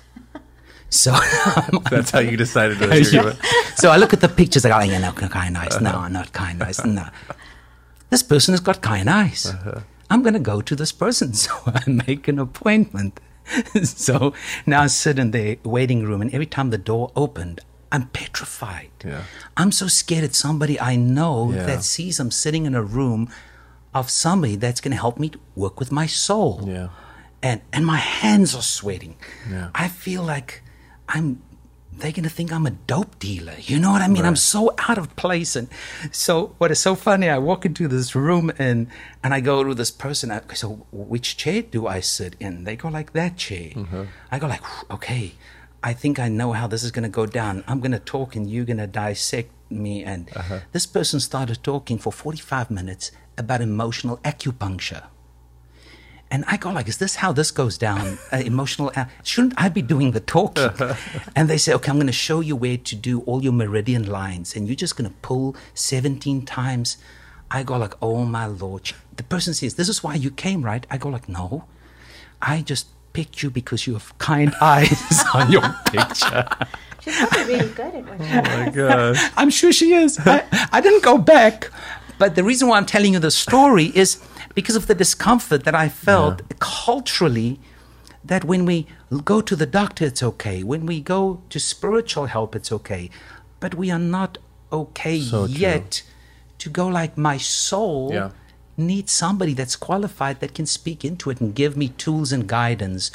So, 0.90 1.10
That's 1.90 2.10
how 2.10 2.20
you 2.20 2.36
decided 2.36 2.78
to 2.78 2.86
you're 3.12 3.22
gonna- 3.22 3.36
so 3.74 3.90
I 3.90 3.96
look 3.96 4.12
at 4.12 4.20
the 4.20 4.28
pictures. 4.28 4.64
I 4.64 4.68
go, 4.68 4.76
oh, 4.76 4.82
yeah, 4.82 4.98
no, 4.98 5.12
kind 5.12 5.56
eyes. 5.58 5.80
No, 5.80 5.90
uh-huh. 5.90 6.08
not 6.08 6.32
kind 6.32 6.62
eyes. 6.62 6.84
No, 6.84 7.06
this 8.10 8.22
person 8.22 8.52
has 8.52 8.60
got 8.60 8.80
kind 8.80 9.10
eyes. 9.10 9.46
Uh-huh. 9.46 9.80
I'm 10.10 10.22
going 10.22 10.34
to 10.34 10.40
go 10.40 10.60
to 10.60 10.76
this 10.76 10.92
person. 10.92 11.32
So 11.44 11.50
I 11.66 11.82
make 11.90 12.28
an 12.28 12.38
appointment. 12.38 13.18
so 13.82 14.32
now 14.66 14.82
I 14.82 14.86
sit 14.86 15.18
in 15.18 15.32
the 15.32 15.58
waiting 15.64 16.04
room, 16.04 16.22
and 16.22 16.32
every 16.32 16.46
time 16.46 16.70
the 16.70 16.78
door 16.78 17.10
opened, 17.16 17.60
I'm 17.90 18.06
petrified. 18.08 18.90
Yeah. 19.04 19.22
I'm 19.56 19.72
so 19.72 19.88
scared 19.88 20.24
it's 20.24 20.38
somebody 20.38 20.78
I 20.80 20.96
know 20.96 21.50
Yeah. 21.52 21.66
that 21.66 21.82
sees 21.82 22.20
I'm 22.20 22.30
sitting 22.30 22.66
in 22.66 22.74
a 22.74 22.82
room 22.82 23.28
of 23.94 24.10
somebody 24.10 24.56
that's 24.56 24.80
going 24.80 24.92
to 24.92 25.00
help 25.00 25.18
me 25.18 25.32
work 25.56 25.78
with 25.80 25.90
my 25.92 26.06
soul. 26.06 26.64
Yeah. 26.66 26.88
And 27.44 27.60
and 27.74 27.84
my 27.84 27.98
hands 27.98 28.54
are 28.56 28.62
sweating. 28.62 29.16
Yeah. 29.48 29.68
I 29.74 29.88
feel 29.88 30.22
like 30.22 30.62
I'm 31.10 31.42
they're 31.92 32.10
gonna 32.10 32.30
think 32.30 32.50
I'm 32.50 32.66
a 32.66 32.70
dope 32.70 33.18
dealer. 33.18 33.54
You 33.60 33.78
know 33.78 33.92
what 33.92 34.00
I 34.00 34.08
mean? 34.08 34.24
I'm 34.24 34.34
so 34.34 34.74
out 34.88 34.96
of 34.96 35.14
place. 35.14 35.54
And 35.54 35.68
so 36.10 36.54
what 36.56 36.70
is 36.70 36.80
so 36.80 36.94
funny, 36.94 37.28
I 37.28 37.36
walk 37.36 37.66
into 37.66 37.86
this 37.86 38.14
room 38.14 38.50
and 38.58 38.88
and 39.22 39.34
I 39.34 39.40
go 39.40 39.62
to 39.62 39.74
this 39.74 39.90
person. 39.90 40.30
I, 40.30 40.40
so 40.54 40.86
which 40.90 41.36
chair 41.36 41.60
do 41.60 41.86
I 41.86 42.00
sit 42.00 42.34
in? 42.40 42.64
They 42.64 42.76
go 42.76 42.88
like 42.88 43.12
that 43.12 43.36
chair. 43.36 43.70
Mm-hmm. 43.70 44.04
I 44.32 44.38
go 44.38 44.46
like, 44.46 44.62
okay, 44.90 45.34
I 45.82 45.92
think 45.92 46.18
I 46.18 46.30
know 46.30 46.52
how 46.52 46.66
this 46.66 46.82
is 46.82 46.90
gonna 46.90 47.10
go 47.10 47.26
down. 47.26 47.62
I'm 47.68 47.80
gonna 47.80 48.00
talk 48.00 48.34
and 48.34 48.50
you're 48.50 48.64
gonna 48.64 48.86
dissect 48.86 49.52
me. 49.70 50.02
And 50.02 50.34
uh-huh. 50.34 50.60
this 50.72 50.86
person 50.86 51.20
started 51.20 51.62
talking 51.62 51.98
for 51.98 52.10
45 52.10 52.70
minutes 52.70 53.12
about 53.36 53.60
emotional 53.60 54.16
acupuncture. 54.24 55.04
And 56.34 56.44
I 56.48 56.56
go 56.56 56.72
like, 56.72 56.88
is 56.88 56.98
this 56.98 57.14
how 57.14 57.30
this 57.30 57.52
goes 57.52 57.78
down? 57.78 58.18
Uh, 58.32 58.38
emotional, 58.38 58.90
uh, 58.96 59.04
shouldn't 59.22 59.54
I 59.56 59.68
be 59.68 59.80
doing 59.80 60.10
the 60.10 60.18
talking? 60.18 60.70
and 61.36 61.48
they 61.48 61.58
say, 61.58 61.72
okay, 61.74 61.90
I'm 61.90 61.98
going 61.98 62.08
to 62.08 62.12
show 62.12 62.40
you 62.40 62.56
where 62.56 62.76
to 62.76 62.96
do 62.96 63.20
all 63.20 63.44
your 63.44 63.52
meridian 63.52 64.08
lines, 64.08 64.56
and 64.56 64.66
you're 64.66 64.74
just 64.74 64.96
going 64.96 65.08
to 65.08 65.16
pull 65.22 65.54
17 65.74 66.44
times. 66.44 66.96
I 67.50 67.62
go 67.62 67.76
like, 67.76 67.94
oh 68.02 68.24
my 68.24 68.46
lord. 68.46 68.90
The 69.14 69.22
person 69.22 69.54
says, 69.54 69.74
this 69.74 69.88
is 69.88 70.02
why 70.02 70.14
you 70.14 70.32
came, 70.32 70.62
right? 70.62 70.84
I 70.90 70.96
go 70.98 71.10
like, 71.10 71.28
no, 71.28 71.66
I 72.42 72.62
just 72.62 72.88
picked 73.12 73.42
you 73.44 73.50
because 73.50 73.86
you 73.86 73.92
have 73.92 74.18
kind 74.18 74.52
eyes 74.60 75.22
on 75.32 75.52
your 75.52 75.68
picture. 75.86 76.48
She's 77.02 77.16
probably 77.16 77.54
really 77.54 77.68
good 77.68 77.94
at 77.94 78.04
what 78.08 78.20
she 78.20 78.32
Oh 78.32 78.42
my 78.42 78.70
God. 78.70 79.16
I'm 79.36 79.50
sure 79.50 79.72
she 79.72 79.92
is. 79.92 80.18
I, 80.18 80.42
I 80.72 80.80
didn't 80.80 81.04
go 81.04 81.18
back. 81.18 81.70
But 82.18 82.34
the 82.34 82.44
reason 82.44 82.68
why 82.68 82.78
I'm 82.78 82.86
telling 82.86 83.12
you 83.12 83.18
the 83.18 83.30
story 83.30 83.92
is 83.94 84.22
because 84.54 84.76
of 84.76 84.86
the 84.86 84.94
discomfort 84.94 85.64
that 85.64 85.74
I 85.74 85.88
felt 85.88 86.42
culturally 86.60 87.58
that 88.24 88.44
when 88.44 88.64
we 88.64 88.86
go 89.24 89.40
to 89.40 89.54
the 89.56 89.66
doctor, 89.66 90.04
it's 90.06 90.22
okay. 90.22 90.62
When 90.62 90.86
we 90.86 91.00
go 91.00 91.42
to 91.50 91.58
spiritual 91.60 92.26
help, 92.26 92.54
it's 92.56 92.72
okay. 92.72 93.10
But 93.60 93.74
we 93.74 93.90
are 93.90 93.98
not 93.98 94.38
okay 94.72 95.20
So 95.20 95.46
true. 95.46 95.54
yet 95.56 96.02
to 96.58 96.70
go 96.70 96.86
like 96.88 97.18
my 97.18 97.36
soul 97.36 98.10
Yeah. 98.12 98.30
needs 98.76 99.12
somebody 99.12 99.54
that's 99.54 99.76
qualified 99.76 100.40
that 100.40 100.54
can 100.54 100.66
speak 100.66 101.04
into 101.04 101.30
it 101.30 101.40
and 101.40 101.54
give 101.54 101.76
me 101.76 101.88
tools 101.88 102.32
and 102.32 102.46
guidance 102.48 103.10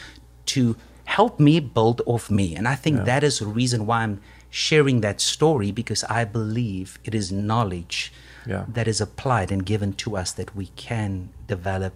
to 0.48 0.76
help 1.06 1.40
me 1.40 1.60
build 1.60 2.02
off 2.06 2.30
me. 2.30 2.56
And 2.56 2.68
I 2.68 2.76
think 2.76 3.06
that 3.06 3.24
is 3.24 3.40
the 3.40 3.48
reason 3.48 3.86
why 3.86 4.04
I'm 4.04 4.22
sharing 4.52 5.02
that 5.02 5.20
story 5.22 5.72
because 5.72 6.04
I 6.06 6.24
believe 6.26 7.00
it 7.04 7.14
is 7.16 7.32
knowledge 7.32 8.12
Yeah. 8.50 8.66
that 8.78 8.88
is 8.88 9.00
applied 9.00 9.52
and 9.52 9.62
given 9.74 9.94
to 10.04 10.18
us 10.18 10.32
that 10.40 10.50
we 10.56 10.68
can 10.88 11.30
develop 11.48 11.96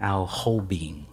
our 0.00 0.26
whole 0.26 0.60
being. 0.60 1.06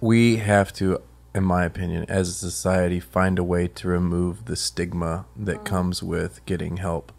we 0.00 0.36
have 0.36 0.72
to, 0.74 1.00
in 1.34 1.44
my 1.44 1.64
opinion, 1.64 2.04
as 2.08 2.28
a 2.28 2.32
society, 2.32 3.00
find 3.00 3.38
a 3.38 3.44
way 3.44 3.64
to 3.78 3.88
remove 3.88 4.44
the 4.44 4.56
stigma 4.56 5.24
that 5.48 5.58
oh. 5.60 5.64
comes 5.74 6.02
with 6.02 6.44
getting 6.44 6.76
help 6.78 7.12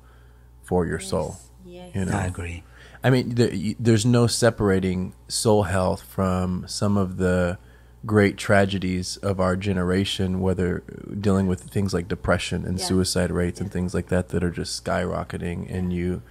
for 0.62 0.86
your 0.86 1.00
soul. 1.00 1.38
Yes. 1.66 1.96
You 1.96 2.06
know, 2.06 2.18
I 2.18 2.26
agree. 2.26 2.64
I 3.04 3.10
mean, 3.10 3.36
there, 3.36 3.52
there's 3.80 4.06
no 4.06 4.28
separating 4.28 5.14
soul 5.28 5.64
health 5.64 6.02
from 6.04 6.66
some 6.68 6.96
of 6.98 7.18
the 7.18 7.58
great 8.06 8.38
tragedies 8.38 9.18
of 9.18 9.40
our 9.40 9.56
generation, 9.56 10.42
whether 10.42 10.84
dealing 11.20 11.48
with 11.48 11.62
things 11.62 11.94
like 11.94 12.08
depression 12.08 12.66
and 12.66 12.78
Yeah. 12.80 12.86
suicide 12.86 13.32
rates 13.32 13.62
and 13.62 13.72
things 13.72 13.94
like 13.94 14.08
that 14.10 14.30
that 14.30 14.44
are 14.44 14.52
just 14.52 14.84
skyrocketing. 14.84 15.74
And 15.74 15.92
you, 15.94 16.22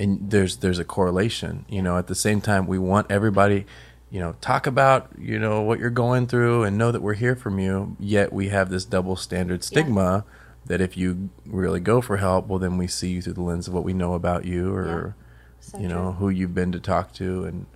and 0.00 0.30
there's 0.30 0.56
there's 0.56 0.78
a 0.80 0.84
correlation. 0.84 1.64
You 1.68 1.82
know, 1.82 1.96
at 1.98 2.06
the 2.08 2.14
same 2.16 2.40
time, 2.40 2.66
we 2.66 2.78
want 2.78 3.06
everybody, 3.10 3.66
you 4.10 4.18
know, 4.18 4.34
talk 4.40 4.66
about 4.66 5.10
you 5.18 5.38
know 5.38 5.60
what 5.62 5.78
you're 5.78 5.90
going 5.90 6.26
through 6.26 6.64
and 6.64 6.76
know 6.78 6.90
that 6.90 7.02
we're 7.02 7.14
here 7.14 7.36
from 7.36 7.58
you. 7.58 7.96
Yet 8.00 8.32
we 8.32 8.48
have 8.48 8.70
this 8.70 8.84
double 8.84 9.14
standard 9.16 9.62
stigma. 9.62 10.24
That 10.66 10.80
if 10.80 10.96
you 10.96 11.30
really 11.46 11.80
go 11.80 12.00
for 12.00 12.18
help, 12.18 12.46
well, 12.46 12.58
then 12.58 12.76
we 12.78 12.86
see 12.86 13.10
you 13.12 13.22
through 13.22 13.32
the 13.34 13.42
lens 13.42 13.66
of 13.68 13.74
what 13.74 13.84
we 13.84 13.92
know 13.92 14.14
about 14.14 14.44
you, 14.44 14.74
or 14.74 15.14
So 15.60 15.78
you 15.78 15.88
true. 15.88 15.96
know 15.96 16.12
who 16.12 16.28
you've 16.28 16.54
been 16.54 16.72
to 16.72 16.80
talk 16.80 17.12
to 17.14 17.44
and 17.44 17.66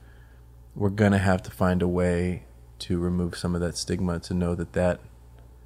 we're 0.77 0.91
gonna 0.91 1.19
have 1.19 1.43
to 1.45 1.51
find 1.51 1.83
a 1.83 1.89
way 1.89 2.45
to 2.81 2.99
remove 2.99 3.37
some 3.39 3.55
of 3.55 3.61
that 3.61 3.77
stigma 3.77 4.19
to 4.21 4.35
know 4.35 4.55
that 4.57 4.73
that 4.73 5.01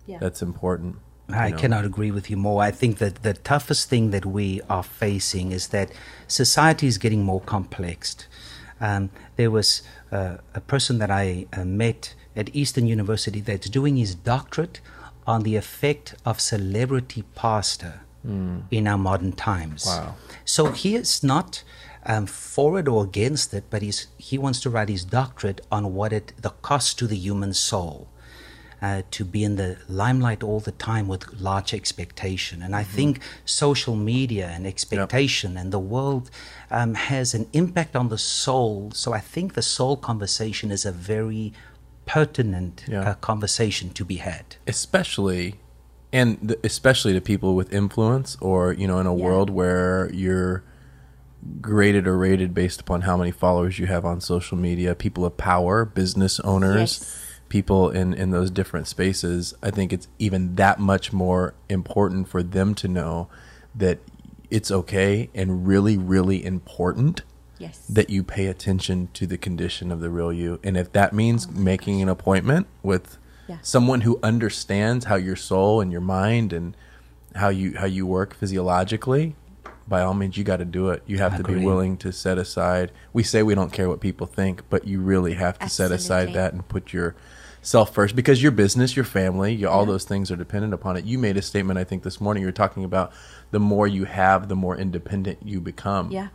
Yeah. 0.06 0.18
that's 0.18 0.42
important 0.42 0.96
I 1.30 1.50
know. 1.50 1.56
cannot 1.56 1.84
agree 1.84 2.10
with 2.10 2.30
you 2.30 2.36
more. 2.36 2.62
I 2.62 2.70
think 2.70 2.98
that 2.98 3.22
the 3.22 3.34
toughest 3.34 3.88
thing 3.88 4.10
that 4.10 4.24
we 4.24 4.60
are 4.68 4.82
facing 4.82 5.52
is 5.52 5.68
that 5.68 5.90
society 6.26 6.86
is 6.86 6.98
getting 6.98 7.22
more 7.22 7.40
complex. 7.40 8.16
Um, 8.80 9.10
there 9.36 9.50
was 9.50 9.82
uh, 10.10 10.38
a 10.54 10.60
person 10.60 10.98
that 10.98 11.10
I 11.10 11.46
uh, 11.52 11.64
met 11.64 12.14
at 12.34 12.54
Eastern 12.54 12.86
University 12.86 13.40
that's 13.40 13.68
doing 13.68 13.96
his 13.96 14.14
doctorate 14.14 14.80
on 15.26 15.42
the 15.42 15.56
effect 15.56 16.14
of 16.24 16.40
celebrity 16.40 17.22
pastor 17.34 18.00
in 18.70 18.86
our 18.86 18.98
modern 18.98 19.32
times. 19.32 19.86
Wow. 19.86 20.16
So 20.44 20.72
he 20.72 20.96
is 20.96 21.22
not 21.22 21.62
um, 22.04 22.26
for 22.26 22.78
it 22.78 22.88
or 22.88 23.04
against 23.04 23.54
it, 23.54 23.64
but 23.70 23.82
he's, 23.82 24.08
he 24.16 24.38
wants 24.38 24.60
to 24.60 24.70
write 24.70 24.88
his 24.88 25.04
doctorate 25.04 25.60
on 25.70 25.94
what 25.94 26.12
it 26.12 26.32
the 26.40 26.50
cost 26.50 26.98
to 26.98 27.06
the 27.06 27.16
human 27.16 27.54
soul 27.54 28.08
uh, 28.80 29.02
to 29.10 29.24
be 29.24 29.42
in 29.44 29.56
the 29.56 29.76
limelight 29.88 30.42
all 30.42 30.60
the 30.60 30.72
time 30.72 31.08
with 31.08 31.40
large 31.40 31.74
expectation. 31.74 32.62
And 32.62 32.74
I 32.76 32.84
think 32.84 33.20
social 33.44 33.96
media 33.96 34.48
and 34.54 34.66
expectation 34.66 35.56
and 35.56 35.72
the 35.72 35.78
world 35.80 36.30
um, 36.70 36.94
has 36.94 37.34
an 37.34 37.46
impact 37.52 37.96
on 37.96 38.08
the 38.08 38.18
soul. 38.18 38.90
So 38.94 39.12
I 39.12 39.20
think 39.20 39.54
the 39.54 39.62
soul 39.62 39.96
conversation 39.96 40.70
is 40.70 40.84
a 40.86 40.92
very 40.92 41.52
pertinent 42.06 42.84
Yeah. 42.88 43.10
uh, 43.10 43.14
conversation 43.14 43.90
to 43.90 44.04
be 44.04 44.16
had. 44.16 44.56
especially 44.66 45.54
and 46.10 46.54
especially 46.64 47.12
to 47.12 47.20
people 47.20 47.54
with 47.54 47.70
influence 47.70 48.34
or 48.40 48.72
you 48.72 48.86
know 48.86 48.98
in 48.98 49.06
a 49.06 49.14
Yeah. 49.14 49.24
world 49.26 49.50
where 49.50 50.10
you're 50.14 50.62
graded 51.60 52.06
or 52.06 52.16
rated 52.16 52.54
based 52.54 52.80
upon 52.80 53.02
how 53.02 53.16
many 53.16 53.30
followers 53.30 53.78
you 53.78 53.86
have 53.86 54.04
on 54.06 54.20
social 54.20 54.56
media 54.56 54.94
people 54.94 55.24
of 55.26 55.36
power 55.36 55.84
business 55.84 56.40
owners 56.40 56.80
Yes. 57.00 57.14
People 57.48 57.90
in 57.90 58.12
in 58.14 58.30
those 58.30 58.50
different 58.50 58.86
spaces 58.86 59.54
i 59.62 59.70
think 59.70 59.92
it's 59.92 60.08
even 60.18 60.54
that 60.56 60.78
much 60.78 61.12
more 61.12 61.54
important 61.68 62.28
for 62.28 62.42
them 62.42 62.74
to 62.74 62.86
know 62.88 63.28
that 63.74 63.98
it's 64.50 64.70
okay 64.70 65.28
and 65.34 65.66
really 65.66 65.96
really 65.96 66.44
important 66.44 67.22
Yes. 67.60 67.78
that 67.88 68.08
you 68.08 68.22
pay 68.22 68.46
attention 68.46 69.08
to 69.14 69.26
the 69.26 69.36
condition 69.36 69.90
of 69.90 69.98
the 69.98 70.10
real 70.10 70.32
you. 70.32 70.60
And 70.62 70.76
if 70.76 70.92
that 70.92 71.12
means 71.12 71.50
making 71.50 72.00
an 72.00 72.08
appointment 72.08 72.68
with 72.84 73.18
Yeah. 73.48 73.56
someone 73.62 74.02
who 74.02 74.20
understands 74.22 75.06
how 75.06 75.16
your 75.16 75.34
soul 75.34 75.80
and 75.80 75.90
your 75.90 76.00
mind 76.00 76.52
and 76.52 76.76
how 77.34 77.48
you 77.48 77.74
how 77.76 77.86
you 77.86 78.06
work 78.06 78.32
physiologically, 78.32 79.34
by 79.88 80.02
all 80.02 80.14
means 80.14 80.36
you 80.36 80.44
got 80.44 80.58
to 80.58 80.64
do 80.64 80.90
it. 80.90 81.02
You 81.04 81.18
have 81.18 81.36
to 81.36 81.42
be 81.42 81.56
willing 81.56 81.96
to 81.96 82.12
set 82.12 82.38
aside. 82.38 82.92
We 83.12 83.24
say 83.24 83.42
we 83.42 83.56
don't 83.56 83.72
care 83.72 83.88
what 83.88 83.98
people 84.00 84.28
think, 84.28 84.62
but 84.70 84.86
you 84.86 85.00
really 85.00 85.34
have 85.34 85.58
to 85.58 85.68
set 85.68 85.90
aside 85.90 86.34
that 86.34 86.52
and 86.52 86.66
put 86.68 86.92
your 86.92 87.16
self 87.68 87.92
first 87.94 88.16
because 88.16 88.42
your 88.42 88.52
business, 88.52 88.96
your 88.96 89.04
family, 89.04 89.54
your, 89.54 89.70
all 89.70 89.84
those 89.84 90.04
things 90.04 90.30
are 90.30 90.36
dependent 90.36 90.72
upon 90.72 90.96
it. 90.96 91.04
You 91.04 91.18
made 91.18 91.36
a 91.36 91.42
statement 91.42 91.78
I 91.78 91.84
think 91.84 92.02
this 92.02 92.20
morning 92.20 92.40
you 92.42 92.48
were 92.48 92.52
talking 92.52 92.84
about 92.84 93.12
the 93.50 93.60
more 93.60 93.86
you 93.86 94.04
have, 94.04 94.48
the 94.48 94.56
more 94.56 94.76
independent 94.76 95.38
you 95.44 95.60
become 95.60 96.10
Yeah. 96.10 96.28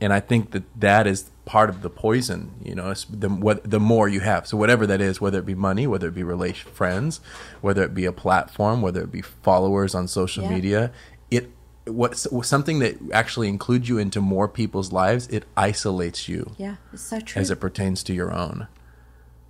and 0.00 0.12
I 0.12 0.20
think 0.20 0.52
that 0.52 0.62
that 0.80 1.06
is 1.06 1.30
part 1.44 1.68
of 1.70 1.82
the 1.82 1.90
poison. 1.90 2.52
You 2.62 2.74
know, 2.76 2.94
the 3.10 3.28
what 3.28 3.68
the 3.68 3.80
more 3.80 4.06
you 4.08 4.20
have. 4.20 4.46
So 4.46 4.56
whatever 4.56 4.86
that 4.86 5.00
is, 5.00 5.20
whether 5.20 5.38
it 5.40 5.46
be 5.46 5.54
money, 5.56 5.86
whether 5.86 6.06
it 6.08 6.14
be 6.14 6.22
relation 6.22 6.70
friends, 6.72 7.20
whether 7.60 7.82
it 7.82 7.94
be 7.94 8.04
a 8.04 8.12
platform, 8.12 8.80
whether 8.82 9.02
it 9.02 9.10
be 9.10 9.22
followers 9.22 9.94
on 9.94 10.06
social 10.06 10.44
Yeah. 10.44 10.50
media, 10.50 10.92
it 11.30 11.50
what's 11.86 12.26
something 12.46 12.80
that 12.80 12.96
actually 13.12 13.48
includes 13.48 13.88
you 13.88 13.96
into 13.98 14.20
more 14.20 14.46
people's 14.46 14.92
lives. 14.92 15.26
It 15.28 15.44
isolates 15.56 16.28
you 16.28 16.52
Yeah. 16.58 16.76
It's 16.92 17.02
so 17.02 17.18
true. 17.18 17.40
as 17.40 17.50
it 17.50 17.56
pertains 17.60 18.02
to 18.04 18.12
your 18.12 18.30
own. 18.32 18.68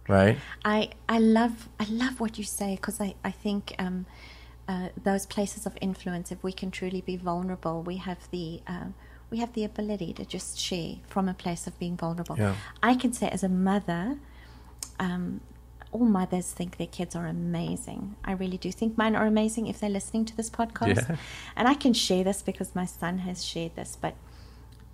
Right? 0.09 0.39
I 0.65 0.91
I 1.09 1.19
love 1.19 1.69
I 1.79 1.85
love 1.91 2.19
what 2.19 2.39
you 2.39 2.45
say 2.45 2.77
because 2.77 3.01
I 3.01 3.15
I 3.23 3.31
think 3.31 3.75
um, 3.79 4.07
uh, 4.67 4.89
those 5.03 5.27
places 5.27 5.67
of 5.67 5.77
influence, 5.81 6.33
if 6.33 6.43
we 6.43 6.53
can 6.53 6.71
truly 6.71 7.01
be 7.01 7.17
vulnerable, 7.17 7.83
we 7.83 7.97
have 7.97 8.31
the 8.31 8.61
um, 8.67 8.95
we 9.31 9.39
have 9.39 9.53
the 9.53 9.65
ability 9.65 10.13
to 10.15 10.25
just 10.25 10.59
share 10.59 10.97
from 11.07 11.29
a 11.29 11.35
place 11.35 11.67
of 11.67 11.79
being 11.79 11.97
vulnerable. 11.97 12.37
Yeah. 12.39 12.55
I 12.83 12.95
can 12.95 13.13
say 13.13 13.29
as 13.29 13.43
a 13.43 13.49
mother, 13.49 14.19
um, 14.99 15.41
all 15.93 16.05
mothers 16.05 16.53
think 16.53 16.77
their 16.77 16.87
kids 16.87 17.15
are 17.17 17.27
amazing. 17.27 18.17
I 18.25 18.33
really 18.33 18.59
do 18.59 18.71
think 18.73 18.99
mine 18.99 19.17
are 19.17 19.27
amazing 19.27 19.67
if 19.67 19.81
they're 19.81 19.91
listening 19.91 20.25
to 20.27 20.37
this 20.37 20.51
podcast. 20.51 21.09
Yeah. 21.09 21.17
And 21.57 21.69
I 21.69 21.75
can 21.75 21.95
share 21.95 22.25
this 22.25 22.43
because 22.43 22.75
my 22.75 22.85
son 22.85 23.19
has 23.19 23.45
shared 23.45 23.75
this, 23.77 23.97
but 24.01 24.15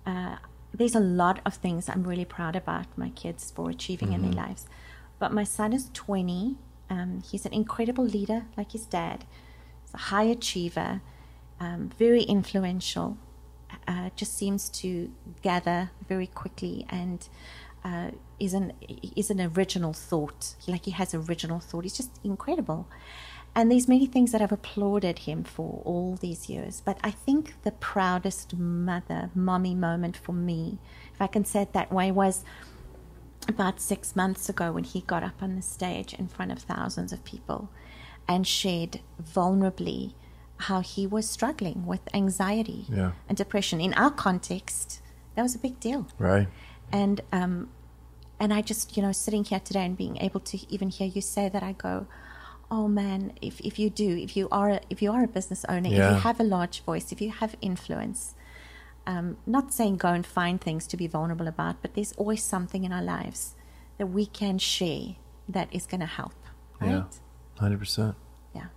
uh, 0.05 0.37
there's 0.73 0.95
a 0.95 0.99
lot 0.99 1.39
of 1.45 1.55
things 1.55 1.89
I'm 1.89 2.03
really 2.03 2.25
proud 2.25 2.55
about 2.55 2.85
my 2.97 3.09
kids 3.09 3.51
for 3.51 3.69
achieving 3.69 4.13
in 4.13 4.21
their 4.21 4.31
lives. 4.31 4.67
But 5.19 5.31
my 5.31 5.43
son 5.43 5.73
is 5.73 5.89
20. 5.93 6.57
Um, 6.89 7.23
he's 7.29 7.45
an 7.45 7.53
incredible 7.53 8.03
leader, 8.03 8.45
like 8.57 8.71
his 8.71 8.85
dad. 8.85 9.25
He's 9.83 9.93
a 9.93 9.97
high 9.97 10.23
achiever, 10.23 11.01
um, 11.59 11.89
very 11.97 12.23
influential. 12.23 13.17
Uh, 13.87 14.09
just 14.15 14.37
seems 14.37 14.69
to 14.69 15.11
gather 15.41 15.91
very 16.07 16.27
quickly 16.27 16.85
and 16.89 17.27
uh, 17.83 18.11
is 18.39 18.53
an 18.53 18.73
is 19.15 19.29
an 19.29 19.41
original 19.41 19.93
thought. 19.93 20.55
Like 20.67 20.85
he 20.85 20.91
has 20.91 21.13
original 21.13 21.59
thought. 21.59 21.83
He's 21.83 21.97
just 21.97 22.19
incredible. 22.23 22.87
And 23.57 23.71
there's 23.71 23.87
many 23.87 24.05
things 24.05 24.33
that 24.33 24.41
I've 24.41 24.51
applauded 24.51 25.19
him 25.19 25.45
for 25.45 25.81
all 25.85 26.17
these 26.19 26.49
years. 26.49 26.81
But 26.83 26.97
I 27.03 27.11
think 27.11 27.53
the 27.63 27.71
proudest 27.71 28.53
mother, 28.57 29.29
mommy 29.33 29.73
moment 29.73 30.17
for 30.17 30.33
me, 30.33 30.77
if 31.13 31.21
I 31.21 31.27
can 31.27 31.45
say 31.45 31.61
it 31.61 31.71
that 31.71 31.91
way, 31.91 32.11
was 32.11 32.43
about 33.49 33.79
six 33.79 34.15
months 34.15 34.49
ago 34.49 34.71
when 34.71 34.83
he 34.83 35.01
got 35.01 35.23
up 35.23 35.41
on 35.41 35.55
the 35.55 35.61
stage 35.61 36.13
in 36.13 36.27
front 36.27 36.51
of 36.51 36.59
thousands 36.59 37.11
of 37.13 37.23
people 37.23 37.69
and 38.27 38.45
shared 38.47 38.99
vulnerably 39.21 40.13
how 40.57 40.79
he 40.81 41.05
was 41.05 41.29
struggling 41.29 41.85
with 41.85 42.01
anxiety 42.13 42.85
Yeah. 42.89 43.11
and 43.27 43.37
depression. 43.37 43.79
In 43.81 43.93
our 43.93 44.11
context, 44.11 45.01
that 45.35 45.41
was 45.43 45.53
a 45.55 45.59
big 45.59 45.79
deal 45.79 46.07
Right. 46.17 46.47
and 46.91 47.21
um, 47.31 47.69
and 48.39 48.53
I 48.53 48.61
just 48.61 48.95
you 48.97 49.03
know 49.03 49.11
sitting 49.11 49.43
here 49.43 49.59
today 49.59 49.85
and 49.85 49.95
being 49.97 50.17
able 50.17 50.39
to 50.41 50.57
even 50.73 50.89
hear 50.89 51.07
you 51.07 51.21
say 51.21 51.49
that 51.49 51.63
I 51.63 51.73
go, 51.73 52.07
oh 52.71 52.87
man, 52.87 53.33
if 53.41 53.59
if 53.61 53.77
you 53.79 53.89
do, 53.89 54.09
if 54.17 54.35
you 54.37 54.47
are 54.51 54.69
a, 54.71 54.79
if 54.89 55.01
you 55.01 55.11
are 55.11 55.23
a 55.23 55.27
business 55.27 55.65
owner, 55.69 55.89
if 55.89 55.95
you 55.95 56.15
have 56.27 56.39
a 56.39 56.43
large 56.43 56.81
voice, 56.83 57.11
if 57.11 57.21
you 57.21 57.31
have 57.31 57.55
influence, 57.61 58.33
um, 59.07 59.37
not 59.45 59.73
saying 59.73 59.97
go 59.97 60.09
and 60.09 60.25
find 60.25 60.59
things 60.59 60.87
to 60.87 60.97
be 60.97 61.07
vulnerable 61.07 61.47
about, 61.47 61.81
but 61.81 61.93
there's 61.93 62.13
always 62.13 62.43
something 62.43 62.83
in 62.83 62.91
our 62.91 63.01
lives 63.03 63.55
that 63.97 64.07
we 64.07 64.25
can 64.25 64.57
share 64.57 65.15
that 65.47 65.67
is 65.73 65.85
going 65.85 66.01
to 66.01 66.05
help, 66.07 66.33
right? 66.81 66.89
Yeah. 66.89 67.03
Hundred 67.59 67.79
percent. 67.79 68.15
Yeah. 68.53 68.67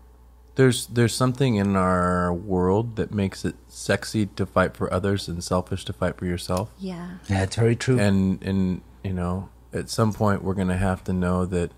There's 0.55 0.87
there's 0.87 1.15
something 1.15 1.57
in 1.57 1.75
our 1.77 2.33
world 2.33 2.97
that 2.97 3.13
makes 3.13 3.45
it 3.45 3.57
sexy 3.69 4.27
to 4.27 4.47
fight 4.47 4.77
for 4.77 4.93
others 4.93 5.29
and 5.29 5.43
selfish 5.43 5.85
to 5.87 5.93
fight 5.93 6.17
for 6.19 6.27
yourself. 6.27 6.71
Yeah. 6.79 7.19
Yeah, 7.29 7.43
it's 7.43 7.57
very 7.57 7.75
true. 7.77 7.99
and 7.99 8.43
and 8.43 8.83
you 9.03 9.13
know 9.13 9.49
at 9.73 9.89
some 9.89 10.13
point 10.13 10.43
we're 10.43 10.55
gonna 10.55 10.77
have 10.77 11.05
to 11.05 11.13
know 11.13 11.45
that 11.47 11.71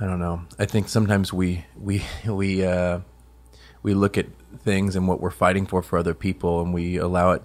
i 0.00 0.06
don't 0.06 0.18
know 0.18 0.42
i 0.58 0.64
think 0.64 0.88
sometimes 0.88 1.30
we 1.32 1.64
we 1.78 2.02
we 2.26 2.64
uh 2.64 3.00
we 3.82 3.94
look 3.94 4.16
at 4.16 4.26
things 4.58 4.94
and 4.96 5.08
what 5.08 5.20
we're 5.20 5.30
fighting 5.30 5.66
for 5.66 5.82
for 5.82 5.98
other 5.98 6.14
people 6.14 6.60
and 6.62 6.72
we 6.72 6.96
allow 6.96 7.32
it 7.32 7.42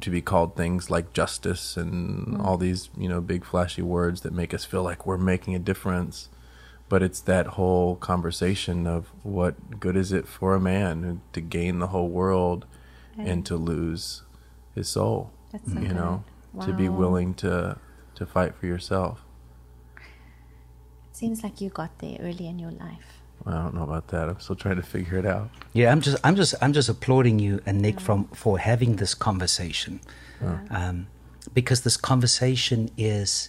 to 0.00 0.10
be 0.10 0.22
called 0.22 0.56
things 0.56 0.90
like 0.90 1.12
justice 1.12 1.76
and 1.76 2.26
mm-hmm. 2.26 2.40
all 2.40 2.56
these 2.56 2.88
you 2.96 3.08
know 3.08 3.20
big 3.20 3.44
flashy 3.44 3.82
words 3.82 4.22
that 4.22 4.32
make 4.32 4.54
us 4.54 4.64
feel 4.64 4.82
like 4.82 5.06
we're 5.06 5.16
making 5.16 5.54
a 5.54 5.58
difference. 5.58 6.28
But 6.88 7.02
it's 7.02 7.20
that 7.22 7.48
whole 7.48 7.96
conversation 7.96 8.86
of 8.86 9.08
what 9.24 9.80
good 9.80 9.96
is 9.96 10.12
it 10.12 10.28
for 10.28 10.54
a 10.54 10.60
man 10.60 11.02
who- 11.02 11.20
to 11.32 11.40
gain 11.40 11.80
the 11.80 11.88
whole 11.88 12.08
world 12.08 12.64
and 13.18 13.44
to 13.46 13.56
lose 13.56 14.22
his 14.74 14.88
soul 14.88 15.32
That's 15.50 15.72
so 15.72 15.80
you 15.80 15.94
know 15.94 16.22
good. 16.54 16.66
to 16.66 16.72
be 16.72 16.88
willing 16.88 17.34
to 17.34 17.78
to 18.14 18.26
fight 18.26 18.54
for 18.54 18.66
yourself. 18.66 19.24
It 19.96 21.16
Seems 21.16 21.42
like 21.42 21.60
you 21.60 21.70
got 21.70 21.98
there 21.98 22.18
early 22.20 22.46
in 22.46 22.58
your 22.58 22.70
life. 22.72 23.15
I 23.46 23.52
don't 23.52 23.74
know 23.74 23.82
about 23.84 24.08
that. 24.08 24.28
I'm 24.28 24.40
still 24.40 24.56
trying 24.56 24.76
to 24.76 24.82
figure 24.82 25.18
it 25.18 25.26
out. 25.26 25.48
Yeah, 25.72 25.92
I'm 25.92 26.00
just, 26.00 26.16
I'm 26.24 26.36
just, 26.36 26.54
I'm 26.60 26.72
just 26.72 26.88
applauding 26.88 27.38
you 27.38 27.60
and 27.66 27.80
Nick 27.80 28.00
from 28.00 28.24
for 28.42 28.58
having 28.58 28.96
this 28.96 29.14
conversation, 29.14 30.00
um, 30.70 31.06
because 31.54 31.82
this 31.82 31.96
conversation 31.96 32.90
is, 32.96 33.48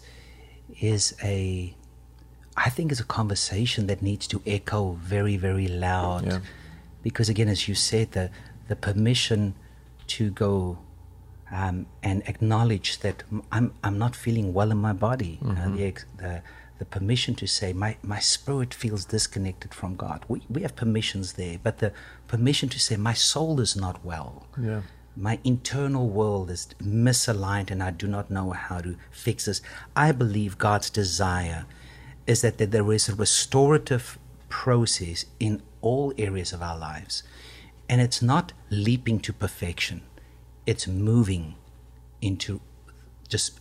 is 0.79 1.15
a, 1.23 1.73
I 2.55 2.69
think 2.69 2.91
is 2.91 2.99
a 2.99 3.05
conversation 3.19 3.87
that 3.87 4.01
needs 4.01 4.27
to 4.27 4.41
echo 4.45 4.93
very, 5.01 5.35
very 5.37 5.67
loud, 5.67 6.25
Yeah. 6.25 6.39
because 7.03 7.27
again, 7.29 7.49
as 7.49 7.67
you 7.67 7.75
said, 7.75 8.11
the 8.11 8.29
the 8.67 8.75
permission 8.75 9.55
to 10.07 10.29
go 10.29 10.77
um, 11.51 11.85
and 12.03 12.21
acknowledge 12.27 12.99
that 12.99 13.23
I'm 13.51 13.73
I'm 13.83 13.97
not 13.97 14.15
feeling 14.15 14.53
well 14.53 14.69
in 14.71 14.77
my 14.77 14.93
body. 14.93 15.39
Uh, 15.43 15.69
the, 15.75 15.93
the 16.17 16.41
the 16.79 16.85
permission 16.85 17.35
to 17.35 17.47
say 17.47 17.73
my, 17.73 17.97
my 18.01 18.19
spirit 18.19 18.73
feels 18.73 19.05
disconnected 19.05 19.73
from 19.73 19.95
God. 19.95 20.23
We 20.27 20.41
we 20.49 20.61
have 20.61 20.75
permissions 20.75 21.33
there, 21.33 21.57
but 21.61 21.79
the 21.79 21.91
permission 22.27 22.69
to 22.69 22.79
say 22.79 22.95
my 22.97 23.13
soul 23.13 23.59
is 23.59 23.75
not 23.75 24.03
well. 24.05 24.47
Yeah. 24.61 24.81
My 25.15 25.39
internal 25.43 26.07
world 26.09 26.51
is 26.51 26.67
misaligned 26.81 27.71
and 27.71 27.81
I 27.81 27.89
do 27.89 28.07
not 28.07 28.29
know 28.29 28.51
how 28.51 28.81
to 28.81 28.95
fix 29.09 29.45
this. 29.45 29.61
I 29.95 30.11
believe 30.11 30.59
God's 30.59 30.91
desire 30.91 31.65
is 32.27 32.41
that, 32.41 32.59
that 32.59 32.69
there 32.69 32.91
is 32.91 33.09
a 33.09 33.15
restorative 33.15 34.19
process 34.49 35.25
in 35.39 35.63
all 35.81 36.13
areas 36.19 36.53
of 36.53 36.61
our 36.61 36.77
lives. 36.77 37.23
And 37.89 37.99
it's 37.99 38.21
not 38.21 38.53
leaping 38.69 39.19
to 39.21 39.33
perfection, 39.33 40.01
it's 40.65 40.87
moving 40.87 41.55
into 42.21 42.61
just 43.27 43.59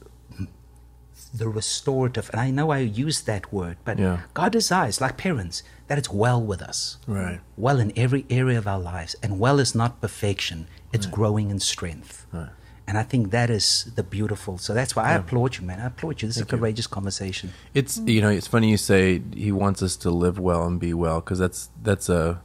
the 1.39 1.49
restorative. 1.49 2.31
And 2.33 2.41
I 2.41 2.51
know 2.51 2.71
I 2.71 2.79
use 2.79 3.23
that 3.23 3.53
word, 3.53 3.77
but 3.85 3.99
Yeah. 3.99 4.21
God 4.35 4.53
desires, 4.53 5.01
like 5.01 5.17
parents, 5.17 5.63
that 5.89 5.99
it's 5.99 6.11
well 6.11 6.43
with 6.43 6.63
us. 6.63 6.99
Right. 7.07 7.41
Well 7.57 7.79
in 7.81 7.93
every 7.97 8.25
area 8.31 8.59
of 8.59 8.67
our 8.67 8.81
lives. 8.81 9.15
And 9.23 9.39
well 9.39 9.59
is 9.61 9.75
not 9.75 10.01
perfection, 10.01 10.67
it's 10.93 11.07
growing 11.07 11.51
in 11.51 11.61
strength. 11.61 12.27
Right. 12.33 12.49
And 12.89 12.97
I 12.97 13.03
think 13.03 13.33
that 13.33 13.51
is 13.51 13.91
the 13.97 14.05
beautiful. 14.05 14.59
So 14.59 14.73
that's 14.73 14.95
why 14.95 15.05
I 15.11 15.15
applaud 15.15 15.57
you, 15.57 15.67
man. 15.67 15.81
I 15.81 15.87
applaud 15.87 16.23
you. 16.23 16.29
This 16.29 16.37
is 16.37 16.43
a 16.43 16.47
courageous 16.47 16.87
conversation. 16.87 17.53
It's 17.75 17.99
you 18.07 18.21
know 18.21 18.29
it's 18.31 18.47
funny 18.47 18.71
you 18.71 18.77
say 18.77 19.23
he 19.35 19.51
wants 19.51 19.83
us 19.83 19.97
to 19.97 20.11
live 20.11 20.39
well 20.39 20.65
and 20.65 20.79
be 20.79 20.95
well 20.95 21.21
because 21.21 21.41
that's 21.41 21.69
that's 21.83 22.09
a 22.09 22.41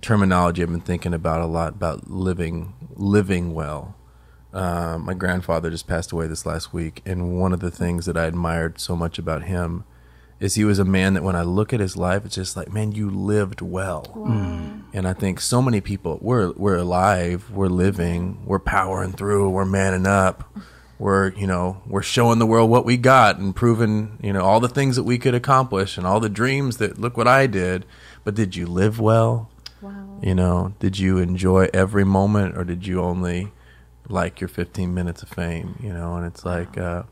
terminology 0.00 0.62
I've 0.62 0.70
been 0.70 0.80
thinking 0.80 1.12
about 1.12 1.40
a 1.40 1.46
lot 1.46 1.70
about 1.74 2.08
living 2.08 2.74
living 2.94 3.52
well. 3.52 3.96
Um, 4.52 5.04
my 5.04 5.14
grandfather 5.14 5.70
just 5.70 5.86
passed 5.86 6.10
away 6.10 6.26
this 6.26 6.46
last 6.46 6.72
week, 6.72 7.02
and 7.04 7.38
one 7.38 7.52
of 7.52 7.60
the 7.60 7.70
things 7.70 8.06
that 8.06 8.16
I 8.16 8.24
admired 8.24 8.80
so 8.80 8.96
much 8.96 9.18
about 9.18 9.42
him 9.42 9.84
is 10.40 10.54
he 10.54 10.64
was 10.64 10.78
a 10.78 10.84
man 10.84 11.14
that 11.14 11.22
when 11.22 11.34
I 11.36 11.42
look 11.42 11.72
at 11.72 11.80
his 11.80 11.96
life, 11.96 12.24
it's 12.24 12.36
just 12.36 12.56
like, 12.56 12.72
man, 12.72 12.92
you 12.92 13.10
lived 13.10 13.60
well. 13.60 14.04
And 14.92 15.06
I 15.06 15.12
think 15.12 15.40
so 15.40 15.60
many 15.60 15.80
people 15.80 16.18
we're 16.22 16.52
we're 16.52 16.76
alive, 16.76 17.50
we're 17.50 17.66
living, 17.68 18.40
we're 18.46 18.58
powering 18.58 19.12
through, 19.12 19.50
we're 19.50 19.64
manning 19.64 20.06
up, 20.06 20.44
we're 20.98 21.32
you 21.32 21.46
know 21.46 21.82
we're 21.86 22.02
showing 22.02 22.38
the 22.38 22.46
world 22.46 22.70
what 22.70 22.84
we 22.84 22.96
got 22.96 23.38
and 23.38 23.54
proving 23.54 24.18
you 24.22 24.32
know 24.32 24.42
all 24.42 24.60
the 24.60 24.68
things 24.68 24.96
that 24.96 25.02
we 25.02 25.18
could 25.18 25.34
accomplish 25.34 25.96
and 25.98 26.06
all 26.06 26.20
the 26.20 26.28
dreams 26.28 26.78
that 26.78 26.98
look 26.98 27.16
what 27.16 27.28
I 27.28 27.46
did. 27.46 27.84
But 28.24 28.34
did 28.34 28.56
you 28.56 28.66
live 28.66 28.98
well? 28.98 29.50
Wow. 29.80 30.18
You 30.22 30.34
know, 30.34 30.74
did 30.80 30.98
you 30.98 31.18
enjoy 31.18 31.68
every 31.74 32.04
moment 32.04 32.56
or 32.56 32.64
did 32.64 32.86
you 32.86 33.00
only 33.00 33.52
like 34.08 34.40
your 34.40 34.48
15 34.48 34.92
minutes 34.94 35.22
of 35.22 35.28
fame, 35.28 35.76
you 35.82 35.92
know, 35.92 36.16
and 36.16 36.26
it's 36.26 36.44
like 36.44 36.78
uh, 36.78 37.02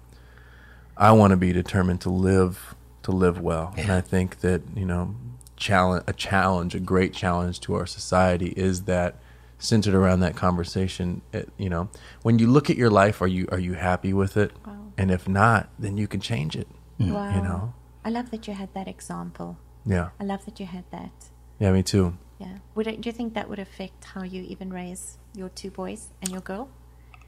I 0.97 1.13
want 1.13 1.33
to 1.33 1.37
be 1.37 1.53
determined 1.53 2.01
to 2.03 2.11
live 2.11 2.75
to 3.03 3.13
live 3.13 3.41
well, 3.41 3.73
and 3.77 3.93
I 3.93 4.01
think 4.01 4.41
that 4.41 4.63
you 4.75 4.85
know, 4.85 5.15
challenge 5.57 6.05
a 6.07 6.13
challenge, 6.13 6.75
a 6.75 6.81
great 6.81 7.13
challenge 7.13 7.61
to 7.61 7.75
our 7.75 7.87
society 7.87 8.53
is 8.57 8.83
that 8.85 9.17
centered 9.59 9.95
around 9.95 10.21
that 10.21 10.37
conversation. 10.37 11.23
It, 11.33 11.51
you 11.57 11.69
know, 11.69 11.89
when 12.23 12.39
you 12.39 12.47
look 12.47 12.71
at 12.71 12.77
your 12.77 12.91
life, 12.91 13.21
are 13.21 13.29
you 13.29 13.47
are 13.53 13.59
you 13.59 13.75
happy 13.75 14.13
with 14.13 14.37
it? 14.37 14.53
Wow. 14.67 14.93
And 14.99 15.11
if 15.11 15.29
not, 15.29 15.69
then 15.79 15.97
you 15.97 16.09
can 16.09 16.21
change 16.21 16.57
it. 16.57 16.69
Wow. 16.99 17.35
You 17.35 17.43
know, 17.43 17.75
I 18.05 18.11
love 18.11 18.31
that 18.31 18.49
you 18.49 18.55
had 18.55 18.73
that 18.75 18.89
example. 18.89 19.59
yeah, 19.85 20.11
I 20.19 20.25
love 20.25 20.45
that 20.47 20.59
you 20.59 20.67
had 20.67 20.85
that. 20.91 21.13
yeah, 21.59 21.73
me 21.73 21.83
too. 21.83 22.17
Yeah. 22.39 22.59
Would 22.75 22.87
it, 22.87 23.01
do 23.01 23.09
you 23.09 23.13
think 23.13 23.35
that 23.35 23.49
would 23.49 23.59
affect 23.59 24.05
how 24.05 24.23
you 24.23 24.43
even 24.43 24.71
raise 24.73 25.17
your 25.35 25.49
two 25.49 25.71
boys 25.71 26.09
and 26.21 26.31
your 26.31 26.43
girl? 26.43 26.69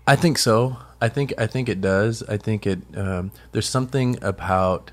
I 0.08 0.16
think 0.16 0.38
so. 0.38 0.78
I 1.00 1.08
think 1.08 1.32
I 1.38 1.46
think 1.46 1.68
it 1.68 1.80
does. 1.80 2.22
I 2.24 2.36
think 2.38 2.66
it. 2.66 2.80
Um, 2.96 3.30
there's 3.52 3.68
something 3.68 4.18
about 4.22 4.90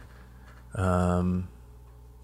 um, 0.75 1.47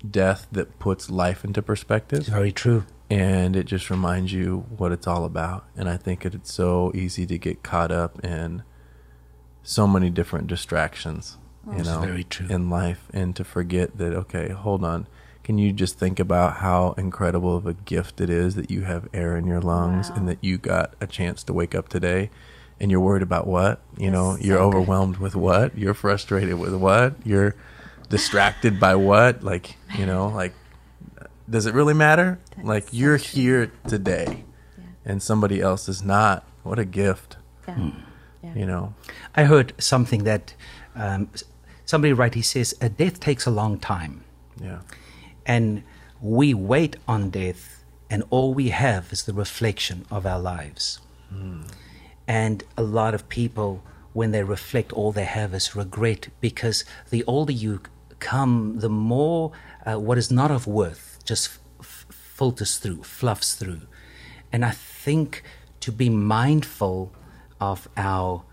death 0.09 0.47
that 0.51 0.77
puts 0.77 1.09
life 1.09 1.43
into 1.45 1.61
perspective, 1.61 2.19
It's 2.19 2.27
very 2.29 2.51
true. 2.51 2.83
and 3.09 3.55
it 3.55 3.65
just 3.65 3.89
reminds 3.89 4.33
you 4.33 4.65
what 4.77 4.91
it's 4.91 5.07
all 5.07 5.23
about. 5.25 5.65
And 5.77 5.87
I 5.89 5.97
think 5.97 6.25
it, 6.25 6.35
it's 6.35 6.53
so 6.53 6.91
easy 6.93 7.25
to 7.27 7.37
get 7.37 7.63
caught 7.63 7.91
up 7.91 8.23
in 8.25 8.63
so 9.63 9.87
many 9.87 10.09
different 10.09 10.47
distractions, 10.47 11.37
you 11.77 11.83
know, 11.83 12.01
very 12.01 12.23
true. 12.25 12.47
in 12.49 12.69
life, 12.69 13.07
and 13.13 13.35
to 13.37 13.43
forget 13.43 13.97
that. 13.97 14.13
Okay, 14.13 14.49
hold 14.49 14.83
on. 14.83 15.07
Can 15.43 15.57
you 15.57 15.71
just 15.73 15.97
think 15.97 16.19
about 16.19 16.57
how 16.57 16.91
incredible 16.99 17.55
of 17.57 17.65
a 17.65 17.73
gift 17.73 18.21
it 18.21 18.29
is 18.29 18.53
that 18.55 18.69
you 18.69 18.81
have 18.81 19.07
air 19.13 19.35
in 19.37 19.47
your 19.47 19.59
lungs 19.61 20.09
Wow. 20.11 20.15
and 20.17 20.27
that 20.29 20.37
you 20.43 20.59
got 20.59 20.93
a 21.01 21.07
chance 21.07 21.43
to 21.45 21.53
wake 21.53 21.73
up 21.73 21.89
today? 21.89 22.29
And 22.81 22.89
you're 22.89 22.99
worried 22.99 23.21
about 23.21 23.45
what? 23.45 23.79
You 23.97 24.09
know, 24.09 24.33
That's 24.33 24.43
you're 24.45 24.57
so 24.57 24.69
good. 24.71 24.77
overwhelmed 24.77 25.17
with 25.17 25.35
what? 25.35 25.77
You're 25.77 25.93
frustrated 25.93 26.55
with 26.57 26.73
what? 26.73 27.13
You're 27.23 27.55
distracted 28.09 28.79
by 28.79 28.95
what? 28.95 29.43
Like, 29.43 29.75
you 29.97 30.05
know, 30.07 30.27
like, 30.29 30.53
does 31.47 31.67
it 31.67 31.73
really 31.75 31.93
matter? 31.93 32.39
That's 32.55 32.67
like, 32.67 32.83
so 32.85 32.89
you're 32.93 33.17
true. 33.19 33.41
here 33.41 33.71
today 33.87 34.45
Yeah. 34.77 34.83
and 35.05 35.21
somebody 35.21 35.61
else 35.61 35.87
is 35.87 36.01
not. 36.03 36.43
What 36.63 36.79
a 36.79 36.85
gift, 36.85 37.37
Yeah. 37.67 37.91
yeah. 38.43 38.53
you 38.55 38.65
know? 38.65 38.93
I 39.35 39.43
heard 39.43 39.73
something 39.77 40.23
that 40.23 40.55
um, 40.95 41.29
somebody 41.85 42.13
write. 42.13 42.33
He 42.33 42.41
says, 42.41 42.73
"A 42.81 42.89
death 42.89 43.19
takes 43.19 43.45
a 43.45 43.51
long 43.51 43.77
time, 43.79 44.23
Yeah. 44.59 44.79
and 45.45 45.83
we 46.19 46.53
wait 46.55 46.95
on 47.07 47.29
death, 47.29 47.83
and 48.09 48.23
all 48.31 48.53
we 48.55 48.69
have 48.69 49.03
is 49.13 49.23
the 49.23 49.33
reflection 49.33 50.05
of 50.09 50.25
our 50.25 50.39
lives." 50.39 50.99
And 52.31 52.63
a 52.77 52.83
lot 52.99 53.13
of 53.13 53.27
people, 53.27 53.83
when 54.13 54.31
they 54.31 54.43
reflect, 54.43 54.93
all 54.93 55.11
they 55.11 55.29
have 55.39 55.53
is 55.53 55.75
regret 55.75 56.29
because 56.39 56.85
the 57.09 57.23
older 57.25 57.51
you 57.51 57.81
come, 58.19 58.79
the 58.79 58.89
more 59.13 59.51
uh, 59.85 59.99
what 60.07 60.17
is 60.17 60.31
not 60.31 60.49
of 60.49 60.65
worth 60.65 61.19
just 61.25 61.59
f- 61.81 62.05
filters 62.09 62.77
through, 62.77 63.03
fluffs 63.03 63.53
through. 63.59 63.81
And 64.53 64.63
I 64.63 64.71
think 64.71 65.43
to 65.81 65.91
be 65.91 66.09
mindful 66.09 67.13
of 67.59 67.89
our 67.97 68.43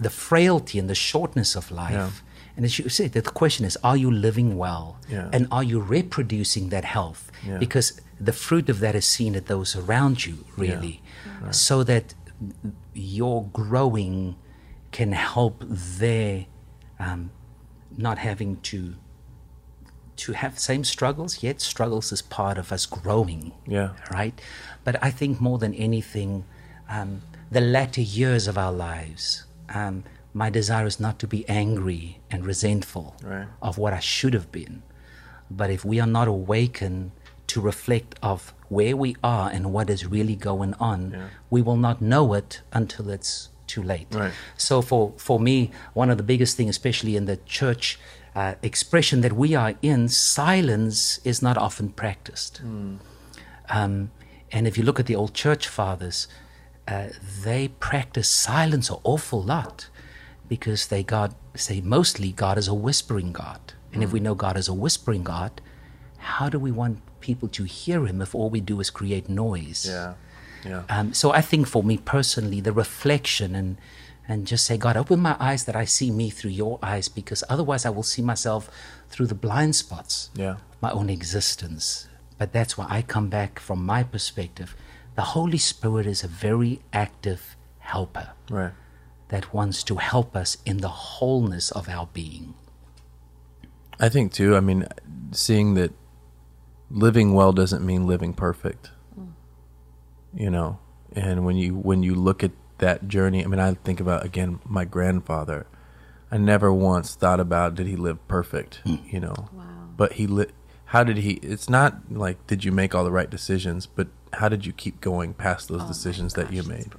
the 0.00 0.10
frailty 0.10 0.76
and 0.78 0.88
the 0.88 1.00
shortness 1.10 1.56
of 1.56 1.70
life. 1.70 1.92
Yeah. 1.92 2.10
And 2.56 2.64
as 2.64 2.78
you 2.78 2.88
said, 2.88 3.12
the 3.12 3.22
question 3.22 3.64
is, 3.64 3.76
are 3.82 3.96
you 3.96 4.10
living 4.10 4.56
well? 4.56 4.98
Yeah. 5.08 5.34
And 5.34 5.46
are 5.50 5.66
you 5.72 5.78
reproducing 5.80 6.70
that 6.70 6.84
health? 6.84 7.22
Yeah. 7.46 7.58
Because 7.58 8.00
the 8.28 8.32
fruit 8.32 8.68
of 8.68 8.78
that 8.80 8.94
is 8.94 9.06
seen 9.06 9.36
at 9.36 9.46
those 9.46 9.76
around 9.76 10.26
you, 10.26 10.36
really. 10.56 11.00
So 11.50 11.84
that 11.84 12.14
your 12.98 13.44
growing 13.52 14.36
can 14.92 15.12
help 15.12 15.62
their 15.68 16.46
um, 16.98 17.30
not 17.96 18.18
having 18.18 18.56
to 18.62 18.94
to 20.16 20.32
have 20.32 20.58
same 20.58 20.82
struggles, 20.82 21.44
yet 21.44 21.60
struggles 21.60 22.10
is 22.10 22.22
part 22.22 22.58
of 22.58 22.72
us 22.72 22.86
growing 22.86 23.52
Yeah. 23.68 23.90
right? 24.12 24.38
But 24.82 25.00
I 25.00 25.12
think 25.12 25.40
more 25.40 25.58
than 25.58 25.72
anything, 25.74 26.44
um, 26.88 27.22
the 27.52 27.60
latter 27.60 28.00
years 28.00 28.48
of 28.48 28.58
our 28.58 28.72
lives, 28.72 29.44
um, 29.72 30.02
my 30.34 30.50
desire 30.50 30.86
is 30.86 30.98
not 30.98 31.20
to 31.20 31.28
be 31.28 31.48
angry 31.48 32.18
and 32.32 32.44
resentful 32.44 33.14
Right. 33.22 33.46
of 33.62 33.78
what 33.78 33.92
I 33.92 34.00
should 34.00 34.34
have 34.34 34.50
been. 34.50 34.82
But 35.48 35.70
if 35.70 35.84
we 35.84 36.00
are 36.00 36.06
not 36.06 36.26
awakened 36.26 37.12
to 37.46 37.60
reflect 37.60 38.16
of 38.20 38.52
where 38.68 38.96
we 38.96 39.16
are 39.22 39.50
and 39.50 39.72
what 39.72 39.88
is 39.90 40.06
really 40.06 40.36
going 40.36 40.74
on, 40.74 41.10
Yeah. 41.12 41.28
we 41.50 41.62
will 41.62 41.76
not 41.76 42.00
know 42.00 42.34
it 42.34 42.60
until 42.72 43.08
it's 43.10 43.48
too 43.66 43.82
late. 43.82 44.06
Right. 44.10 44.32
So 44.56 44.80
for, 44.82 45.12
for 45.16 45.38
me, 45.40 45.70
one 45.94 46.10
of 46.10 46.16
the 46.16 46.22
biggest 46.22 46.56
things, 46.56 46.70
especially 46.70 47.16
in 47.16 47.26
the 47.26 47.36
church 47.44 47.98
uh, 48.34 48.54
expression 48.62 49.20
that 49.22 49.32
we 49.32 49.54
are 49.54 49.74
in, 49.82 50.08
silence 50.08 51.18
is 51.24 51.42
not 51.42 51.56
often 51.58 51.90
practiced. 51.90 52.60
Um, 53.68 54.10
and 54.52 54.66
if 54.66 54.78
you 54.78 54.84
look 54.84 54.98
at 55.00 55.06
the 55.06 55.14
old 55.16 55.34
church 55.34 55.68
fathers, 55.68 56.28
uh, 56.86 57.08
they 57.44 57.68
practice 57.68 58.30
silence 58.30 58.88
an 58.90 58.96
awful 59.04 59.42
lot 59.42 59.88
because 60.48 60.86
they 60.86 61.02
God 61.02 61.34
say 61.54 61.80
mostly 61.82 62.32
God 62.32 62.56
is 62.56 62.68
a 62.68 62.74
whispering 62.74 63.32
God. 63.32 63.60
And 63.92 64.02
if 64.02 64.12
we 64.12 64.20
know 64.20 64.34
God 64.34 64.56
is 64.56 64.68
a 64.68 64.74
whispering 64.74 65.22
God, 65.22 65.60
how 66.18 66.48
do 66.48 66.58
we 66.58 66.70
want 66.70 67.00
people 67.20 67.48
to 67.48 67.64
hear 67.64 68.06
Him 68.06 68.20
if 68.22 68.34
all 68.34 68.50
we 68.50 68.60
do 68.60 68.80
is 68.80 68.90
create 68.90 69.28
noise? 69.28 69.86
Yeah. 69.88 70.14
Yeah. 70.64 70.82
Um, 70.88 71.14
so 71.14 71.32
I 71.32 71.40
think 71.40 71.68
for 71.68 71.82
me 71.84 71.98
personally, 71.98 72.60
the 72.60 72.72
reflection 72.72 73.54
and 73.54 73.76
and 74.30 74.46
just 74.46 74.66
say, 74.66 74.76
God, 74.76 74.94
open 74.96 75.20
my 75.20 75.36
eyes 75.40 75.64
that 75.64 75.74
I 75.74 75.86
see 75.86 76.10
me 76.10 76.28
through 76.28 76.50
your 76.50 76.78
eyes, 76.82 77.08
because 77.08 77.42
otherwise 77.48 77.86
I 77.86 77.90
will 77.90 78.02
see 78.02 78.20
myself 78.20 78.68
through 79.08 79.26
the 79.28 79.34
blind 79.34 79.74
spots 79.74 80.28
Yeah. 80.34 80.56
my 80.82 80.90
own 80.90 81.08
existence. 81.08 82.08
But 82.36 82.52
that's 82.52 82.76
why 82.76 82.86
I 82.90 83.00
come 83.00 83.30
back 83.30 83.58
from 83.58 83.86
my 83.86 84.02
perspective. 84.02 84.76
The 85.14 85.22
Holy 85.32 85.56
Spirit 85.56 86.06
is 86.06 86.22
a 86.22 86.28
very 86.28 86.80
active 86.92 87.56
helper 87.78 88.32
Right. 88.50 88.72
that 89.28 89.54
wants 89.54 89.82
to 89.84 89.96
help 89.96 90.36
us 90.36 90.58
in 90.66 90.78
the 90.78 90.88
wholeness 90.88 91.70
of 91.70 91.88
our 91.88 92.06
being. 92.12 92.52
I 93.98 94.08
think 94.10 94.32
too. 94.32 94.54
I 94.56 94.60
mean, 94.60 94.86
seeing 95.32 95.72
that 95.74 95.92
living 96.90 97.34
well 97.34 97.52
doesn't 97.52 97.84
mean 97.84 98.06
living 98.06 98.32
perfect. 98.34 98.90
You 100.34 100.50
know, 100.50 100.78
and 101.14 101.44
when 101.46 101.56
you 101.56 101.74
when 101.74 102.02
you 102.02 102.14
look 102.14 102.44
at 102.44 102.52
that 102.78 103.08
journey, 103.08 103.42
I 103.42 103.46
mean, 103.48 103.58
I 103.60 103.72
think 103.74 103.98
about 103.98 104.24
again 104.24 104.60
my 104.64 104.84
grandfather. 104.84 105.66
I 106.30 106.36
never 106.36 106.70
once 106.72 107.14
thought 107.14 107.40
about 107.40 107.74
did 107.74 107.86
he 107.86 107.96
live 107.96 108.26
perfect. 108.28 108.82
You 108.84 109.20
know, 109.20 109.48
Wow. 109.52 109.64
but 109.96 110.12
he 110.14 110.26
lit. 110.26 110.50
How 110.86 111.02
did 111.04 111.16
he? 111.18 111.32
It's 111.34 111.68
not 111.70 111.96
like 112.10 112.46
did 112.46 112.62
you 112.64 112.72
make 112.72 112.94
all 112.94 113.04
the 113.04 113.10
right 113.10 113.30
decisions, 113.30 113.86
but 113.86 114.08
how 114.34 114.50
did 114.50 114.66
you 114.66 114.72
keep 114.72 115.00
going 115.00 115.32
past 115.32 115.68
those 115.68 115.82
Oh 115.82 115.88
decisions 115.88 116.34
that 116.34 116.52
you 116.52 116.62
made? 116.62 116.92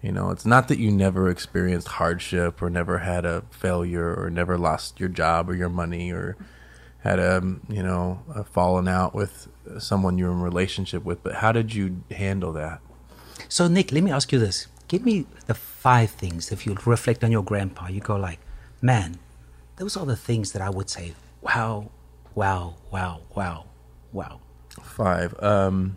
You 0.00 0.12
know, 0.12 0.30
it's 0.30 0.46
not 0.46 0.68
that 0.68 0.78
you 0.78 0.90
never 0.92 1.28
experienced 1.28 1.88
hardship 1.88 2.62
or 2.62 2.70
never 2.70 2.98
had 2.98 3.24
a 3.24 3.42
failure 3.50 4.14
or 4.14 4.30
never 4.30 4.56
lost 4.56 4.98
your 5.00 5.08
job 5.08 5.50
or 5.50 5.54
your 5.54 5.68
money 5.68 6.10
or 6.12 6.36
had 7.02 7.18
a, 7.18 7.42
you 7.68 7.82
know, 7.82 8.22
a 8.34 8.44
fallen 8.44 8.88
out 8.88 9.14
with 9.14 9.48
someone 9.78 10.18
you're 10.18 10.30
in 10.30 10.40
relationship 10.40 11.04
with, 11.04 11.22
but 11.22 11.36
how 11.36 11.52
did 11.52 11.74
you 11.74 12.02
handle 12.10 12.52
that? 12.52 12.80
So, 13.48 13.68
Nick, 13.68 13.92
let 13.92 14.02
me 14.02 14.10
ask 14.10 14.32
you 14.32 14.38
this. 14.38 14.68
Give 14.88 15.04
me 15.04 15.26
the 15.46 15.54
five 15.54 16.10
things, 16.10 16.52
if 16.52 16.66
you 16.66 16.76
reflect 16.86 17.24
on 17.24 17.32
your 17.32 17.42
grandpa, 17.42 17.88
you 17.88 18.00
go 18.00 18.16
like, 18.16 18.38
man, 18.80 19.18
those 19.76 19.96
are 19.96 20.06
the 20.06 20.16
things 20.16 20.52
that 20.52 20.62
I 20.62 20.70
would 20.70 20.88
say, 20.88 21.14
wow, 21.40 21.90
wow, 22.34 22.76
wow, 22.90 23.22
wow, 23.34 23.64
wow. 24.12 24.40
Five. 24.82 25.34
Um, 25.42 25.96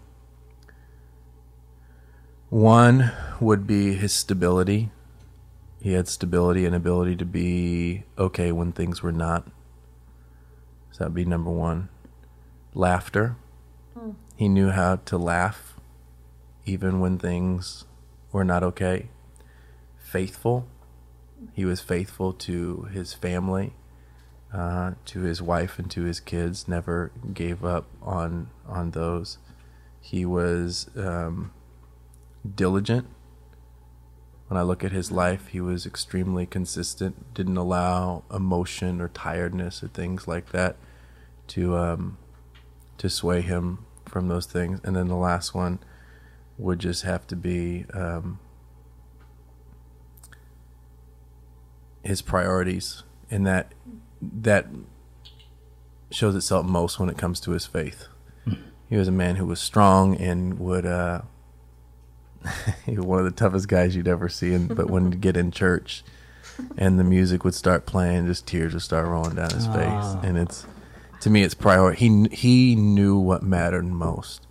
one 2.49 3.11
would 3.39 3.67
be 3.67 3.93
his 3.93 4.13
stability. 4.13 4.89
He 5.81 5.93
had 5.93 6.07
stability 6.07 6.65
and 6.65 6.73
ability 6.73 7.15
to 7.17 7.25
be 7.25 8.03
okay 8.17 8.51
when 8.51 8.71
things 8.71 9.03
were 9.03 9.11
not. 9.11 9.47
So 10.95 10.99
that'd 10.99 11.13
be 11.13 11.25
number 11.25 11.51
one. 11.51 11.89
Laughter. 12.73 13.35
He 14.37 14.47
knew 14.47 14.69
how 14.69 14.95
to 14.95 15.17
laugh 15.17 15.73
even 16.65 17.01
when 17.01 17.17
things 17.17 17.83
were 18.31 18.45
not 18.45 18.63
okay. 18.63 19.09
Faithful. 19.97 20.67
He 21.51 21.65
was 21.65 21.81
faithful 21.81 22.31
to 22.31 22.83
his 22.93 23.13
family 23.13 23.73
uh, 24.53 24.91
to 25.07 25.19
his 25.19 25.41
wife 25.41 25.77
and 25.77 25.91
to 25.91 26.03
his 26.03 26.21
kids. 26.21 26.65
Never 26.65 27.11
gave 27.33 27.65
up 27.65 27.87
on 28.01 28.49
on 28.65 28.91
those. 28.91 29.37
He 29.99 30.23
was 30.23 30.89
um, 30.95 31.51
diligent. 32.55 33.07
When 34.47 34.57
I 34.57 34.61
look 34.61 34.81
at 34.81 34.93
his 34.93 35.11
life, 35.11 35.47
he 35.47 35.59
was 35.59 35.85
extremely 35.85 36.45
consistent. 36.45 37.33
Didn't 37.33 37.57
allow 37.57 38.23
emotion 38.33 39.01
or 39.01 39.09
tiredness 39.09 39.83
or 39.83 39.89
things 39.89 40.25
like 40.25 40.53
that 40.53 40.77
to 41.47 41.77
um, 41.77 42.17
to 42.97 43.09
sway 43.09 43.41
him 43.41 43.85
from 44.05 44.27
those 44.27 44.45
things. 44.45 44.79
And 44.83 44.95
then 44.95 45.07
the 45.07 45.15
last 45.15 45.53
one 45.53 45.79
would 46.57 46.79
just 46.79 47.03
have 47.03 47.27
to 47.27 47.35
be 47.35 47.85
um, 47.93 48.39
his 52.03 52.21
priorities, 52.21 53.03
and 53.29 53.45
that 53.45 53.73
that 54.21 54.67
shows 56.11 56.35
itself 56.35 56.65
most 56.65 56.99
when 56.99 57.09
it 57.09 57.17
comes 57.17 57.39
to 57.41 57.51
his 57.51 57.65
faith. 57.65 58.07
He 58.87 58.97
was 58.97 59.07
a 59.07 59.11
man 59.11 59.37
who 59.37 59.45
was 59.45 59.59
strong 59.59 60.15
and 60.15 60.59
would. 60.59 60.85
Uh, 60.85 61.21
he 62.85 62.95
was 62.95 63.05
one 63.05 63.19
of 63.19 63.25
the 63.25 63.31
toughest 63.31 63.67
guys 63.67 63.95
you'd 63.95 64.07
ever 64.07 64.29
see. 64.29 64.53
And, 64.53 64.73
but 64.73 64.89
when 64.89 65.11
you 65.11 65.17
get 65.17 65.35
in 65.35 65.49
church, 65.49 66.03
and 66.77 66.99
the 66.99 67.03
music 67.03 67.43
would 67.43 67.55
start 67.55 67.85
playing, 67.85 68.27
just 68.27 68.45
tears 68.45 68.73
would 68.73 68.81
start 68.81 69.07
rolling 69.07 69.35
down 69.35 69.49
his 69.51 69.67
face, 69.67 70.15
and 70.23 70.37
it's 70.37 70.65
to 71.25 71.31
me, 71.31 71.41
it's 71.41 71.55
priority. 71.55 72.07
He 72.07 72.27
he 72.31 72.75
knew 72.75 73.17
what 73.17 73.41
mattered 73.41 73.83
most, 73.85 74.45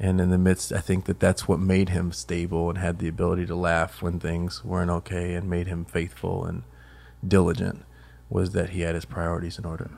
and 0.00 0.20
in 0.20 0.30
the 0.30 0.38
midst, 0.38 0.72
I 0.72 0.80
think 0.80 1.04
that 1.04 1.20
that's 1.20 1.46
what 1.46 1.60
made 1.60 1.90
him 1.90 2.10
stable 2.10 2.68
and 2.68 2.78
had 2.78 2.98
the 2.98 3.06
ability 3.06 3.46
to 3.46 3.54
laugh 3.54 4.02
when 4.02 4.18
things 4.18 4.64
weren't 4.64 4.90
okay, 4.90 5.34
and 5.34 5.48
made 5.48 5.68
him 5.68 5.84
faithful 5.84 6.44
and 6.44 6.64
diligent. 7.26 7.84
Was 8.28 8.50
that 8.50 8.70
he 8.70 8.80
had 8.80 8.96
his 8.96 9.04
priorities 9.04 9.56
in 9.56 9.64
order. 9.64 9.88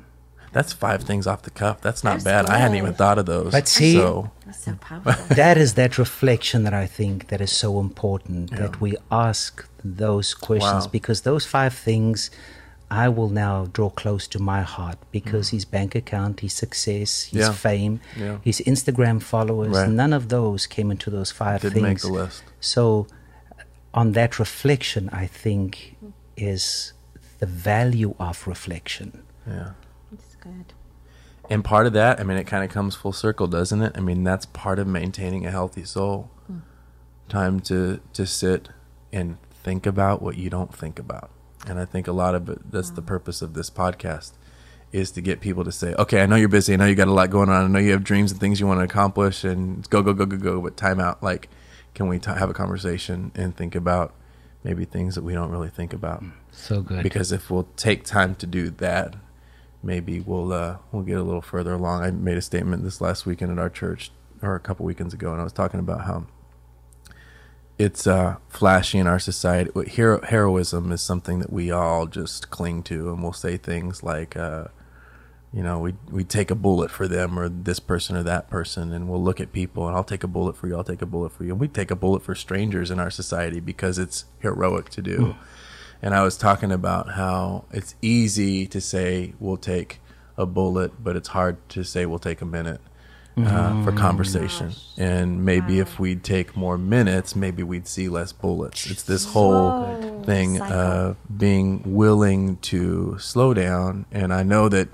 That's 0.52 0.74
five 0.74 1.02
things 1.02 1.26
off 1.26 1.40
the 1.40 1.50
cuff. 1.50 1.80
That's 1.80 2.04
not 2.04 2.12
That's 2.20 2.24
bad. 2.24 2.46
I 2.46 2.58
hadn't 2.58 2.76
even 2.76 2.92
thought 2.92 3.16
of 3.18 3.24
those. 3.24 3.52
But 3.52 3.66
see- 3.68 3.94
so 3.94 4.30
That's 4.44 4.64
so 4.64 4.74
powerful. 4.78 5.14
that 5.34 5.56
is 5.56 5.74
that 5.80 5.96
reflection 5.96 6.64
that 6.64 6.74
I 6.74 6.86
think 6.86 7.28
that 7.28 7.40
is 7.40 7.52
so 7.52 7.80
important 7.80 8.50
that 8.50 8.82
we 8.82 8.96
ask 9.10 9.66
those 9.82 10.34
questions 10.34 10.84
Wow. 10.84 10.90
because 10.92 11.22
those 11.22 11.46
five 11.46 11.72
things 11.72 12.30
I 12.90 13.08
will 13.10 13.28
now 13.28 13.66
draw 13.66 13.90
close 13.90 14.26
to 14.28 14.38
my 14.38 14.62
heart 14.62 14.96
because 15.12 15.50
his 15.50 15.64
bank 15.66 15.94
account, 15.94 16.40
his 16.40 16.54
success, 16.54 17.24
his 17.24 17.44
Mm. 17.44 17.48
Yeah. 17.48 17.52
fame, 17.52 18.00
Yeah. 18.16 18.38
his 18.42 18.60
Instagram 18.66 19.20
followers, 19.22 19.76
Right. 19.76 19.90
none 19.90 20.12
of 20.14 20.28
those 20.30 20.66
came 20.66 20.90
into 20.90 21.10
those 21.10 21.30
five 21.30 21.60
didn't 21.60 21.82
make 21.82 22.00
things. 22.00 22.02
the 22.02 22.08
list. 22.12 22.42
So, 22.60 23.06
on 23.92 24.12
that 24.12 24.38
reflection, 24.38 25.08
I 25.12 25.26
think 25.26 25.96
is 26.36 26.92
the 27.40 27.46
value 27.46 28.14
of 28.18 28.46
reflection. 28.46 29.22
Yeah. 29.46 29.70
It's 30.12 30.34
good. 30.40 30.72
And 31.50 31.64
part 31.64 31.86
of 31.86 31.92
that, 31.94 32.20
I 32.20 32.22
mean, 32.24 32.36
it 32.38 32.44
kind 32.46 32.62
of 32.64 32.70
comes 32.70 32.94
full 32.94 33.12
circle, 33.12 33.46
doesn't 33.46 33.80
it? 33.82 33.92
I 33.96 34.00
mean, 34.00 34.22
that's 34.24 34.46
part 34.46 34.78
of 34.78 34.86
maintaining 34.86 35.46
a 35.46 35.50
healthy 35.50 35.84
soul. 35.84 36.30
Time 37.28 37.60
to 37.60 38.00
to 38.14 38.26
sit 38.26 38.70
and 39.12 39.36
think 39.64 39.84
about 39.86 40.22
what 40.22 40.36
you 40.38 40.48
don't 40.48 40.74
think 40.74 40.98
about. 40.98 41.30
And 41.68 41.78
I 41.78 41.84
think 41.84 42.08
a 42.08 42.12
lot 42.12 42.34
of 42.34 42.48
it, 42.48 42.70
that's 42.70 42.90
the 42.90 43.02
purpose 43.02 43.42
of 43.42 43.54
this 43.54 43.70
podcast, 43.70 44.32
is 44.90 45.10
to 45.12 45.20
get 45.20 45.40
people 45.40 45.64
to 45.64 45.72
say, 45.72 45.94
okay, 45.94 46.22
I 46.22 46.26
know 46.26 46.36
you're 46.36 46.48
busy. 46.48 46.72
I 46.72 46.76
know 46.76 46.86
you 46.86 46.94
got 46.94 47.08
a 47.08 47.12
lot 47.12 47.30
going 47.30 47.48
on. 47.50 47.64
I 47.64 47.68
know 47.68 47.78
you 47.78 47.92
have 47.92 48.04
dreams 48.04 48.32
and 48.32 48.40
things 48.40 48.58
you 48.58 48.66
want 48.66 48.80
to 48.80 48.84
accomplish 48.84 49.44
and 49.44 49.88
go, 49.90 50.02
go, 50.02 50.14
go, 50.14 50.24
go, 50.24 50.36
go. 50.36 50.60
But 50.60 50.76
time 50.76 50.98
out. 50.98 51.22
Like, 51.22 51.48
can 51.94 52.08
we 52.08 52.18
t- 52.18 52.30
have 52.30 52.48
a 52.48 52.54
conversation 52.54 53.32
and 53.34 53.56
think 53.56 53.74
about 53.74 54.14
maybe 54.64 54.84
things 54.84 55.14
that 55.14 55.22
we 55.24 55.34
don't 55.34 55.50
really 55.50 55.68
think 55.68 55.92
about? 55.92 56.24
So 56.50 56.80
good. 56.80 57.02
because 57.02 57.32
if 57.32 57.50
we'll 57.50 57.68
take 57.76 58.04
time 58.04 58.34
to 58.36 58.46
do 58.46 58.70
that, 58.70 59.14
maybe 59.82 60.20
we'll 60.20 60.52
uh, 60.52 60.78
we'll 60.90 61.02
get 61.02 61.18
a 61.18 61.22
little 61.22 61.42
further 61.42 61.74
along. 61.74 62.02
I 62.02 62.10
made 62.10 62.36
a 62.38 62.42
statement 62.42 62.82
this 62.82 63.00
last 63.00 63.26
weekend 63.26 63.52
at 63.52 63.58
our 63.58 63.70
church, 63.70 64.10
or 64.42 64.54
a 64.54 64.60
couple 64.60 64.86
weekends 64.86 65.14
ago, 65.14 65.32
and 65.32 65.40
I 65.40 65.44
was 65.44 65.52
talking 65.52 65.80
about 65.80 66.02
how 66.02 66.26
it's 67.78 68.06
uh, 68.06 68.36
flashy 68.48 68.98
in 68.98 69.06
our 69.06 69.20
society. 69.20 69.70
Hero, 69.86 70.20
heroism 70.20 70.90
is 70.90 71.00
something 71.00 71.38
that 71.38 71.52
we 71.52 71.70
all 71.70 72.06
just 72.06 72.50
cling 72.50 72.82
to, 72.84 73.10
and 73.10 73.22
we'll 73.22 73.32
say 73.32 73.56
things 73.56 74.02
like, 74.02 74.36
uh, 74.36 74.64
you 75.52 75.62
know, 75.62 75.78
we 75.78 75.94
we 76.10 76.24
take 76.24 76.50
a 76.50 76.54
bullet 76.54 76.90
for 76.90 77.06
them 77.06 77.38
or 77.38 77.48
this 77.48 77.78
person 77.78 78.16
or 78.16 78.22
that 78.24 78.50
person, 78.50 78.92
and 78.92 79.08
we'll 79.08 79.22
look 79.22 79.40
at 79.40 79.52
people 79.52 79.86
and 79.86 79.96
I'll 79.96 80.04
take 80.04 80.24
a 80.24 80.28
bullet 80.28 80.56
for 80.56 80.66
you, 80.66 80.76
I'll 80.76 80.84
take 80.84 81.02
a 81.02 81.06
bullet 81.06 81.32
for 81.32 81.44
you, 81.44 81.52
and 81.52 81.60
we 81.60 81.68
take 81.68 81.90
a 81.90 81.96
bullet 81.96 82.22
for 82.22 82.34
strangers 82.34 82.90
in 82.90 82.98
our 82.98 83.10
society 83.10 83.60
because 83.60 83.98
it's 83.98 84.24
heroic 84.40 84.90
to 84.90 85.02
do. 85.02 85.36
And 86.02 86.14
I 86.14 86.22
was 86.22 86.36
talking 86.36 86.70
about 86.70 87.12
how 87.12 87.64
it's 87.72 87.94
easy 88.02 88.66
to 88.68 88.80
say 88.80 89.34
we'll 89.40 89.56
take 89.56 90.00
a 90.36 90.46
bullet, 90.46 91.02
but 91.02 91.16
it's 91.16 91.28
hard 91.28 91.56
to 91.70 91.82
say 91.82 92.06
we'll 92.06 92.20
take 92.20 92.40
a 92.40 92.46
minute 92.46 92.80
uh, 93.46 93.84
for 93.84 93.92
conversation. 93.92 94.72
And 94.96 95.44
maybe 95.44 95.78
if 95.78 95.98
we'd 95.98 96.24
take 96.24 96.56
more 96.56 96.78
minutes, 96.78 97.36
maybe 97.36 97.62
we'd 97.62 97.86
see 97.86 98.08
less 98.08 98.32
bullets. 98.32 98.90
It's 98.90 99.02
this 99.02 99.26
whole 99.26 100.22
thing 100.24 100.58
cycle. 100.58 100.76
of 100.76 101.16
being 101.38 101.82
willing 101.84 102.56
to 102.58 103.18
slow 103.18 103.54
down. 103.54 104.06
And 104.12 104.32
I 104.32 104.42
know 104.42 104.68
that 104.68 104.88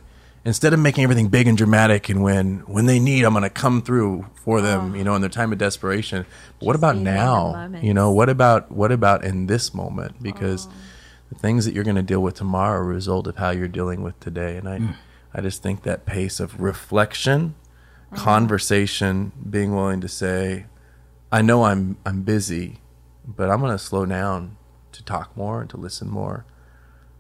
instead 0.45 0.73
of 0.73 0.81
making 0.81 1.05
everything 1.05 1.29
big 1.29 1.47
and 1.47 1.57
dramatic, 1.57 2.09
and 2.09 2.23
when 2.23 2.59
when 2.61 2.87
they 2.87 2.99
need, 2.99 3.25
I'm 3.25 3.33
going 3.33 3.43
to 3.43 3.51
come 3.51 3.83
through 3.83 4.27
for 4.35 4.61
them, 4.61 4.95
you 4.95 5.05
know, 5.05 5.15
in 5.15 5.21
their 5.23 5.31
time 5.31 5.53
of 5.53 5.59
desperation. 5.59 6.27
But 6.59 6.67
what 6.67 6.77
about 6.77 6.95
being 6.95 7.07
in 7.07 7.13
the 7.13 7.21
now? 7.21 7.79
You 7.81 7.95
know, 7.95 8.13
what 8.13 8.29
about 8.29 8.71
what 8.71 8.93
about 8.93 9.25
in 9.25 9.47
this 9.47 9.73
moment? 9.73 10.23
Because 10.23 10.69
the 11.31 11.39
things 11.39 11.65
that 11.65 11.75
you're 11.75 11.85
going 11.85 11.97
to 11.97 12.03
deal 12.03 12.23
with 12.23 12.35
tomorrow 12.35 12.79
are 12.79 12.83
a 12.83 12.85
result 12.85 13.27
of 13.27 13.37
how 13.37 13.51
you're 13.51 13.69
dealing 13.69 14.03
with 14.03 14.19
today. 14.21 14.57
And 14.57 14.69
I, 14.69 14.95
I 15.35 15.41
just 15.41 15.63
think 15.63 15.83
that 15.83 16.07
pace 16.07 16.39
of 16.41 16.61
reflection, 16.61 17.55
conversation, 18.17 19.33
being 19.49 19.75
willing 19.75 20.01
to 20.01 20.09
say, 20.09 20.67
I 21.33 21.43
know 21.43 21.65
I'm 21.65 21.97
I'm 22.07 22.23
busy, 22.23 22.79
but 23.27 23.51
I'm 23.51 23.61
going 23.61 23.73
to 23.73 23.79
slow 23.79 24.07
down 24.07 24.57
to 24.93 25.03
talk 25.05 25.37
more 25.37 25.61
and 25.61 25.71
to 25.71 25.77
listen 25.77 26.09
more, 26.09 26.45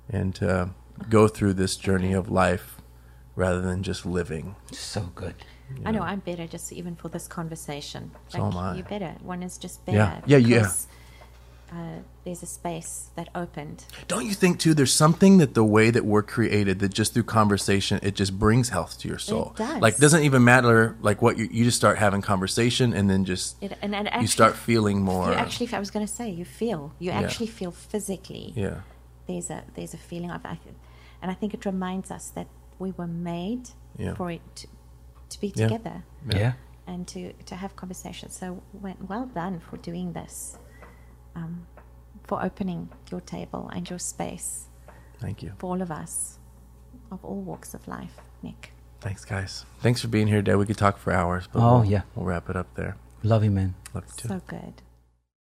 and 0.09 0.35
to 0.37 0.71
go 1.11 1.27
through 1.29 1.55
this 1.55 1.77
journey 1.77 2.13
of 2.13 2.31
life 2.31 2.77
rather 3.37 3.61
than 3.61 3.83
just 3.83 4.07
living. 4.07 4.55
So 4.73 5.11
good. 5.15 5.35
I 5.85 5.91
know 5.91 6.03
I'm 6.03 6.21
better 6.21 6.47
just 6.47 6.73
even 6.73 6.95
for 6.95 7.09
this 7.09 7.27
conversation. 7.27 8.13
So 8.29 8.47
am 8.47 8.57
I. 8.57 8.75
You're 8.77 8.85
better. 8.85 9.17
One 9.23 9.43
is 9.43 9.59
just 9.59 9.85
better. 9.85 10.23
Yeah, 10.27 10.37
yeah. 10.37 10.59
because, 10.59 10.87
Uh, 11.73 11.99
there's 12.25 12.43
a 12.43 12.47
space 12.47 13.11
that 13.17 13.29
opened. 13.35 13.85
Don't 14.09 14.25
you 14.27 14.33
think 14.35 14.59
too? 14.59 14.73
There's 14.75 14.93
something 14.95 15.39
that 15.39 15.53
the 15.55 15.65
way 15.65 15.91
that 15.91 16.05
we're 16.05 16.23
created, 16.23 16.79
that 16.79 16.93
just 16.95 17.13
through 17.15 17.25
conversation, 17.25 18.01
it 18.03 18.15
just 18.15 18.39
brings 18.39 18.71
health 18.71 18.99
to 19.01 19.09
your 19.09 19.19
soul. 19.19 19.53
It 19.55 19.59
does. 19.59 19.81
Like, 19.83 19.99
doesn't 19.99 20.23
even 20.25 20.43
matter 20.45 20.97
like 21.03 21.21
what 21.21 21.37
you 21.39 21.49
you 21.51 21.65
just 21.65 21.77
start 21.77 21.99
having 21.99 22.23
conversation, 22.23 22.95
and 22.95 23.09
then 23.11 23.25
just 23.25 23.63
It, 23.63 23.77
and, 23.83 23.95
and 23.95 24.09
you 24.23 24.29
start 24.29 24.57
feeling 24.57 25.03
more. 25.03 25.29
You 25.29 25.35
actually, 25.35 25.73
I 25.75 25.79
was 25.79 25.91
going 25.91 26.07
to 26.07 26.13
say, 26.13 26.31
you 26.31 26.45
feel. 26.45 26.93
You 26.99 27.11
Yeah. 27.11 27.21
actually 27.21 27.49
feel 27.49 27.71
physically. 27.71 28.53
yeah, 28.57 28.81
There's 29.27 29.51
a 29.51 29.63
there's 29.75 29.95
a 29.95 29.99
feeling 29.99 30.31
of, 30.31 30.41
and 31.23 31.31
I 31.31 31.35
think 31.35 31.53
it 31.55 31.65
reminds 31.67 32.11
us 32.11 32.31
that 32.31 32.47
we 32.79 32.91
were 32.93 33.07
made 33.07 33.71
Yeah. 33.99 34.15
for 34.15 34.31
it 34.31 34.43
to, 34.57 34.67
to 35.31 35.41
be 35.41 35.49
Yeah. 35.55 35.69
together 35.69 36.03
Yeah. 36.29 36.53
and 36.87 37.07
to 37.09 37.33
to 37.51 37.55
have 37.57 37.77
conversations. 37.77 38.33
So, 38.41 38.63
well, 38.73 38.97
well 39.09 39.27
done 39.27 39.61
for 39.61 39.77
doing 39.77 40.13
this. 40.15 40.59
Um, 41.37 41.67
for 42.25 42.43
opening 42.43 42.89
your 43.11 43.21
table 43.21 43.71
and 43.75 43.89
your 43.89 43.99
space 43.99 44.67
thank 45.21 45.43
you. 45.43 45.53
for 45.59 45.71
all 45.71 45.83
of 45.83 45.91
us 45.91 46.39
of 47.11 47.25
all 47.25 47.41
walks 47.43 47.75
of 47.75 47.87
life, 47.87 48.17
Nick. 48.43 48.73
Thanks, 49.01 49.25
guys. 49.25 49.65
Thanks 49.81 50.01
for 50.01 50.09
being 50.09 50.27
here, 50.27 50.39
today. 50.39 50.55
We 50.55 50.65
could 50.67 50.79
talk 50.79 50.97
for 50.99 51.13
hours, 51.13 51.47
but 51.53 51.61
Oh, 51.63 51.81
we'll, 51.81 51.85
yeah. 51.91 52.03
we'll 52.15 52.25
wrap 52.25 52.49
it 52.49 52.57
up 52.57 52.75
there. 52.75 52.97
Love 53.23 53.45
you, 53.45 53.51
man. 53.51 53.75
Love 53.93 54.05
you 54.09 54.13
too. 54.17 54.29
So 54.29 54.41
good. 54.47 54.83